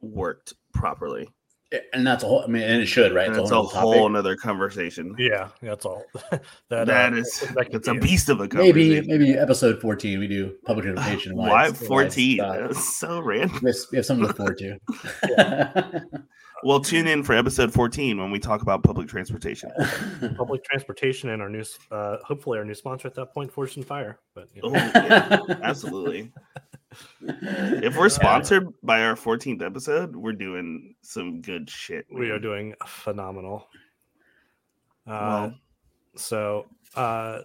worked 0.00 0.54
properly. 0.72 1.28
and 1.92 2.04
that's 2.06 2.24
a 2.24 2.26
whole. 2.26 2.42
I 2.42 2.46
mean, 2.48 2.62
and 2.62 2.82
it 2.82 2.86
should, 2.86 3.14
right? 3.14 3.26
And 3.28 3.36
It's 3.36 3.42
it's 3.44 3.50
a 3.52 3.62
whole 3.62 3.92
whole 3.92 4.06
another 4.06 4.34
conversation. 4.36 5.14
Yeah, 5.18 5.48
that's 5.62 5.86
all. 5.86 6.02
that 6.30 6.42
that 6.68 6.88
uh, 7.12 7.16
is 7.16 7.40
that 7.54 7.66
could 7.66 7.74
it's 7.76 7.88
a 7.88 7.94
beast 7.94 8.28
of 8.28 8.40
a 8.40 8.48
Maybe 8.52 8.94
conversation. 8.96 9.06
maybe 9.06 9.32
episode 9.38 9.80
fourteen 9.80 10.18
we 10.18 10.26
do 10.26 10.56
public 10.64 10.84
transportation. 10.86 11.36
why 11.36 11.48
Why 11.48 11.66
it's- 11.68 11.88
why 11.88 12.02
it's, 12.04 12.14
14? 12.16 12.40
uh, 12.40 12.72
so 12.74 13.20
random. 13.20 13.60
we, 13.62 13.70
have, 13.70 13.76
we 13.92 13.96
have 13.98 14.06
something 14.06 14.22
to 14.22 14.28
look 14.28 14.36
forward 14.36 14.58
to. 14.58 16.02
Well, 16.62 16.78
tune 16.80 17.06
in 17.06 17.22
for 17.22 17.32
episode 17.32 17.72
14 17.72 18.18
when 18.20 18.30
we 18.30 18.38
talk 18.38 18.60
about 18.60 18.82
public 18.82 19.08
transportation. 19.08 19.70
public 20.36 20.62
transportation 20.62 21.30
and 21.30 21.40
our 21.40 21.48
new, 21.48 21.64
uh, 21.90 22.18
hopefully 22.22 22.58
our 22.58 22.66
new 22.66 22.74
sponsor 22.74 23.08
at 23.08 23.14
that 23.14 23.32
point, 23.32 23.50
Force 23.50 23.76
and 23.76 23.86
Fire. 23.86 24.18
But 24.34 24.48
you 24.54 24.60
know, 24.60 24.68
Oh, 24.68 24.72
yeah, 24.74 25.38
absolutely. 25.62 26.30
If 27.20 27.96
we're 27.96 28.08
sponsored 28.08 28.68
by 28.82 29.02
our 29.02 29.14
14th 29.14 29.62
episode, 29.62 30.16
we're 30.16 30.32
doing 30.32 30.94
some 31.02 31.40
good 31.40 31.70
shit. 31.70 32.06
we 32.12 32.30
are 32.30 32.38
doing 32.38 32.74
phenomenal. 32.86 33.68
Uh, 35.06 35.10
Well, 35.10 35.54
so 36.16 36.66
uh, 36.94 37.40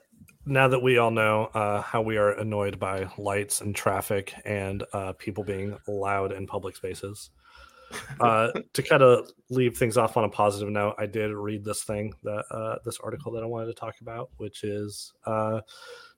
now 0.45 0.67
that 0.67 0.81
we 0.81 0.97
all 0.97 1.11
know 1.11 1.45
uh, 1.53 1.81
how 1.81 2.01
we 2.01 2.17
are 2.17 2.31
annoyed 2.31 2.79
by 2.79 3.07
lights 3.17 3.61
and 3.61 3.75
traffic 3.75 4.33
and 4.45 4.83
uh, 4.93 5.13
people 5.13 5.43
being 5.43 5.77
loud 5.87 6.31
in 6.31 6.47
public 6.47 6.75
spaces, 6.75 7.29
uh, 8.19 8.51
to 8.73 8.81
kind 8.81 9.01
of 9.01 9.29
leave 9.49 9.77
things 9.77 9.97
off 9.97 10.17
on 10.17 10.23
a 10.23 10.29
positive 10.29 10.69
note, 10.69 10.95
I 10.97 11.05
did 11.05 11.31
read 11.31 11.63
this 11.63 11.83
thing 11.83 12.13
that 12.23 12.45
uh, 12.51 12.77
this 12.83 12.99
article 12.99 13.31
that 13.33 13.43
I 13.43 13.45
wanted 13.45 13.67
to 13.67 13.73
talk 13.73 13.95
about, 14.01 14.29
which 14.37 14.63
is 14.63 15.13
uh, 15.25 15.61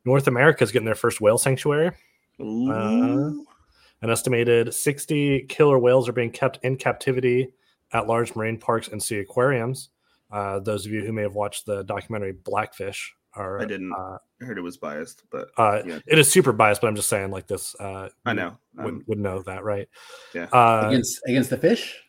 North 0.05 0.27
America 0.27 0.63
is 0.63 0.71
getting 0.71 0.85
their 0.85 0.95
first 0.95 1.21
whale 1.21 1.37
sanctuary. 1.37 1.91
Ooh, 2.41 3.45
An 4.01 4.09
estimated 4.09 4.73
60 4.73 5.45
killer 5.49 5.79
whales 5.79 6.07
are 6.07 6.13
being 6.13 6.31
kept 6.31 6.59
in 6.63 6.75
captivity 6.75 7.49
at 7.93 8.07
large 8.07 8.35
marine 8.35 8.57
parks 8.57 8.87
and 8.87 9.01
sea 9.01 9.19
aquariums. 9.19 9.89
Uh, 10.31 10.59
those 10.59 10.85
of 10.85 10.91
you 10.91 11.05
who 11.05 11.13
may 11.13 11.21
have 11.21 11.35
watched 11.35 11.65
the 11.65 11.83
documentary 11.83 12.33
Blackfish 12.33 13.15
are 13.33 13.61
I 13.61 13.65
didn't. 13.65 13.93
Uh, 13.93 14.17
I 14.41 14.45
heard 14.45 14.57
it 14.57 14.61
was 14.61 14.77
biased, 14.77 15.23
but 15.31 15.49
uh, 15.57 15.81
yeah, 15.85 15.99
it 16.05 16.19
is 16.19 16.31
super 16.31 16.51
biased, 16.51 16.81
but 16.81 16.87
I'm 16.87 16.95
just 16.95 17.09
saying, 17.09 17.31
like 17.31 17.47
this, 17.47 17.75
uh, 17.79 18.09
I 18.25 18.33
know. 18.33 18.57
would, 18.75 19.07
would 19.07 19.19
know 19.19 19.41
that, 19.43 19.63
right? 19.63 19.87
Yeah. 20.33 20.47
Uh, 20.51 20.87
against 20.87 21.21
against 21.25 21.49
the 21.49 21.57
fish. 21.57 22.01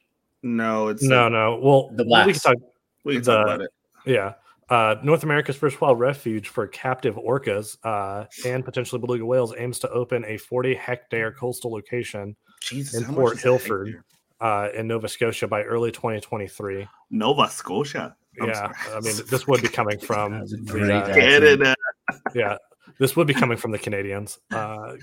no, 0.43 0.89
it's 0.89 1.03
no, 1.03 1.29
no. 1.29 1.61
Well, 1.63 1.91
The 1.95 2.05
we 2.05 2.33
can 2.33 2.41
talk. 2.41 2.57
We 3.05 3.15
can 3.15 3.23
talk 3.25 3.47
about 3.47 3.61
it. 3.61 3.71
Yeah. 4.05 4.35
Uh, 4.71 4.97
North 5.03 5.23
America's 5.23 5.57
first 5.57 5.81
wild 5.81 5.99
refuge 5.99 6.49
for 6.49 6.67
captive 6.67 7.17
orcas 7.17 7.79
uh, 7.85 8.27
and 8.45 8.65
potentially 8.65 9.01
beluga 9.01 9.25
whales 9.25 9.55
aims 9.57 9.79
to 9.79 9.89
open 9.91 10.25
a 10.27 10.37
40 10.37 10.75
hectare 10.75 11.33
coastal 11.33 11.73
location 11.73 12.37
Jesus, 12.61 12.95
in 12.95 13.15
Port 13.15 13.37
is 13.37 13.43
Hilford. 13.43 14.03
uh, 14.41 14.69
in 14.75 14.87
Nova 14.87 15.09
Scotia 15.09 15.49
by 15.49 15.63
early 15.63 15.91
2023. 15.91 16.87
Nova 17.11 17.49
Scotia. 17.49 18.15
I'm 18.41 18.49
yeah, 18.49 18.55
sorry. 18.55 18.97
I 18.97 19.01
mean, 19.01 19.17
this 19.31 19.47
would 19.47 19.63
be 19.63 19.69
coming 19.69 19.99
from 19.99 20.33
That 20.33 20.43
was 20.43 20.53
a 20.53 20.57
the, 20.57 20.95
uh. 20.95 21.15
Canada. 21.15 21.75
yeah, 22.35 22.57
this 22.99 23.17
would 23.17 23.27
be 23.27 23.35
coming 23.35 23.57
from 23.57 23.71
the 23.71 23.79
Canadians. 23.79 24.39
Uh, 24.51 24.97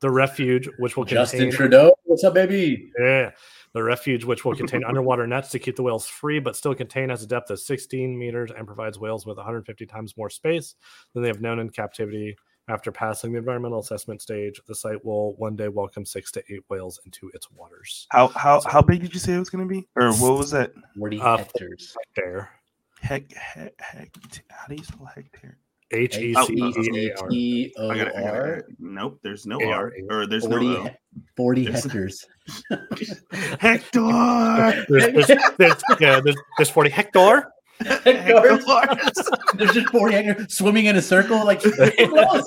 the 0.00 0.10
refuge, 0.10 0.68
which 0.78 0.96
will 0.96 1.04
Justin 1.04 1.40
contain 1.40 1.56
Trudeau, 1.56 1.94
what's 2.04 2.24
up, 2.24 2.34
baby? 2.34 2.90
yeah, 2.98 3.30
the 3.72 3.82
refuge, 3.82 4.24
which 4.24 4.44
will 4.44 4.54
contain 4.54 4.84
underwater 4.88 5.26
nets 5.26 5.50
to 5.50 5.58
keep 5.58 5.76
the 5.76 5.82
whales 5.82 6.06
free, 6.06 6.38
but 6.40 6.56
still 6.56 6.74
contain 6.74 7.08
has 7.08 7.22
a 7.22 7.26
depth 7.26 7.50
of 7.50 7.60
16 7.60 8.18
meters 8.18 8.50
and 8.56 8.66
provides 8.66 8.98
whales 8.98 9.26
with 9.26 9.36
150 9.36 9.86
times 9.86 10.16
more 10.16 10.30
space 10.30 10.74
than 11.14 11.22
they 11.22 11.28
have 11.28 11.40
known 11.40 11.58
in 11.58 11.70
captivity. 11.70 12.36
After 12.68 12.92
passing 12.92 13.32
the 13.32 13.38
environmental 13.38 13.80
assessment 13.80 14.22
stage, 14.22 14.60
the 14.68 14.74
site 14.76 15.04
will 15.04 15.34
one 15.36 15.56
day 15.56 15.66
welcome 15.66 16.04
six 16.04 16.30
to 16.32 16.42
eight 16.48 16.62
whales 16.68 17.00
into 17.04 17.28
its 17.34 17.50
waters. 17.50 18.06
How 18.10 18.28
how 18.28 18.60
how 18.64 18.80
big 18.80 19.00
did 19.00 19.12
you 19.12 19.18
say 19.18 19.34
it 19.34 19.40
was 19.40 19.50
going 19.50 19.66
to 19.66 19.74
be, 19.74 19.88
or 19.96 20.12
what 20.12 20.38
was 20.38 20.52
that? 20.52 20.70
Forty 20.96 21.20
Uh, 21.20 21.38
hectares. 21.38 21.96
There, 22.14 22.48
Heck, 23.00 23.32
heck, 23.32 23.72
heck. 23.80 24.14
How 24.50 24.66
do 24.68 24.74
you 24.74 24.84
spell 24.84 25.06
hectare? 25.06 25.56
H 25.92 26.18
E 26.18 26.34
C 26.34 26.54
E 26.54 27.02
A 27.02 27.14
R. 27.20 27.28
H-E-C-T-O-R. 27.30 28.64
Nope, 28.78 29.18
there's 29.22 29.44
no 29.46 29.60
A-R, 29.60 29.92
R, 30.10 30.20
or 30.20 30.26
there's 30.26 30.46
40, 30.46 30.66
no 30.66 30.76
O. 30.76 30.90
40 31.36 31.64
There's- 31.66 31.82
hectares. 31.84 32.26
Hector. 33.60 34.84
There's, 34.88 35.26
there's, 35.26 35.40
there's, 35.58 35.82
yeah, 36.00 36.20
there's, 36.20 36.36
there's 36.58 36.70
40 36.70 36.90
hectare. 36.90 37.52
Hectares. 37.80 38.64
Hector. 38.66 39.24
There's 39.54 39.72
just 39.72 39.88
40 39.88 40.14
hectares 40.14 40.54
swimming 40.54 40.86
in 40.86 40.96
a 40.96 41.02
circle. 41.02 41.44
Like, 41.44 41.60
gross. 41.62 42.44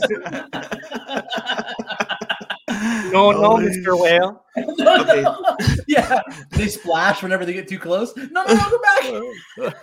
No, 3.11 3.31
no, 3.31 3.57
Mr. 3.57 3.99
Whale. 3.99 4.43
no, 4.57 5.01
Okay. 5.01 5.21
no. 5.21 5.35
Yeah. 5.87 6.21
They 6.51 6.67
splash 6.67 7.21
whenever 7.21 7.45
they 7.45 7.53
get 7.53 7.67
too 7.67 7.79
close. 7.79 8.15
No, 8.15 8.43
no, 8.45 8.53
no, 8.53 8.69
go 8.69 8.79
back. 9.61 9.75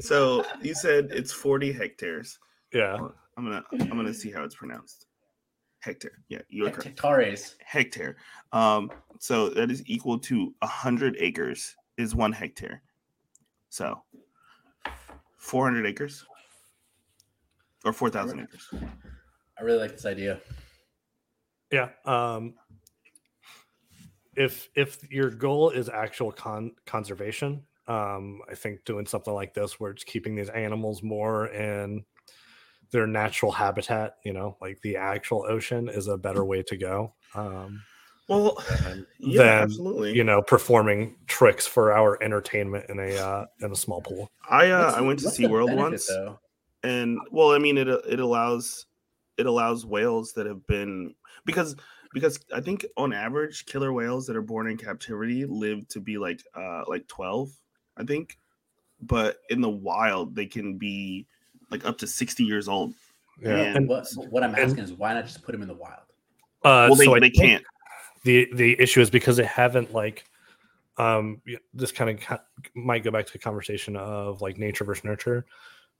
So 0.00 0.44
you 0.62 0.74
said 0.74 1.08
it's 1.10 1.32
40 1.32 1.72
hectares. 1.72 2.38
Yeah. 2.72 2.96
I'm 3.36 3.44
gonna 3.44 3.64
I'm 3.72 3.88
gonna 3.90 4.14
see 4.14 4.30
how 4.30 4.44
it's 4.44 4.54
pronounced. 4.54 5.06
Hectare. 5.80 6.18
Yeah, 6.28 6.40
you 6.48 6.66
are 6.66 6.70
correct. 6.70 7.00
Hectares. 7.00 7.56
Hectare. 7.64 8.16
Um, 8.52 8.90
so 9.18 9.48
that 9.50 9.70
is 9.70 9.82
equal 9.86 10.18
to 10.20 10.54
hundred 10.62 11.16
acres 11.18 11.74
is 11.96 12.14
one 12.14 12.32
hectare. 12.32 12.82
So 13.70 14.02
400 15.38 15.86
acres 15.86 16.26
or 17.84 17.92
4,000 17.92 18.40
acres. 18.40 18.68
I 19.58 19.62
really 19.62 19.78
like 19.78 19.92
this 19.92 20.04
idea. 20.06 20.40
Yeah. 21.72 21.88
Um, 22.04 22.54
if 24.36 24.68
if 24.74 25.10
your 25.10 25.30
goal 25.30 25.70
is 25.70 25.88
actual 25.88 26.32
con- 26.32 26.72
conservation, 26.86 27.62
um, 27.90 28.40
I 28.50 28.54
think 28.54 28.84
doing 28.84 29.06
something 29.06 29.34
like 29.34 29.52
this, 29.54 29.80
where 29.80 29.90
it's 29.90 30.04
keeping 30.04 30.34
these 30.36 30.48
animals 30.50 31.02
more 31.02 31.48
in 31.48 32.04
their 32.92 33.06
natural 33.06 33.52
habitat, 33.52 34.16
you 34.24 34.32
know, 34.32 34.56
like 34.60 34.80
the 34.82 34.96
actual 34.96 35.44
ocean, 35.48 35.88
is 35.88 36.08
a 36.08 36.16
better 36.16 36.44
way 36.44 36.62
to 36.62 36.76
go. 36.76 37.14
Um, 37.34 37.82
Well, 38.28 38.56
and 38.86 39.06
yeah, 39.18 39.42
then, 39.42 39.62
absolutely. 39.62 40.12
you 40.12 40.24
know, 40.24 40.40
performing 40.42 41.16
tricks 41.26 41.66
for 41.66 41.92
our 41.92 42.22
entertainment 42.22 42.86
in 42.88 42.98
a 43.00 43.16
uh, 43.16 43.46
in 43.60 43.72
a 43.72 43.76
small 43.76 44.00
pool. 44.02 44.30
I 44.48 44.70
uh, 44.70 44.84
What's- 44.84 44.96
I 44.96 45.00
went 45.00 45.18
to 45.20 45.24
what's 45.26 45.36
the 45.36 45.44
SeaWorld 45.46 45.76
once. 45.76 46.06
though? 46.08 46.38
and 46.82 47.18
well 47.30 47.50
i 47.52 47.58
mean 47.58 47.76
it 47.76 47.90
uh, 47.90 47.98
it 48.08 48.20
allows 48.20 48.86
it 49.36 49.44
allows 49.44 49.84
whales 49.84 50.32
that 50.32 50.46
have 50.46 50.66
been 50.66 51.14
because 51.44 51.76
because 52.14 52.40
i 52.54 52.60
think 52.62 52.86
on 52.96 53.12
average 53.12 53.66
killer 53.66 53.92
whales 53.92 54.26
that 54.26 54.34
are 54.34 54.40
born 54.40 54.66
in 54.66 54.78
captivity 54.78 55.44
live 55.44 55.86
to 55.88 56.00
be 56.00 56.16
like 56.16 56.42
uh 56.54 56.82
like 56.88 57.06
12 57.06 57.50
i 58.00 58.04
think 58.04 58.38
but 59.02 59.38
in 59.50 59.60
the 59.60 59.68
wild 59.70 60.34
they 60.34 60.46
can 60.46 60.76
be 60.76 61.26
like 61.70 61.84
up 61.84 61.96
to 61.98 62.06
60 62.06 62.44
years 62.44 62.68
old 62.68 62.92
Yeah. 63.42 63.56
And- 63.62 63.76
And 63.76 63.88
What, 63.88 64.06
what 64.30 64.42
I'm 64.42 64.54
and- 64.54 64.58
asking 64.64 64.84
is 64.84 64.92
why 64.92 65.14
not 65.14 65.24
just 65.24 65.42
put 65.42 65.52
them 65.52 65.62
in 65.62 65.68
the 65.68 65.74
wild? 65.74 66.02
uh, 66.64 66.88
well 66.90 66.94
they, 66.96 67.04
so 67.06 67.18
they 67.18 67.30
can't 67.30 67.64
the 68.24 68.48
the 68.54 68.78
issue 68.80 69.00
is 69.00 69.08
because 69.10 69.36
they 69.38 69.44
haven't 69.44 69.92
like 69.94 70.24
um 70.98 71.40
this 71.72 71.92
kind 71.92 72.10
of 72.10 72.20
co- 72.20 72.44
might 72.74 73.02
go 73.04 73.10
back 73.10 73.24
to 73.26 73.32
the 73.32 73.38
conversation 73.38 73.96
of 73.96 74.42
like 74.42 74.58
nature 74.58 74.84
versus 74.84 75.04
nurture 75.04 75.46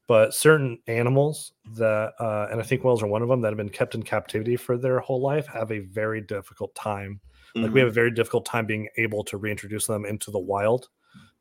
but 0.07 0.35
certain 0.35 0.79
animals 0.87 1.53
that 1.77 2.13
uh 2.21 2.49
and 2.51 2.61
i 2.61 2.63
think 2.65 2.85
whales 2.85 3.03
are 3.03 3.07
one 3.07 3.23
of 3.23 3.29
them 3.29 3.41
that 3.41 3.49
have 3.49 3.57
been 3.57 3.71
kept 3.71 3.95
in 3.95 4.03
captivity 4.03 4.57
for 4.57 4.77
their 4.77 4.99
whole 5.01 5.23
life 5.23 5.47
have 5.47 5.71
a 5.73 5.79
very 5.79 6.21
difficult 6.21 6.75
time 6.75 7.21
like 7.55 7.71
Mhm. 7.71 7.73
we 7.73 7.81
have 7.81 7.89
a 7.89 7.93
very 7.93 8.11
difficult 8.11 8.45
time 8.45 8.67
being 8.67 8.87
able 8.99 9.25
to 9.25 9.39
reintroduce 9.39 9.87
them 9.87 10.05
into 10.05 10.31
the 10.31 10.39
wild 10.39 10.89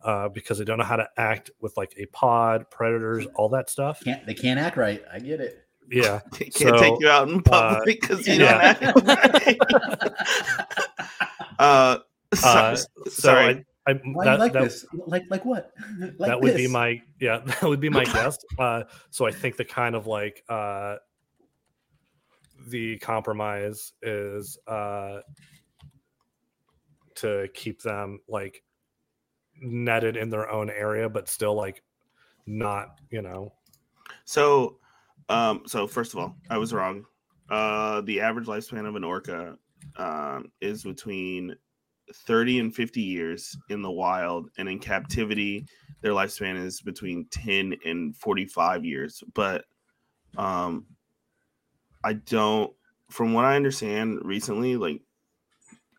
uh 0.03 0.29
because 0.29 0.57
they 0.57 0.63
don't 0.65 0.77
know 0.77 0.83
how 0.83 0.95
to 0.95 1.07
act 1.17 1.51
with 1.61 1.75
like 1.77 1.93
a 1.97 2.05
pod 2.07 2.69
predators 2.71 3.27
all 3.35 3.49
that 3.49 3.69
stuff 3.69 4.01
Can't 4.03 4.25
they 4.25 4.33
can't 4.33 4.59
act 4.59 4.77
right? 4.77 5.03
I 5.11 5.19
get 5.19 5.41
it. 5.41 5.65
yeah. 5.91 6.21
they 6.39 6.45
Can't 6.45 6.77
So, 6.77 6.77
take 6.77 6.99
you 6.99 7.09
out 7.09 7.27
in 7.29 7.41
public 7.41 7.99
because 8.01 8.27
you 8.27 8.35
yeah. 8.35 8.73
don't 8.73 9.07
have. 9.07 10.09
uh, 11.59 11.97
so- 12.33 12.47
Uh, 12.47 12.75
So 12.75 12.85
sorry. 13.09 13.65
I, 13.87 13.91
I 13.91 13.93
Why 14.13 14.25
that, 14.25 14.39
like 14.39 14.53
that, 14.53 14.63
this? 14.63 14.85
Like 15.07 15.23
like 15.29 15.43
what? 15.45 15.71
Like 16.19 16.29
that 16.29 16.39
would 16.41 16.55
be 16.55 16.67
my 16.67 17.01
yeah 17.19 17.39
that 17.39 17.63
would 17.63 17.79
be 17.79 17.89
my 17.89 18.03
guess 18.05 18.37
uh 18.59 18.83
so 19.09 19.25
i 19.25 19.31
think 19.31 19.57
the 19.57 19.65
kind 19.65 19.95
of 19.95 20.05
like 20.05 20.43
uh 20.47 20.97
the 22.67 22.99
compromise 22.99 23.93
is 24.03 24.59
uh 24.67 25.21
to 27.15 27.47
keep 27.55 27.81
them 27.81 28.19
like 28.27 28.61
netted 29.61 30.17
in 30.17 30.29
their 30.29 30.49
own 30.49 30.69
area 30.69 31.09
but 31.09 31.27
still 31.27 31.55
like 31.55 31.83
not 32.45 32.99
you 33.11 33.21
know 33.21 33.53
So, 34.25 34.77
um, 35.29 35.63
so 35.65 35.87
first 35.87 36.13
of 36.13 36.19
all, 36.19 36.35
I 36.49 36.57
was 36.57 36.73
wrong. 36.73 37.05
Uh, 37.49 38.01
the 38.01 38.21
average 38.21 38.47
lifespan 38.47 38.87
of 38.87 38.95
an 38.95 39.03
orca 39.03 39.57
um, 39.97 40.51
is 40.61 40.83
between 40.83 41.55
30 42.13 42.59
and 42.59 42.75
50 42.75 43.01
years 43.01 43.57
in 43.69 43.81
the 43.81 43.91
wild, 43.91 44.49
and 44.57 44.69
in 44.69 44.79
captivity, 44.79 45.65
their 46.01 46.11
lifespan 46.11 46.63
is 46.63 46.81
between 46.81 47.25
10 47.31 47.75
and 47.85 48.15
45 48.15 48.85
years. 48.85 49.23
But 49.33 49.65
um, 50.37 50.85
I 52.03 52.13
don't, 52.13 52.71
from 53.09 53.33
what 53.33 53.45
I 53.45 53.55
understand 53.55 54.19
recently, 54.23 54.75
like 54.75 55.01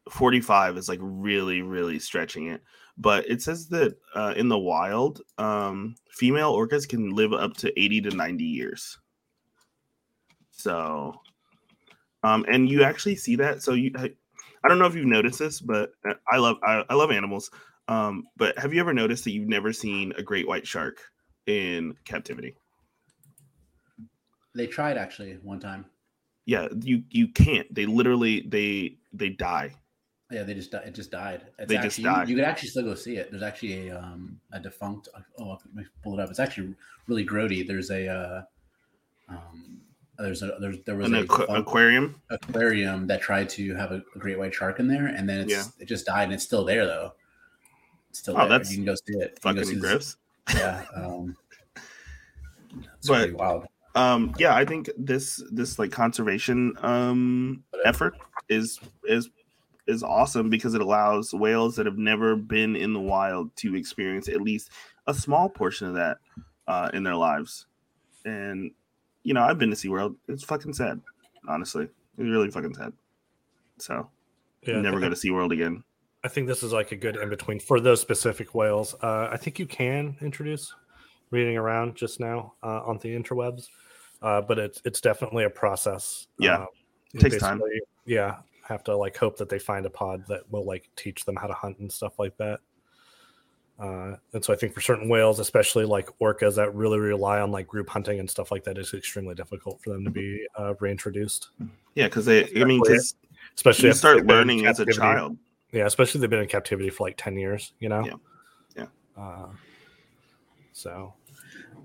45 0.08 0.76
is 0.76 0.88
like 0.88 1.00
really, 1.02 1.62
really 1.62 1.98
stretching 1.98 2.46
it 2.46 2.62
but 3.00 3.28
it 3.30 3.40
says 3.40 3.66
that 3.68 3.96
uh, 4.14 4.34
in 4.36 4.48
the 4.48 4.58
wild, 4.58 5.22
um, 5.38 5.94
female 6.10 6.52
orcas 6.54 6.86
can 6.86 7.10
live 7.10 7.32
up 7.32 7.56
to 7.56 7.80
80 7.80 8.02
to 8.02 8.10
90 8.10 8.44
years. 8.44 8.98
So, 10.50 11.14
um, 12.22 12.44
and 12.46 12.68
you 12.68 12.82
actually 12.82 13.16
see 13.16 13.36
that. 13.36 13.62
So 13.62 13.72
you, 13.72 13.90
I, 13.96 14.10
I 14.62 14.68
don't 14.68 14.78
know 14.78 14.84
if 14.84 14.94
you've 14.94 15.06
noticed 15.06 15.38
this, 15.38 15.62
but 15.62 15.92
uh, 16.06 16.12
I 16.30 16.36
love, 16.36 16.58
I, 16.62 16.84
I 16.90 16.94
love 16.94 17.10
animals. 17.10 17.50
Um, 17.88 18.24
but 18.36 18.58
have 18.58 18.74
you 18.74 18.80
ever 18.80 18.92
noticed 18.92 19.24
that 19.24 19.32
you've 19.32 19.48
never 19.48 19.72
seen 19.72 20.12
a 20.18 20.22
great 20.22 20.46
white 20.46 20.66
shark 20.66 21.00
in 21.46 21.96
captivity? 22.04 22.54
They 24.54 24.66
tried 24.66 24.98
actually 24.98 25.38
one 25.42 25.58
time. 25.58 25.86
Yeah, 26.44 26.68
you 26.82 27.04
you 27.10 27.28
can't. 27.28 27.72
They 27.72 27.86
literally 27.86 28.40
they 28.48 28.98
they 29.12 29.28
die. 29.30 29.74
Yeah, 30.30 30.44
they 30.44 30.54
just 30.54 30.72
it 30.72 30.94
just 30.94 31.10
died. 31.10 31.42
It's 31.58 31.68
They 31.68 31.74
just 31.76 31.86
actually, 31.98 32.04
die. 32.04 32.22
You, 32.22 32.28
you 32.30 32.36
could 32.36 32.44
actually 32.44 32.68
still 32.68 32.84
go 32.84 32.94
see 32.94 33.16
it. 33.16 33.30
There's 33.30 33.42
actually 33.42 33.88
a 33.88 33.98
um 33.98 34.38
a 34.52 34.60
defunct. 34.60 35.08
Oh, 35.38 35.58
let 35.64 35.74
me 35.74 35.84
pull 36.04 36.14
it 36.18 36.22
up. 36.22 36.30
It's 36.30 36.38
actually 36.38 36.74
really 37.08 37.26
grody. 37.26 37.66
There's 37.66 37.90
a 37.90 38.06
uh, 38.08 38.42
um 39.28 39.80
there's 40.18 40.42
a 40.42 40.56
there's 40.60 40.76
there 40.86 40.96
was 40.96 41.06
An 41.06 41.14
a 41.16 41.20
aqua- 41.22 41.46
aquarium. 41.46 42.20
aquarium 42.30 43.06
that 43.08 43.20
tried 43.22 43.48
to 43.50 43.74
have 43.74 43.90
a, 43.90 44.02
a 44.14 44.18
great 44.18 44.38
white 44.38 44.54
shark 44.54 44.78
in 44.78 44.86
there, 44.86 45.06
and 45.06 45.28
then 45.28 45.40
it's 45.40 45.50
Yeah. 45.52 45.64
it 45.80 45.86
just 45.86 46.06
died, 46.06 46.24
and 46.24 46.32
it's 46.34 46.44
still 46.44 46.64
there 46.64 46.86
though. 46.86 47.14
It's 48.10 48.18
still 48.20 48.34
Oh, 48.36 48.40
there. 48.48 48.58
that's 48.58 48.70
you 48.70 48.76
can 48.76 48.84
go 48.84 48.94
see 48.94 49.18
it. 49.18 49.40
Can 49.40 49.56
Fucking 49.56 49.78
gross. 49.80 50.16
Yeah. 50.54 50.84
Um, 50.94 51.36
it's 52.98 53.08
But- 53.08 53.18
pretty 53.18 53.32
wild. 53.34 53.66
um 53.96 54.32
yeah 54.38 54.54
i 54.54 54.64
think 54.64 54.88
this 54.96 55.42
this 55.50 55.76
like 55.78 55.90
conservation 55.90 56.72
um 56.82 57.64
effort 57.84 58.14
is 58.48 58.78
is 59.04 59.28
is 59.86 60.02
awesome 60.02 60.50
because 60.50 60.74
it 60.74 60.80
allows 60.80 61.32
whales 61.32 61.76
that 61.76 61.86
have 61.86 61.98
never 61.98 62.36
been 62.36 62.76
in 62.76 62.92
the 62.92 63.00
wild 63.00 63.54
to 63.56 63.74
experience 63.76 64.28
at 64.28 64.40
least 64.40 64.70
a 65.06 65.14
small 65.14 65.48
portion 65.48 65.86
of 65.88 65.94
that 65.94 66.18
uh 66.68 66.90
in 66.94 67.02
their 67.02 67.16
lives. 67.16 67.66
And 68.24 68.70
you 69.22 69.34
know 69.34 69.42
i've 69.42 69.58
been 69.58 69.70
to 69.70 69.76
seaworld. 69.76 70.16
It's 70.28 70.44
fucking 70.44 70.74
sad 70.74 71.00
honestly. 71.48 71.84
It's 71.84 72.28
really 72.28 72.50
fucking 72.50 72.74
sad. 72.74 72.92
So 73.78 74.08
yeah 74.62 74.80
never 74.80 75.00
go 75.00 75.08
to 75.08 75.16
seaworld 75.16 75.52
again. 75.52 75.82
I 76.22 76.28
think 76.28 76.46
this 76.46 76.62
is 76.62 76.72
like 76.72 76.92
a 76.92 76.96
good 76.96 77.16
in 77.16 77.30
between 77.30 77.58
for 77.60 77.80
those 77.80 78.00
specific 78.00 78.54
whales. 78.54 78.94
Uh 79.02 79.28
i 79.32 79.36
think 79.36 79.58
you 79.58 79.66
can 79.66 80.16
introduce 80.20 80.74
reading 81.30 81.56
around 81.56 81.94
just 81.94 82.20
now 82.20 82.54
uh, 82.62 82.82
on 82.84 82.98
the 82.98 83.08
interwebs 83.16 83.68
uh 84.22 84.40
but 84.40 84.58
it's 84.58 84.82
it's 84.84 85.00
definitely 85.00 85.44
a 85.44 85.50
process 85.50 86.26
Yeah. 86.38 86.66
you 87.12 87.20
Takes 87.20 87.38
time. 87.38 87.62
yeah 88.04 88.38
have 88.70 88.82
to 88.84 88.96
like 88.96 89.16
hope 89.16 89.36
that 89.36 89.50
they 89.50 89.58
find 89.58 89.84
a 89.84 89.90
pod 89.90 90.24
that 90.28 90.50
will 90.50 90.64
like 90.64 90.88
teach 90.96 91.24
them 91.26 91.36
how 91.36 91.46
to 91.46 91.52
hunt 91.52 91.78
and 91.80 91.92
stuff 91.92 92.18
like 92.18 92.36
that 92.38 92.60
uh, 93.80 94.16
and 94.34 94.44
so 94.44 94.52
I 94.52 94.56
think 94.56 94.74
for 94.74 94.82
certain 94.82 95.08
whales, 95.08 95.40
especially 95.40 95.86
like 95.86 96.10
orcas 96.20 96.56
that 96.56 96.74
really 96.74 96.98
rely 96.98 97.40
on 97.40 97.50
like 97.50 97.66
group 97.66 97.88
hunting 97.88 98.20
and 98.20 98.28
stuff 98.28 98.52
like 98.52 98.62
that, 98.64 98.76
it's 98.76 98.92
extremely 98.92 99.34
difficult 99.34 99.80
for 99.82 99.88
them 99.88 100.04
to 100.04 100.10
be 100.10 100.46
uh, 100.58 100.74
reintroduced. 100.80 101.48
yeah 101.94 102.04
because 102.04 102.26
they 102.26 102.44
i 102.60 102.64
mean 102.64 102.82
because 102.82 103.14
Especially 103.56 103.88
you 103.88 103.94
start 103.94 104.18
they've 104.18 104.26
been 104.26 104.36
in 104.36 104.48
learning 104.48 104.66
as 104.66 104.80
a 104.80 104.86
child 104.86 105.36
Yeah, 105.72 105.86
especially 105.86 106.20
they've 106.20 106.28
been 106.28 106.40
in 106.40 106.46
captivity 106.46 106.90
for 106.90 107.06
like 107.06 107.16
ten 107.16 107.36
years. 107.38 107.72
You 107.80 107.88
know. 107.88 108.04
Yeah. 108.04 108.86
Yeah. 109.16 109.22
Uh, 109.22 109.46
so 110.72 111.14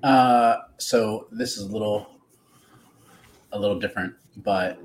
Uh, 0.03 0.57
so 0.77 1.27
this 1.31 1.55
is 1.57 1.63
a 1.63 1.71
little, 1.71 2.07
a 3.53 3.59
little 3.59 3.79
different, 3.79 4.13
but 4.37 4.79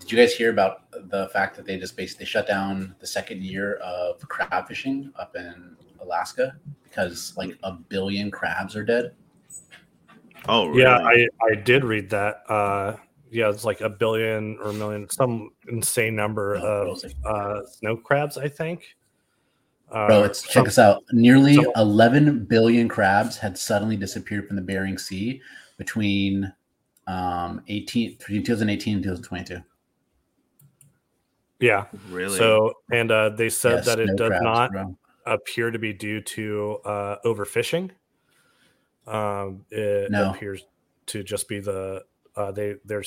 did 0.00 0.10
you 0.10 0.18
guys 0.18 0.34
hear 0.34 0.50
about 0.50 0.90
the 1.10 1.28
fact 1.32 1.56
that 1.56 1.64
they 1.66 1.78
just 1.78 1.96
basically 1.96 2.26
shut 2.26 2.46
down 2.48 2.94
the 2.98 3.06
second 3.06 3.42
year 3.42 3.74
of 3.76 4.20
crab 4.28 4.66
fishing 4.66 5.12
up 5.18 5.36
in 5.36 5.76
Alaska 6.00 6.56
because 6.84 7.32
like 7.36 7.56
a 7.62 7.72
billion 7.72 8.30
crabs 8.30 8.74
are 8.74 8.84
dead? 8.84 9.12
oh 10.48 10.66
really? 10.68 10.82
yeah, 10.82 10.98
I 10.98 11.26
I 11.50 11.54
did 11.54 11.84
read 11.84 12.10
that. 12.10 12.42
Uh, 12.48 12.96
yeah, 13.30 13.48
it's 13.50 13.64
like 13.64 13.80
a 13.80 13.88
billion 13.88 14.58
or 14.58 14.70
a 14.70 14.72
million, 14.72 15.08
some 15.10 15.50
insane 15.68 16.16
number 16.16 16.58
No, 16.58 16.96
of 16.96 17.04
uh, 17.24 17.66
snow 17.66 17.96
crabs. 17.96 18.36
I 18.38 18.48
think. 18.48 18.96
Uh, 19.92 20.06
Bro, 20.06 20.20
let's 20.20 20.40
some- 20.42 20.50
check 20.52 20.64
this 20.64 20.78
out. 20.78 21.02
Nearly 21.12 21.54
some- 21.54 21.66
11 21.76 22.44
billion 22.46 22.88
crabs 22.88 23.36
had 23.36 23.58
suddenly 23.58 23.96
disappeared 23.96 24.46
from 24.46 24.56
the 24.56 24.62
Bering 24.62 24.98
Sea 24.98 25.40
between 25.76 26.52
um 27.06 27.62
18 27.68 28.16
between 28.18 28.42
2018 28.44 28.94
and 28.96 29.02
2022. 29.04 29.62
Yeah. 31.60 31.86
really 32.10 32.38
So, 32.38 32.72
and 32.90 33.10
uh, 33.10 33.30
they 33.30 33.48
said 33.50 33.76
Yes, 33.78 33.86
that 33.86 34.00
it 34.00 34.06
snow 34.08 34.16
does 34.16 34.28
crabs, 34.30 34.42
not 34.44 34.72
bro. 34.72 34.96
appear 35.26 35.70
to 35.70 35.78
be 35.78 35.92
due 35.92 36.20
to 36.22 36.78
uh, 36.84 37.16
overfishing. 37.24 37.90
Um, 39.06 39.64
it 39.70 40.10
No. 40.10 40.30
appears 40.30 40.64
to 41.06 41.22
just 41.22 41.48
be 41.48 41.60
the 41.60 42.04
uh, 42.36 42.52
they 42.52 42.76
they're 42.84 43.02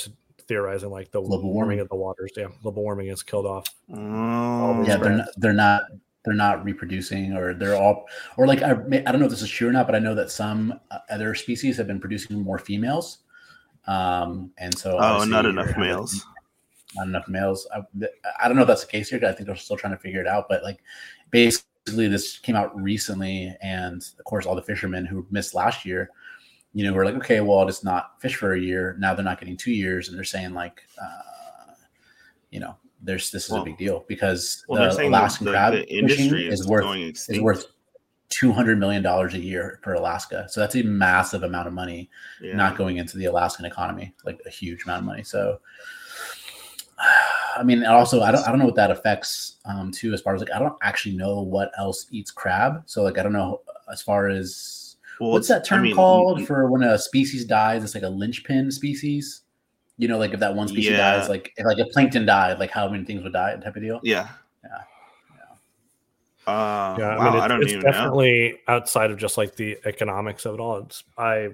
theorizing 0.47 0.89
like 0.89 1.09
the 1.11 1.21
Global 1.21 1.43
warming 1.43 1.53
warming. 1.53 1.79
of 1.79 1.89
the 1.89 1.95
waters. 1.95 2.31
Yeah, 2.35 2.47
global 2.61 2.83
warming 2.83 3.07
has 3.07 3.23
killed 3.23 3.45
off. 3.45 3.65
oh, 3.93 4.83
yeah 4.85 4.97
they're 4.97 5.15
not, 5.17 5.27
they're 5.37 5.53
not 5.53 5.83
they're 6.25 6.33
not 6.33 6.63
reproducing 6.63 7.35
or 7.35 7.53
they're 7.53 7.75
all 7.75 8.05
or 8.37 8.47
like 8.47 8.61
I, 8.61 8.71
I 8.71 9.11
don't 9.11 9.19
know 9.19 9.25
if 9.25 9.31
this 9.31 9.41
is 9.41 9.49
true 9.49 9.67
or 9.67 9.71
not 9.73 9.85
but 9.87 9.93
i 9.95 9.99
know 9.99 10.15
that 10.15 10.31
some 10.31 10.79
uh, 10.89 10.99
other 11.09 11.35
species 11.35 11.75
have 11.77 11.85
been 11.87 11.99
producing 11.99 12.41
more 12.41 12.57
females 12.57 13.19
um 13.87 14.49
and 14.57 14.77
so 14.77 14.97
oh 14.99 15.23
not 15.25 15.43
you're 15.43 15.51
enough 15.51 15.67
having 15.67 15.81
males 15.81 16.25
not 16.95 17.07
enough 17.07 17.27
males 17.27 17.67
I, 17.73 17.81
I 18.41 18.47
don't 18.47 18.55
know 18.55 18.63
if 18.63 18.67
that's 18.67 18.85
the 18.85 18.91
case 18.91 19.09
here. 19.09 19.19
i 19.25 19.31
think 19.31 19.47
they're 19.47 19.55
still 19.55 19.77
trying 19.77 19.93
to 19.93 19.99
figure 19.99 20.21
it 20.21 20.27
out 20.27 20.47
but 20.49 20.63
like 20.63 20.79
basically 21.31 22.07
this 22.07 22.39
came 22.39 22.55
out 22.55 22.75
recently 22.79 23.55
and 23.61 24.05
of 24.17 24.25
course 24.25 24.45
all 24.45 24.55
the 24.55 24.61
fishermen 24.61 25.05
who 25.05 25.25
missed 25.31 25.53
last 25.53 25.85
year 25.85 26.09
you 26.73 26.83
know 26.83 26.93
we're 26.93 27.05
like 27.05 27.15
okay 27.15 27.41
well 27.41 27.59
i'll 27.59 27.65
just 27.65 27.83
not 27.83 28.21
fish 28.21 28.35
for 28.35 28.53
a 28.53 28.59
year 28.59 28.95
now 28.99 29.13
they're 29.13 29.23
not 29.23 29.39
getting 29.39 29.57
two 29.57 29.71
years 29.71 30.07
and 30.07 30.17
they're 30.17 30.23
saying 30.23 30.53
like 30.53 30.81
uh 31.01 31.73
you 32.51 32.59
know 32.59 32.75
there's 33.01 33.31
this 33.31 33.45
is 33.45 33.51
Well- 33.51 33.61
a 33.61 33.65
big 33.65 33.77
deal 33.77 34.05
because 34.07 34.63
Well, 34.67 34.95
the 34.95 35.07
Alaskan 35.07 35.45
the, 35.45 35.51
crab 35.51 35.73
the 35.73 35.93
industry 35.93 36.47
is, 36.47 36.61
is 36.61 36.67
worth 36.67 36.85
is 37.29 37.39
worth 37.39 37.65
two 38.33 38.51
hundred 38.51 38.79
million 38.79 39.03
dollars 39.03 39.35
a 39.35 39.39
year 39.39 39.79
for 39.83 39.93
Alaska. 39.93 40.47
So 40.49 40.59
that's 40.59 40.75
a 40.75 40.83
massive 40.83 41.43
amount 41.43 41.67
of 41.67 41.73
money 41.73 42.09
yeah. 42.41 42.55
not 42.55 42.75
going 42.75 42.97
into 42.97 43.15
the 43.17 43.25
Alaskan 43.25 43.65
economy, 43.65 44.15
like 44.25 44.39
a 44.47 44.49
huge 44.49 44.83
amount 44.85 44.99
of 44.99 45.05
money. 45.05 45.23
So, 45.23 45.59
I 47.57 47.63
mean, 47.63 47.85
also 47.85 48.21
I 48.21 48.31
don't 48.31 48.45
I 48.47 48.49
don't 48.49 48.59
know 48.59 48.65
what 48.65 48.75
that 48.75 48.91
affects 48.91 49.57
um, 49.65 49.91
too. 49.91 50.13
As 50.13 50.21
far 50.21 50.33
as 50.33 50.41
like 50.41 50.51
I 50.51 50.59
don't 50.59 50.75
actually 50.81 51.15
know 51.15 51.41
what 51.41 51.71
else 51.77 52.07
eats 52.11 52.31
crab. 52.31 52.83
So 52.85 53.03
like 53.03 53.17
I 53.17 53.23
don't 53.23 53.33
know 53.33 53.61
as 53.91 54.01
far 54.01 54.27
as 54.29 54.95
Well, 55.19 55.31
what's 55.31 55.47
that 55.49 55.63
term 55.65 55.79
I 55.81 55.83
mean, 55.83 55.95
called 55.95 56.39
y- 56.39 56.45
for 56.45 56.69
when 56.71 56.83
a 56.83 56.97
species 56.97 57.45
dies? 57.45 57.83
It's 57.83 57.93
like 57.93 58.03
a 58.03 58.09
linchpin 58.09 58.71
species. 58.71 59.41
You 59.97 60.07
know, 60.07 60.17
like 60.17 60.33
if 60.33 60.39
that 60.39 60.55
one 60.55 60.67
species 60.67 60.91
Yeah. 60.91 61.19
dies, 61.19 61.29
like 61.29 61.53
if 61.57 61.65
like 61.65 61.77
a 61.77 61.85
plankton 61.85 62.25
died, 62.25 62.57
like 62.59 62.71
how 62.71 62.89
many 62.89 63.05
things 63.05 63.23
would 63.23 63.33
die, 63.33 63.55
type 63.57 63.75
of 63.75 63.81
deal. 63.83 63.99
Yeah. 64.03 64.29
Yeah. 64.63 64.81
Uh, 66.45 66.97
yeah, 66.99 67.17
wow, 67.17 67.19
I 67.19 67.31
mean, 67.31 67.33
I 67.35 67.37
it's, 67.37 67.47
don't 67.47 67.61
it's 67.61 67.71
even 67.71 67.83
know. 67.85 67.91
definitely 67.91 68.59
outside 68.67 69.11
of 69.11 69.17
just 69.17 69.37
like 69.37 69.55
the 69.55 69.77
economics 69.85 70.45
of 70.45 70.55
it 70.55 70.59
all. 70.59 70.79
It's 70.79 71.03
I, 71.17 71.49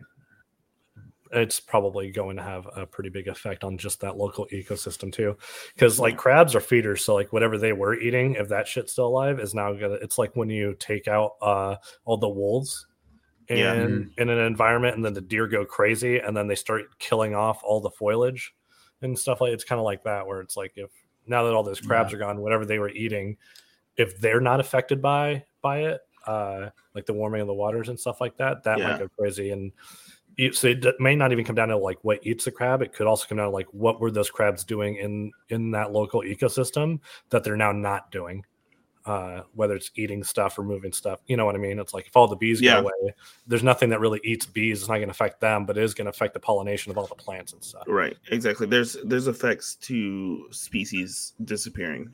it's 1.31 1.59
probably 1.59 2.11
going 2.11 2.35
to 2.37 2.43
have 2.43 2.67
a 2.75 2.85
pretty 2.85 3.09
big 3.09 3.27
effect 3.27 3.63
on 3.63 3.77
just 3.77 3.99
that 4.01 4.17
local 4.17 4.47
ecosystem 4.51 5.11
too, 5.11 5.37
because 5.75 5.99
like 5.99 6.17
crabs 6.17 6.55
are 6.55 6.59
feeders, 6.61 7.03
so 7.05 7.13
like 7.13 7.31
whatever 7.31 7.57
they 7.57 7.73
were 7.73 7.99
eating, 7.99 8.35
if 8.35 8.47
that 8.49 8.67
shit's 8.67 8.91
still 8.91 9.07
alive, 9.07 9.39
is 9.39 9.53
now 9.53 9.71
gonna. 9.73 9.95
It's 10.01 10.17
like 10.17 10.35
when 10.35 10.49
you 10.49 10.75
take 10.79 11.07
out 11.07 11.33
uh 11.41 11.75
all 12.05 12.17
the 12.17 12.29
wolves 12.29 12.87
in, 13.47 13.57
Yeah. 13.57 13.73
in 14.23 14.29
an 14.29 14.37
environment 14.39 14.95
and 14.95 15.03
then 15.03 15.13
the 15.13 15.21
deer 15.21 15.47
go 15.47 15.65
crazy 15.65 16.19
and 16.19 16.35
then 16.37 16.47
they 16.47 16.55
start 16.55 16.97
killing 16.99 17.33
off 17.35 17.61
all 17.63 17.79
the 17.81 17.89
foliage 17.89 18.53
and 19.01 19.17
stuff 19.17 19.41
like 19.41 19.53
it's 19.53 19.63
kind 19.63 19.79
of 19.79 19.85
like 19.85 20.03
that 20.03 20.27
where 20.27 20.39
it's 20.41 20.55
like 20.57 20.73
if 20.75 20.91
now 21.25 21.43
that 21.43 21.53
all 21.53 21.63
those 21.63 21.79
crabs 21.81 22.13
are 22.13 22.17
gone 22.17 22.41
whatever 22.41 22.65
they 22.65 22.77
were 22.79 22.89
eating 22.89 23.37
if 23.97 24.19
they're 24.19 24.41
not 24.41 24.59
affected 24.59 25.01
by 25.01 25.43
by 25.61 25.79
it 25.79 26.01
uh 26.27 26.69
like 26.93 27.05
the 27.07 27.13
warming 27.13 27.41
of 27.41 27.47
the 27.47 27.53
waters 27.53 27.89
and 27.89 27.99
stuff 27.99 28.19
like 28.21 28.37
that 28.37 28.61
that 28.63 28.77
Yeah. 28.77 28.89
might 28.89 28.99
go 28.99 29.07
crazy 29.17 29.49
and 29.51 29.71
so 30.51 30.67
it 30.67 30.85
may 30.99 31.15
not 31.15 31.31
even 31.31 31.43
come 31.43 31.55
down 31.55 31.67
to 31.67 31.77
like 31.77 31.97
what 32.03 32.19
eats 32.25 32.45
the 32.45 32.51
crab 32.51 32.81
it 32.81 32.93
could 32.93 33.07
also 33.07 33.25
come 33.27 33.37
down 33.37 33.47
to 33.47 33.51
like 33.51 33.67
what 33.71 33.99
were 33.99 34.11
those 34.11 34.29
crabs 34.29 34.63
doing 34.63 34.95
in 34.95 35.31
in 35.49 35.71
that 35.71 35.91
local 35.91 36.21
ecosystem 36.21 36.99
that 37.29 37.43
they're 37.43 37.57
now 37.57 37.71
not 37.71 38.11
doing 38.11 38.43
uh, 39.05 39.41
whether 39.55 39.75
it's 39.75 39.89
eating 39.95 40.23
stuff 40.23 40.59
or 40.59 40.63
moving 40.63 40.91
stuff. 40.91 41.19
You 41.25 41.35
know 41.35 41.45
what 41.45 41.55
I 41.55 41.57
mean? 41.57 41.79
It's 41.79 41.93
like 41.93 42.05
if 42.05 42.15
all 42.15 42.27
the 42.27 42.35
bees 42.35 42.61
Yeah. 42.61 42.75
go 42.75 42.81
away, 42.81 43.13
there's 43.47 43.63
nothing 43.63 43.89
that 43.89 43.99
really 43.99 44.19
eats 44.23 44.45
bees. 44.45 44.81
It's 44.81 44.89
not 44.89 44.97
going 44.97 45.07
to 45.07 45.11
affect 45.11 45.39
them, 45.41 45.65
but 45.65 45.77
it 45.77 45.83
is 45.83 45.93
going 45.93 46.05
to 46.05 46.11
affect 46.11 46.33
the 46.33 46.39
pollination 46.39 46.91
of 46.91 46.97
all 46.97 47.07
the 47.07 47.15
plants 47.15 47.53
and 47.53 47.63
stuff. 47.63 47.83
Right, 47.87 48.15
exactly. 48.29 48.67
There's 48.67 48.97
there's 49.03 49.27
effects 49.27 49.75
to 49.75 50.47
species 50.51 51.33
disappearing, 51.45 52.11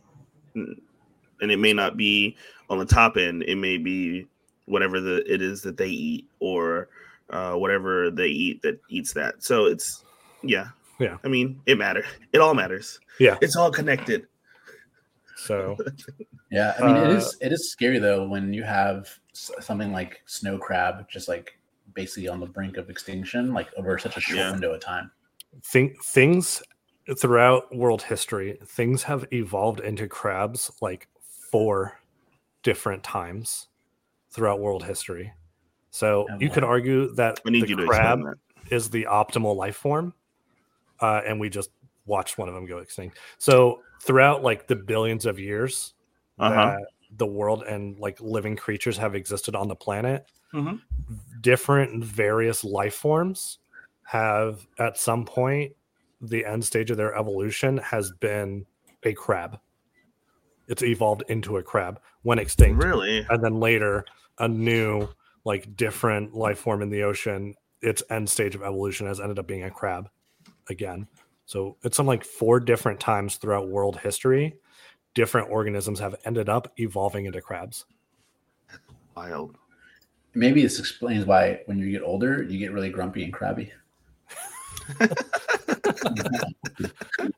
and 0.54 1.52
it 1.52 1.58
may 1.58 1.74
not 1.74 1.98
be 1.98 2.38
on 2.70 2.80
the 2.80 2.86
top 2.86 3.18
end. 3.18 3.44
It 3.44 3.58
may 3.58 3.78
be 3.78 4.28
whatever 4.66 5.02
the 5.02 5.22
it 5.32 5.42
is 5.42 5.62
that 5.64 5.78
they 5.78 5.90
eat, 5.90 6.30
or 6.40 6.88
uh, 7.30 7.54
whatever 7.54 8.12
they 8.12 8.28
eat 8.28 8.62
that 8.62 8.80
eats 8.90 9.14
that. 9.14 9.44
So 9.44 9.66
it's 9.66 10.04
yeah, 10.44 10.68
Yeah. 11.00 11.18
I 11.24 11.28
mean, 11.28 11.62
it 11.66 11.78
matters. 11.78 12.06
It 12.34 12.40
all 12.40 12.54
matters. 12.54 13.00
Yeah. 13.20 13.38
it's 13.42 13.56
all 13.56 13.72
connected. 13.72 14.28
So 15.38 15.78
Yeah, 16.52 16.76
I 16.80 16.86
mean, 16.86 16.96
it 16.98 17.10
Uh, 17.10 17.18
is 17.18 17.38
it 17.42 17.52
is 17.52 17.72
scary 17.72 18.00
though 18.00 18.28
when 18.28 18.54
you 18.54 18.64
have 18.64 19.10
something 19.34 19.92
like 19.92 20.22
snow 20.26 20.58
crab 20.58 21.10
just 21.10 21.28
like 21.28 21.60
basically 21.94 22.28
on 22.28 22.40
the 22.40 22.46
brink 22.46 22.78
of 22.78 22.90
extinction, 22.90 23.54
like 23.54 23.68
over 23.78 23.98
such 23.98 24.18
a 24.18 24.22
short 24.22 24.38
Yeah. 24.38 24.52
window 24.52 24.74
of 24.74 24.82
time. 24.82 25.12
think 25.64 26.04
things 26.04 26.62
throughout 27.20 27.74
world 27.76 28.02
history, 28.04 28.60
things 28.66 29.04
have 29.04 29.26
evolved 29.32 29.80
into 29.80 30.08
crabs 30.08 30.72
like 30.82 31.08
four 31.52 32.00
different 32.64 33.04
times 33.04 33.68
throughout 34.32 34.60
world 34.60 34.84
history. 34.84 35.34
So 35.96 36.28
Oh, 36.30 36.38
you 36.42 36.50
could 36.50 36.66
argue 36.66 37.14
that 37.16 37.40
need 37.46 37.64
the 37.64 37.70
you 37.70 37.78
crab 37.78 38.20
explain 38.20 38.36
that. 38.68 38.76
is 38.76 38.90
the 38.90 39.06
optimal 39.10 39.56
life 39.56 39.78
form, 39.78 40.14
uh, 41.00 41.22
and 41.26 41.40
we 41.40 41.50
just 41.50 41.70
watched 42.06 42.38
one 42.38 42.50
of 42.50 42.54
them 42.54 42.66
go 42.66 42.80
extinct. 42.80 43.18
So 43.38 43.82
throughout 44.02 44.44
like 44.44 44.68
the 44.68 44.76
billions 44.76 45.26
of 45.26 45.40
years 45.40 45.94
Uh-huh. 46.38 46.54
that 46.54 46.86
the 47.16 47.26
world 47.26 47.64
and 47.64 47.98
like 47.98 48.20
living 48.20 48.58
creatures 48.58 48.98
have 48.98 49.16
existed 49.16 49.56
on 49.56 49.70
the 49.70 49.76
planet, 49.76 50.26
Mhm. 50.54 50.82
different 51.40 52.04
various 52.04 52.66
life 52.66 52.96
forms 52.96 53.60
have 54.04 54.68
at 54.80 54.98
some 54.98 55.24
point 55.24 55.74
the 56.20 56.44
end 56.46 56.66
stage 56.66 56.92
of 56.92 56.98
their 56.98 57.16
evolution 57.16 57.78
has 57.78 58.12
been 58.20 58.66
a 59.04 59.14
crab. 59.14 59.60
It's 60.68 60.84
evolved 60.84 61.24
into 61.30 61.56
a 61.56 61.64
crab 61.64 62.02
when 62.24 62.38
extinct 62.38 62.84
Really? 62.84 63.26
and 63.30 63.42
then 63.42 63.62
later 63.62 64.04
a 64.40 64.48
new 64.50 65.08
like 65.46 65.76
different 65.78 66.34
life 66.34 66.60
form 66.60 66.82
in 66.82 66.90
the 66.90 67.04
ocean 67.04 67.56
its 67.82 68.04
end 68.10 68.30
stage 68.30 68.56
of 68.56 68.64
evolution 68.64 69.08
has 69.08 69.20
ended 69.20 69.40
up 69.40 69.48
being 69.48 69.64
a 69.64 69.70
crab 69.70 70.10
again. 70.70 71.08
So 71.46 71.78
it's 71.84 71.96
some 71.96 72.08
like 72.08 72.26
four 72.26 72.60
different 72.60 73.00
times 73.00 73.36
throughout 73.36 73.70
world 73.70 74.00
history 74.00 74.56
different 75.14 75.50
organisms 75.50 76.00
have 76.00 76.16
ended 76.26 76.50
up 76.50 76.72
evolving 76.78 77.26
into 77.26 77.42
crabs. 77.42 77.86
Wild. 79.16 79.56
Maybe 80.34 80.62
this 80.62 80.78
explains 80.78 81.26
why 81.26 81.62
when 81.68 81.80
you 81.80 81.90
get 81.90 82.04
older, 82.04 82.44
you 82.44 82.60
get 82.60 82.74
really 82.74 82.90
grumpy 82.90 83.24
and 83.24 83.32
crabby. 83.32 83.72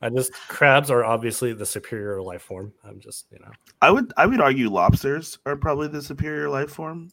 i 0.01 0.09
just 0.09 0.34
crabs 0.49 0.89
are 0.91 1.05
obviously 1.05 1.53
the 1.53 1.65
superior 1.65 2.21
life 2.21 2.41
form. 2.41 2.73
I'm 2.84 2.99
just 2.99 3.27
you 3.31 3.38
know. 3.39 3.51
I 3.81 3.91
would 3.91 4.11
I 4.17 4.25
would 4.25 4.41
argue 4.41 4.69
lobsters 4.69 5.38
are 5.45 5.55
probably 5.55 5.88
the 5.88 6.01
superior 6.01 6.49
life 6.49 6.71
form 6.71 7.11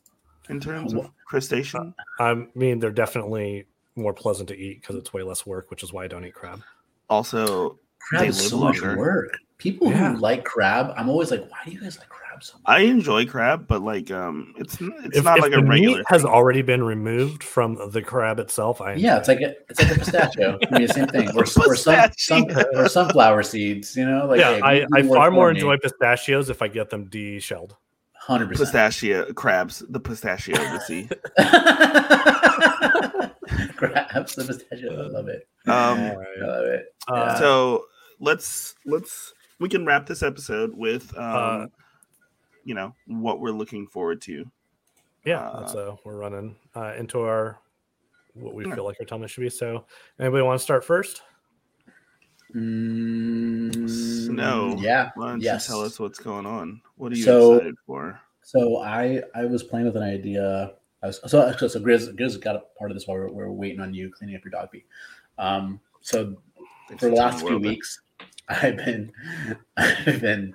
in 0.48 0.60
terms 0.60 0.92
of 0.94 1.10
crustacean. 1.26 1.94
i 2.20 2.46
mean 2.54 2.78
they're 2.78 2.90
definitely 2.90 3.66
more 3.96 4.12
pleasant 4.12 4.48
to 4.48 4.56
eat 4.56 4.80
because 4.80 4.96
it's 4.96 5.12
way 5.12 5.22
less 5.22 5.46
work 5.46 5.70
which 5.70 5.82
is 5.82 5.92
why 5.92 6.04
i 6.04 6.08
don't 6.08 6.24
eat 6.24 6.34
crab 6.34 6.60
Also, 7.10 7.78
Crab 8.00 8.22
They 8.22 8.28
is 8.28 8.40
live 8.40 8.50
so 8.50 8.58
much 8.58 8.96
work. 8.98 9.38
People 9.58 9.90
Yeah. 9.90 10.12
who 10.12 10.18
like 10.18 10.44
crab, 10.44 10.92
I'm 10.96 11.08
always 11.08 11.30
like, 11.30 11.48
why 11.50 11.58
do 11.64 11.70
you 11.70 11.80
guys 11.80 11.98
like 11.98 12.08
crab 12.10 12.42
so 12.42 12.54
much? 12.58 12.62
I 12.66 12.80
enjoy 12.80 13.24
crab, 13.24 13.66
but 13.66 13.82
like 13.82 14.10
um, 14.10 14.52
it's 14.58 14.74
it's 14.80 15.18
if, 15.18 15.24
not 15.24 15.38
if 15.38 15.42
like 15.44 15.52
a 15.52 15.62
regular. 15.62 15.98
meat 15.98 16.04
has 16.08 16.24
already 16.24 16.60
been 16.60 16.82
removed 16.82 17.42
from 17.42 17.78
the 17.92 18.02
crab 18.02 18.38
itself 18.40 18.80
i 18.82 18.92
Yeah, 18.94 19.16
it's 19.18 19.28
like 19.28 19.40
a, 19.40 19.54
it's 19.70 19.80
like 19.80 19.92
a 19.92 19.98
pistachio. 20.00 20.58
I 20.70 20.78
mean, 20.78 20.86
the 20.86 20.92
same 20.92 21.06
thing. 21.06 21.28
Or, 21.30 21.44
or 21.44 21.76
some, 21.76 22.10
some 22.18 22.46
or 22.74 22.88
sunflower 22.88 23.42
seeds. 23.44 23.96
You 23.96 24.04
know, 24.06 24.26
like 24.26 24.40
yeah, 24.40 24.56
hey, 24.56 24.84
I, 24.92 24.98
I 24.98 25.02
far 25.02 25.30
more 25.30 25.50
enjoy 25.50 25.78
pistachios 25.78 26.50
if 26.50 26.60
I 26.60 26.68
get 26.68 26.90
them 26.90 27.04
de-shelled. 27.06 27.76
Hundred 28.26 28.48
percent. 28.48 28.66
pistachio 28.68 29.32
crabs, 29.34 29.82
the 29.88 30.00
pistachio 30.00 30.56
of 30.56 30.72
the 30.72 30.80
sea. 30.80 31.08
Crabs, 33.76 34.34
the 34.34 34.44
pistachio. 34.44 35.04
I 35.04 35.08
love 35.08 35.28
it. 35.28 35.48
Um, 35.66 35.72
I 35.72 36.46
love 36.46 36.66
it. 36.66 36.94
Uh, 37.08 37.38
so 37.38 37.84
let's 38.20 38.74
let's 38.86 39.32
we 39.60 39.68
can 39.68 39.84
wrap 39.86 40.06
this 40.06 40.22
episode 40.22 40.72
with 40.74 41.16
um, 41.18 41.62
Uh, 41.62 41.66
you 42.64 42.74
know 42.74 42.94
what 43.06 43.40
we're 43.40 43.50
looking 43.50 43.86
forward 43.86 44.20
to. 44.22 44.44
yeah, 45.24 45.40
uh, 45.40 45.60
that's 45.60 45.74
uh, 45.74 45.94
we're 46.04 46.16
running 46.16 46.56
uh, 46.74 46.94
into 46.96 47.20
our 47.20 47.58
what 48.34 48.54
we 48.54 48.66
Yeah. 48.66 48.74
feel 48.74 48.84
like 48.84 48.96
our 49.00 49.06
time 49.06 49.26
should 49.26 49.42
be. 49.42 49.50
So, 49.50 49.84
anybody 50.18 50.42
want 50.42 50.58
to 50.58 50.62
start 50.64 50.84
first? 50.84 51.22
Mm, 52.54 53.88
Snow. 53.88 54.76
Yeah. 54.78 55.10
Why 55.16 55.28
don't 55.30 55.40
Yes. 55.42 55.68
you 55.68 55.74
tell 55.74 55.82
us 55.84 55.98
what's 55.98 56.18
going 56.18 56.46
on? 56.46 56.80
What 56.96 57.12
are 57.12 57.16
you 57.16 57.24
So- 57.24 57.54
excited 57.54 57.74
for? 57.86 58.20
So 58.42 58.78
I 58.78 59.22
I 59.34 59.46
was 59.46 59.62
playing 59.62 59.86
with 59.86 59.96
an 59.96 60.02
idea. 60.02 60.74
I 61.02 61.06
was, 61.08 61.20
so 61.26 61.52
so, 61.58 61.68
so 61.68 61.80
Grizz, 61.80 62.14
Grizz 62.18 62.40
got 62.40 62.56
a 62.56 62.62
part 62.78 62.90
of 62.90 62.96
this 62.96 63.06
while 63.06 63.16
we're, 63.18 63.30
we're 63.30 63.50
waiting 63.50 63.80
on 63.80 63.92
you 63.94 64.10
cleaning 64.10 64.36
up 64.36 64.44
your 64.44 64.50
dog 64.50 64.70
pee. 64.70 64.84
Um, 65.38 65.80
so 66.00 66.36
Thanks 66.88 67.02
for 67.02 67.08
the 67.10 67.16
last 67.16 67.40
few 67.40 67.58
that- 67.58 67.68
weeks, 67.68 68.00
I've 68.48 68.76
been 68.76 69.12
I've 69.76 70.20
been 70.20 70.54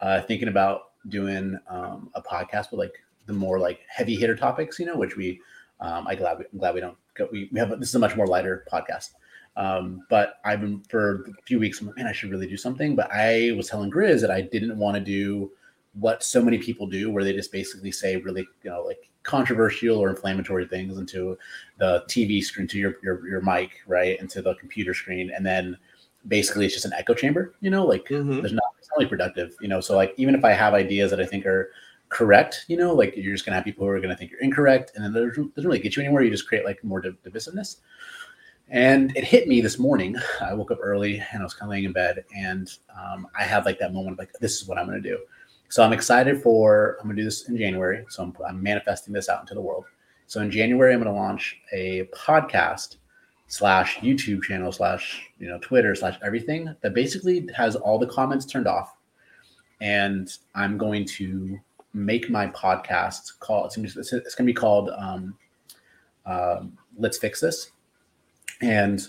uh, 0.00 0.20
thinking 0.22 0.48
about 0.48 0.92
doing 1.08 1.58
um, 1.68 2.10
a 2.14 2.22
podcast 2.22 2.70
with 2.70 2.78
like 2.78 2.94
the 3.26 3.32
more 3.32 3.58
like 3.58 3.80
heavy 3.88 4.16
hitter 4.16 4.36
topics, 4.36 4.78
you 4.78 4.86
know, 4.86 4.96
which 4.96 5.16
we 5.16 5.40
um, 5.80 6.06
I 6.06 6.14
glad 6.14 6.38
we, 6.38 6.44
I'm 6.52 6.58
glad 6.58 6.74
we 6.74 6.80
don't 6.80 6.96
go, 7.14 7.26
we, 7.32 7.48
we 7.52 7.58
have 7.58 7.72
a, 7.72 7.76
this 7.76 7.88
is 7.88 7.94
a 7.94 7.98
much 7.98 8.14
more 8.16 8.26
lighter 8.26 8.66
podcast. 8.70 9.10
Um, 9.56 10.04
but 10.08 10.34
I've 10.44 10.60
been 10.60 10.80
for 10.88 11.24
a 11.24 11.42
few 11.44 11.58
weeks. 11.58 11.82
Man, 11.82 12.06
I 12.06 12.12
should 12.12 12.30
really 12.30 12.46
do 12.46 12.56
something. 12.56 12.94
But 12.94 13.10
I 13.12 13.52
was 13.56 13.68
telling 13.68 13.90
Grizz 13.90 14.20
that 14.20 14.30
I 14.30 14.40
didn't 14.40 14.78
want 14.78 14.94
to 14.96 15.00
do 15.00 15.50
what 15.94 16.22
so 16.22 16.40
many 16.40 16.56
people 16.56 16.86
do, 16.86 17.10
where 17.10 17.24
they 17.24 17.32
just 17.32 17.50
basically 17.50 17.90
say 17.90 18.16
really, 18.16 18.46
you 18.62 18.70
know, 18.70 18.82
like 18.82 19.10
controversial 19.22 19.98
or 19.98 20.08
inflammatory 20.08 20.66
things 20.66 20.98
into 20.98 21.36
the 21.78 22.04
TV 22.08 22.42
screen, 22.42 22.68
to 22.68 22.78
your 22.78 22.94
your, 23.02 23.26
your 23.28 23.40
mic, 23.42 23.70
right, 23.86 24.18
into 24.20 24.40
the 24.40 24.54
computer 24.54 24.94
screen, 24.94 25.30
and 25.34 25.44
then 25.44 25.76
basically 26.28 26.64
it's 26.64 26.74
just 26.74 26.86
an 26.86 26.92
echo 26.92 27.12
chamber. 27.12 27.54
You 27.60 27.70
know, 27.70 27.84
like 27.84 28.04
Mhm. 28.06 28.40
there's 28.40 28.52
not 28.52 28.64
it's 28.78 28.88
not 28.88 28.98
really 28.98 29.08
productive. 29.08 29.54
You 29.60 29.68
know, 29.68 29.80
so 29.80 29.96
like 29.96 30.14
even 30.16 30.34
if 30.34 30.44
I 30.44 30.52
have 30.52 30.74
ideas 30.74 31.10
that 31.10 31.20
I 31.20 31.26
think 31.26 31.44
are 31.44 31.72
correct, 32.08 32.64
you 32.68 32.76
know, 32.76 32.94
like 32.94 33.16
you're 33.16 33.34
just 33.34 33.44
gonna 33.44 33.56
have 33.56 33.64
people 33.64 33.84
who 33.84 33.90
are 33.90 34.00
gonna 34.00 34.16
think 34.16 34.30
you're 34.30 34.40
incorrect, 34.40 34.92
and 34.94 35.04
then 35.04 35.12
there's 35.12 35.36
doesn't 35.36 35.52
really 35.68 35.80
get 35.80 35.96
you 35.96 36.02
anywhere. 36.04 36.22
You 36.22 36.30
just 36.30 36.46
create 36.46 36.64
like 36.64 36.82
more 36.84 37.00
div- 37.00 37.22
divisiveness. 37.24 37.76
And 38.70 39.14
it 39.16 39.24
hit 39.24 39.48
me 39.48 39.60
this 39.60 39.78
morning. 39.78 40.16
I 40.40 40.54
woke 40.54 40.70
up 40.70 40.78
early 40.80 41.22
and 41.32 41.40
I 41.40 41.44
was 41.44 41.54
kind 41.54 41.68
of 41.68 41.70
laying 41.70 41.84
in 41.84 41.92
bed, 41.92 42.24
and 42.34 42.70
um, 42.96 43.26
I 43.38 43.42
had 43.42 43.64
like 43.64 43.78
that 43.80 43.92
moment 43.92 44.12
of 44.12 44.18
like, 44.18 44.32
this 44.40 44.60
is 44.60 44.68
what 44.68 44.78
I'm 44.78 44.86
going 44.86 45.02
to 45.02 45.08
do. 45.08 45.18
So 45.68 45.84
I'm 45.84 45.92
excited 45.92 46.42
for. 46.42 46.96
I'm 47.00 47.06
going 47.06 47.16
to 47.16 47.22
do 47.22 47.24
this 47.26 47.48
in 47.48 47.56
January. 47.56 48.04
So 48.08 48.24
I'm, 48.24 48.36
I'm 48.48 48.62
manifesting 48.62 49.14
this 49.14 49.28
out 49.28 49.40
into 49.40 49.54
the 49.54 49.60
world. 49.60 49.84
So 50.26 50.40
in 50.40 50.50
January, 50.50 50.92
I'm 50.92 51.02
going 51.02 51.12
to 51.12 51.20
launch 51.20 51.60
a 51.72 52.04
podcast 52.14 52.96
slash 53.48 53.98
YouTube 53.98 54.42
channel 54.42 54.70
slash 54.70 55.28
you 55.38 55.48
know 55.48 55.58
Twitter 55.58 55.94
slash 55.94 56.16
everything 56.24 56.74
that 56.80 56.94
basically 56.94 57.48
has 57.54 57.74
all 57.74 57.98
the 57.98 58.06
comments 58.06 58.46
turned 58.46 58.68
off, 58.68 58.96
and 59.80 60.32
I'm 60.54 60.78
going 60.78 61.04
to 61.06 61.58
make 61.92 62.30
my 62.30 62.46
podcast 62.48 63.38
call. 63.40 63.66
It's 63.66 63.76
going 63.76 63.88
to, 63.88 63.98
it's 63.98 64.36
to 64.36 64.42
be 64.44 64.52
called 64.52 64.90
um, 64.90 65.36
um, 66.26 66.78
"Let's 66.96 67.18
Fix 67.18 67.40
This." 67.40 67.72
And 68.60 69.06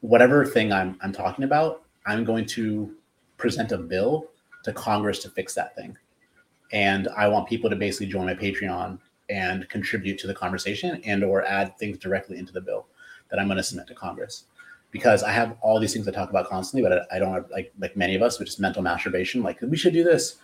whatever 0.00 0.44
thing 0.44 0.72
I'm 0.72 0.98
I'm 1.02 1.12
talking 1.12 1.44
about, 1.44 1.82
I'm 2.06 2.24
going 2.24 2.46
to 2.46 2.94
present 3.36 3.72
a 3.72 3.78
bill 3.78 4.26
to 4.64 4.72
Congress 4.72 5.18
to 5.20 5.30
fix 5.30 5.54
that 5.54 5.74
thing. 5.76 5.96
And 6.72 7.08
I 7.16 7.28
want 7.28 7.48
people 7.48 7.70
to 7.70 7.76
basically 7.76 8.06
join 8.06 8.26
my 8.26 8.34
Patreon 8.34 8.98
and 9.30 9.68
contribute 9.68 10.18
to 10.18 10.26
the 10.26 10.34
conversation 10.34 11.00
and 11.04 11.24
or 11.24 11.44
add 11.44 11.76
things 11.78 11.98
directly 11.98 12.38
into 12.38 12.52
the 12.52 12.60
bill 12.60 12.86
that 13.30 13.38
I'm 13.38 13.46
going 13.46 13.56
to 13.56 13.62
submit 13.62 13.86
to 13.88 13.94
Congress. 13.94 14.44
Because 14.90 15.22
I 15.22 15.32
have 15.32 15.56
all 15.60 15.80
these 15.80 15.92
things 15.92 16.06
I 16.06 16.12
talk 16.12 16.30
about 16.30 16.48
constantly, 16.48 16.88
but 16.88 17.06
I, 17.10 17.16
I 17.16 17.18
don't 17.18 17.32
have 17.32 17.50
like 17.50 17.72
like 17.80 17.96
many 17.96 18.14
of 18.14 18.22
us, 18.22 18.38
which 18.38 18.50
is 18.50 18.58
mental 18.60 18.82
masturbation. 18.82 19.42
Like 19.42 19.58
we 19.60 19.76
should 19.76 19.92
do 19.92 20.04
this, 20.04 20.36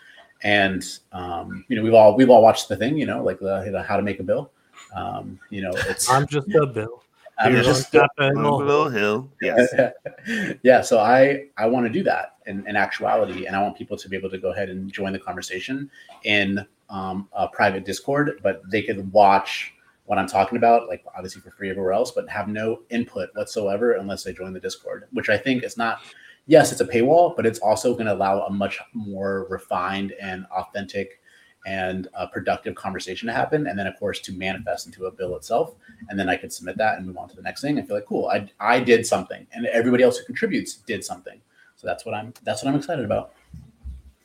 and 0.42 0.84
um, 1.12 1.64
you 1.68 1.76
know 1.76 1.82
we've 1.82 1.94
all 1.94 2.16
we've 2.16 2.30
all 2.30 2.42
watched 2.42 2.68
the 2.68 2.76
thing, 2.76 2.98
you 2.98 3.06
know, 3.06 3.22
like 3.22 3.38
the 3.38 3.64
know, 3.70 3.82
how 3.82 3.96
to 3.96 4.02
make 4.02 4.18
a 4.18 4.24
bill. 4.24 4.50
Um, 4.92 5.38
you 5.50 5.62
know, 5.62 5.70
it's 5.88 6.10
I'm 6.10 6.26
just 6.26 6.48
a 6.52 6.66
bill. 6.66 7.04
I'm 7.40 7.54
Here 7.54 7.62
just 7.62 7.94
on 7.94 8.06
Capitol 8.18 8.58
Bill 8.58 8.88
Hill. 8.88 9.30
Yes. 9.40 9.72
yeah 10.62 10.80
so 10.80 10.98
i 10.98 11.44
i 11.56 11.66
want 11.66 11.86
to 11.86 11.92
do 11.92 12.02
that 12.02 12.36
in, 12.46 12.66
in 12.66 12.76
actuality 12.76 13.46
and 13.46 13.56
i 13.56 13.62
want 13.62 13.76
people 13.76 13.96
to 13.96 14.08
be 14.08 14.16
able 14.16 14.30
to 14.30 14.38
go 14.38 14.52
ahead 14.52 14.68
and 14.68 14.92
join 14.92 15.12
the 15.12 15.18
conversation 15.18 15.90
in 16.24 16.64
um, 16.88 17.28
a 17.32 17.48
private 17.48 17.84
discord 17.84 18.40
but 18.42 18.62
they 18.70 18.82
could 18.82 19.10
watch 19.12 19.72
what 20.06 20.18
i'm 20.18 20.26
talking 20.26 20.58
about 20.58 20.88
like 20.88 21.04
obviously 21.16 21.40
for 21.40 21.50
free 21.52 21.70
everywhere 21.70 21.92
else 21.92 22.10
but 22.10 22.28
have 22.28 22.48
no 22.48 22.80
input 22.90 23.30
whatsoever 23.34 23.92
unless 23.92 24.22
they 24.24 24.32
join 24.32 24.52
the 24.52 24.60
discord 24.60 25.04
which 25.12 25.28
i 25.28 25.36
think 25.36 25.62
is 25.62 25.76
not 25.76 26.00
yes 26.46 26.72
it's 26.72 26.80
a 26.80 26.86
paywall 26.86 27.34
but 27.36 27.46
it's 27.46 27.60
also 27.60 27.92
going 27.92 28.06
to 28.06 28.14
allow 28.14 28.42
a 28.42 28.50
much 28.50 28.80
more 28.92 29.46
refined 29.48 30.12
and 30.20 30.44
authentic 30.46 31.19
and 31.66 32.08
a 32.14 32.26
productive 32.26 32.74
conversation 32.74 33.26
to 33.26 33.32
happen 33.32 33.66
and 33.66 33.78
then 33.78 33.86
of 33.86 33.98
course 33.98 34.18
to 34.20 34.32
manifest 34.32 34.86
into 34.86 35.06
a 35.06 35.10
bill 35.10 35.36
itself 35.36 35.74
and 36.08 36.18
then 36.18 36.28
i 36.28 36.36
could 36.36 36.52
submit 36.52 36.76
that 36.78 36.96
and 36.96 37.06
move 37.06 37.18
on 37.18 37.28
to 37.28 37.36
the 37.36 37.42
next 37.42 37.60
thing 37.60 37.78
and 37.78 37.86
feel 37.86 37.96
like 37.96 38.06
cool 38.06 38.28
i, 38.28 38.48
I 38.58 38.80
did 38.80 39.06
something 39.06 39.46
and 39.52 39.66
everybody 39.66 40.02
else 40.02 40.16
who 40.18 40.24
contributes 40.24 40.76
did 40.76 41.04
something 41.04 41.40
so 41.76 41.86
that's 41.86 42.06
what 42.06 42.14
i'm 42.14 42.32
that's 42.44 42.62
what 42.64 42.70
i'm 42.70 42.78
excited 42.78 43.04
about 43.04 43.32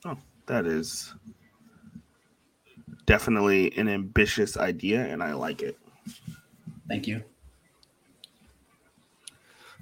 oh, 0.06 0.18
That 0.46 0.66
is 0.66 1.14
definitely 3.06 3.76
an 3.78 3.88
ambitious 3.90 4.58
idea, 4.58 5.06
and 5.06 5.22
I 5.22 5.34
like 5.34 5.62
it. 5.62 5.78
thank 6.88 7.06
you 7.08 7.22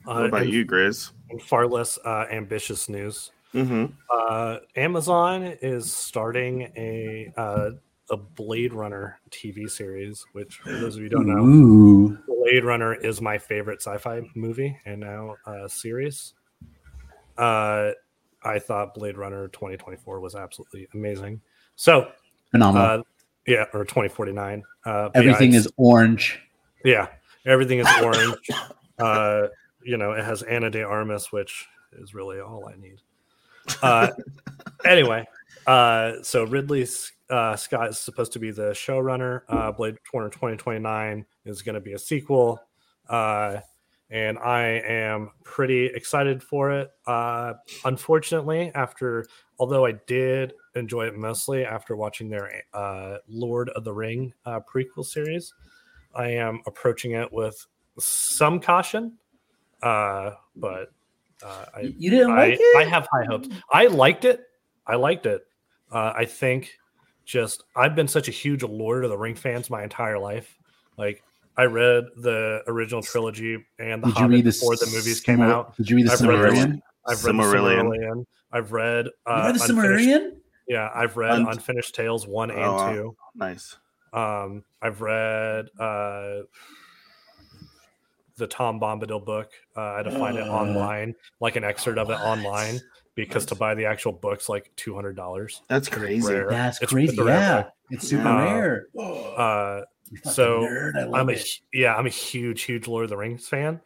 Uh, 0.05 0.15
What 0.15 0.25
about 0.25 0.47
you, 0.49 0.65
Grizz? 0.65 1.11
Far 1.41 1.67
less 1.67 1.97
uh, 2.03 2.25
ambitious 2.31 2.89
news. 2.89 3.31
Mm-hmm. 3.53 3.85
Uh, 4.09 4.57
Amazon 4.75 5.43
is 5.61 5.91
starting 5.91 6.71
a 6.75 7.31
uh, 7.37 7.71
a 8.09 8.17
Blade 8.17 8.73
Runner 8.73 9.19
TV 9.31 9.69
series, 9.69 10.25
which 10.33 10.57
for 10.57 10.71
those 10.73 10.95
of 10.95 11.03
you 11.03 11.09
who 11.09 11.23
don't 11.23 11.27
know, 11.27 11.45
Ooh. 11.45 12.17
Blade 12.27 12.65
Runner 12.65 12.93
is 12.93 13.21
my 13.21 13.37
favorite 13.37 13.81
sci-fi 13.81 14.21
movie 14.35 14.77
and 14.85 14.99
now 14.99 15.35
uh, 15.45 15.67
series. 15.67 16.33
Uh, 17.37 17.91
I 18.43 18.59
thought 18.59 18.93
Blade 18.93 19.17
Runner 19.17 19.47
2024 19.47 20.19
was 20.19 20.35
absolutely 20.35 20.87
amazing. 20.93 21.41
So, 21.75 22.11
phenomenal 22.51 22.99
uh, 22.99 23.03
yeah, 23.47 23.65
or 23.73 23.85
2049. 23.85 24.63
Uh, 24.85 25.09
but 25.09 25.11
yeah, 25.15 25.19
everything 25.19 25.53
is 25.53 25.67
orange 25.77 26.39
yeah, 26.83 27.07
everything 27.45 27.79
is 27.79 27.87
orange. 28.01 28.49
uh, 28.99 29.47
you 29.83 29.97
know, 29.97 30.11
it 30.11 30.23
has 30.23 30.43
Ana 30.43 30.69
de 30.69 30.83
Armas, 30.83 31.31
which 31.31 31.67
is 31.93 32.13
really 32.13 32.39
all 32.39 32.67
I 32.67 32.79
need. 32.79 33.01
Uh, 33.81 34.09
anyway, 34.85 35.25
uh, 35.67 36.13
so 36.21 36.43
Ridley 36.45 36.87
uh, 37.29 37.55
Scott 37.55 37.89
is 37.89 37.99
supposed 37.99 38.33
to 38.33 38.39
be 38.39 38.51
the 38.51 38.71
showrunner. 38.71 39.41
Uh, 39.47 39.71
Blade 39.71 39.97
Runner 40.13 40.29
2029 40.29 41.25
is 41.45 41.61
going 41.61 41.75
to 41.75 41.81
be 41.81 41.93
a 41.93 41.99
sequel. 41.99 42.59
Uh, 43.09 43.59
and 44.09 44.37
I 44.37 44.81
am 44.87 45.31
pretty 45.43 45.87
excited 45.87 46.43
for 46.43 46.71
it. 46.71 46.91
Uh, 47.07 47.53
unfortunately, 47.83 48.71
after 48.75 49.25
although 49.57 49.85
I 49.85 49.93
did 50.05 50.53
enjoy 50.75 51.07
it 51.07 51.15
mostly 51.15 51.65
after 51.65 51.95
watching 51.95 52.29
their 52.29 52.63
uh, 52.73 53.17
Lord 53.27 53.69
of 53.69 53.83
the 53.83 53.93
Ring 53.93 54.31
uh, 54.45 54.59
prequel 54.71 55.03
series, 55.03 55.53
I 56.13 56.27
am 56.27 56.61
approaching 56.67 57.13
it 57.13 57.31
with 57.33 57.65
some 57.97 58.59
caution. 58.59 59.17
Uh, 59.81 60.31
but 60.55 60.91
uh, 61.43 61.65
I, 61.75 61.79
you 61.97 62.09
didn't 62.09 62.31
I, 62.31 62.47
like 62.49 62.59
it 62.59 62.77
I 62.77 62.83
have 62.85 63.07
high 63.11 63.25
hopes. 63.25 63.49
I 63.71 63.87
liked 63.87 64.25
it. 64.25 64.41
I 64.87 64.95
liked 64.95 65.25
it. 65.25 65.45
Uh, 65.91 66.13
I 66.15 66.25
think 66.25 66.71
just 67.25 67.63
I've 67.75 67.95
been 67.95 68.07
such 68.07 68.27
a 68.27 68.31
huge 68.31 68.63
Lord 68.63 69.03
of 69.03 69.09
the 69.09 69.17
Ring 69.17 69.35
fans 69.35 69.69
my 69.69 69.83
entire 69.83 70.19
life. 70.19 70.57
Like 70.97 71.23
I 71.57 71.63
read 71.65 72.05
the 72.17 72.61
original 72.67 73.01
trilogy 73.03 73.63
and 73.79 74.01
the 74.03 74.07
did 74.07 74.15
you 74.15 74.21
Hobbit 74.21 74.29
read 74.35 74.45
the 74.45 74.51
before 74.51 74.75
the 74.75 74.85
movies 74.87 75.21
came 75.21 75.39
Silmar- 75.39 75.51
out. 75.51 75.77
did 75.77 75.89
you 75.89 75.95
read 75.97 76.07
the 76.07 76.11
I've 76.13 76.21
read 76.21 76.29
the- 76.29 76.35
Silmarillion? 76.35 76.81
I've 77.07 77.23
read 77.25 77.35
Silmarillion. 77.35 77.89
the 77.91 77.97
Silmarillion. 77.97 78.25
I've 78.51 78.71
read 78.71 79.07
uh, 79.07 79.09
you 79.29 79.35
read 79.35 79.55
the 79.55 79.63
Unfinished- 79.63 79.69
Silmarillion? 80.09 80.31
Yeah, 80.67 80.89
I've 80.95 81.17
read 81.17 81.31
Un- 81.31 81.47
Unfinished 81.49 81.93
Tales 81.95 82.25
one 82.27 82.49
and 82.51 82.59
Oh, 82.61 82.73
wow. 82.73 82.93
two. 82.93 83.15
Nice. 83.35 83.77
Um, 84.13 84.63
I've 84.81 85.01
read 85.01 85.67
uh, 85.79 86.39
the 88.37 88.47
Tom 88.47 88.79
Bombadil 88.79 89.23
book. 89.25 89.51
Uh, 89.75 89.81
I 89.81 89.97
had 89.97 90.03
to 90.03 90.11
find 90.11 90.37
it 90.37 90.47
Uh. 90.47 90.51
online, 90.53 91.15
like 91.39 91.55
an 91.55 91.63
excerpt 91.63 91.97
of 91.97 92.09
it 92.09 92.13
What? 92.13 92.21
online, 92.21 92.79
because 93.15 93.45
to 93.47 93.55
buy 93.55 93.75
the 93.75 93.85
actual 93.85 94.11
book's 94.11 94.49
like 94.49 94.71
two 94.75 94.95
hundred 94.95 95.15
dollars. 95.15 95.61
That's 95.67 95.87
crazy. 95.89 96.33
rare. 96.33 96.49
That's 96.49 96.81
It's 96.81 96.91
crazy. 96.91 97.15
super 97.15 97.27
rare, 97.27 97.39
Yeah, 97.39 97.95
it's 97.95 98.07
super 98.07 98.27
Uh, 98.27 98.43
rare. 98.43 98.85
Uh, 99.37 99.81
so, 100.23 100.61
nerd. 100.61 100.95
I 100.95 101.03
love 101.03 101.13
I'm 101.21 101.29
a 101.29 101.33
it. 101.33 101.47
yeah, 101.73 101.95
I'm 101.95 102.05
a 102.05 102.09
huge, 102.09 102.63
huge 102.63 102.87
Lord 102.87 103.03
of 103.05 103.09
the 103.09 103.17
Rings 103.17 103.47
fan. 103.47 103.81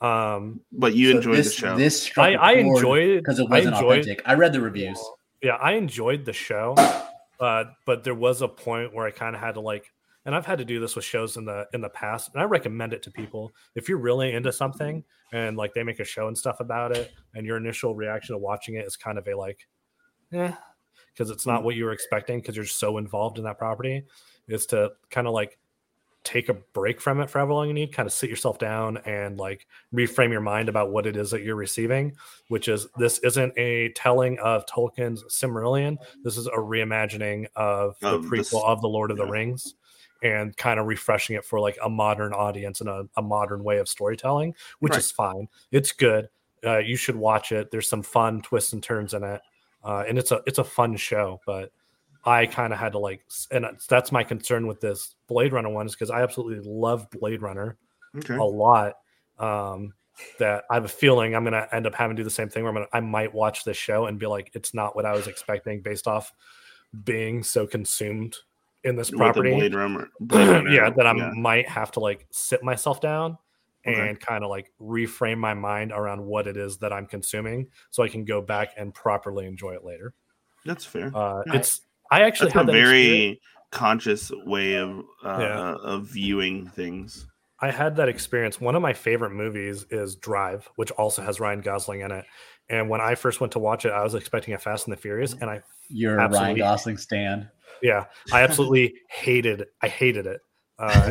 Um, 0.00 0.60
But 0.72 0.94
you 0.94 1.10
So 1.12 1.16
enjoyed 1.18 1.36
this, 1.38 1.46
the 1.56 1.60
show. 1.60 1.76
This 1.76 2.02
struck 2.02 2.24
I, 2.26 2.30
a 2.30 2.40
I 2.40 2.62
chord 2.62 2.76
enjoyed 2.76 3.16
because 3.18 3.38
it 3.40 3.46
I 3.48 3.50
wasn't 3.50 3.74
enjoyed- 3.76 4.00
authentic. 4.00 4.22
I 4.28 4.34
read 4.34 4.52
the 4.52 4.60
reviews. 4.60 5.00
yeah, 5.42 5.54
I 5.56 5.72
enjoyed 5.72 6.24
the 6.24 6.32
show, 6.32 6.74
uh, 7.40 7.64
but 7.84 8.04
there 8.04 8.14
was 8.14 8.42
a 8.42 8.48
point 8.48 8.94
where 8.94 9.06
I 9.06 9.10
kind 9.10 9.34
of 9.34 9.40
had 9.42 9.54
to 9.54 9.60
like, 9.60 9.90
and 10.24 10.34
I've 10.34 10.46
had 10.46 10.58
to 10.58 10.64
do 10.64 10.80
this 10.80 10.96
with 10.96 11.04
shows 11.04 11.36
in 11.36 11.44
the 11.44 11.66
in 11.72 11.80
the 11.80 11.88
past, 11.88 12.30
and 12.32 12.42
I 12.42 12.44
recommend 12.44 12.92
it 12.92 13.02
to 13.04 13.10
people 13.10 13.52
if 13.74 13.88
you're 13.88 13.98
really 13.98 14.32
into 14.32 14.52
something 14.52 15.02
mm-hmm. 15.02 15.36
and 15.36 15.56
like 15.56 15.74
they 15.74 15.82
make 15.82 16.00
a 16.00 16.04
show 16.04 16.28
and 16.28 16.36
stuff 16.36 16.60
about 16.60 16.96
it, 16.96 17.12
and 17.34 17.46
your 17.46 17.56
initial 17.56 17.94
reaction 17.94 18.34
to 18.34 18.38
watching 18.38 18.74
it 18.74 18.86
is 18.86 18.96
kind 18.96 19.18
of 19.18 19.26
a 19.26 19.36
like, 19.36 19.66
eh, 20.32 20.52
because 21.12 21.30
it's 21.30 21.46
not 21.46 21.56
mm-hmm. 21.56 21.64
what 21.66 21.76
you 21.76 21.84
were 21.84 21.92
expecting 21.92 22.40
because 22.40 22.56
you're 22.56 22.64
so 22.64 22.98
involved 22.98 23.38
in 23.38 23.44
that 23.44 23.58
property, 23.58 24.04
is 24.48 24.66
to 24.66 24.92
kind 25.10 25.26
of 25.26 25.32
like 25.32 25.58
take 26.24 26.50
a 26.50 26.54
break 26.74 27.00
from 27.00 27.20
it 27.20 27.30
for 27.30 27.38
however 27.38 27.54
long 27.54 27.68
you 27.68 27.72
need, 27.72 27.92
kind 27.92 28.06
of 28.06 28.12
sit 28.12 28.28
yourself 28.28 28.58
down 28.58 28.98
and 29.06 29.38
like 29.38 29.66
reframe 29.94 30.30
your 30.30 30.42
mind 30.42 30.68
about 30.68 30.90
what 30.90 31.06
it 31.06 31.16
is 31.16 31.30
that 31.30 31.42
you're 31.42 31.56
receiving, 31.56 32.14
which 32.48 32.68
is 32.68 32.86
this 32.98 33.18
isn't 33.20 33.56
a 33.56 33.90
telling 33.92 34.38
of 34.40 34.66
Tolkien's 34.66 35.24
Silmarillion. 35.30 35.96
This 36.24 36.36
is 36.36 36.46
a 36.46 36.50
reimagining 36.50 37.46
of 37.56 37.96
the 38.00 38.16
Of 38.16 38.28
this- 38.28 38.52
prequel 38.52 38.64
of 38.64 38.82
the 38.82 38.88
Lord 38.88 39.10
of 39.10 39.16
the. 39.16 39.24
Rings 39.24 39.74
and 40.22 40.56
kind 40.56 40.80
of 40.80 40.86
refreshing 40.86 41.36
it 41.36 41.44
for 41.44 41.60
like 41.60 41.78
a 41.82 41.88
modern 41.88 42.32
audience 42.32 42.80
and 42.80 42.88
a, 42.90 43.04
a 43.16 43.22
modern 43.22 43.62
way 43.62 43.78
of 43.78 43.88
storytelling, 43.88 44.54
which 44.80 44.92
Right. 44.92 44.98
is 44.98 45.10
fine. 45.10 45.48
It's 45.70 45.92
good. 45.92 46.28
Uh, 46.64 46.78
you 46.78 46.96
should 46.96 47.16
watch 47.16 47.52
it. 47.52 47.70
There's 47.70 47.88
some 47.88 48.02
fun 48.02 48.42
twists 48.42 48.72
and 48.72 48.82
turns 48.82 49.14
in 49.14 49.22
it. 49.22 49.40
Uh, 49.84 50.04
and 50.08 50.18
it's 50.18 50.32
a 50.32 50.42
it's 50.46 50.58
a 50.58 50.64
fun 50.64 50.96
show, 50.96 51.40
but 51.46 51.70
I 52.24 52.46
kind 52.46 52.72
of 52.72 52.80
had 52.80 52.92
to 52.92 52.98
like, 52.98 53.24
and 53.52 53.64
that's 53.88 54.10
my 54.10 54.24
concern 54.24 54.66
with 54.66 54.80
this 54.80 55.14
Blade 55.28 55.52
Runner 55.52 55.68
one 55.68 55.86
is 55.86 55.92
because 55.92 56.10
I 56.10 56.22
absolutely 56.22 56.68
love 56.68 57.08
Blade 57.10 57.42
Runner 57.42 57.76
okay. 58.16 58.34
a 58.34 58.42
lot. 58.42 58.94
Um, 59.38 59.94
that 60.40 60.64
I 60.68 60.74
have 60.74 60.84
a 60.84 60.88
feeling 60.88 61.36
I'm 61.36 61.44
gonna 61.44 61.68
end 61.70 61.86
up 61.86 61.94
having 61.94 62.16
to 62.16 62.20
do 62.20 62.24
the 62.24 62.30
same 62.30 62.48
thing 62.48 62.64
where 62.64 62.70
I'm 62.70 62.74
gonna 62.74 62.88
I 62.92 62.98
might 62.98 63.32
watch 63.32 63.62
this 63.62 63.76
show 63.76 64.06
and 64.06 64.18
be 64.18 64.26
like, 64.26 64.50
it's 64.54 64.74
not 64.74 64.96
what 64.96 65.06
I 65.06 65.12
was 65.12 65.28
expecting 65.28 65.80
based 65.80 66.08
off 66.08 66.32
being 67.04 67.44
so 67.44 67.68
consumed 67.68 68.36
in 68.84 68.96
this 68.96 69.10
With 69.10 69.18
property. 69.18 69.54
Blade 69.54 69.74
Runner. 69.74 70.08
Blade 70.20 70.48
Runner, 70.48 70.70
yeah, 70.70 70.90
that 70.90 71.06
I 71.06 71.14
yeah. 71.16 71.30
might 71.34 71.68
have 71.68 71.90
to 71.92 72.00
like 72.00 72.26
sit 72.30 72.62
myself 72.62 73.00
down 73.00 73.38
Okay. 73.86 74.08
and 74.08 74.20
kind 74.20 74.44
of 74.44 74.50
like 74.50 74.72
reframe 74.80 75.38
my 75.38 75.54
mind 75.54 75.92
around 75.92 76.22
what 76.24 76.46
it 76.46 76.56
is 76.56 76.78
that 76.78 76.92
I'm 76.92 77.06
consuming 77.06 77.68
so 77.90 78.02
I 78.02 78.08
can 78.08 78.24
go 78.24 78.40
back 78.42 78.70
and 78.76 78.92
properly 78.92 79.46
enjoy 79.46 79.74
it 79.74 79.84
later. 79.84 80.12
That's 80.66 80.84
fair. 80.84 81.10
Uh, 81.14 81.42
Yeah. 81.46 81.54
It's 81.56 81.80
I 82.10 82.22
actually 82.22 82.46
That's 82.48 82.56
a 82.56 82.58
had 82.58 82.66
that 82.68 82.74
experience- 82.76 83.38
very 83.38 83.40
conscious 83.70 84.30
way 84.46 84.74
of 84.76 84.98
uh, 85.24 85.38
Yeah. 85.40 85.74
of 85.82 86.04
viewing 86.06 86.66
things. 86.68 87.26
I 87.60 87.70
had 87.70 87.96
that 87.96 88.08
experience. 88.08 88.60
One 88.60 88.76
of 88.76 88.82
my 88.82 88.92
favorite 88.92 89.32
movies 89.32 89.84
is 89.90 90.14
Drive, 90.16 90.68
which 90.76 90.90
also 90.92 91.22
has 91.22 91.40
Ryan 91.40 91.60
Gosling 91.60 92.00
in 92.02 92.10
it. 92.12 92.24
And 92.70 92.88
when 92.88 93.00
I 93.00 93.14
first 93.14 93.40
went 93.40 93.52
to 93.54 93.58
watch 93.58 93.84
it, 93.84 93.90
I 93.92 94.02
was 94.04 94.14
expecting 94.14 94.54
a 94.54 94.58
Fast 94.58 94.86
and 94.86 94.92
the 94.96 95.00
Furious, 95.00 95.32
and 95.32 95.50
I 95.50 95.62
You're 95.88 96.14
a 96.14 96.18
Ryan 96.18 96.30
Absolutely. 96.32 96.60
Gosling 96.60 96.96
stand. 96.98 97.48
Yeah, 97.82 98.04
I 98.32 98.42
absolutely 98.42 98.94
hated. 99.10 99.66
I 99.82 99.88
hated 99.88 100.26
it. 100.26 100.40
Uh, 100.78 101.10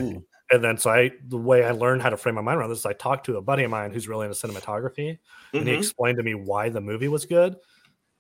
and 0.52 0.64
then 0.64 0.78
so 0.78 0.90
I 0.90 1.12
the 1.28 1.38
way 1.38 1.66
I 1.66 1.72
learned 1.72 2.02
how 2.02 2.10
to 2.10 2.18
frame 2.18 2.36
my 2.36 2.42
mind 2.42 2.60
around 2.60 2.70
this, 2.70 2.80
is 2.80 2.86
I 2.86 2.94
talked 2.94 3.26
to 3.26 3.38
a 3.38 3.42
buddy 3.42 3.64
of 3.64 3.72
mine 3.72 3.92
who's 3.92 4.08
really 4.08 4.28
into 4.28 4.48
cinematography, 4.48 5.18
and 5.54 5.68
he 5.68 5.74
Mhm. 5.74 5.78
explained 5.78 6.18
to 6.18 6.24
me 6.24 6.36
why 6.36 6.70
the 6.70 6.82
movie 6.82 7.08
was 7.10 7.26
good. 7.26 7.58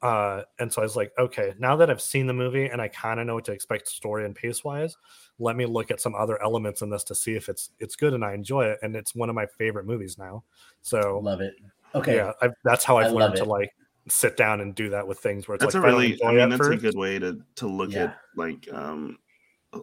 Uh, 0.02 0.44
and 0.60 0.72
so 0.72 0.82
I 0.82 0.86
was 0.86 0.96
like, 0.96 1.12
okay, 1.18 1.56
now 1.58 1.76
that 1.78 1.90
I've 1.90 2.02
seen 2.02 2.28
the 2.28 2.34
movie 2.34 2.68
and 2.68 2.80
I 2.80 2.88
kind 2.88 3.20
of 3.20 3.26
know 3.26 3.34
what 3.36 3.46
to 3.46 3.52
expect 3.52 3.88
story 3.88 4.26
and 4.26 4.36
pace 4.36 4.64
wise, 4.64 4.96
let 5.40 5.56
me 5.56 5.66
look 5.66 5.90
at 5.90 6.00
some 6.00 6.14
other 6.14 6.40
elements 6.44 6.84
in 6.84 6.90
this 6.92 7.04
to 7.06 7.16
see 7.16 7.34
if 7.36 7.50
it's 7.50 7.72
it's 7.80 7.96
good 7.96 8.14
and 8.14 8.24
I 8.24 8.34
enjoy 8.34 8.66
it. 8.66 8.80
And 8.84 8.96
it's 8.96 9.16
one 9.16 9.30
of 9.30 9.36
my 9.36 9.48
favorite 9.58 9.88
movies 9.88 10.18
now. 10.18 10.44
So 10.84 11.20
Love 11.24 11.42
it. 11.42 11.56
Okay. 11.96 12.16
yeah, 12.16 12.34
I've, 12.42 12.54
that's 12.64 12.84
how 12.84 12.98
I 12.98 13.06
I've 13.06 13.14
love 13.14 13.32
learned 13.32 13.38
to 13.38 13.46
like 13.46 13.72
sit 14.10 14.38
down 14.38 14.62
and 14.62 14.74
do 14.76 14.90
that 14.90 15.08
with 15.08 15.20
things 15.20 15.48
where 15.48 15.56
it's 15.56 15.64
That's 15.64 15.76
like 15.76 15.84
a 15.84 15.88
if 15.88 15.94
I 15.94 15.98
really, 15.98 16.24
I 16.24 16.32
mean, 16.32 16.40
at 16.40 16.50
that's 16.58 16.68
a 16.70 16.78
good 16.78 16.96
way 16.96 17.20
to 17.20 17.40
to 17.56 17.68
look 17.68 17.92
Yeah. 17.92 18.04
at 18.06 18.18
like 18.36 18.68
um 18.72 19.18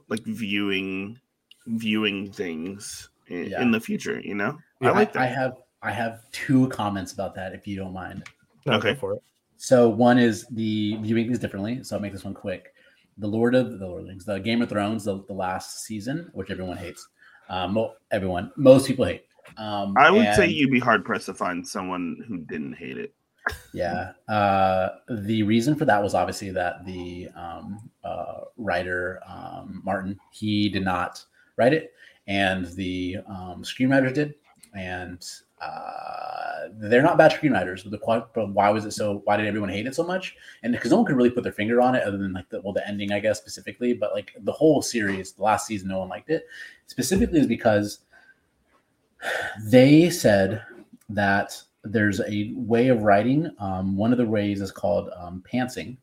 like 0.09 0.25
viewing 0.25 1.19
viewing 1.67 2.31
things 2.33 3.09
in, 3.29 3.47
Yeah. 3.51 3.63
in 3.63 3.71
the 3.71 3.81
future. 3.81 4.21
You 4.21 4.35
know, 4.35 4.59
Yeah, 4.81 4.91
I 4.91 4.93
like 4.93 5.13
that. 5.15 5.23
I 5.23 5.27
have 5.27 5.57
I 5.83 5.91
have 5.93 6.21
two 6.33 6.69
comments 6.69 7.13
about 7.13 7.35
that 7.35 7.53
if 7.53 7.67
you 7.67 7.77
don't 7.77 7.93
mind. 7.93 8.25
No, 8.67 8.75
Okay. 8.75 8.95
for 8.95 9.15
it. 9.15 9.23
So 9.57 9.89
one 9.89 10.19
is 10.19 10.47
the 10.51 10.97
viewing 11.03 11.27
things 11.27 11.39
differently. 11.39 11.83
So 11.83 11.97
I'll 11.97 12.03
make 12.03 12.13
this 12.13 12.25
one 12.25 12.35
quick. 12.35 12.73
The 13.19 13.27
Lord 13.27 13.55
of 13.55 13.79
the 13.79 13.87
Lord 13.87 14.05
the 14.05 14.09
Rings, 14.09 14.25
the 14.25 14.41
Game 14.41 14.61
of 14.63 14.69
Thrones, 14.69 15.05
the, 15.05 15.23
the 15.25 15.35
last 15.35 15.85
season, 15.85 16.31
which 16.33 16.51
everyone 16.51 16.77
hates. 16.77 17.07
Um, 17.49 17.75
mo- 17.75 17.95
everyone, 18.11 18.51
most 18.57 18.87
people 18.87 19.05
hate. 19.05 19.25
Um, 19.59 19.95
I 19.97 20.11
would 20.11 20.35
say 20.35 20.49
you'd 20.49 20.71
be 20.71 20.81
hard 20.81 21.05
pressed 21.05 21.27
to 21.27 21.35
find 21.35 21.67
someone 21.67 22.25
who 22.27 22.39
didn't 22.39 22.73
hate 22.73 22.97
it. 22.99 23.15
Yeah. 23.73 24.13
Uh, 24.29 24.97
the 25.09 25.43
reason 25.43 25.75
for 25.75 25.85
that 25.85 26.03
was 26.03 26.15
obviously 26.15 26.51
that 26.51 26.85
the 26.85 27.29
um, 27.37 27.91
uh, 28.03 28.43
writer, 28.57 29.21
um, 29.29 29.83
Martin, 29.85 30.19
he 30.31 30.69
did 30.69 30.85
not 30.85 31.25
write 31.57 31.75
it, 31.75 31.93
and 32.27 32.67
the 32.67 33.19
um, 33.27 33.63
screenwriters 33.63 34.15
did. 34.15 34.35
And 34.75 35.25
uh, 35.61 36.69
they're 36.73 37.03
not 37.03 37.17
bad 37.17 37.31
screenwriters. 37.31 37.85
But, 37.85 37.93
the, 37.93 38.27
but 38.35 38.49
why 38.53 38.71
was 38.71 38.85
it 38.85 38.91
so? 38.91 39.23
Why 39.25 39.37
did 39.37 39.47
everyone 39.47 39.69
hate 39.69 39.87
it 39.87 39.95
so 39.95 40.03
much? 40.03 40.37
And 40.63 40.73
because 40.73 40.91
no 40.91 40.97
one 40.97 41.07
could 41.07 41.17
really 41.17 41.31
put 41.31 41.45
their 41.45 41.53
finger 41.53 41.81
on 41.81 41.95
it, 41.95 42.03
other 42.03 42.19
than 42.19 42.33
like 42.33 42.49
the 42.49 42.61
well, 42.61 42.73
the 42.73 42.87
ending, 42.87 43.13
I 43.13 43.21
guess 43.21 43.39
specifically. 43.39 43.95
But 43.95 44.15
like 44.15 44.33
the 44.41 44.53
whole 44.53 44.83
series, 44.83 45.33
the 45.33 45.45
last 45.45 45.67
season, 45.67 45.89
no 45.89 46.01
one 46.01 46.09
liked 46.09 46.31
it. 46.31 46.47
Specifically, 46.87 47.39
is 47.39 47.47
because 47.47 48.01
they 49.63 50.11
said 50.11 50.63
that 51.09 51.63
there's 51.85 52.21
a 52.21 52.53
way 52.55 52.89
of 52.89 53.03
writing. 53.03 53.51
Um, 53.59 53.97
one 53.97 54.13
of 54.13 54.19
the 54.19 54.27
ways 54.27 54.61
is 54.61 54.71
called 54.73 55.11
um, 55.17 55.43
pantsing, 55.51 55.97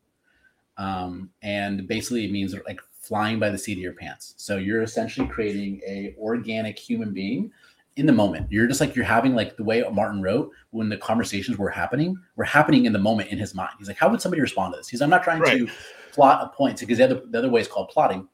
um, 0.78 1.30
and 1.42 1.86
basically 1.86 2.24
it 2.24 2.32
means 2.32 2.54
like 2.66 2.80
flying 2.92 3.38
by 3.38 3.50
the 3.50 3.58
seat 3.58 3.72
of 3.72 3.82
your 3.82 3.92
pants. 3.92 4.34
So 4.36 4.56
you're 4.56 4.82
essentially 4.82 5.26
creating 5.26 5.80
a 5.86 6.14
organic 6.18 6.78
human 6.78 7.12
being 7.12 7.50
in 7.96 8.06
the 8.06 8.12
moment. 8.12 8.50
You're 8.50 8.66
just 8.66 8.80
like 8.80 8.94
you're 8.94 9.04
having 9.04 9.34
like 9.34 9.56
the 9.56 9.64
way 9.64 9.84
Martin 9.92 10.22
wrote 10.22 10.50
when 10.70 10.88
the 10.88 10.96
conversations 10.96 11.58
were 11.58 11.68
happening, 11.68 12.16
were 12.36 12.44
happening 12.44 12.86
in 12.86 12.92
the 12.92 12.98
moment 12.98 13.30
in 13.30 13.38
his 13.38 13.54
mind. 13.54 13.72
He's 13.78 13.88
like, 13.88 13.98
how 13.98 14.08
would 14.08 14.20
somebody 14.22 14.40
respond 14.40 14.72
to 14.72 14.78
this? 14.78 14.88
He's 14.88 15.02
I'm 15.02 15.10
not 15.10 15.24
trying 15.24 15.40
Right. 15.40 15.58
to 15.58 15.68
plot 16.12 16.42
a 16.44 16.56
point 16.56 16.78
because 16.80 16.98
the 16.98 17.04
other 17.04 17.22
the 17.28 17.38
other 17.38 17.50
way 17.50 17.60
is 17.60 17.68
called 17.68 17.88
plotting. 17.88 18.28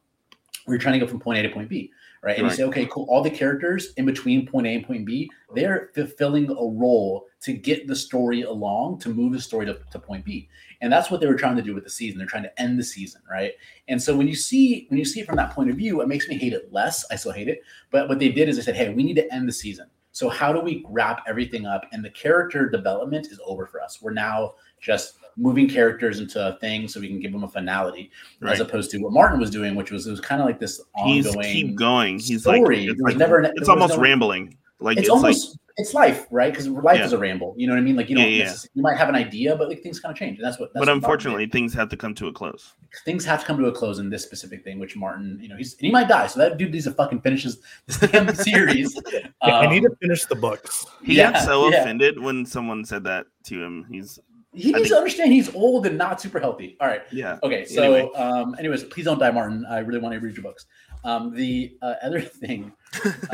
Where 0.65 0.75
you're 0.75 0.83
trying 0.83 0.99
to 0.99 1.05
go 1.05 1.07
from 1.07 1.19
point 1.19 1.39
A 1.39 1.43
to 1.43 1.49
point 1.49 1.69
B 1.71 1.91
right? 2.23 2.37
And 2.37 2.45
Right. 2.45 2.51
you 2.51 2.57
say, 2.57 2.65
okay, 2.65 2.87
cool. 2.91 3.07
All 3.09 3.23
the 3.23 3.31
characters 3.31 3.93
in 3.97 4.05
between 4.05 4.47
point 4.47 4.67
A 4.67 4.71
and 4.75 4.87
point 4.87 5.05
B, 5.05 5.31
they're 5.55 5.91
fulfilling 5.95 6.51
a 6.51 6.55
role 6.55 7.27
to 7.41 7.53
get 7.53 7.87
the 7.87 7.95
story 7.95 8.43
along, 8.43 8.99
to 9.01 9.09
move 9.09 9.33
the 9.33 9.41
story 9.41 9.67
to, 9.67 9.79
to 9.91 9.99
point 9.99 10.25
B. 10.25 10.49
And 10.81 10.93
that's 10.93 11.11
what 11.11 11.21
they 11.21 11.27
were 11.27 11.35
trying 11.35 11.57
to 11.57 11.63
do 11.63 11.75
with 11.75 11.85
the 11.85 11.91
season. 11.91 12.19
They're 12.19 12.27
trying 12.27 12.43
to 12.45 12.61
end 12.61 12.79
the 12.79 12.85
season, 12.85 13.23
right? 13.31 13.53
And 13.89 14.03
so 14.03 14.17
when 14.17 14.29
you 14.29 14.35
see 14.35 14.87
when 14.89 14.99
you 14.99 15.05
see 15.05 15.21
it 15.21 15.27
from 15.27 15.37
that 15.37 15.53
point 15.53 15.71
of 15.71 15.77
view, 15.77 16.01
it 16.01 16.09
makes 16.09 16.29
me 16.29 16.37
hate 16.37 16.53
it 16.53 16.73
less. 16.73 17.05
I 17.11 17.17
still 17.17 17.33
hate 17.33 17.49
it, 17.49 17.63
but 17.91 18.09
what 18.09 18.19
they 18.19 18.31
did 18.31 18.49
is 18.49 18.57
they 18.57 18.63
said, 18.63 18.77
hey, 18.77 18.93
we 18.93 19.03
need 19.03 19.17
to 19.17 19.33
end 19.33 19.49
the 19.49 19.53
season. 19.53 19.89
So 20.13 20.29
how 20.29 20.53
do 20.53 20.61
we 20.61 20.85
wrap 20.89 21.23
everything 21.29 21.67
up? 21.67 21.87
And 21.93 22.05
the 22.05 22.11
character 22.11 22.69
development 22.69 23.29
is 23.29 23.41
over 23.45 23.67
for 23.67 23.81
us. 23.81 24.03
We're 24.03 24.13
now 24.13 24.55
just 24.81 25.18
moving 25.39 25.69
characters 25.69 26.19
into 26.21 26.45
a 26.45 26.59
thing 26.59 26.89
so 26.89 27.01
we 27.01 27.07
can 27.09 27.21
give 27.21 27.33
them 27.33 27.45
a 27.45 27.49
finality, 27.49 28.11
as 28.43 28.61
opposed 28.61 28.91
to 28.91 28.99
what 28.99 29.13
Martin 29.13 29.39
was 29.39 29.51
doing, 29.51 29.75
which 29.77 29.91
was 29.93 30.07
it 30.07 30.11
was 30.11 30.21
kind 30.21 30.41
of 30.41 30.47
like 30.47 30.59
this 30.59 30.81
ongoing. 30.95 31.23
He's 31.23 31.35
keep 31.53 31.75
going. 31.77 32.19
He's 32.19 32.41
story. 32.43 32.81
like 32.87 32.89
it's 32.91 33.01
like 33.01 33.17
never 33.17 33.41
it's 33.55 33.69
almost 33.69 33.95
no- 33.97 34.03
rambling. 34.03 34.57
Like 34.81 34.97
it's, 34.99 35.07
it's, 35.09 35.11
almost 35.11 35.59
it's 35.77 35.93
life, 35.93 36.27
right? 36.31 36.53
Because 36.53 36.69
life 36.69 36.99
Yeah. 36.99 37.05
is 37.07 37.13
a 37.13 37.19
ramble. 37.19 37.53
You 37.57 37.67
know 37.67 37.73
what 37.73 37.81
I 37.81 37.83
mean? 37.83 37.97
Like 37.97 38.09
you 38.09 38.17
Yeah, 38.17 38.23
don't 38.25 38.33
yeah. 38.33 38.45
necess- 38.45 38.69
you 38.75 38.83
might 38.83 38.97
have 38.97 39.09
an 39.09 39.17
idea, 39.17 39.57
but 39.57 39.69
like 39.69 39.83
things 39.83 39.99
kind 39.99 40.13
of 40.13 40.17
change, 40.19 40.39
and 40.39 40.47
that's 40.47 40.57
what. 40.61 40.73
That's 40.73 40.75
but 40.75 40.81
what 40.83 40.87
Martin 40.87 40.95
unfortunately 41.03 41.47
things 41.47 41.75
have 41.75 41.89
to 41.89 41.97
come 41.97 42.15
to 42.15 42.29
a 42.29 42.33
close. 42.33 42.75
things 43.05 43.25
have 43.25 43.41
to 43.41 43.47
come 43.47 43.59
to 43.59 43.67
a 43.67 43.73
close 43.73 43.99
in 43.99 44.09
this 44.09 44.23
specific 44.23 44.63
thing, 44.63 44.79
which 44.79 44.95
Martin, 44.97 45.37
you 45.43 45.49
know, 45.49 45.57
he's 45.57 45.73
and 45.75 45.83
he 45.87 45.91
might 45.91 46.07
die, 46.07 46.29
so 46.29 46.39
that 46.39 46.59
dude 46.59 46.71
needs 46.73 46.85
to 46.85 46.93
fucking 46.93 47.21
finishes 47.23 47.59
this 47.87 47.99
damn 47.99 48.33
series. 48.35 48.97
I 49.43 49.67
need 49.67 49.85
Um, 49.85 49.91
to 49.91 49.97
finish 50.01 50.25
the 50.27 50.37
books. 50.37 50.87
He 51.03 51.17
Yeah, 51.17 51.33
got 51.33 51.43
so 51.45 51.69
yeah. 51.71 51.81
offended 51.81 52.21
when 52.21 52.47
someone 52.47 52.85
said 52.85 53.03
that 53.05 53.27
to 53.45 53.61
him. 53.63 53.85
He's 53.91 54.21
he 54.59 54.67
needs 54.73 54.77
think- 54.79 54.89
to 54.89 54.97
understand 54.97 55.33
he's 55.33 55.55
old 55.55 55.87
and 55.87 55.97
not 55.97 56.21
super 56.21 56.39
healthy. 56.41 56.77
All 56.81 56.87
right. 56.89 57.03
yeah. 57.13 57.39
Okay, 57.43 57.65
so 57.65 57.83
Anyway. 57.83 58.13
um, 58.15 58.55
anyways, 58.59 58.85
please 58.85 59.05
don't 59.05 59.19
die, 59.19 59.31
Martin. 59.31 59.65
I 59.69 59.79
really 59.79 60.01
want 60.01 60.13
to 60.15 60.21
read 60.21 60.37
your 60.37 60.43
books. 60.43 60.67
Um, 61.05 61.35
the 61.35 61.77
uh, 61.83 61.95
other 62.03 62.21
thing 62.43 62.73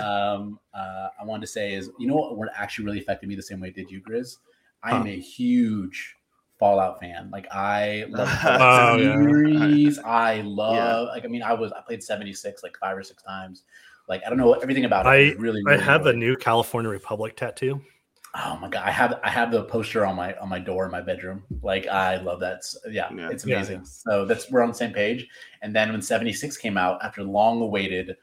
um, 0.02 0.58
uh, 0.74 1.08
I 1.20 1.24
wanted 1.24 1.42
to 1.42 1.46
say 1.46 1.74
is, 1.74 1.90
you 1.98 2.06
know 2.06 2.14
what, 2.14 2.36
what 2.36 2.48
actually 2.54 2.84
really 2.86 2.98
affected 3.00 3.28
me 3.28 3.34
the 3.34 3.42
same 3.42 3.60
way 3.60 3.68
it 3.68 3.74
did 3.74 3.90
you, 3.90 4.00
Grizz? 4.02 4.36
I 4.82 4.90
am 4.94 5.02
Huh. 5.02 5.08
a 5.08 5.18
huge 5.20 6.16
Fallout 6.58 7.00
fan. 7.00 7.30
Like 7.32 7.46
I 7.50 8.04
love 8.08 8.28
the 8.42 8.52
Oh, 8.54 8.58
Fallout 8.58 9.00
yeah. 9.00 9.12
series. 9.14 9.98
I 10.04 10.42
love. 10.42 11.08
Like 11.08 11.24
I 11.24 11.28
mean, 11.28 11.42
I 11.42 11.52
was 11.52 11.72
I 11.72 11.80
played 11.80 12.02
seventy 12.02 12.32
six 12.32 12.62
like 12.62 12.76
five 12.78 12.96
or 12.96 13.02
six 13.02 13.22
times. 13.22 13.64
Like 14.08 14.22
I 14.24 14.28
don't 14.28 14.38
know 14.38 14.52
everything 14.52 14.84
about 14.84 15.06
it. 15.06 15.08
I- 15.08 15.18
was 15.30 15.34
really, 15.36 15.62
I 15.66 15.70
really 15.72 15.82
have 15.84 16.06
a 16.06 16.10
enjoyed 16.10 16.14
it. 16.14 16.18
new 16.26 16.36
California 16.36 16.90
Republic 16.90 17.34
tattoo. 17.36 17.80
Oh 18.36 18.58
my 18.60 18.68
god, 18.68 18.82
I 18.84 18.90
have 18.90 19.20
I 19.22 19.30
have 19.30 19.52
the 19.52 19.62
poster 19.64 20.04
on 20.04 20.16
my 20.16 20.34
on 20.38 20.48
my 20.48 20.58
door 20.58 20.84
in 20.86 20.90
my 20.90 21.00
bedroom. 21.00 21.44
Like 21.62 21.86
I 21.86 22.16
love 22.16 22.40
that. 22.40 22.56
S- 22.58 22.76
Yeah, 22.90 23.08
Yeah. 23.14 23.28
it's 23.30 23.46
Yeah. 23.46 23.56
amazing. 23.56 23.84
So 23.84 24.24
that's 24.24 24.50
we're 24.50 24.62
on 24.62 24.70
the 24.70 24.74
same 24.74 24.92
page. 24.92 25.28
And 25.62 25.74
then 25.74 25.92
when 25.92 26.02
76 26.02 26.56
came 26.56 26.76
out 26.76 27.02
after 27.04 27.22
long 27.22 27.60
awaited, 27.60 28.16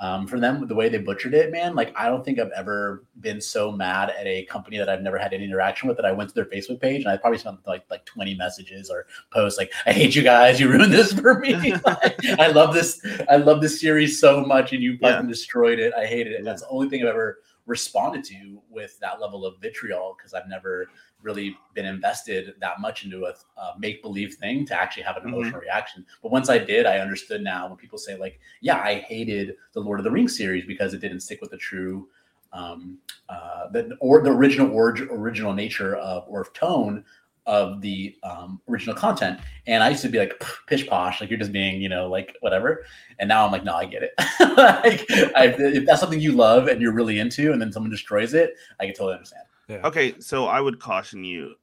um, 0.00 0.26
for 0.26 0.40
them 0.40 0.66
the 0.68 0.74
way 0.74 0.88
they 0.88 0.96
butchered 0.98 1.34
it, 1.34 1.50
man, 1.52 1.74
like 1.74 1.92
I 1.96 2.06
don't 2.08 2.24
think 2.24 2.38
I've 2.38 2.52
ever 2.52 3.04
been 3.20 3.42
so 3.42 3.70
mad 3.70 4.08
at 4.10 4.26
a 4.26 4.44
company 4.44 4.78
that 4.78 4.88
I've 4.88 5.02
never 5.02 5.18
had 5.18 5.34
any 5.34 5.44
interaction 5.44 5.86
with 5.86 5.98
that 5.98 6.06
I 6.06 6.12
went 6.12 6.30
to 6.30 6.34
their 6.34 6.46
Facebook 6.46 6.80
page 6.80 7.02
and 7.02 7.10
I 7.10 7.18
probably 7.18 7.38
sent 7.38 7.58
like 7.66 7.84
like 7.90 8.06
20 8.06 8.36
messages 8.36 8.88
or 8.88 9.06
posts 9.32 9.58
like 9.58 9.70
I 9.84 9.92
hate 9.92 10.16
you 10.16 10.22
guys, 10.22 10.58
you 10.60 10.70
ruined 10.70 10.92
this 10.94 11.12
for 11.12 11.40
me. 11.40 11.74
Like, 11.84 12.24
I 12.38 12.46
love 12.48 12.72
this, 12.72 13.02
I 13.28 13.36
love 13.36 13.60
this 13.60 13.80
series 13.80 14.18
so 14.18 14.40
much 14.40 14.72
and 14.72 14.82
you 14.82 14.96
fucking 14.98 15.26
Yeah. 15.26 15.30
destroyed 15.30 15.78
it. 15.78 15.92
I 15.94 16.06
hated 16.06 16.32
it. 16.32 16.44
That's 16.44 16.62
the 16.62 16.68
only 16.68 16.88
thing 16.88 17.02
I've 17.02 17.08
ever 17.08 17.40
responded 17.68 18.24
to 18.24 18.60
with 18.70 18.98
that 18.98 19.20
level 19.20 19.44
of 19.46 19.60
vitriol 19.60 20.16
because 20.16 20.34
I've 20.34 20.48
never 20.48 20.88
really 21.22 21.56
been 21.74 21.84
invested 21.84 22.54
that 22.60 22.80
much 22.80 23.04
into 23.04 23.26
a, 23.26 23.34
make 23.78 24.02
believe 24.02 24.34
thing 24.34 24.64
to 24.66 24.74
actually 24.74 25.02
have 25.04 25.16
an 25.16 25.24
Mhm. 25.24 25.28
emotional 25.28 25.60
reaction. 25.60 26.04
But 26.22 26.32
once 26.32 26.48
I 26.48 26.58
did, 26.58 26.86
I 26.86 26.98
understood 26.98 27.42
now 27.42 27.68
when 27.68 27.76
people 27.76 27.98
say 27.98 28.16
like, 28.16 28.40
"Yeah, 28.60 28.78
I 28.80 28.94
hated 29.00 29.56
the 29.72 29.80
Lord 29.80 30.00
of 30.00 30.04
the 30.04 30.10
Rings 30.10 30.36
series 30.36 30.64
because 30.64 30.94
it 30.94 31.00
didn't 31.00 31.20
stick 31.20 31.40
with 31.40 31.50
the 31.50 31.58
true." 31.58 32.08
Um, 32.54 32.98
uh, 33.28 33.68
the 33.68 33.94
or 34.00 34.22
the 34.22 34.30
original 34.30 34.72
origin, 34.72 35.08
original 35.10 35.52
nature 35.52 35.96
of 35.96 36.24
or 36.28 36.46
tone 36.54 37.04
of 37.48 37.80
the 37.80 38.14
um, 38.22 38.60
original 38.68 38.94
content. 38.94 39.40
And 39.66 39.82
I 39.82 39.88
used 39.88 40.02
to 40.02 40.08
be 40.08 40.18
like 40.18 40.40
pish 40.66 40.86
posh, 40.86 41.20
like 41.20 41.30
you're 41.30 41.38
just 41.38 41.50
being, 41.50 41.80
you 41.80 41.88
know, 41.88 42.08
like 42.08 42.36
whatever. 42.40 42.84
And 43.18 43.28
now 43.28 43.44
I'm 43.44 43.50
like, 43.50 43.64
no, 43.64 43.74
I 43.74 43.86
get 43.86 44.02
it. 44.02 44.12
like, 44.40 45.10
I, 45.34 45.54
if 45.58 45.86
that's 45.86 46.00
something 46.00 46.20
you 46.20 46.32
love 46.32 46.68
and 46.68 46.80
you're 46.80 46.92
really 46.92 47.18
into, 47.18 47.52
and 47.52 47.60
then 47.60 47.72
someone 47.72 47.90
destroys 47.90 48.34
it, 48.34 48.54
I 48.78 48.84
can 48.84 48.94
totally 48.94 49.14
understand. 49.14 49.44
Yeah. 49.68 49.80
Okay, 49.84 50.14
so 50.20 50.46
I 50.46 50.60
would 50.60 50.78
caution 50.78 51.24
you, 51.24 51.54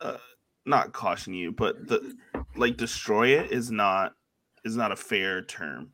uh, 0.00 0.16
not 0.64 0.92
caution 0.92 1.34
you, 1.34 1.52
but 1.52 1.86
the 1.88 2.16
like 2.56 2.76
destroy 2.76 3.38
it 3.38 3.50
is 3.50 3.70
not 3.70 4.14
is 4.64 4.76
not 4.76 4.92
a 4.92 4.96
fair 4.96 5.42
term. 5.42 5.90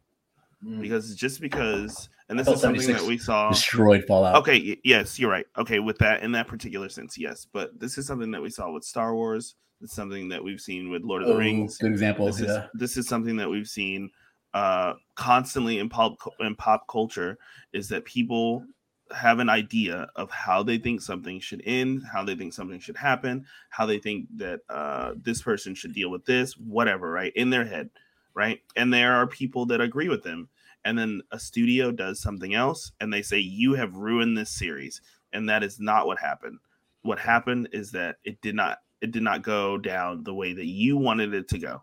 Because 0.62 1.14
just 1.14 1.40
because 1.40 2.08
and 2.28 2.38
this 2.38 2.46
is 2.46 2.60
something 2.60 2.92
that 2.92 3.02
we 3.02 3.18
saw. 3.18 3.50
Destroyed 3.50 4.04
Fallout. 4.06 4.36
Okay, 4.36 4.78
yes, 4.84 5.18
you're 5.18 5.30
right. 5.30 5.46
Okay, 5.58 5.80
with 5.80 5.98
that 5.98 6.22
in 6.22 6.32
that 6.32 6.46
particular 6.46 6.88
sense, 6.88 7.18
yes, 7.18 7.46
but 7.52 7.78
this 7.78 7.98
is 7.98 8.06
something 8.06 8.30
that 8.30 8.40
we 8.40 8.50
saw 8.50 8.70
with 8.70 8.84
Star 8.84 9.14
Wars. 9.14 9.56
It's 9.82 9.94
something 9.94 10.28
that 10.28 10.42
we've 10.42 10.60
seen 10.60 10.90
with 10.90 11.02
Lord 11.02 11.22
of 11.22 11.28
the 11.28 11.34
Oh, 11.34 11.38
Rings. 11.38 11.78
Good 11.78 11.90
example. 11.90 12.26
This 12.26 12.40
is 12.40 12.46
yeah. 12.46 12.66
this 12.74 12.96
is 12.96 13.08
something 13.08 13.36
that 13.36 13.48
we've 13.48 13.68
seen 13.68 14.10
uh, 14.54 14.94
constantly 15.16 15.78
in 15.78 15.88
pop 15.88 16.16
in 16.38 16.54
pop 16.54 16.86
culture. 16.86 17.38
Is 17.72 17.88
that 17.88 18.04
people 18.04 18.64
have 19.12 19.40
an 19.40 19.48
idea 19.48 20.08
of 20.14 20.30
how 20.30 20.62
they 20.62 20.78
think 20.78 21.00
something 21.00 21.40
should 21.40 21.62
end, 21.66 22.02
how 22.12 22.24
they 22.24 22.36
think 22.36 22.52
something 22.52 22.78
should 22.78 22.96
happen, 22.96 23.44
how 23.70 23.86
they 23.86 23.98
think 23.98 24.26
that 24.36 24.60
uh, 24.68 25.14
this 25.20 25.42
person 25.42 25.74
should 25.74 25.92
deal 25.92 26.10
with 26.10 26.24
this, 26.26 26.56
whatever, 26.56 27.10
right? 27.10 27.32
In 27.34 27.50
their 27.50 27.64
head, 27.64 27.90
right? 28.34 28.60
And 28.76 28.92
there 28.92 29.14
are 29.14 29.26
people 29.26 29.66
that 29.66 29.80
agree 29.80 30.08
with 30.08 30.22
them. 30.22 30.48
And 30.84 30.98
then 30.98 31.22
a 31.30 31.38
studio 31.38 31.92
does 31.92 32.20
something 32.20 32.54
else 32.54 32.92
and 33.00 33.12
they 33.12 33.22
say, 33.22 33.38
You 33.38 33.74
have 33.74 33.94
ruined 33.96 34.36
this 34.36 34.50
series. 34.50 35.00
And 35.32 35.48
that 35.48 35.62
is 35.62 35.78
not 35.78 36.06
what 36.06 36.18
happened. 36.18 36.58
What 37.02 37.18
happened 37.18 37.68
is 37.72 37.92
that 37.92 38.16
it 38.24 38.40
did 38.40 38.54
not 38.54 38.78
it 39.00 39.12
did 39.12 39.22
not 39.22 39.42
go 39.42 39.78
down 39.78 40.24
the 40.24 40.34
way 40.34 40.52
that 40.52 40.66
you 40.66 40.96
wanted 40.96 41.32
it 41.34 41.48
to 41.48 41.58
go. 41.58 41.82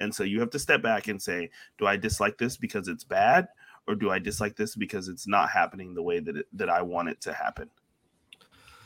And 0.00 0.14
so 0.14 0.24
you 0.24 0.40
have 0.40 0.50
to 0.50 0.58
step 0.58 0.82
back 0.82 1.08
and 1.08 1.20
say, 1.22 1.50
Do 1.78 1.86
I 1.86 1.96
dislike 1.96 2.36
this 2.38 2.56
because 2.56 2.88
it's 2.88 3.04
bad? 3.04 3.48
Or 3.88 3.94
do 3.94 4.10
I 4.10 4.18
dislike 4.18 4.56
this 4.56 4.76
because 4.76 5.08
it's 5.08 5.26
not 5.26 5.50
happening 5.50 5.94
the 5.94 6.02
way 6.02 6.20
that 6.20 6.36
it, 6.36 6.46
that 6.52 6.68
I 6.68 6.82
want 6.82 7.08
it 7.08 7.20
to 7.22 7.32
happen? 7.32 7.70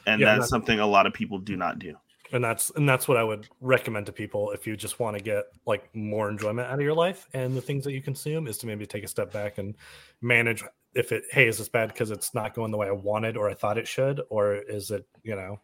And 0.07 0.21
Yeah, 0.21 0.35
that's 0.35 0.47
that- 0.47 0.49
something 0.51 0.81
a 0.81 0.87
lot 0.87 1.07
of 1.07 1.13
people 1.13 1.39
do 1.39 1.57
not 1.57 1.79
do. 1.79 1.97
And 2.33 2.43
that's 2.43 2.71
and 2.71 2.89
that's 2.89 3.09
what 3.09 3.17
I 3.17 3.25
would 3.25 3.49
recommend 3.61 4.07
to 4.07 4.13
people 4.13 4.51
if 4.53 4.67
you 4.67 4.77
just 4.77 4.99
want 4.99 5.17
to 5.17 5.23
get 5.23 5.45
like 5.67 5.95
more 5.95 6.29
enjoyment 6.29 6.69
out 6.69 6.75
of 6.75 6.81
your 6.81 6.95
life 6.95 7.29
and 7.35 7.57
the 7.57 7.61
things 7.61 7.85
that 7.85 7.93
you 7.93 8.03
consume 8.03 8.47
is 8.47 8.59
to 8.59 8.67
maybe 8.67 8.87
take 8.87 9.05
a 9.05 9.09
step 9.09 9.33
back 9.33 9.59
and 9.59 9.75
manage 10.21 10.65
if 10.95 11.13
it 11.13 11.25
hey 11.31 11.47
is 11.47 11.59
this 11.59 11.69
bad 11.69 11.89
because 11.89 12.11
it's 12.11 12.35
not 12.35 12.55
going 12.55 12.71
the 12.71 12.77
way 12.77 12.89
I 12.89 12.93
wanted 12.93 13.37
or 13.37 13.49
I 13.49 13.55
thought 13.55 13.79
it 13.79 13.87
should 13.87 14.21
or 14.29 14.55
is 14.55 14.91
it 14.91 15.07
you 15.23 15.37
know 15.37 15.61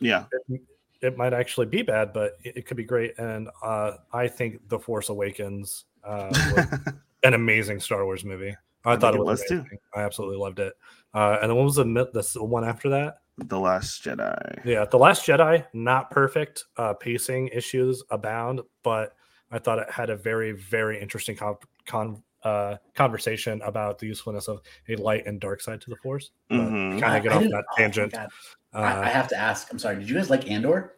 Yeah. 0.00 0.24
it, 0.48 0.60
it 1.00 1.16
might 1.16 1.32
actually 1.32 1.66
be 1.66 1.82
bad 1.82 2.12
but 2.12 2.38
it, 2.42 2.58
it 2.58 2.66
could 2.66 2.76
be 2.76 2.84
great 2.84 3.18
and 3.18 3.48
uh, 3.62 3.92
I 4.12 4.28
think 4.28 4.68
The 4.68 4.78
Force 4.78 5.08
Awakens 5.10 5.84
uh, 6.02 6.28
was 6.56 6.94
an 7.22 7.34
amazing 7.34 7.80
Star 7.80 8.04
Wars 8.04 8.24
movie. 8.24 8.54
I, 8.84 8.92
I 8.92 8.96
thought 8.96 9.14
it 9.14 9.18
it 9.18 9.24
was, 9.24 9.40
was 9.40 9.48
too. 9.48 9.64
I 9.94 10.02
absolutely 10.02 10.36
loved 10.36 10.58
it. 10.58 10.74
Uh, 11.14 11.38
and 11.40 11.50
then 11.50 11.56
what 11.56 11.64
was 11.64 11.76
the 11.76 11.84
the 11.84 12.44
one 12.44 12.64
after 12.64 12.90
that? 12.90 13.18
The 13.38 13.58
Last 13.58 14.04
Jedi. 14.04 14.64
Yeah, 14.64 14.84
The 14.84 14.98
Last 14.98 15.26
Jedi, 15.26 15.64
not 15.72 16.10
perfect. 16.10 16.64
Uh, 16.76 16.94
pacing 16.94 17.48
issues 17.48 18.02
abound, 18.10 18.60
but 18.82 19.14
I 19.50 19.58
thought 19.58 19.78
it 19.78 19.90
had 19.90 20.10
a 20.10 20.16
very, 20.16 20.52
very 20.52 21.00
interesting 21.00 21.36
con- 21.36 21.56
con- 21.86 22.22
uh, 22.44 22.76
conversation 22.94 23.60
about 23.62 23.98
the 23.98 24.06
usefulness 24.06 24.48
of 24.48 24.60
a 24.88 24.96
light 24.96 25.26
and 25.26 25.40
dark 25.40 25.60
side 25.60 25.80
to 25.80 25.90
the 25.90 25.96
Force. 25.96 26.30
Mhm. 26.50 27.00
Kind 27.00 27.04
I- 27.04 27.16
of 27.16 27.22
get 27.22 27.32
I 27.32 27.36
off 27.36 27.42
that 27.42 27.64
oh 27.72 27.76
tangent. 27.76 28.12
God. 28.12 28.28
Uh, 28.74 28.78
I, 28.78 29.02
I 29.04 29.08
have 29.08 29.28
to 29.28 29.36
ask. 29.36 29.68
I'm 29.70 29.78
sorry. 29.78 29.96
Did 29.96 30.08
you 30.08 30.16
guys 30.16 30.30
like 30.30 30.50
Andor? 30.50 30.96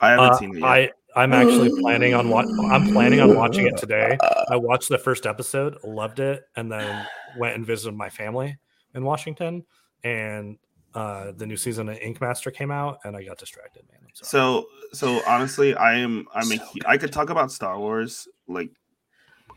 I 0.00 0.10
haven't 0.10 0.30
uh, 0.30 0.36
seen 0.38 0.56
it 0.56 0.60
yet. 0.60 0.64
I 0.68 0.90
I'm 1.16 1.32
actually 1.32 1.70
planning 1.80 2.14
on 2.14 2.28
what 2.28 2.46
I'm 2.70 2.92
planning 2.92 3.20
on 3.20 3.34
watching 3.34 3.66
it 3.66 3.76
today. 3.76 4.16
I 4.48 4.56
watched 4.56 4.88
the 4.88 4.98
first 4.98 5.26
episode, 5.26 5.76
loved 5.82 6.20
it, 6.20 6.44
and 6.54 6.70
then 6.70 7.06
went 7.36 7.56
and 7.56 7.66
visited 7.66 7.96
my 7.96 8.08
family 8.08 8.56
in 8.94 9.02
Washington. 9.04 9.64
And 10.04 10.58
uh, 10.98 11.30
the 11.30 11.46
new 11.46 11.56
season 11.56 11.88
of 11.88 11.96
Ink 11.98 12.20
Master 12.20 12.50
came 12.50 12.72
out, 12.72 12.98
and 13.04 13.16
I 13.16 13.22
got 13.22 13.38
distracted. 13.38 13.84
Man, 13.90 14.00
I'm 14.02 14.08
sorry. 14.14 14.28
So 14.28 14.66
so 14.92 15.22
honestly, 15.28 15.74
I 15.76 15.94
am 15.98 16.26
I'm 16.34 16.50
a 16.50 16.56
So 16.56 16.64
hu- 16.64 16.80
I 16.86 16.96
could 16.98 17.12
talk 17.12 17.30
about 17.30 17.52
Star 17.52 17.78
Wars 17.78 18.26
like 18.48 18.70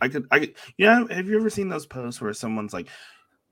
I 0.02 0.08
could 0.08 0.28
I 0.30 0.40
could 0.40 0.54
yeah. 0.78 1.04
Have 1.10 1.28
you 1.28 1.38
ever 1.40 1.50
seen 1.50 1.68
those 1.70 1.88
posts 1.88 2.22
where 2.22 2.34
someone's 2.34 2.74
like 2.74 2.88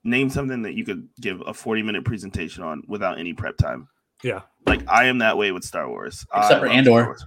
name 0.03 0.29
something 0.29 0.61
that 0.61 0.75
you 0.75 0.85
could 0.85 1.09
give 1.19 1.41
a 1.47 1.53
40 1.53 1.81
minute 1.81 2.05
presentation 2.05 2.63
on 2.63 2.83
without 2.87 3.17
any 3.17 3.33
prep 3.33 3.57
time? 3.57 3.87
yeah, 4.23 4.41
Like 4.67 4.87
I 4.87 5.05
am 5.05 5.17
that 5.19 5.37
way 5.37 5.51
with 5.51 5.63
Star 5.63 5.89
Wars. 5.89 6.25
Except 6.35 6.57
I 6.57 6.59
for 6.59 6.67
Andor. 6.67 7.17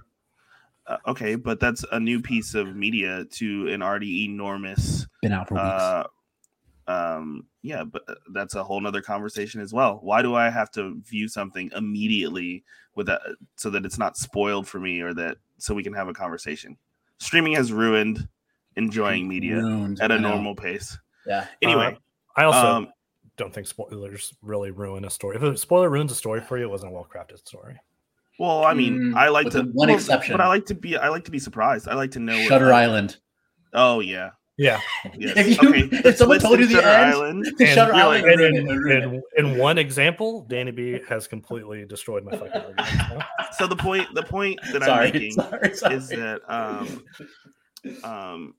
Uh, 0.87 0.97
okay, 1.07 1.35
but 1.35 1.59
that's 1.59 1.83
a 1.91 1.99
new 1.99 2.21
piece 2.21 2.55
of 2.55 2.75
media 2.75 3.25
to 3.31 3.67
an 3.67 3.81
already 3.81 4.25
enormous 4.25 5.07
Been 5.21 5.33
out 5.33 5.47
for 5.49 5.55
weeks. 5.55 5.65
Uh 6.87 6.91
um 7.17 7.45
yeah 7.61 7.83
but 7.83 8.03
uh, 8.09 8.15
that's 8.33 8.55
a 8.55 8.63
whole 8.63 8.79
nother 8.81 9.01
conversation 9.01 9.61
as 9.61 9.73
well 9.73 9.99
why 10.03 10.21
do 10.21 10.35
i 10.35 10.49
have 10.49 10.69
to 10.71 10.99
view 11.03 11.27
something 11.27 11.71
immediately 11.75 12.63
with 12.95 13.07
that 13.07 13.21
so 13.55 13.69
that 13.69 13.85
it's 13.85 13.97
not 13.97 14.17
spoiled 14.17 14.67
for 14.67 14.79
me 14.79 14.99
or 15.01 15.13
that 15.13 15.37
so 15.57 15.73
we 15.73 15.83
can 15.83 15.93
have 15.93 16.07
a 16.09 16.13
conversation 16.13 16.77
streaming 17.19 17.53
has 17.53 17.71
ruined 17.71 18.27
enjoying 18.75 19.27
media 19.27 19.57
Ruined. 19.57 20.01
at 20.01 20.11
a 20.11 20.19
normal 20.19 20.55
pace 20.55 20.97
Yeah. 21.25 21.45
anyway 21.61 21.97
I 22.35 22.43
also 22.45 22.67
um 22.67 22.87
don't 23.37 23.53
think 23.53 23.65
spoilers 23.67 24.33
really 24.43 24.69
ruin 24.71 25.05
a 25.05 25.09
story. 25.09 25.35
If 25.37 25.41
a 25.41 25.57
spoiler 25.57 25.89
ruins 25.89 26.11
a 26.11 26.15
story 26.15 26.39
for 26.39 26.55
you, 26.57 26.65
it 26.65 26.69
wasn't 26.69 26.91
a 26.91 26.93
well 26.93 27.07
crafted 27.11 27.39
story. 27.39 27.79
well 28.39 28.63
i 28.63 28.73
mean 28.73 28.99
Mm, 28.99 29.15
i 29.15 29.29
like 29.29 29.49
to 29.51 29.61
one 29.73 29.87
well, 29.89 29.95
exception. 29.97 30.33
but 30.33 30.41
i 30.41 30.47
like 30.47 30.65
to 30.67 30.75
be 30.75 30.97
i 30.97 31.07
like 31.09 31.23
to 31.25 31.31
be 31.31 31.39
surprised 31.39 31.87
i 31.87 31.93
like 31.95 32.11
to 32.11 32.19
know 32.19 32.35
what- 32.37 32.47
Shutter 32.47 32.73
Island. 32.73 33.17
oh 33.73 33.99
yeah 34.01 34.31
Yeah, 34.57 34.79
yes. 35.17 35.35
If 35.35 35.61
you- 35.61 35.69
okay 35.69 35.79
if 36.09 36.17
someone 36.17 36.37
Twist 36.39 36.45
told 36.45 36.59
you 36.59 36.67
the 36.67 36.73
Shutter 36.73 36.87
end, 36.87 37.11
Island, 37.13 37.45
The 37.57 37.65
And 37.65 37.73
Shutter 37.73 37.91
you're 37.93 38.01
Island. 38.03 38.23
like- 38.23 38.31
and 38.31 38.39
ruined 38.39 38.57
in, 38.57 38.67
it, 38.67 38.71
it 38.71 38.77
ruined 38.77 39.13
it. 39.15 39.23
in, 39.39 39.45
in 39.53 39.57
one 39.57 39.77
example, 39.79 40.45
Danny 40.47 40.69
B 40.71 40.99
has 41.09 41.27
completely 41.27 41.85
destroyed 41.85 42.23
my 42.23 42.31
fucking 42.33 42.61
argument. 42.61 43.23
so 43.57 43.65
the 43.67 43.75
point 43.75 44.13
the 44.13 44.21
point 44.23 44.59
that 44.71 44.83
i'm 44.83 45.11
making 45.11 45.31
sorry, 45.33 45.73
sorry. 45.75 45.95
is 45.95 46.07
that 46.09 46.41
um 46.47 47.03
um 48.03 48.55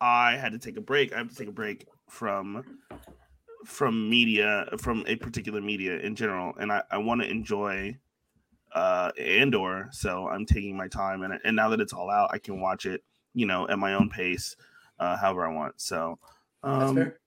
I 0.00 0.36
had 0.36 0.52
to 0.52 0.58
take 0.58 0.76
a 0.76 0.80
break. 0.80 1.12
I 1.12 1.18
have 1.18 1.28
to 1.28 1.34
take 1.34 1.48
a 1.48 1.52
break 1.52 1.86
from 2.08 2.64
from 3.64 4.08
media 4.08 4.66
from 4.78 5.04
a 5.06 5.16
particular 5.16 5.60
media 5.60 5.98
in 5.98 6.14
general 6.14 6.54
and 6.60 6.70
I, 6.72 6.82
I 6.92 6.98
want 6.98 7.20
to 7.22 7.28
enjoy 7.28 7.96
uh 8.72 9.10
Andor 9.18 9.88
so 9.90 10.28
I'm 10.28 10.46
taking 10.46 10.76
my 10.76 10.86
time 10.88 11.22
and 11.22 11.38
and 11.44 11.56
now 11.56 11.68
that 11.70 11.80
it's 11.80 11.92
all 11.92 12.08
out 12.10 12.30
I 12.32 12.38
can 12.38 12.60
watch 12.60 12.86
it 12.86 13.02
you 13.34 13.46
know 13.46 13.66
at 13.68 13.78
my 13.78 13.94
own 13.94 14.08
pace 14.10 14.54
uh 15.00 15.16
however 15.16 15.46
I 15.46 15.52
want 15.54 15.80
so 15.80 16.18
That's 16.62 16.90
um 16.90 16.96
fair. 16.96 17.20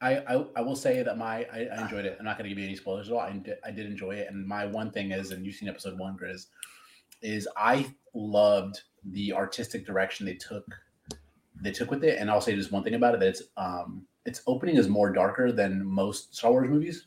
I, 0.00 0.18
I 0.18 0.44
I 0.56 0.60
will 0.60 0.76
say 0.76 1.02
that 1.02 1.16
my 1.16 1.46
I, 1.52 1.68
I 1.74 1.82
enjoyed 1.82 2.04
it. 2.04 2.16
I'm 2.18 2.26
not 2.26 2.36
going 2.36 2.44
to 2.44 2.50
give 2.50 2.58
you 2.58 2.66
any 2.66 2.76
spoilers 2.76 3.08
at 3.08 3.14
all. 3.14 3.20
I 3.20 3.32
did, 3.32 3.56
I 3.64 3.70
did 3.70 3.86
enjoy 3.86 4.16
it, 4.16 4.28
and 4.30 4.46
my 4.46 4.66
one 4.66 4.90
thing 4.90 5.12
is, 5.12 5.30
and 5.30 5.46
you've 5.46 5.54
seen 5.54 5.68
episode 5.68 5.98
one, 5.98 6.16
Grizz, 6.18 6.46
is 7.22 7.48
I 7.56 7.86
loved 8.12 8.82
the 9.12 9.32
artistic 9.32 9.86
direction 9.86 10.26
they 10.26 10.34
took. 10.34 10.66
They 11.62 11.72
took 11.72 11.90
with 11.90 12.04
it, 12.04 12.18
and 12.18 12.30
I'll 12.30 12.42
say 12.42 12.54
just 12.54 12.70
one 12.70 12.82
thing 12.82 12.94
about 12.94 13.14
it: 13.14 13.20
that 13.20 13.28
it's 13.28 13.42
um 13.56 14.04
its 14.26 14.42
opening 14.46 14.76
is 14.76 14.88
more 14.88 15.10
darker 15.10 15.52
than 15.52 15.84
most 15.84 16.34
Star 16.34 16.50
Wars 16.50 16.68
movies, 16.68 17.06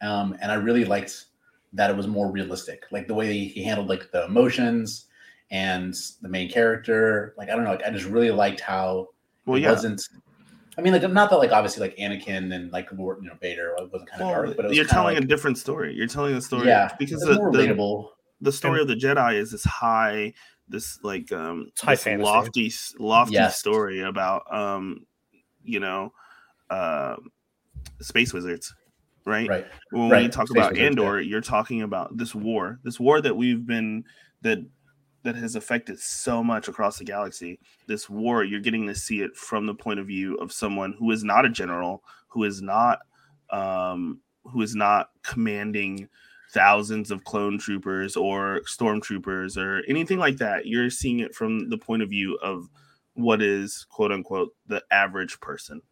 um, 0.00 0.36
and 0.40 0.50
I 0.50 0.56
really 0.56 0.84
liked 0.84 1.26
that 1.72 1.90
it 1.90 1.96
was 1.96 2.08
more 2.08 2.32
realistic, 2.32 2.84
like 2.90 3.06
the 3.06 3.14
way 3.14 3.44
he 3.44 3.62
handled 3.62 3.88
like 3.88 4.10
the 4.10 4.24
emotions 4.24 5.05
and 5.50 5.94
the 6.22 6.28
main 6.28 6.50
character. 6.50 7.34
Like 7.36 7.48
I 7.50 7.54
don't 7.54 7.64
know, 7.64 7.70
like 7.70 7.84
I 7.84 7.90
just 7.90 8.06
really 8.06 8.30
liked 8.30 8.60
how 8.60 9.08
well 9.44 9.56
it 9.56 9.60
yeah 9.60 9.70
wasn't. 9.70 10.02
I 10.78 10.82
mean, 10.82 10.92
like 10.92 11.10
not 11.10 11.30
that 11.30 11.36
like 11.36 11.52
obviously 11.52 11.80
like 11.88 11.96
Anakin 11.96 12.54
and 12.54 12.70
like 12.70 12.92
Lord, 12.92 13.18
you 13.22 13.28
know, 13.28 13.36
Vader 13.40 13.74
wasn't 13.90 14.10
kind 14.10 14.22
of 14.22 14.28
dark, 14.28 14.56
but 14.56 14.64
it 14.66 14.68
was 14.68 14.76
you're 14.76 14.86
telling 14.86 15.14
like, 15.14 15.24
a 15.24 15.26
different 15.26 15.56
story 15.56 15.94
you're 15.94 16.06
telling 16.06 16.34
a 16.34 16.40
story 16.42 16.66
yeah, 16.68 16.94
because 16.98 17.22
it's 17.22 17.30
the, 17.30 17.36
more 17.36 17.50
the, 17.50 17.58
relatable. 17.58 18.08
the 18.42 18.52
story 18.52 18.80
And- 18.80 18.90
of 18.90 19.00
the 19.00 19.06
Jedi 19.06 19.34
is 19.36 19.52
this 19.52 19.64
high, 19.64 20.34
this 20.68 20.98
like 21.02 21.32
um 21.32 21.68
It's 21.68 21.80
high 21.80 21.94
this 21.94 22.20
lofty 22.20 22.72
lofty 22.98 23.32
Yes. 23.32 23.58
story 23.58 24.02
about 24.02 24.42
um 24.54 25.06
you 25.64 25.80
know 25.80 26.12
uh 26.68 27.16
space 28.02 28.34
wizards, 28.34 28.74
right? 29.24 29.48
Right. 29.48 29.66
When 29.92 30.08
we 30.08 30.12
right, 30.12 30.32
talk 30.32 30.48
space 30.48 30.56
about 30.58 30.72
wizards, 30.72 30.86
Andor, 30.86 31.20
you're 31.22 31.40
talking 31.40 31.80
about 31.82 32.18
this 32.18 32.34
war, 32.34 32.80
this 32.84 33.00
war 33.00 33.22
that 33.22 33.34
we've 33.34 33.64
been 33.66 34.04
that 34.42 34.58
that 35.26 35.36
has 35.36 35.56
affected 35.56 35.98
so 35.98 36.42
much 36.42 36.68
across 36.68 36.98
the 36.98 37.04
galaxy. 37.04 37.58
This 37.86 38.08
war, 38.08 38.44
you're 38.44 38.60
getting 38.60 38.86
to 38.86 38.94
see 38.94 39.20
it 39.22 39.36
from 39.36 39.66
the 39.66 39.74
point 39.74 40.00
of 40.00 40.06
view 40.06 40.36
of 40.36 40.52
someone 40.52 40.94
who 40.98 41.10
is 41.10 41.24
not 41.24 41.44
a 41.44 41.50
general, 41.50 42.02
who 42.28 42.44
is 42.44 42.62
not 42.62 43.00
um 43.50 44.20
who 44.44 44.62
is 44.62 44.74
not 44.74 45.10
commanding 45.22 46.08
thousands 46.52 47.10
of 47.10 47.24
clone 47.24 47.58
troopers 47.58 48.16
or 48.16 48.60
stormtroopers 48.66 49.56
or 49.56 49.82
anything 49.88 50.18
like 50.18 50.36
that. 50.36 50.66
You're 50.66 50.90
seeing 50.90 51.18
it 51.18 51.34
from 51.34 51.68
the 51.68 51.78
point 51.78 52.02
of 52.02 52.08
view 52.08 52.36
of 52.42 52.68
what 53.14 53.42
is 53.42 53.84
quote 53.90 54.12
unquote 54.12 54.54
the 54.66 54.82
average 54.90 55.40
person. 55.40 55.82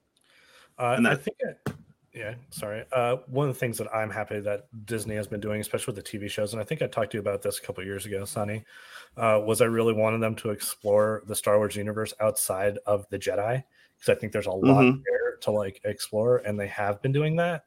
Uh, 0.78 0.94
And 0.96 1.06
I 1.08 1.16
think, 1.16 1.36
it- 1.40 1.73
yeah, 2.14 2.34
sorry. 2.50 2.84
Uh, 2.92 3.16
one 3.26 3.48
of 3.48 3.54
the 3.54 3.58
things 3.58 3.76
that 3.78 3.92
I'm 3.94 4.10
happy 4.10 4.40
that 4.40 4.68
Disney 4.86 5.16
has 5.16 5.26
been 5.26 5.40
doing, 5.40 5.60
especially 5.60 5.94
with 5.94 6.04
the 6.04 6.18
TV 6.18 6.30
shows, 6.30 6.52
and 6.52 6.62
I 6.62 6.64
think 6.64 6.80
I 6.80 6.86
talked 6.86 7.10
to 7.12 7.16
you 7.16 7.20
about 7.20 7.42
this 7.42 7.58
a 7.58 7.62
couple 7.62 7.80
of 7.80 7.86
years 7.86 8.06
ago, 8.06 8.24
Sonny, 8.24 8.64
uh, 9.16 9.40
was 9.44 9.60
I 9.60 9.66
really 9.66 9.92
wanted 9.92 10.20
them 10.20 10.34
to 10.36 10.50
explore 10.50 11.22
the 11.26 11.34
Star 11.34 11.58
Wars 11.58 11.76
universe 11.76 12.14
outside 12.20 12.78
of 12.86 13.06
the 13.10 13.18
Jedi 13.18 13.62
because 13.98 14.08
I 14.16 14.18
think 14.18 14.32
there's 14.32 14.46
a 14.46 14.50
lot 14.50 14.82
Mhm. 14.82 15.02
there 15.04 15.36
to 15.40 15.50
like 15.50 15.80
explore, 15.84 16.38
and 16.38 16.58
they 16.58 16.68
have 16.68 17.02
been 17.02 17.12
doing 17.12 17.36
that. 17.36 17.64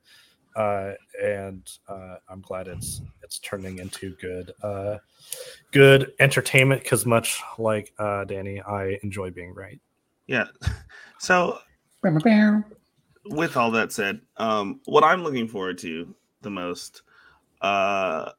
Uh, 0.56 0.94
and 1.22 1.70
uh, 1.88 2.16
I'm 2.28 2.42
glad 2.42 2.68
it's 2.68 3.02
it's 3.22 3.38
turning 3.40 3.78
into 3.78 4.16
good 4.16 4.54
uh, 4.64 4.98
good 5.72 6.14
entertainment 6.20 6.82
because 6.82 7.06
much 7.06 7.42
like 7.60 7.94
uh, 8.00 8.24
Danny, 8.24 8.62
I 8.62 8.98
enjoy 9.04 9.30
being 9.30 9.54
right. 9.54 9.80
Yeah. 10.26 10.48
So 11.20 11.60
with 13.30 13.58
all 13.58 13.72
that 13.72 13.92
said, 13.92 14.22
um, 14.38 14.82
what 14.86 15.04
I'm 15.04 15.24
looking 15.24 15.48
forward 15.48 15.78
to 15.80 16.14
the 16.42 16.50
most 16.50 17.02
uh, 17.62 18.32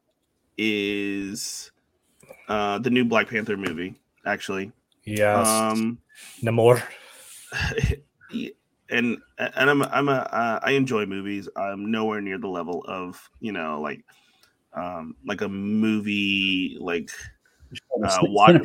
is 0.57 1.71
uh, 2.49 2.79
the 2.79 2.91
new 2.91 3.05
Black 3.05 3.29
Panther 3.29 3.57
movie. 3.57 3.95
Actually, 4.27 4.73
Yes, 5.05 5.49
um, 5.49 5.99
Namor. 6.43 6.83
and 8.91 9.19
and 9.39 9.71
I'm 9.71 9.83
I'm 9.83 10.09
a 10.09 10.13
uh, 10.13 10.61
I 10.63 10.73
enjoy 10.73 11.07
movies. 11.07 11.49
I'm 11.57 11.91
nowhere 11.91 12.21
near 12.21 12.39
the 12.39 12.49
level 12.49 12.85
of 12.87 13.31
you 13.41 13.53
know 13.53 13.81
like 13.81 14.05
um, 14.75 15.17
like 15.25 15.41
a 15.41 15.49
movie 15.49 16.77
like 16.81 17.11
uh, 18.05 18.19
watch. 18.23 18.61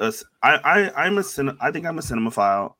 I 0.00 0.12
I 0.42 1.04
I'm 1.04 1.18
a 1.18 1.22
cine, 1.22 1.56
I 1.60 1.70
think 1.70 1.86
I'm 1.86 1.98
a 1.98 2.02
cinemaphile, 2.02 2.74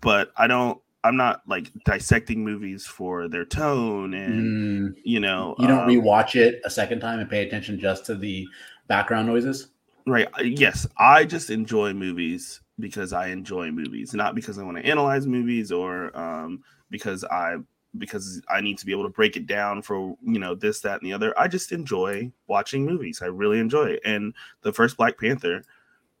but 0.00 0.32
I 0.36 0.46
don't. 0.46 0.80
I'm 1.04 1.16
not 1.16 1.42
like 1.46 1.70
dissecting 1.84 2.44
movies 2.44 2.86
for 2.86 3.28
their 3.28 3.44
tone 3.44 4.14
and 4.14 4.54
Mm, 4.54 4.94
you 5.02 5.20
know 5.20 5.56
you 5.56 5.66
don't 5.66 5.84
um, 5.84 5.86
rewatch 5.86 6.36
it 6.36 6.60
a 6.64 6.70
second 6.70 7.00
time 7.00 7.18
and 7.20 7.28
pay 7.30 7.46
attention 7.46 7.78
just 7.78 8.06
to 8.06 8.14
the 8.14 8.46
background 8.86 9.26
noises. 9.26 9.68
right. 10.06 10.28
uh, 10.38 10.42
Yes, 10.42 10.86
I 10.98 11.24
just 11.24 11.50
enjoy 11.50 11.92
movies 11.92 12.60
because 12.78 13.12
I 13.12 13.28
enjoy 13.28 13.70
movies, 13.70 14.14
not 14.14 14.34
because 14.34 14.58
I 14.58 14.62
want 14.62 14.78
to 14.78 14.86
analyze 14.86 15.26
movies 15.26 15.72
or 15.72 16.16
um, 16.18 16.62
because 16.90 17.24
I 17.24 17.56
because 17.98 18.40
I 18.48 18.60
need 18.60 18.78
to 18.78 18.86
be 18.86 18.92
able 18.92 19.02
to 19.02 19.08
break 19.10 19.36
it 19.36 19.46
down 19.46 19.82
for 19.82 20.16
you 20.22 20.38
know 20.38 20.54
this 20.54 20.80
that 20.80 21.00
and 21.00 21.08
the 21.08 21.14
other. 21.14 21.38
I 21.38 21.48
just 21.48 21.72
enjoy 21.72 22.32
watching 22.46 22.84
movies. 22.86 23.20
I 23.22 23.26
really 23.26 23.58
enjoy 23.58 23.86
it. 23.90 24.00
And 24.04 24.34
the 24.62 24.72
first 24.72 24.96
Black 24.96 25.18
Panther 25.18 25.62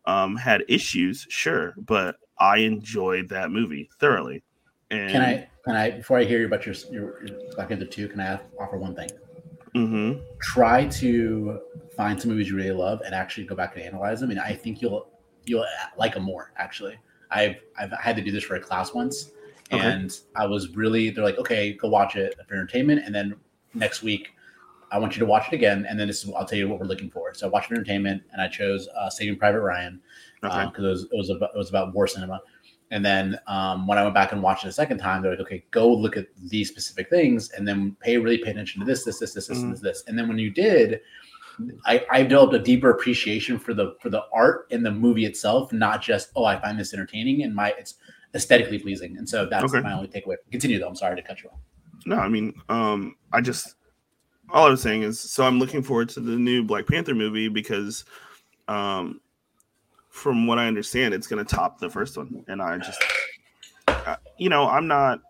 um, 0.06 0.36
had 0.36 0.64
issues, 0.68 1.26
sure, 1.30 1.74
but 1.78 2.16
I 2.38 2.58
enjoyed 2.58 3.28
that 3.30 3.50
movie 3.50 3.90
thoroughly. 3.98 4.42
And 4.90 5.10
Can 5.10 5.22
I? 5.22 5.48
Can 5.64 5.76
I? 5.76 5.90
Before 5.90 6.18
I 6.18 6.24
hear 6.24 6.40
you 6.40 6.46
about 6.46 6.66
your 6.66 6.74
your, 6.90 7.24
your 7.26 7.38
Black 7.54 7.68
Panther 7.68 7.84
two, 7.84 8.08
can 8.08 8.20
I 8.20 8.40
offer 8.58 8.76
one 8.76 8.94
thing? 8.94 9.10
Mhm. 9.76 10.20
Try 10.42 10.86
to 10.86 11.60
find 11.96 12.20
some 12.20 12.30
movies 12.30 12.48
you 12.50 12.56
really 12.56 12.72
love 12.72 13.00
and 13.04 13.14
actually 13.14 13.44
go 13.44 13.54
back 13.54 13.76
and 13.76 13.84
analyze 13.84 14.20
them, 14.20 14.30
and 14.30 14.40
I 14.40 14.52
think 14.54 14.82
you'll 14.82 15.08
you'll 15.46 15.64
like 15.96 16.14
them 16.14 16.24
more. 16.24 16.52
Actually, 16.56 16.96
I've 17.30 17.56
I've 17.78 17.92
had 17.92 18.16
to 18.16 18.22
do 18.22 18.32
this 18.32 18.42
for 18.42 18.56
a 18.56 18.60
class 18.60 18.92
once, 18.92 19.30
Okay. 19.72 19.84
and 19.86 20.18
I 20.34 20.46
was 20.46 20.74
really 20.76 21.10
they're 21.10 21.24
like, 21.24 21.38
okay, 21.38 21.72
go 21.74 21.88
watch 21.88 22.16
it 22.16 22.34
for 22.48 22.54
entertainment, 22.54 23.02
and 23.04 23.14
then 23.14 23.36
next 23.74 24.02
week 24.02 24.30
I 24.90 24.98
want 24.98 25.14
you 25.14 25.20
to 25.20 25.26
watch 25.26 25.46
it 25.46 25.54
again, 25.54 25.86
and 25.88 26.00
then 26.00 26.08
this 26.08 26.24
is 26.24 26.32
I'll 26.36 26.44
tell 26.44 26.58
you 26.58 26.68
what 26.68 26.80
we're 26.80 26.86
looking 26.86 27.10
for. 27.10 27.32
So 27.34 27.46
I 27.46 27.50
watched 27.50 27.70
entertainment, 27.70 28.24
and 28.32 28.42
I 28.42 28.48
chose 28.48 28.88
uh, 28.98 29.08
Saving 29.08 29.38
Private 29.38 29.60
Ryan 29.60 30.00
Okay. 30.42 30.64
because 30.66 30.84
it 30.84 30.88
was 30.90 31.04
it 31.12 31.16
was 31.16 31.30
about 31.30 31.50
it 31.54 31.58
was 31.58 31.68
about 31.68 31.94
war 31.94 32.08
cinema, 32.08 32.40
And 32.92 33.04
then 33.04 33.38
um, 33.46 33.86
when 33.86 33.98
I 33.98 34.02
went 34.02 34.14
back 34.14 34.32
and 34.32 34.42
watched 34.42 34.64
it 34.64 34.68
a 34.68 34.72
second 34.72 34.98
time, 34.98 35.22
they're 35.22 35.30
like, 35.32 35.40
okay, 35.40 35.64
go 35.70 35.92
look 35.92 36.16
at 36.16 36.26
these 36.36 36.68
specific 36.68 37.08
things, 37.08 37.50
and 37.50 37.66
then 37.66 37.96
pay 38.00 38.16
really 38.18 38.38
pay 38.38 38.50
attention 38.50 38.80
to 38.80 38.86
this, 38.86 39.04
this, 39.04 39.18
this, 39.20 39.32
this, 39.32 39.46
this, 39.46 39.58
Mhm. 39.58 39.70
this, 39.70 39.80
this. 39.80 40.04
And 40.08 40.18
then 40.18 40.26
when 40.26 40.38
you 40.38 40.50
did, 40.50 41.00
I, 41.86 42.04
I 42.10 42.22
developed 42.22 42.54
a 42.54 42.58
deeper 42.58 42.90
appreciation 42.90 43.58
for 43.58 43.74
the 43.74 43.94
for 44.00 44.08
the 44.08 44.22
art 44.32 44.66
in 44.70 44.82
the 44.82 44.90
movie 44.90 45.26
itself, 45.26 45.72
not 45.72 46.00
just 46.00 46.30
oh, 46.34 46.44
I 46.44 46.58
find 46.58 46.78
this 46.80 46.94
entertaining 46.94 47.42
and 47.42 47.54
my 47.54 47.74
it's 47.78 47.94
aesthetically 48.34 48.78
pleasing. 48.78 49.18
And 49.18 49.28
so 49.28 49.44
that's 49.46 49.72
Okay. 49.74 49.82
my 49.82 49.92
only 49.92 50.08
takeaway. 50.08 50.36
Continue 50.50 50.78
though. 50.78 50.88
I'm 50.88 50.96
sorry 50.96 51.16
to 51.16 51.22
cut 51.22 51.42
you 51.42 51.50
off. 51.50 51.58
No, 52.06 52.16
I 52.16 52.28
mean, 52.28 52.54
um, 52.70 53.14
I 53.32 53.40
just 53.42 53.74
all 54.48 54.66
I 54.66 54.70
was 54.70 54.80
saying 54.80 55.02
is 55.02 55.20
so 55.20 55.44
I'm 55.44 55.58
looking 55.58 55.82
forward 55.82 56.08
to 56.10 56.20
the 56.20 56.36
new 56.36 56.64
Black 56.64 56.86
Panther 56.86 57.14
movie 57.14 57.48
because, 57.48 58.04
um, 58.66 59.20
from 60.10 60.46
what 60.46 60.58
I 60.58 60.66
understand, 60.66 61.14
it's 61.14 61.26
going 61.26 61.44
to 61.44 61.54
top 61.54 61.78
the 61.78 61.88
first 61.88 62.16
one, 62.16 62.44
and 62.48 62.60
I 62.60 62.76
just, 62.78 63.02
uh, 63.88 64.16
you 64.36 64.48
know, 64.50 64.68
I'm 64.68 64.86
not, 64.86 65.20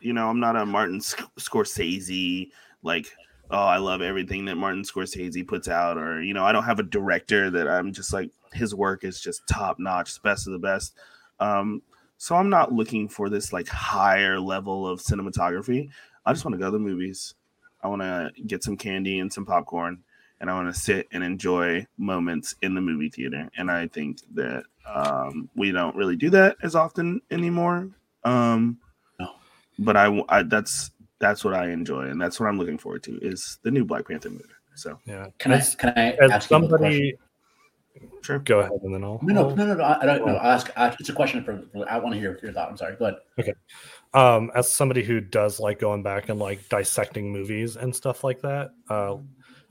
you 0.00 0.12
know, 0.12 0.28
I'm 0.28 0.40
not 0.40 0.56
a 0.56 0.64
Martin 0.64 1.00
Sc- 1.00 1.28
Scorsese 1.38 2.50
like. 2.82 3.06
Oh, 3.52 3.58
I 3.58 3.78
love 3.78 4.00
everything 4.00 4.44
that 4.44 4.54
Martin 4.54 4.84
Scorsese 4.84 5.44
puts 5.44 5.66
out, 5.66 5.98
or 5.98 6.22
you 6.22 6.34
know, 6.34 6.44
I 6.44 6.52
don't 6.52 6.62
have 6.62 6.78
a 6.78 6.84
director 6.84 7.50
that 7.50 7.66
I'm 7.66 7.92
just 7.92 8.12
like 8.12 8.30
his 8.52 8.76
work 8.76 9.02
is 9.02 9.20
just 9.20 9.46
top 9.48 9.80
notch, 9.80 10.22
best 10.22 10.46
of 10.46 10.52
the 10.52 10.58
best. 10.60 10.94
Um, 11.40 11.82
so 12.16 12.36
I'm 12.36 12.48
not 12.48 12.72
looking 12.72 13.08
for 13.08 13.28
this 13.28 13.52
like 13.52 13.66
higher 13.66 14.38
level 14.38 14.86
of 14.86 15.00
cinematography. 15.00 15.88
I 16.24 16.32
just 16.32 16.44
want 16.44 16.54
to 16.54 16.58
go 16.58 16.66
to 16.66 16.70
the 16.70 16.78
movies. 16.78 17.34
I 17.82 17.88
want 17.88 18.02
to 18.02 18.30
get 18.46 18.62
some 18.62 18.76
candy 18.76 19.20
and 19.20 19.32
some 19.32 19.46
popcorn, 19.46 20.02
and 20.40 20.50
I 20.50 20.54
want 20.54 20.72
to 20.74 20.80
sit 20.80 21.06
and 21.12 21.22
enjoy 21.22 21.86
moments 21.98 22.54
in 22.62 22.74
the 22.74 22.80
movie 22.80 23.10
theater. 23.10 23.48
And 23.56 23.70
I 23.70 23.86
think 23.88 24.20
that 24.34 24.64
um, 24.86 25.48
we 25.54 25.70
don't 25.70 25.94
really 25.94 26.16
do 26.16 26.30
that 26.30 26.56
as 26.62 26.74
often 26.74 27.20
anymore. 27.30 27.90
Um, 28.24 28.78
No. 29.18 29.32
But 29.78 29.96
I, 29.96 30.22
I 30.28 30.42
that's 30.42 30.90
that's 31.18 31.44
what 31.44 31.54
I 31.54 31.70
enjoy, 31.70 32.06
and 32.06 32.20
that's 32.20 32.40
what 32.40 32.48
I'm 32.48 32.58
looking 32.58 32.78
forward 32.78 33.02
to 33.04 33.18
is 33.18 33.58
the 33.62 33.70
new 33.70 33.84
Black 33.84 34.08
Panther 34.08 34.30
movie. 34.30 34.44
So 34.74 34.98
Yeah. 35.04 35.26
Can 35.38 35.52
I 35.52 35.60
can 35.60 35.92
I 35.96 36.12
as 36.12 36.30
ask 36.30 36.50
you 36.50 36.56
a 36.56 36.60
question? 36.60 36.70
somebody 36.70 37.14
sure. 38.22 38.38
go 38.38 38.60
ahead 38.60 38.72
and 38.82 38.94
then 38.94 39.04
I'll 39.04 39.20
No, 39.22 39.50
no, 39.50 39.54
no, 39.54 39.66
no, 39.66 39.74
no. 39.74 39.84
I 39.84 40.00
I 40.00 40.06
don't 40.06 40.26
know. 40.26 40.36
I'll 40.36 40.52
ask, 40.52 40.70
I, 40.76 40.88
it's 40.98 41.08
a 41.10 41.12
question 41.12 41.44
for. 41.44 41.62
I 41.88 41.98
want 41.98 42.14
to 42.14 42.20
hear 42.20 42.38
your 42.42 42.52
thought. 42.52 42.70
I'm 42.70 42.76
sorry. 42.78 42.96
Go 42.96 43.14
ahead. 43.38 43.54
um 44.14 44.50
as 44.54 44.72
somebody 44.72 45.02
who 45.02 45.20
does 45.20 45.60
like 45.60 45.78
going 45.78 46.02
back 46.02 46.30
and 46.30 46.38
like 46.38 46.66
dissecting 46.68 47.30
movies 47.30 47.76
and 47.76 47.94
stuff 47.94 48.24
like 48.24 48.40
that 48.40 48.70
uh 48.88 49.16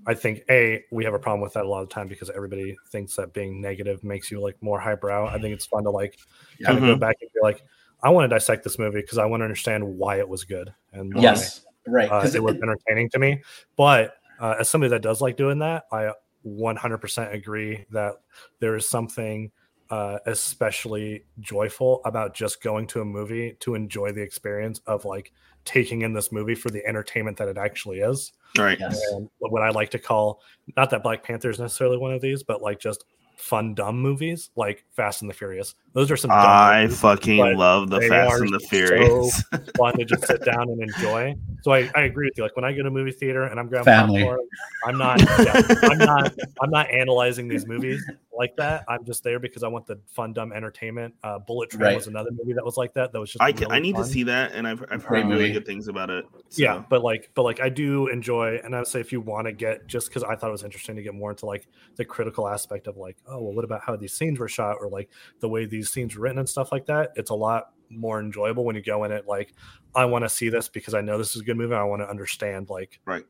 i 0.08 0.14
think 0.14 0.42
a 0.50 0.84
we 0.92 1.04
have 1.04 1.14
a 1.14 1.20
problem 1.20 1.42
with 1.42 1.54
that 1.54 1.66
a 1.66 1.68
lot 1.68 1.82
of 1.82 1.90
the 1.90 1.94
time 1.94 2.08
because 2.08 2.30
everybody 2.30 2.76
thinks 2.92 3.16
that 3.16 3.34
being 3.34 3.62
negative 3.62 4.04
makes 4.04 4.32
you 4.32 4.40
like 4.42 4.56
more 4.62 4.80
highbrow. 4.80 5.28
I 5.28 5.40
think 5.40 5.54
it's 5.54 5.66
fun 5.66 5.84
to 5.84 5.90
like 5.90 6.18
kind 6.64 6.78
of 6.78 6.84
go 6.84 6.96
back 6.96 7.18
and 7.22 7.30
be 7.34 7.40
like 7.42 7.64
i 8.02 8.10
want 8.10 8.24
to 8.30 8.34
dissect 8.34 8.64
this 8.64 8.80
movie 8.80 9.02
because 9.02 9.18
i 9.18 9.26
want 9.26 9.42
to 9.42 9.46
understand 9.46 9.84
why 9.84 10.20
it 10.20 10.28
was 10.28 10.44
good 10.46 10.74
and 10.94 11.14
why, 11.14 11.22
Yes, 11.22 11.66
right. 11.88 12.10
uh, 12.10 12.20
Because 12.20 12.36
it 12.36 12.44
was 12.44 12.56
entertaining 12.56 13.10
to 13.12 13.20
me. 13.20 13.42
But 13.76 14.16
uh, 14.40 14.56
as 14.60 14.70
somebody 14.70 14.90
that 14.90 15.02
does 15.02 15.20
like 15.22 15.36
doing 15.38 15.60
that 15.60 15.84
i 15.92 16.12
100% 16.48 17.34
agree 17.34 17.86
that 17.92 18.14
there 18.60 18.76
is 18.76 18.88
something 18.90 19.52
uh, 19.90 20.20
especially 20.28 21.26
joyful 21.40 22.02
about 22.06 22.34
just 22.36 22.62
going 22.62 22.88
to 22.88 23.02
a 23.02 23.06
movie 23.06 23.58
to 23.60 23.76
enjoy 23.76 24.12
the 24.12 24.22
experience 24.22 24.80
of 24.86 25.04
like 25.04 25.34
taking 25.66 26.02
in 26.02 26.14
this 26.14 26.32
movie 26.32 26.56
for 26.56 26.70
the 26.70 26.86
entertainment 26.86 27.38
that 27.38 27.48
it 27.48 27.58
actually 27.58 28.00
is. 28.00 28.32
Right. 28.58 28.78
yes, 28.80 29.00
And 29.12 29.30
what 29.40 29.62
I 29.62 29.70
like 29.70 29.92
to 29.92 30.00
call 30.00 30.42
not 30.76 30.90
that 30.90 31.04
Black 31.04 31.24
Panther 31.24 31.50
is 31.50 31.60
necessarily 31.60 31.98
one 31.98 32.14
of 32.14 32.22
these, 32.22 32.44
but 32.44 32.62
like 32.62 32.80
just 32.80 33.06
fun 33.40 33.74
dumb 33.74 33.98
movies 33.98 34.50
like 34.56 34.84
Fast 34.92 35.22
and 35.22 35.30
the 35.30 35.34
Furious. 35.34 35.74
Those 35.94 36.12
are 36.12 36.18
some 36.18 36.30
dumb 36.30 36.40
I 36.40 36.84
movies, 36.84 37.00
fucking 37.00 37.58
love 37.58 37.90
the 37.90 38.02
Fast 38.02 38.42
and 38.42 38.54
the 38.54 38.60
so 38.60 38.68
Furious. 38.68 39.44
fun 39.78 39.98
to 39.98 40.06
just 40.06 40.28
sit 40.28 40.44
down 40.44 40.64
and 40.64 40.82
enjoy. 40.82 41.36
So 41.62 41.72
I, 41.72 41.90
I 41.96 42.02
agree 42.02 42.28
with 42.28 42.38
you. 42.38 42.44
Like 42.44 42.56
when 42.56 42.66
I 42.66 42.74
go 42.74 42.82
to 42.82 42.90
a 42.90 42.92
movie 42.92 43.12
theater 43.12 43.44
and 43.44 43.60
I'm 43.60 43.68
grabbing 43.68 43.86
Family. 43.86 44.24
popcorn, 44.24 44.48
I'm 44.86 44.98
not 44.98 45.22
yeah, 45.22 45.62
I'm 45.84 45.98
not 46.00 46.34
I'm 46.62 46.70
not 46.70 46.92
analyzing 46.92 47.48
these 47.48 47.66
movies 47.66 48.04
like 48.40 48.56
that. 48.56 48.86
I'm 48.88 49.06
just 49.06 49.24
there 49.24 49.38
because 49.38 49.62
I 49.62 49.68
want 49.68 49.86
the 49.86 50.00
fun 50.08 50.34
dumb 50.34 50.52
entertainment. 50.52 51.14
Uh, 51.24 51.38
Bullet 51.38 51.70
Train 51.70 51.82
Right. 51.82 51.96
was 51.96 52.08
another 52.08 52.32
movie 52.32 52.54
that 52.54 52.66
was 52.66 52.78
like 52.78 52.94
that. 52.96 53.12
That 53.12 53.20
was 53.20 53.32
just 53.32 53.44
I 53.44 53.52
can, 53.52 53.68
really 53.68 53.76
I 53.76 53.80
need 53.80 53.96
fun. 53.96 54.06
to 54.06 54.10
see 54.10 54.24
that, 54.24 54.54
and 54.54 54.68
I've 54.68 54.84
I've 54.90 55.04
heard 55.04 55.28
really 55.28 55.52
good 55.52 55.66
things 55.66 55.88
about 55.88 56.10
it. 56.10 56.26
So. 56.48 56.64
Yeah, 56.64 56.84
but 56.90 57.04
like, 57.04 57.30
but 57.36 57.44
like, 57.44 57.60
I 57.60 57.70
do 57.70 58.08
enjoy, 58.08 58.60
and 58.64 58.74
I 58.74 58.80
would 58.80 58.88
say 58.88 59.00
if 59.00 59.12
you 59.12 59.22
want 59.22 59.46
to 59.46 59.52
get, 59.52 59.86
just 59.88 60.08
because 60.08 60.24
I 60.24 60.36
thought 60.36 60.48
it 60.48 60.54
was 60.54 60.64
interesting 60.64 60.96
to 60.96 61.04
get 61.04 61.14
more 61.14 61.32
into 61.32 61.46
like 61.46 61.68
the 61.98 62.06
critical 62.06 62.48
aspect 62.48 62.88
of 62.88 62.98
like, 62.98 63.18
oh, 63.28 63.42
well, 63.44 63.54
what 63.54 63.66
about 63.66 63.82
how 63.86 63.96
these 63.96 64.14
scenes 64.14 64.40
were 64.40 64.48
shot, 64.48 64.78
or 64.80 64.90
like 64.90 65.12
the 65.42 65.50
way 65.50 65.66
these 65.66 65.92
scenes 65.92 66.16
were 66.16 66.24
written 66.24 66.40
and 66.40 66.50
stuff 66.50 66.72
like 66.72 66.86
that. 66.88 67.12
It's 67.16 67.30
a 67.30 67.36
lot 67.36 67.72
more 67.90 68.20
enjoyable 68.20 68.64
when 68.64 68.76
you 68.76 68.82
go 68.84 69.04
in 69.04 69.12
it 69.12 69.28
like, 69.28 69.54
I 69.96 70.06
want 70.06 70.24
to 70.24 70.30
see 70.30 70.50
this 70.50 70.70
because 70.70 70.94
I 70.94 71.02
know 71.02 71.18
this 71.18 71.36
is 71.36 71.42
a 71.42 71.44
good 71.44 71.58
movie. 71.58 71.74
I 71.74 71.84
want 71.84 72.02
to 72.02 72.10
understand 72.10 72.70
like 72.70 73.00
Right. 73.06 73.26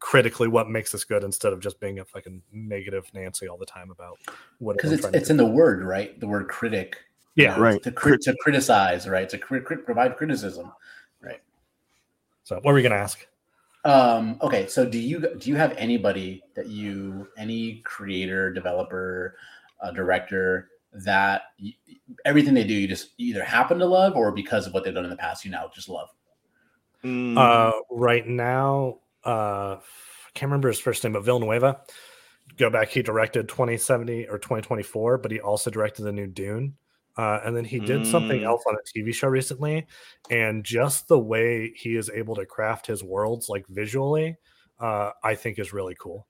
Critically 0.00 0.48
what 0.48 0.68
makes 0.68 0.92
this 0.92 1.04
good 1.04 1.22
instead 1.22 1.52
of 1.52 1.60
just 1.60 1.78
being 1.78 2.00
a 2.00 2.04
fucking 2.04 2.42
negative 2.52 3.08
Nancy 3.14 3.48
all 3.48 3.58
the 3.58 3.66
time 3.66 3.90
about 3.90 4.18
what 4.58 4.76
because 4.76 4.92
it's 4.92 5.06
it's 5.06 5.30
in 5.30 5.36
the 5.36 5.46
word, 5.46 5.84
right? 5.84 6.18
The 6.18 6.26
word 6.26 6.48
critic. 6.48 6.96
you 7.36 7.44
yeah. 7.44 7.54
know, 7.54 7.62
Right. 7.62 7.82
To, 7.82 7.92
crit, 7.92 8.20
to 8.22 8.34
criticize, 8.40 9.08
right? 9.08 9.28
To 9.28 9.38
crit, 9.38 9.64
crit, 9.64 9.84
provide 9.84 10.16
criticism. 10.16 10.72
Right 11.22 11.40
so 12.50 12.56
what 12.56 12.64
were 12.64 12.74
we 12.74 12.82
gonna 12.82 12.96
ask? 12.96 13.26
Um, 13.84 14.38
okay, 14.42 14.66
so 14.66 14.84
do 14.84 14.98
you 14.98 15.20
do 15.38 15.48
you 15.48 15.54
have 15.54 15.72
anybody 15.76 16.42
that 16.56 16.66
you 16.66 17.28
any 17.36 17.80
creator, 17.84 18.52
developer, 18.52 19.36
uh, 19.80 19.92
director 19.92 20.68
that 20.92 21.42
you, 21.58 21.72
everything 22.24 22.52
they 22.54 22.64
do 22.64 22.74
you 22.74 22.88
just 22.88 23.10
either 23.18 23.44
happen 23.44 23.78
to 23.78 23.86
love 23.86 24.16
or 24.16 24.32
because 24.32 24.66
of 24.66 24.74
what 24.74 24.82
they've 24.82 24.92
done 24.92 25.04
in 25.04 25.10
the 25.10 25.16
past 25.16 25.44
you 25.44 25.50
now 25.52 25.70
just 25.72 25.88
love? 25.88 26.08
Mm, 27.04 27.38
Uh, 27.38 27.72
right 27.88 28.26
now, 28.26 28.98
uh, 29.26 29.76
I 29.78 30.30
can't 30.34 30.50
remember 30.50 30.68
his 30.68 30.80
first 30.80 31.02
name, 31.04 31.12
but 31.14 31.24
Villanueva. 31.24 31.80
Go 32.56 32.68
back, 32.70 32.88
he 32.88 33.02
directed 33.02 33.48
2070 33.48 34.28
or 34.28 34.38
2024, 34.38 35.18
but 35.18 35.30
he 35.30 35.40
also 35.40 35.70
directed 35.70 36.02
the 36.02 36.12
new 36.12 36.26
Dune. 36.26 36.74
Uh, 37.16 37.40
and 37.44 37.56
then 37.56 37.64
he 37.64 37.78
did 37.80 38.06
something 38.06 38.40
Mm. 38.40 38.44
else 38.44 38.62
on 38.66 38.74
a 38.76 38.98
TV 38.98 39.12
show 39.12 39.28
recently, 39.28 39.86
and 40.30 40.64
just 40.64 41.06
the 41.08 41.18
way 41.18 41.72
he 41.76 41.96
is 41.96 42.08
able 42.10 42.34
to 42.36 42.46
craft 42.46 42.86
his 42.86 43.02
worlds, 43.04 43.48
like 43.48 43.66
visually, 43.68 44.36
uh, 44.78 45.10
I 45.22 45.34
think 45.34 45.58
is 45.58 45.72
really 45.72 45.96
cool. 46.00 46.26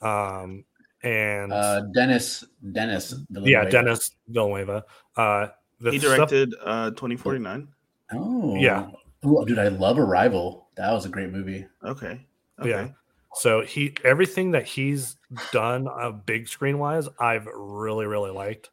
Um, 0.00 0.64
and 1.02 1.52
Uh, 1.52 1.82
Dennis 1.92 2.44
Dennis. 2.72 3.14
yeah, 3.30 3.64
Dennis 3.68 4.12
Villanueva. 4.28 4.84
Uh, 5.16 5.48
the 5.80 5.90
he 5.90 5.98
stuff- 5.98 6.16
directed 6.30 6.54
uh 6.64 6.90
2049. 6.92 7.68
Oh 8.12 8.54
Yeah. 8.56 8.90
Ooh, 9.26 9.44
dude, 9.46 9.58
I 9.58 9.68
love 9.68 9.98
Arrival. 9.98 10.61
That 10.76 10.92
was 10.92 11.04
a 11.04 11.08
great 11.08 11.30
movie. 11.30 11.66
Okay. 11.84 12.26
Okay. 12.60 12.70
Yeah. 12.70 12.88
So 13.34 13.62
he 13.62 13.94
everything 14.04 14.50
that 14.52 14.66
he's 14.66 15.16
done 15.52 15.88
uh, 15.88 16.10
big 16.10 16.48
screen 16.48 16.78
wise, 16.78 17.08
I've 17.18 17.46
really 17.46 18.06
really 18.06 18.30
liked. 18.30 18.70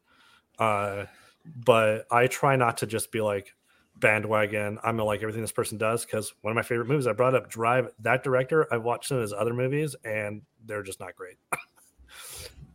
Uh, 0.57 1.05
but 1.45 2.05
I 2.11 2.27
try 2.27 2.55
not 2.55 2.77
to 2.77 2.87
just 2.87 3.11
be 3.11 3.21
like 3.21 3.55
bandwagon. 3.95 4.77
I'm 4.83 4.97
gonna 4.97 5.05
like 5.05 5.21
everything 5.21 5.41
this 5.41 5.51
person 5.51 5.77
does 5.77 6.05
because 6.05 6.33
one 6.41 6.51
of 6.51 6.55
my 6.55 6.61
favorite 6.61 6.87
movies 6.87 7.07
I 7.07 7.13
brought 7.13 7.35
up, 7.35 7.49
Drive. 7.49 7.89
That 7.99 8.23
director, 8.23 8.71
I've 8.73 8.83
watched 8.83 9.07
some 9.07 9.17
of 9.17 9.21
his 9.21 9.33
other 9.33 9.53
movies 9.53 9.95
and 10.03 10.41
they're 10.65 10.83
just 10.83 10.99
not 10.99 11.15
great. 11.15 11.37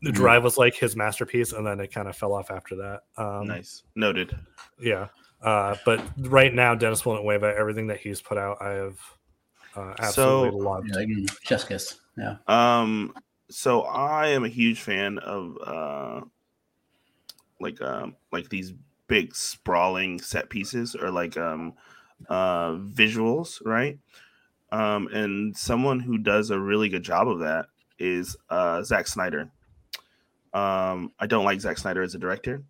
the. 0.02 0.12
Drive 0.12 0.44
was 0.44 0.56
like 0.56 0.74
his 0.74 0.96
masterpiece, 0.96 1.52
and 1.52 1.66
then 1.66 1.80
it 1.80 1.92
kind 1.92 2.08
of 2.08 2.16
fell 2.16 2.32
off 2.32 2.50
after 2.50 2.76
that. 2.76 3.02
Um, 3.16 3.46
nice. 3.46 3.82
Noted. 3.94 4.36
Yeah. 4.80 5.08
Uh, 5.44 5.76
but 5.84 6.02
right 6.18 6.54
now, 6.54 6.74
Dennis 6.74 7.02
Villanueva, 7.02 7.54
everything 7.56 7.88
that 7.88 8.00
he's 8.00 8.22
put 8.22 8.38
out, 8.38 8.56
I 8.62 8.70
have 8.70 8.98
uh, 9.76 9.94
absolutely 9.98 10.60
loved. 10.60 10.88
Yeah, 10.88 10.96
like, 10.96 11.08
mm, 11.08 11.68
kiss. 11.68 12.00
Yeah. 12.16 12.36
Um, 12.46 13.14
so 13.50 13.82
I 13.82 14.28
am 14.28 14.44
a 14.44 14.48
huge 14.48 14.80
fan 14.80 15.18
of 15.18 15.58
uh, 15.64 16.20
like 17.60 17.80
um, 17.82 18.16
like 18.32 18.48
these 18.48 18.72
big 19.06 19.34
sprawling 19.34 20.18
set 20.18 20.48
pieces 20.48 20.96
or 20.96 21.10
like 21.10 21.36
um, 21.36 21.74
uh, 22.28 22.70
visuals, 22.72 23.60
right? 23.66 23.98
Um, 24.72 25.08
and 25.08 25.56
someone 25.56 26.00
who 26.00 26.18
does 26.18 26.50
a 26.50 26.58
really 26.58 26.88
good 26.88 27.02
job 27.02 27.28
of 27.28 27.40
that 27.40 27.66
is 27.98 28.36
uh, 28.48 28.82
Zack 28.82 29.06
Snyder. 29.06 29.50
Um, 30.52 31.12
I 31.18 31.26
don't 31.26 31.44
like 31.44 31.60
Zack 31.60 31.78
Snyder 31.78 32.02
as 32.02 32.14
a 32.14 32.18
director. 32.18 32.62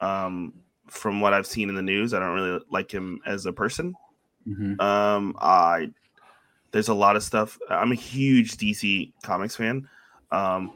Um, 0.00 0.52
from 0.88 1.20
what 1.20 1.34
I've 1.34 1.46
seen 1.46 1.68
in 1.68 1.74
the 1.74 1.82
news, 1.82 2.14
I 2.14 2.18
don't 2.18 2.34
really 2.34 2.60
like 2.70 2.90
him 2.90 3.20
as 3.26 3.46
a 3.46 3.52
person. 3.52 3.94
Mhm. 4.46 4.80
Um, 4.80 5.36
I 5.40 5.90
there's 6.70 6.88
a 6.88 6.94
lot 6.94 7.16
of 7.16 7.22
stuff. 7.22 7.58
I'm 7.70 7.92
a 7.92 7.96
huge 7.96 8.56
DC 8.56 9.12
Comics 9.22 9.56
fan. 9.56 9.88
Um, 10.30 10.72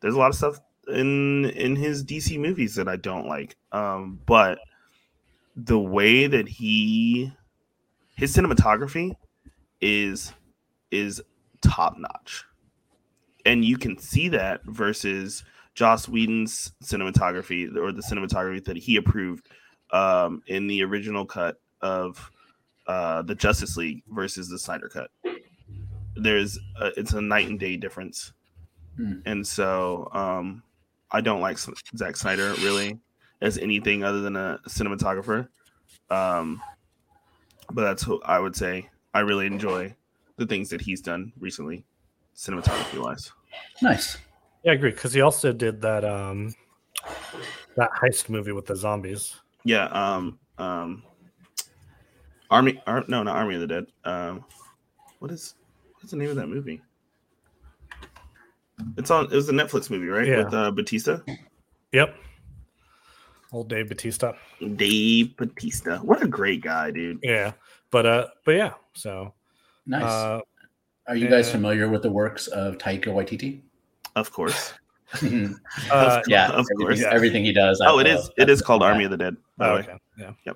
there's 0.00 0.14
a 0.14 0.18
lot 0.18 0.30
of 0.30 0.36
stuff 0.36 0.60
in 0.88 1.46
in 1.50 1.76
his 1.76 2.04
DC 2.04 2.38
movies 2.38 2.74
that 2.76 2.88
I 2.88 2.96
don't 2.96 3.26
like. 3.26 3.56
Um, 3.72 4.20
but 4.26 4.58
the 5.56 5.78
way 5.78 6.26
that 6.26 6.48
he 6.48 7.32
his 8.14 8.34
cinematography 8.34 9.16
is 9.80 10.32
is 10.90 11.22
top 11.60 11.98
notch, 11.98 12.44
and 13.44 13.64
you 13.64 13.76
can 13.78 13.98
see 13.98 14.28
that 14.28 14.62
versus 14.64 15.44
Joss 15.76 16.08
Whedon's 16.08 16.72
cinematography 16.82 17.76
or 17.76 17.92
the 17.92 18.02
cinematography 18.02 18.64
that 18.64 18.76
he 18.78 18.96
approved 18.96 19.46
um, 19.92 20.42
in 20.48 20.66
the 20.66 20.82
original 20.82 21.24
cut 21.24 21.60
of 21.82 22.30
uh, 22.88 23.22
the 23.22 23.34
Justice 23.34 23.76
League 23.76 24.02
versus 24.08 24.48
the 24.48 24.58
Snyder 24.58 24.88
cut. 24.88 25.10
There's 26.16 26.58
a, 26.80 26.86
it's 26.98 27.12
a 27.12 27.20
night 27.20 27.48
and 27.48 27.60
day 27.60 27.76
difference, 27.76 28.32
Hmm. 28.96 29.18
and 29.26 29.46
so 29.46 30.08
um, 30.14 30.62
I 31.10 31.20
don't 31.20 31.42
like 31.42 31.58
Zack 31.58 32.16
Snyder 32.16 32.54
really 32.62 32.98
as 33.42 33.58
anything 33.58 34.02
other 34.02 34.22
than 34.22 34.36
a 34.36 34.58
cinematographer. 34.66 35.48
Um, 36.08 36.62
but 37.70 37.82
that's 37.82 38.02
who 38.02 38.22
I 38.22 38.38
would 38.38 38.56
say 38.56 38.88
I 39.12 39.20
really 39.20 39.46
enjoy 39.46 39.94
the 40.38 40.46
things 40.46 40.70
that 40.70 40.80
he's 40.80 41.02
done 41.02 41.32
recently, 41.38 41.84
cinematography 42.34 43.02
wise. 43.02 43.30
Nice. 43.82 44.16
Yeah, 44.66 44.72
I 44.72 44.74
agree 44.74 44.90
because 44.90 45.12
he 45.12 45.20
also 45.20 45.52
did 45.52 45.80
that 45.82 46.04
um 46.04 46.52
that 47.76 47.88
heist 47.92 48.28
movie 48.28 48.50
with 48.50 48.66
the 48.66 48.74
zombies. 48.74 49.36
Yeah. 49.64 49.84
Um. 49.86 50.40
Um. 50.58 51.04
Army. 52.50 52.82
Ar- 52.84 53.04
no, 53.06 53.22
not 53.22 53.36
Army 53.36 53.54
of 53.54 53.60
the 53.60 53.66
Dead. 53.68 53.86
Um. 54.04 54.44
What 55.20 55.30
is 55.30 55.54
what's 55.94 56.10
the 56.10 56.16
name 56.16 56.30
of 56.30 56.36
that 56.36 56.48
movie? 56.48 56.82
It's 58.98 59.12
on. 59.12 59.26
It 59.26 59.36
was 59.36 59.48
a 59.48 59.52
Netflix 59.52 59.88
movie, 59.88 60.08
right? 60.08 60.26
Yeah. 60.26 60.38
With 60.38 60.52
uh, 60.52 60.72
Batista. 60.72 61.18
Yep. 61.92 62.16
Old 63.52 63.68
Dave 63.68 63.88
Batista. 63.88 64.32
Dave 64.74 65.36
Batista. 65.36 65.98
What 65.98 66.24
a 66.24 66.26
great 66.26 66.60
guy, 66.60 66.90
dude. 66.90 67.20
Yeah. 67.22 67.52
But 67.92 68.04
uh 68.04 68.26
but 68.44 68.56
yeah, 68.56 68.72
so 68.94 69.32
Nice. 69.86 70.02
uh 70.02 70.40
Are 71.06 71.14
you 71.14 71.28
guys 71.28 71.52
familiar 71.52 71.88
with 71.88 72.02
the 72.02 72.10
works 72.10 72.48
of 72.48 72.78
Taika 72.78 73.06
Waititi? 73.06 73.62
Of 74.16 74.32
course. 74.32 74.72
uh 75.92 76.20
yeah, 76.26 76.48
Of 76.48 76.66
everything, 76.72 76.76
course. 76.78 77.02
everything 77.04 77.44
he 77.44 77.52
does. 77.52 77.80
I 77.80 77.86
Oh, 77.88 77.98
it 78.00 78.08
is. 78.08 78.16
love. 78.22 78.30
It 78.38 78.46
That's 78.46 78.60
is 78.60 78.62
called 78.62 78.82
Army 78.82 79.04
of 79.04 79.12
the 79.12 79.16
Dead. 79.16 79.36
By 79.56 79.68
oh, 79.68 79.68
the 79.68 79.74
way. 79.74 79.80
okay. 79.88 79.98
Yeah. 80.18 80.52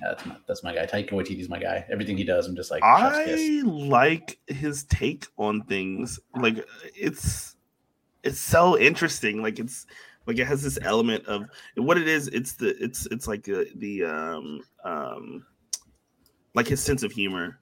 Yeah, 0.00 0.08
that's 0.10 0.26
my 0.26 0.36
that's 0.46 0.62
my 0.62 0.74
guy. 0.74 0.86
Taika 0.86 1.10
Waititi's 1.12 1.48
my 1.48 1.58
guy. 1.58 1.84
Everything 1.90 2.16
he 2.16 2.22
does, 2.22 2.46
I'm 2.46 2.54
just 2.54 2.70
like 2.70 2.84
chef's 2.84 3.24
kiss. 3.24 3.40
I 3.40 3.66
like 3.66 4.38
his 4.46 4.84
take 4.84 5.26
on 5.38 5.62
things. 5.64 6.20
Like 6.36 6.64
it's 6.94 7.56
it's 8.22 8.38
so 8.38 8.78
interesting. 8.78 9.42
Like 9.42 9.58
it's 9.58 9.86
like 10.26 10.38
it 10.38 10.46
has 10.46 10.62
this 10.62 10.78
element 10.82 11.24
of 11.26 11.46
what 11.76 11.96
it 11.96 12.06
is. 12.06 12.28
It's 12.28 12.52
the 12.52 12.76
it's 12.82 13.06
it's 13.06 13.26
like 13.26 13.48
uh, 13.48 13.64
the 13.76 14.04
um 14.04 14.60
um 14.84 15.46
like 16.54 16.68
his 16.68 16.82
sense 16.82 17.02
of 17.02 17.10
humor. 17.10 17.58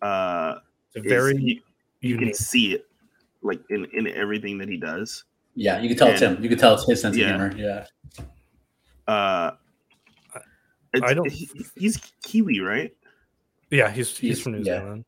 Uh, 0.00 0.56
It's 0.94 1.04
is- 1.04 1.12
very 1.12 1.36
you, 1.36 1.60
you 2.00 2.16
can 2.18 2.32
see 2.34 2.72
it 2.74 2.86
like 3.44 3.60
in 3.70 3.86
in 3.92 4.08
everything 4.08 4.58
that 4.58 4.68
he 4.68 4.76
does. 4.76 5.24
Yeah, 5.54 5.80
you 5.80 5.88
can 5.88 5.96
tell 5.96 6.08
it's 6.08 6.20
him. 6.20 6.42
You 6.42 6.48
can 6.48 6.58
tell 6.58 6.74
it's 6.74 6.84
his 6.88 7.00
sense 7.00 7.16
Yeah. 7.16 7.34
of 7.34 7.54
humor. 7.54 7.54
Yeah. 7.56 7.86
Uh, 9.06 9.52
I 11.02 11.12
don't- 11.14 11.30
he- 11.30 11.48
he's 11.76 11.96
Kiwi, 12.22 12.60
right? 12.60 12.94
Yeah, 13.70 13.90
he's 13.90 14.08
he's, 14.10 14.18
He's- 14.20 14.40
from 14.40 14.52
New 14.52 14.58
yeah. 14.62 14.80
Zealand. 14.80 15.04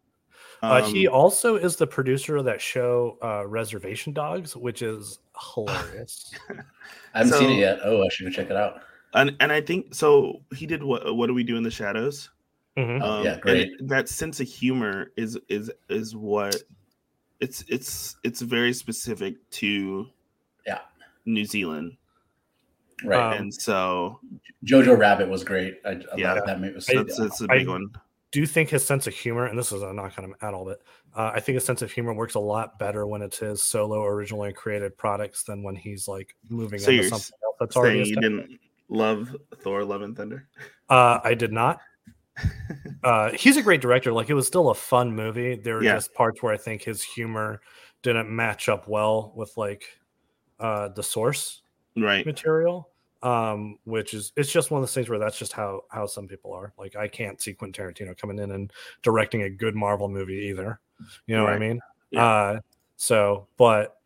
Uh, 0.62 0.82
he 0.88 1.06
Um, 1.06 1.14
also 1.14 1.56
is 1.56 1.76
the 1.76 1.86
producer 1.86 2.36
of 2.36 2.44
that 2.46 2.60
show 2.60 3.18
uh, 3.22 3.46
Reservation 3.46 4.12
Dogs, 4.12 4.56
which 4.56 4.82
is 4.82 5.18
hilarious. 5.54 6.32
I 7.14 7.18
haven't 7.18 7.34
seen 7.34 7.50
it 7.50 7.58
yet. 7.58 7.78
Oh, 7.84 8.02
I 8.02 8.08
should 8.08 8.24
go 8.24 8.30
check 8.32 8.50
it 8.50 8.56
out. 8.56 8.80
and 9.14 9.36
and 9.40 9.52
I 9.52 9.60
think 9.60 9.94
so. 9.94 10.42
He 10.54 10.66
did 10.66 10.82
what? 10.82 11.14
What 11.14 11.26
do 11.28 11.34
we 11.34 11.44
do 11.44 11.56
in 11.56 11.62
the 11.62 11.70
shadows? 11.70 12.30
Mhm. 12.76 13.00
Oh, 13.02 13.22
yeah, 13.22 13.38
great. 13.38 13.68
it- 13.68 13.88
that 13.88 14.08
sense 14.08 14.40
of 14.40 14.48
humor 14.48 15.12
is 15.16 15.38
is 15.48 15.70
is 15.88 16.16
what 16.16 16.56
it's 17.40 17.64
it's 17.68 18.16
it's 18.24 18.40
very 18.40 18.72
specific 18.72 19.36
to 19.50 20.06
Yeah. 20.66 20.80
New 21.24 21.44
Zealand, 21.44 21.96
Right. 23.04 23.34
Um, 23.36 23.42
and 23.42 23.54
so 23.54 24.20
Jojo 24.64 24.96
Rabbit 24.98 25.28
was 25.28 25.44
great. 25.44 25.80
I, 25.84 25.90
I 25.90 26.16
Yeah. 26.16 26.40
that 26.46 26.60
movie. 26.60 26.70
It 26.72 26.74
was 26.76 26.88
I- 26.88 26.92
so 26.94 27.02
that's 27.02 27.18
good. 27.18 27.30
that's 27.30 27.40
a 27.42 27.46
I- 27.50 27.58
big 27.58 27.68
one. 27.68 27.90
do 28.32 28.40
you 28.40 28.46
think 28.46 28.70
his 28.70 28.84
sense 28.84 29.06
of 29.06 29.14
humor, 29.14 29.46
and 29.46 29.58
this 29.58 29.70
is 29.72 29.82
a 29.82 29.92
knock 29.92 30.14
on 30.18 30.24
him 30.24 30.34
at 30.42 30.52
all, 30.54 30.64
but 30.64 30.80
uh, 31.14 31.30
I 31.34 31.40
think 31.40 31.54
his 31.54 31.64
sense 31.64 31.80
of 31.82 31.90
humor 31.92 32.12
works 32.14 32.34
a 32.34 32.40
lot 32.40 32.78
better 32.78 33.06
when 33.06 33.22
it's 33.22 33.38
his 33.38 33.62
solo 33.62 34.02
originally 34.04 34.52
created 34.52 34.96
products 34.98 35.42
than 35.44 35.62
when 35.62 35.74
he's 35.76 36.06
like 36.08 36.34
moving 36.48 36.78
So 36.78 36.90
into 36.90 37.04
something 37.08 37.32
else 37.44 37.56
that's 37.60 37.76
already 37.76 38.04
Saying 38.04 38.14
you 38.14 38.20
didn't 38.20 38.60
love 38.88 39.34
Thor: 39.60 39.84
Love 39.84 40.02
and 40.02 40.16
Thunder. 40.16 40.48
Uh, 40.88 41.18
I 41.24 41.34
did 41.34 41.52
not. 41.52 41.80
Uh, 43.04 43.30
he's 43.32 43.56
a 43.56 43.62
great 43.62 43.80
director. 43.80 44.12
Like 44.12 44.30
it 44.30 44.34
was 44.34 44.46
still 44.46 44.70
a 44.70 44.74
fun 44.74 45.14
movie. 45.14 45.54
There 45.56 45.76
were 45.76 45.82
Yeah. 45.84 45.94
just 45.94 46.12
parts 46.12 46.42
where 46.42 46.52
I 46.52 46.56
think 46.56 46.82
his 46.82 47.02
humor 47.02 47.60
didn't 48.02 48.28
match 48.28 48.68
up 48.68 48.88
well 48.88 49.32
with 49.36 49.56
like 49.56 49.84
uh, 50.58 50.88
the 50.88 51.02
source 51.02 51.62
right. 51.96 52.26
material. 52.26 52.88
Um, 53.22 53.78
which 53.84 54.12
is 54.12 54.32
it's 54.36 54.52
just 54.52 54.70
one 54.70 54.80
of 54.80 54.82
those 54.82 54.94
things 54.94 55.08
where 55.08 55.18
that's 55.18 55.38
just 55.38 55.52
how 55.52 55.82
how 55.90 56.06
some 56.06 56.28
people 56.28 56.52
are. 56.52 56.72
Like 56.78 56.96
I 56.96 57.08
can't 57.08 57.40
see 57.40 57.54
Quentin 57.54 57.86
Tarantino 57.86 58.16
coming 58.16 58.38
in 58.38 58.50
and 58.52 58.72
directing 59.02 59.42
a 59.42 59.50
good 59.50 59.74
Marvel 59.74 60.08
movie 60.08 60.48
either. 60.50 60.80
You 61.26 61.36
know 61.36 61.44
what 61.44 61.52
I 61.54 61.58
mean? 61.58 61.80
Yeah. 62.10 62.26
Uh, 62.26 62.60
so, 62.96 63.46
but 63.56 63.98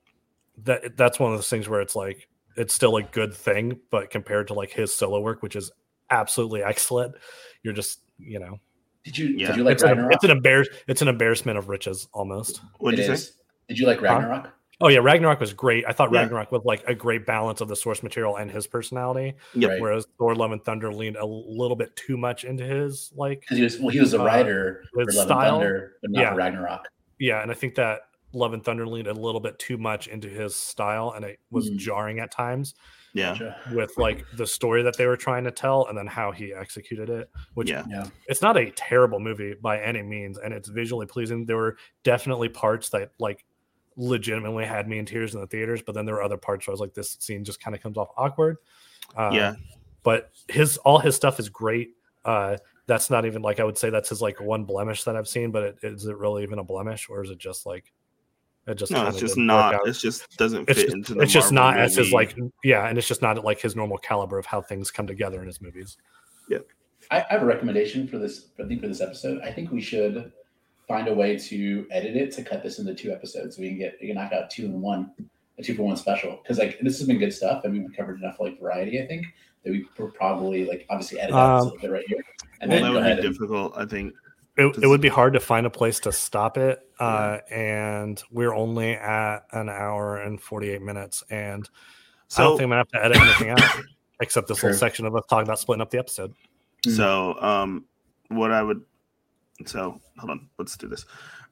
that 0.65 0.97
that's 0.97 1.19
one 1.19 1.33
of 1.33 1.39
those 1.39 1.49
things 1.49 1.69
where 1.69 1.81
it's 1.81 1.97
like 1.97 2.29
it's 2.57 2.75
still 2.75 2.97
a 2.97 3.03
good 3.03 3.35
thing, 3.35 3.79
but 3.91 4.11
compared 4.11 4.49
to 4.49 4.55
like 4.55 4.71
his 4.71 4.95
solo 4.95 5.21
work, 5.21 5.43
which 5.43 5.57
is 5.57 5.71
absolutely 6.11 6.63
excellent, 6.63 7.15
you're 7.63 7.75
just 7.75 8.01
you 8.19 8.39
know 8.39 8.59
Did 9.05 9.17
you 9.19 9.29
Yeah. 9.29 9.49
did 9.49 9.57
you 9.57 9.65
like 9.65 9.75
it's, 9.75 9.83
an, 9.83 10.09
it's 10.13 10.25
an 10.25 10.31
embarrass 10.31 10.69
it's 10.89 11.03
an 11.03 11.09
embarrassment 11.09 11.57
of 11.59 11.69
riches 11.69 12.09
almost. 12.13 12.61
What 12.79 12.95
did 12.97 13.07
you 13.09 13.17
say? 13.17 13.33
Did 13.69 13.79
you 13.79 13.87
like 13.87 14.01
Ragnarok? 14.03 14.53
Oh 14.83 14.89
yeah, 14.89 14.99
Ragnarok 15.01 15.41
was 15.41 15.53
great. 15.53 15.85
I 15.87 15.93
thought 15.93 16.11
Yeah. 16.13 16.21
Ragnarok 16.23 16.51
was 16.53 16.63
like 16.65 16.83
a 16.89 16.95
great 16.95 17.27
balance 17.27 17.61
of 17.61 17.69
the 17.69 17.77
source 17.77 18.03
material 18.03 18.37
and 18.37 18.51
his 18.51 18.67
personality. 18.67 19.35
Yep. 19.55 19.71
Right. 19.71 19.81
Whereas 19.81 20.07
Thor: 20.19 20.35
Love 20.35 20.53
and 20.53 20.65
Thunder 20.65 20.93
leaned 20.93 21.17
a 21.17 21.25
little 21.27 21.77
bit 21.77 21.95
too 21.97 22.17
much 22.17 22.45
into 22.45 22.65
his 22.65 23.13
like 23.15 23.41
Because 23.43 23.59
he 23.59 23.63
was 23.65 23.79
well, 23.79 23.89
he 23.91 24.01
was 24.01 24.15
a 24.15 24.21
Uh, 24.21 24.25
writer 24.25 24.85
for 24.95 25.05
Love 25.05 25.13
style? 25.13 25.27
and 25.27 25.63
Thunder, 25.63 25.93
but 26.03 26.11
not 26.13 26.21
Yeah. 26.21 26.35
Ragnarok. 26.35 26.89
yeah, 27.19 27.43
and 27.43 27.51
I 27.51 27.55
think 27.55 27.75
that 27.77 28.01
Love 28.33 28.53
and 28.55 28.65
Thunder 28.65 28.87
leaned 28.87 29.09
a 29.09 29.13
little 29.13 29.41
bit 29.41 29.59
too 29.59 29.77
much 29.77 30.07
into 30.09 30.29
his 30.29 30.55
style, 30.57 31.13
and 31.17 31.25
it 31.25 31.41
was 31.51 31.69
Mhm. 31.71 31.77
jarring 31.77 32.19
at 32.21 32.31
times 32.31 32.75
Yeah. 33.13 33.31
Gotcha. 33.33 33.57
with 33.73 33.97
like 33.99 34.25
the 34.37 34.47
story 34.47 34.83
that 34.83 34.97
they 34.97 35.07
were 35.07 35.17
trying 35.17 35.45
to 35.45 35.51
tell, 35.51 35.87
and 35.87 35.97
then 35.99 36.07
how 36.07 36.31
he 36.33 36.53
executed 36.55 37.09
it. 37.11 37.31
Which 37.55 37.69
Yeah. 37.71 37.85
Yeah. 37.89 38.07
it's 38.29 38.43
not 38.43 38.57
a 38.57 38.71
terrible 38.71 39.19
movie 39.21 39.55
by 39.61 39.81
any 39.81 40.03
means, 40.03 40.39
and 40.39 40.55
it's 40.55 40.69
visually 40.69 41.07
pleasing. 41.07 41.45
There 41.47 41.57
were 41.57 41.77
definitely 42.05 42.49
parts 42.49 42.89
that 42.91 43.11
like 43.19 43.45
legitimately 43.97 44.65
had 44.65 44.89
me 44.89 44.99
in 44.99 45.07
tears 45.07 45.35
in 45.35 45.41
the 45.41 45.47
theaters, 45.47 45.83
but 45.83 45.95
then 45.95 46.07
there 46.07 46.15
were 46.15 46.23
other 46.23 46.37
parts 46.37 46.67
where 46.67 46.73
I 46.73 46.75
was 46.75 46.81
like, 46.81 46.95
this 46.95 47.17
scene 47.21 47.45
just 47.45 47.61
kind 47.63 47.75
of 47.75 47.83
comes 47.83 47.97
off 47.99 48.09
awkward. 48.17 48.59
Uh, 49.17 49.31
Yeah. 49.33 49.55
but 50.03 50.31
his 50.49 50.77
all 50.79 50.99
his 50.99 51.17
stuff 51.17 51.39
is 51.41 51.49
great. 51.49 51.91
Uh, 52.25 52.57
that's 52.87 53.11
not 53.11 53.25
even 53.25 53.43
like 53.43 53.61
I 53.61 53.65
would 53.65 53.79
say 53.79 53.91
that's 53.91 54.09
his 54.09 54.21
like 54.23 54.41
one 54.41 54.65
blemish 54.65 55.05
that 55.05 55.17
I've 55.17 55.29
seen, 55.29 55.51
but 55.51 55.63
it, 55.65 55.79
is 55.83 56.07
it 56.07 56.17
really 56.17 56.43
even 56.43 56.59
a 56.59 56.65
blemish, 56.65 57.09
or 57.09 57.23
is 57.25 57.31
it 57.31 57.39
just 57.39 57.67
like 57.67 57.93
it 58.71 58.77
just 58.77 58.93
No, 58.93 59.07
it's 59.07 59.19
just 59.19 59.35
didn't 59.35 59.49
work 59.49 59.57
not. 59.57 59.75
out? 59.75 59.89
It 59.89 59.93
just 59.93 60.37
doesn't 60.37 60.69
It's 60.69 60.79
fit 60.79 60.85
just, 60.87 60.97
into 60.97 61.15
the. 61.15 61.21
it's 61.23 61.33
just 61.33 61.53
Marvel 61.53 61.79
not 61.79 61.85
as 61.85 61.97
his 61.97 62.13
like 62.13 62.37
yeah, 62.65 62.87
and 62.89 62.97
it's 62.99 63.09
just 63.09 63.23
not 63.23 63.43
like 63.45 63.61
his 63.61 63.75
normal 63.77 63.99
caliber 63.99 64.39
of 64.39 64.47
how 64.47 64.61
things 64.63 64.91
come 64.91 65.07
together 65.07 65.41
in 65.41 65.47
his 65.47 65.61
movies. 65.61 65.97
I, 67.11 67.21
I 67.21 67.27
have 67.31 67.43
a 67.43 67.47
recommendation 67.47 68.07
for 68.07 68.19
this. 68.19 68.49
I 68.63 68.69
think 68.69 68.81
for 68.81 68.87
this 68.89 69.01
episode, 69.01 69.41
I 69.43 69.51
think 69.53 69.73
we 69.73 69.81
should 69.81 70.31
find 70.87 71.09
a 71.09 71.15
way 71.15 71.37
to 71.39 71.87
edit 71.91 72.15
it 72.17 72.31
to 72.33 72.43
cut 72.45 72.63
this 72.63 72.79
into 72.79 72.95
two 72.95 73.11
episodes. 73.11 73.57
So 73.57 73.63
we 73.63 73.71
can 73.71 73.79
get 73.79 73.99
we 74.01 74.09
can 74.09 74.17
knock 74.17 74.33
out 74.33 74.51
two 74.51 74.65
in 74.67 74.81
one, 74.81 75.11
a 75.59 75.63
two 75.63 75.75
for 75.75 75.83
one 75.85 75.97
special. 75.97 76.39
Because 76.43 76.59
like 76.59 76.79
this 76.81 76.99
has 76.99 77.07
been 77.09 77.19
good 77.19 77.33
stuff, 77.33 77.65
and 77.65 77.73
we've 77.73 77.93
covered 77.97 78.21
enough 78.21 78.39
like 78.39 78.61
variety. 78.61 79.03
I 79.03 79.07
think 79.07 79.27
that 79.65 79.73
we 79.73 79.87
could 79.97 80.15
probably 80.15 80.67
like 80.67 80.87
obviously 80.91 81.19
edit 81.21 81.35
out 81.35 81.51
Um, 81.51 81.61
a 81.61 81.65
little 81.65 81.79
bit 81.81 81.91
right 81.91 82.05
here, 82.07 82.23
and 82.61 82.71
Well, 82.71 82.81
then 82.81 82.93
that 82.93 82.93
would 82.99 83.03
ahead 83.07 83.21
be 83.23 83.27
and 83.27 83.35
difficult. 83.35 83.73
I 83.77 83.87
think. 83.87 84.15
It, 84.61 84.83
it 84.83 84.87
would 84.87 85.01
be 85.01 85.09
hard 85.09 85.33
to 85.33 85.41
find 85.41 85.67
a 85.67 85.71
place 85.71 86.01
to 86.01 86.13
stop 86.13 86.59
it, 86.59 86.87
uh, 86.99 87.39
and 87.51 88.23
we're 88.31 88.55
only 88.55 88.93
at 88.93 89.39
an 89.53 89.69
hour 89.69 90.19
and 90.19 90.41
forty 90.41 90.71
eight 90.71 90.83
minutes, 90.83 91.25
and 91.31 91.69
I 92.37 92.43
don't 92.43 92.53
So 92.53 92.59
think 92.59 92.65
I'm 92.65 92.69
gonna 92.71 92.81
have 92.81 92.89
to 92.89 93.05
edit 93.05 93.17
anything 93.17 93.51
out 93.51 93.81
except 94.21 94.49
this 94.49 94.59
True. 94.59 94.69
little 94.69 94.79
section 94.79 95.07
of 95.07 95.17
us 95.17 95.25
talking 95.29 95.47
about 95.47 95.59
splitting 95.59 95.81
up 95.81 95.91
the 95.91 95.99
episode. 95.99 96.35
So, 96.85 97.41
um, 97.41 97.85
what 98.29 98.53
I 98.53 98.63
would, 98.63 98.83
so 99.67 100.01
hold 100.19 100.31
on, 100.31 100.49
let's 100.59 100.77
do 100.77 100.89
this. 100.89 101.05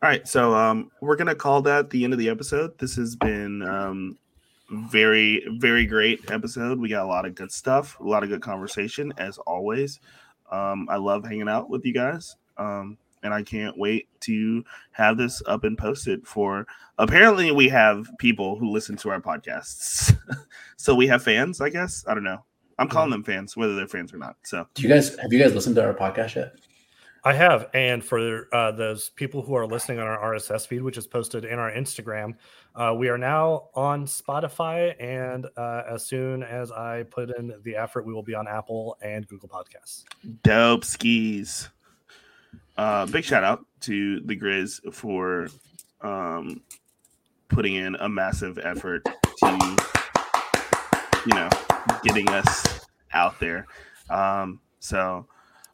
All 0.02 0.08
right, 0.08 0.26
so 0.28 0.54
um, 0.54 0.90
we're 1.00 1.16
gonna 1.16 1.34
call 1.34 1.62
that 1.62 1.90
the 1.90 2.04
end 2.04 2.12
of 2.12 2.18
the 2.18 2.28
episode. 2.28 2.76
This 2.78 2.94
has 2.96 3.16
been 3.16 3.62
um, 3.62 4.18
very, 4.70 5.44
very 5.58 5.86
great 5.86 6.30
episode. 6.30 6.78
We 6.78 6.88
got 6.88 7.04
a 7.04 7.08
lot 7.08 7.24
of 7.24 7.34
good 7.34 7.50
stuff, 7.50 7.98
a 8.00 8.04
lot 8.04 8.22
of 8.22 8.28
good 8.28 8.42
conversation 8.42 9.12
as 9.18 9.38
always. 9.38 9.98
Um, 10.52 10.88
I 10.90 10.96
love 10.96 11.24
hanging 11.24 11.48
out 11.48 11.68
with 11.68 11.84
you 11.84 11.92
guys, 11.92 12.36
um, 12.58 12.98
and 13.22 13.34
I 13.34 13.42
can't 13.42 13.76
wait 13.76 14.08
to 14.20 14.64
have 14.92 15.16
this 15.16 15.42
up 15.46 15.64
and 15.64 15.76
posted. 15.76 16.26
For 16.26 16.66
apparently, 16.98 17.50
we 17.50 17.68
have 17.68 18.08
people 18.18 18.56
who 18.58 18.70
listen 18.70 18.96
to 18.98 19.10
our 19.10 19.20
podcasts, 19.20 20.16
so 20.76 20.94
we 20.94 21.06
have 21.08 21.22
fans. 21.22 21.60
I 21.60 21.70
guess 21.70 22.04
I 22.06 22.14
don't 22.14 22.24
know. 22.24 22.44
I'm 22.78 22.88
calling 22.88 23.10
them 23.10 23.24
fans, 23.24 23.56
whether 23.56 23.74
they're 23.74 23.88
fans 23.88 24.14
or 24.14 24.18
not. 24.18 24.36
So 24.44 24.66
Do 24.74 24.82
you 24.82 24.88
guys 24.88 25.16
have 25.16 25.32
you 25.32 25.38
guys 25.38 25.54
listened 25.54 25.76
to 25.76 25.84
our 25.84 25.94
podcast 25.94 26.36
yet? 26.36 26.52
I 27.24 27.34
have, 27.34 27.68
and 27.74 28.02
for 28.04 28.46
uh, 28.54 28.70
those 28.72 29.10
people 29.10 29.42
who 29.42 29.54
are 29.54 29.66
listening 29.66 29.98
on 29.98 30.06
our 30.06 30.32
RSS 30.32 30.66
feed, 30.66 30.82
which 30.82 30.96
is 30.96 31.06
posted 31.06 31.44
in 31.44 31.58
our 31.58 31.70
Instagram, 31.70 32.34
uh, 32.76 32.94
we 32.96 33.08
are 33.08 33.18
now 33.18 33.70
on 33.74 34.06
Spotify, 34.06 34.94
and 35.02 35.46
uh, 35.56 35.82
as 35.90 36.06
soon 36.06 36.44
as 36.44 36.70
I 36.70 37.02
put 37.10 37.36
in 37.36 37.52
the 37.64 37.74
effort, 37.74 38.06
we 38.06 38.14
will 38.14 38.22
be 38.22 38.34
on 38.34 38.46
Apple 38.46 38.96
and 39.02 39.26
Google 39.26 39.48
Podcasts. 39.48 40.04
Dope 40.44 40.84
skis. 40.84 41.68
Uh, 42.78 43.04
big 43.06 43.24
shout 43.24 43.42
out 43.42 43.66
to 43.80 44.20
the 44.20 44.36
Grizz 44.36 44.94
for 44.94 45.48
um, 46.00 46.62
putting 47.48 47.74
in 47.74 47.96
a 47.96 48.08
massive 48.08 48.58
effort 48.62 49.04
to, 49.04 49.76
you 51.26 51.34
know, 51.34 51.48
getting 52.04 52.28
us 52.28 52.86
out 53.12 53.38
there. 53.40 53.66
Um, 54.10 54.60
so 54.78 55.26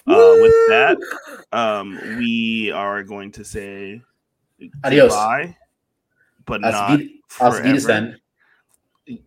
uh, 0.07 0.35
with 0.41 0.53
that, 0.69 0.97
um, 1.53 2.01
we 2.19 2.71
are 2.73 3.03
going 3.03 3.31
to 3.33 3.45
say 3.45 4.01
Adios. 4.83 5.11
goodbye, 5.13 5.57
but 6.47 6.65
Auf 6.65 6.73
not 6.73 6.89
Wied- 7.01 7.09
Auf 7.41 7.53
forever. 7.53 7.63
Wiedersehen. 7.63 8.21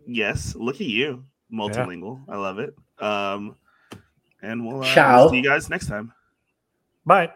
Yes, 0.08 0.56
look 0.56 0.76
at 0.76 0.88
you, 0.88 1.24
multilingual. 1.54 2.22
I 2.28 2.38
love 2.38 2.58
it. 2.58 2.76
Um, 2.98 3.56
and 4.42 4.66
we'll 4.66 4.82
uh, 4.82 4.86
Ciao. 4.86 5.30
see 5.30 5.38
you 5.38 5.44
guys 5.44 5.70
next 5.70 5.86
time. 5.88 6.12
Bye. 7.06 7.32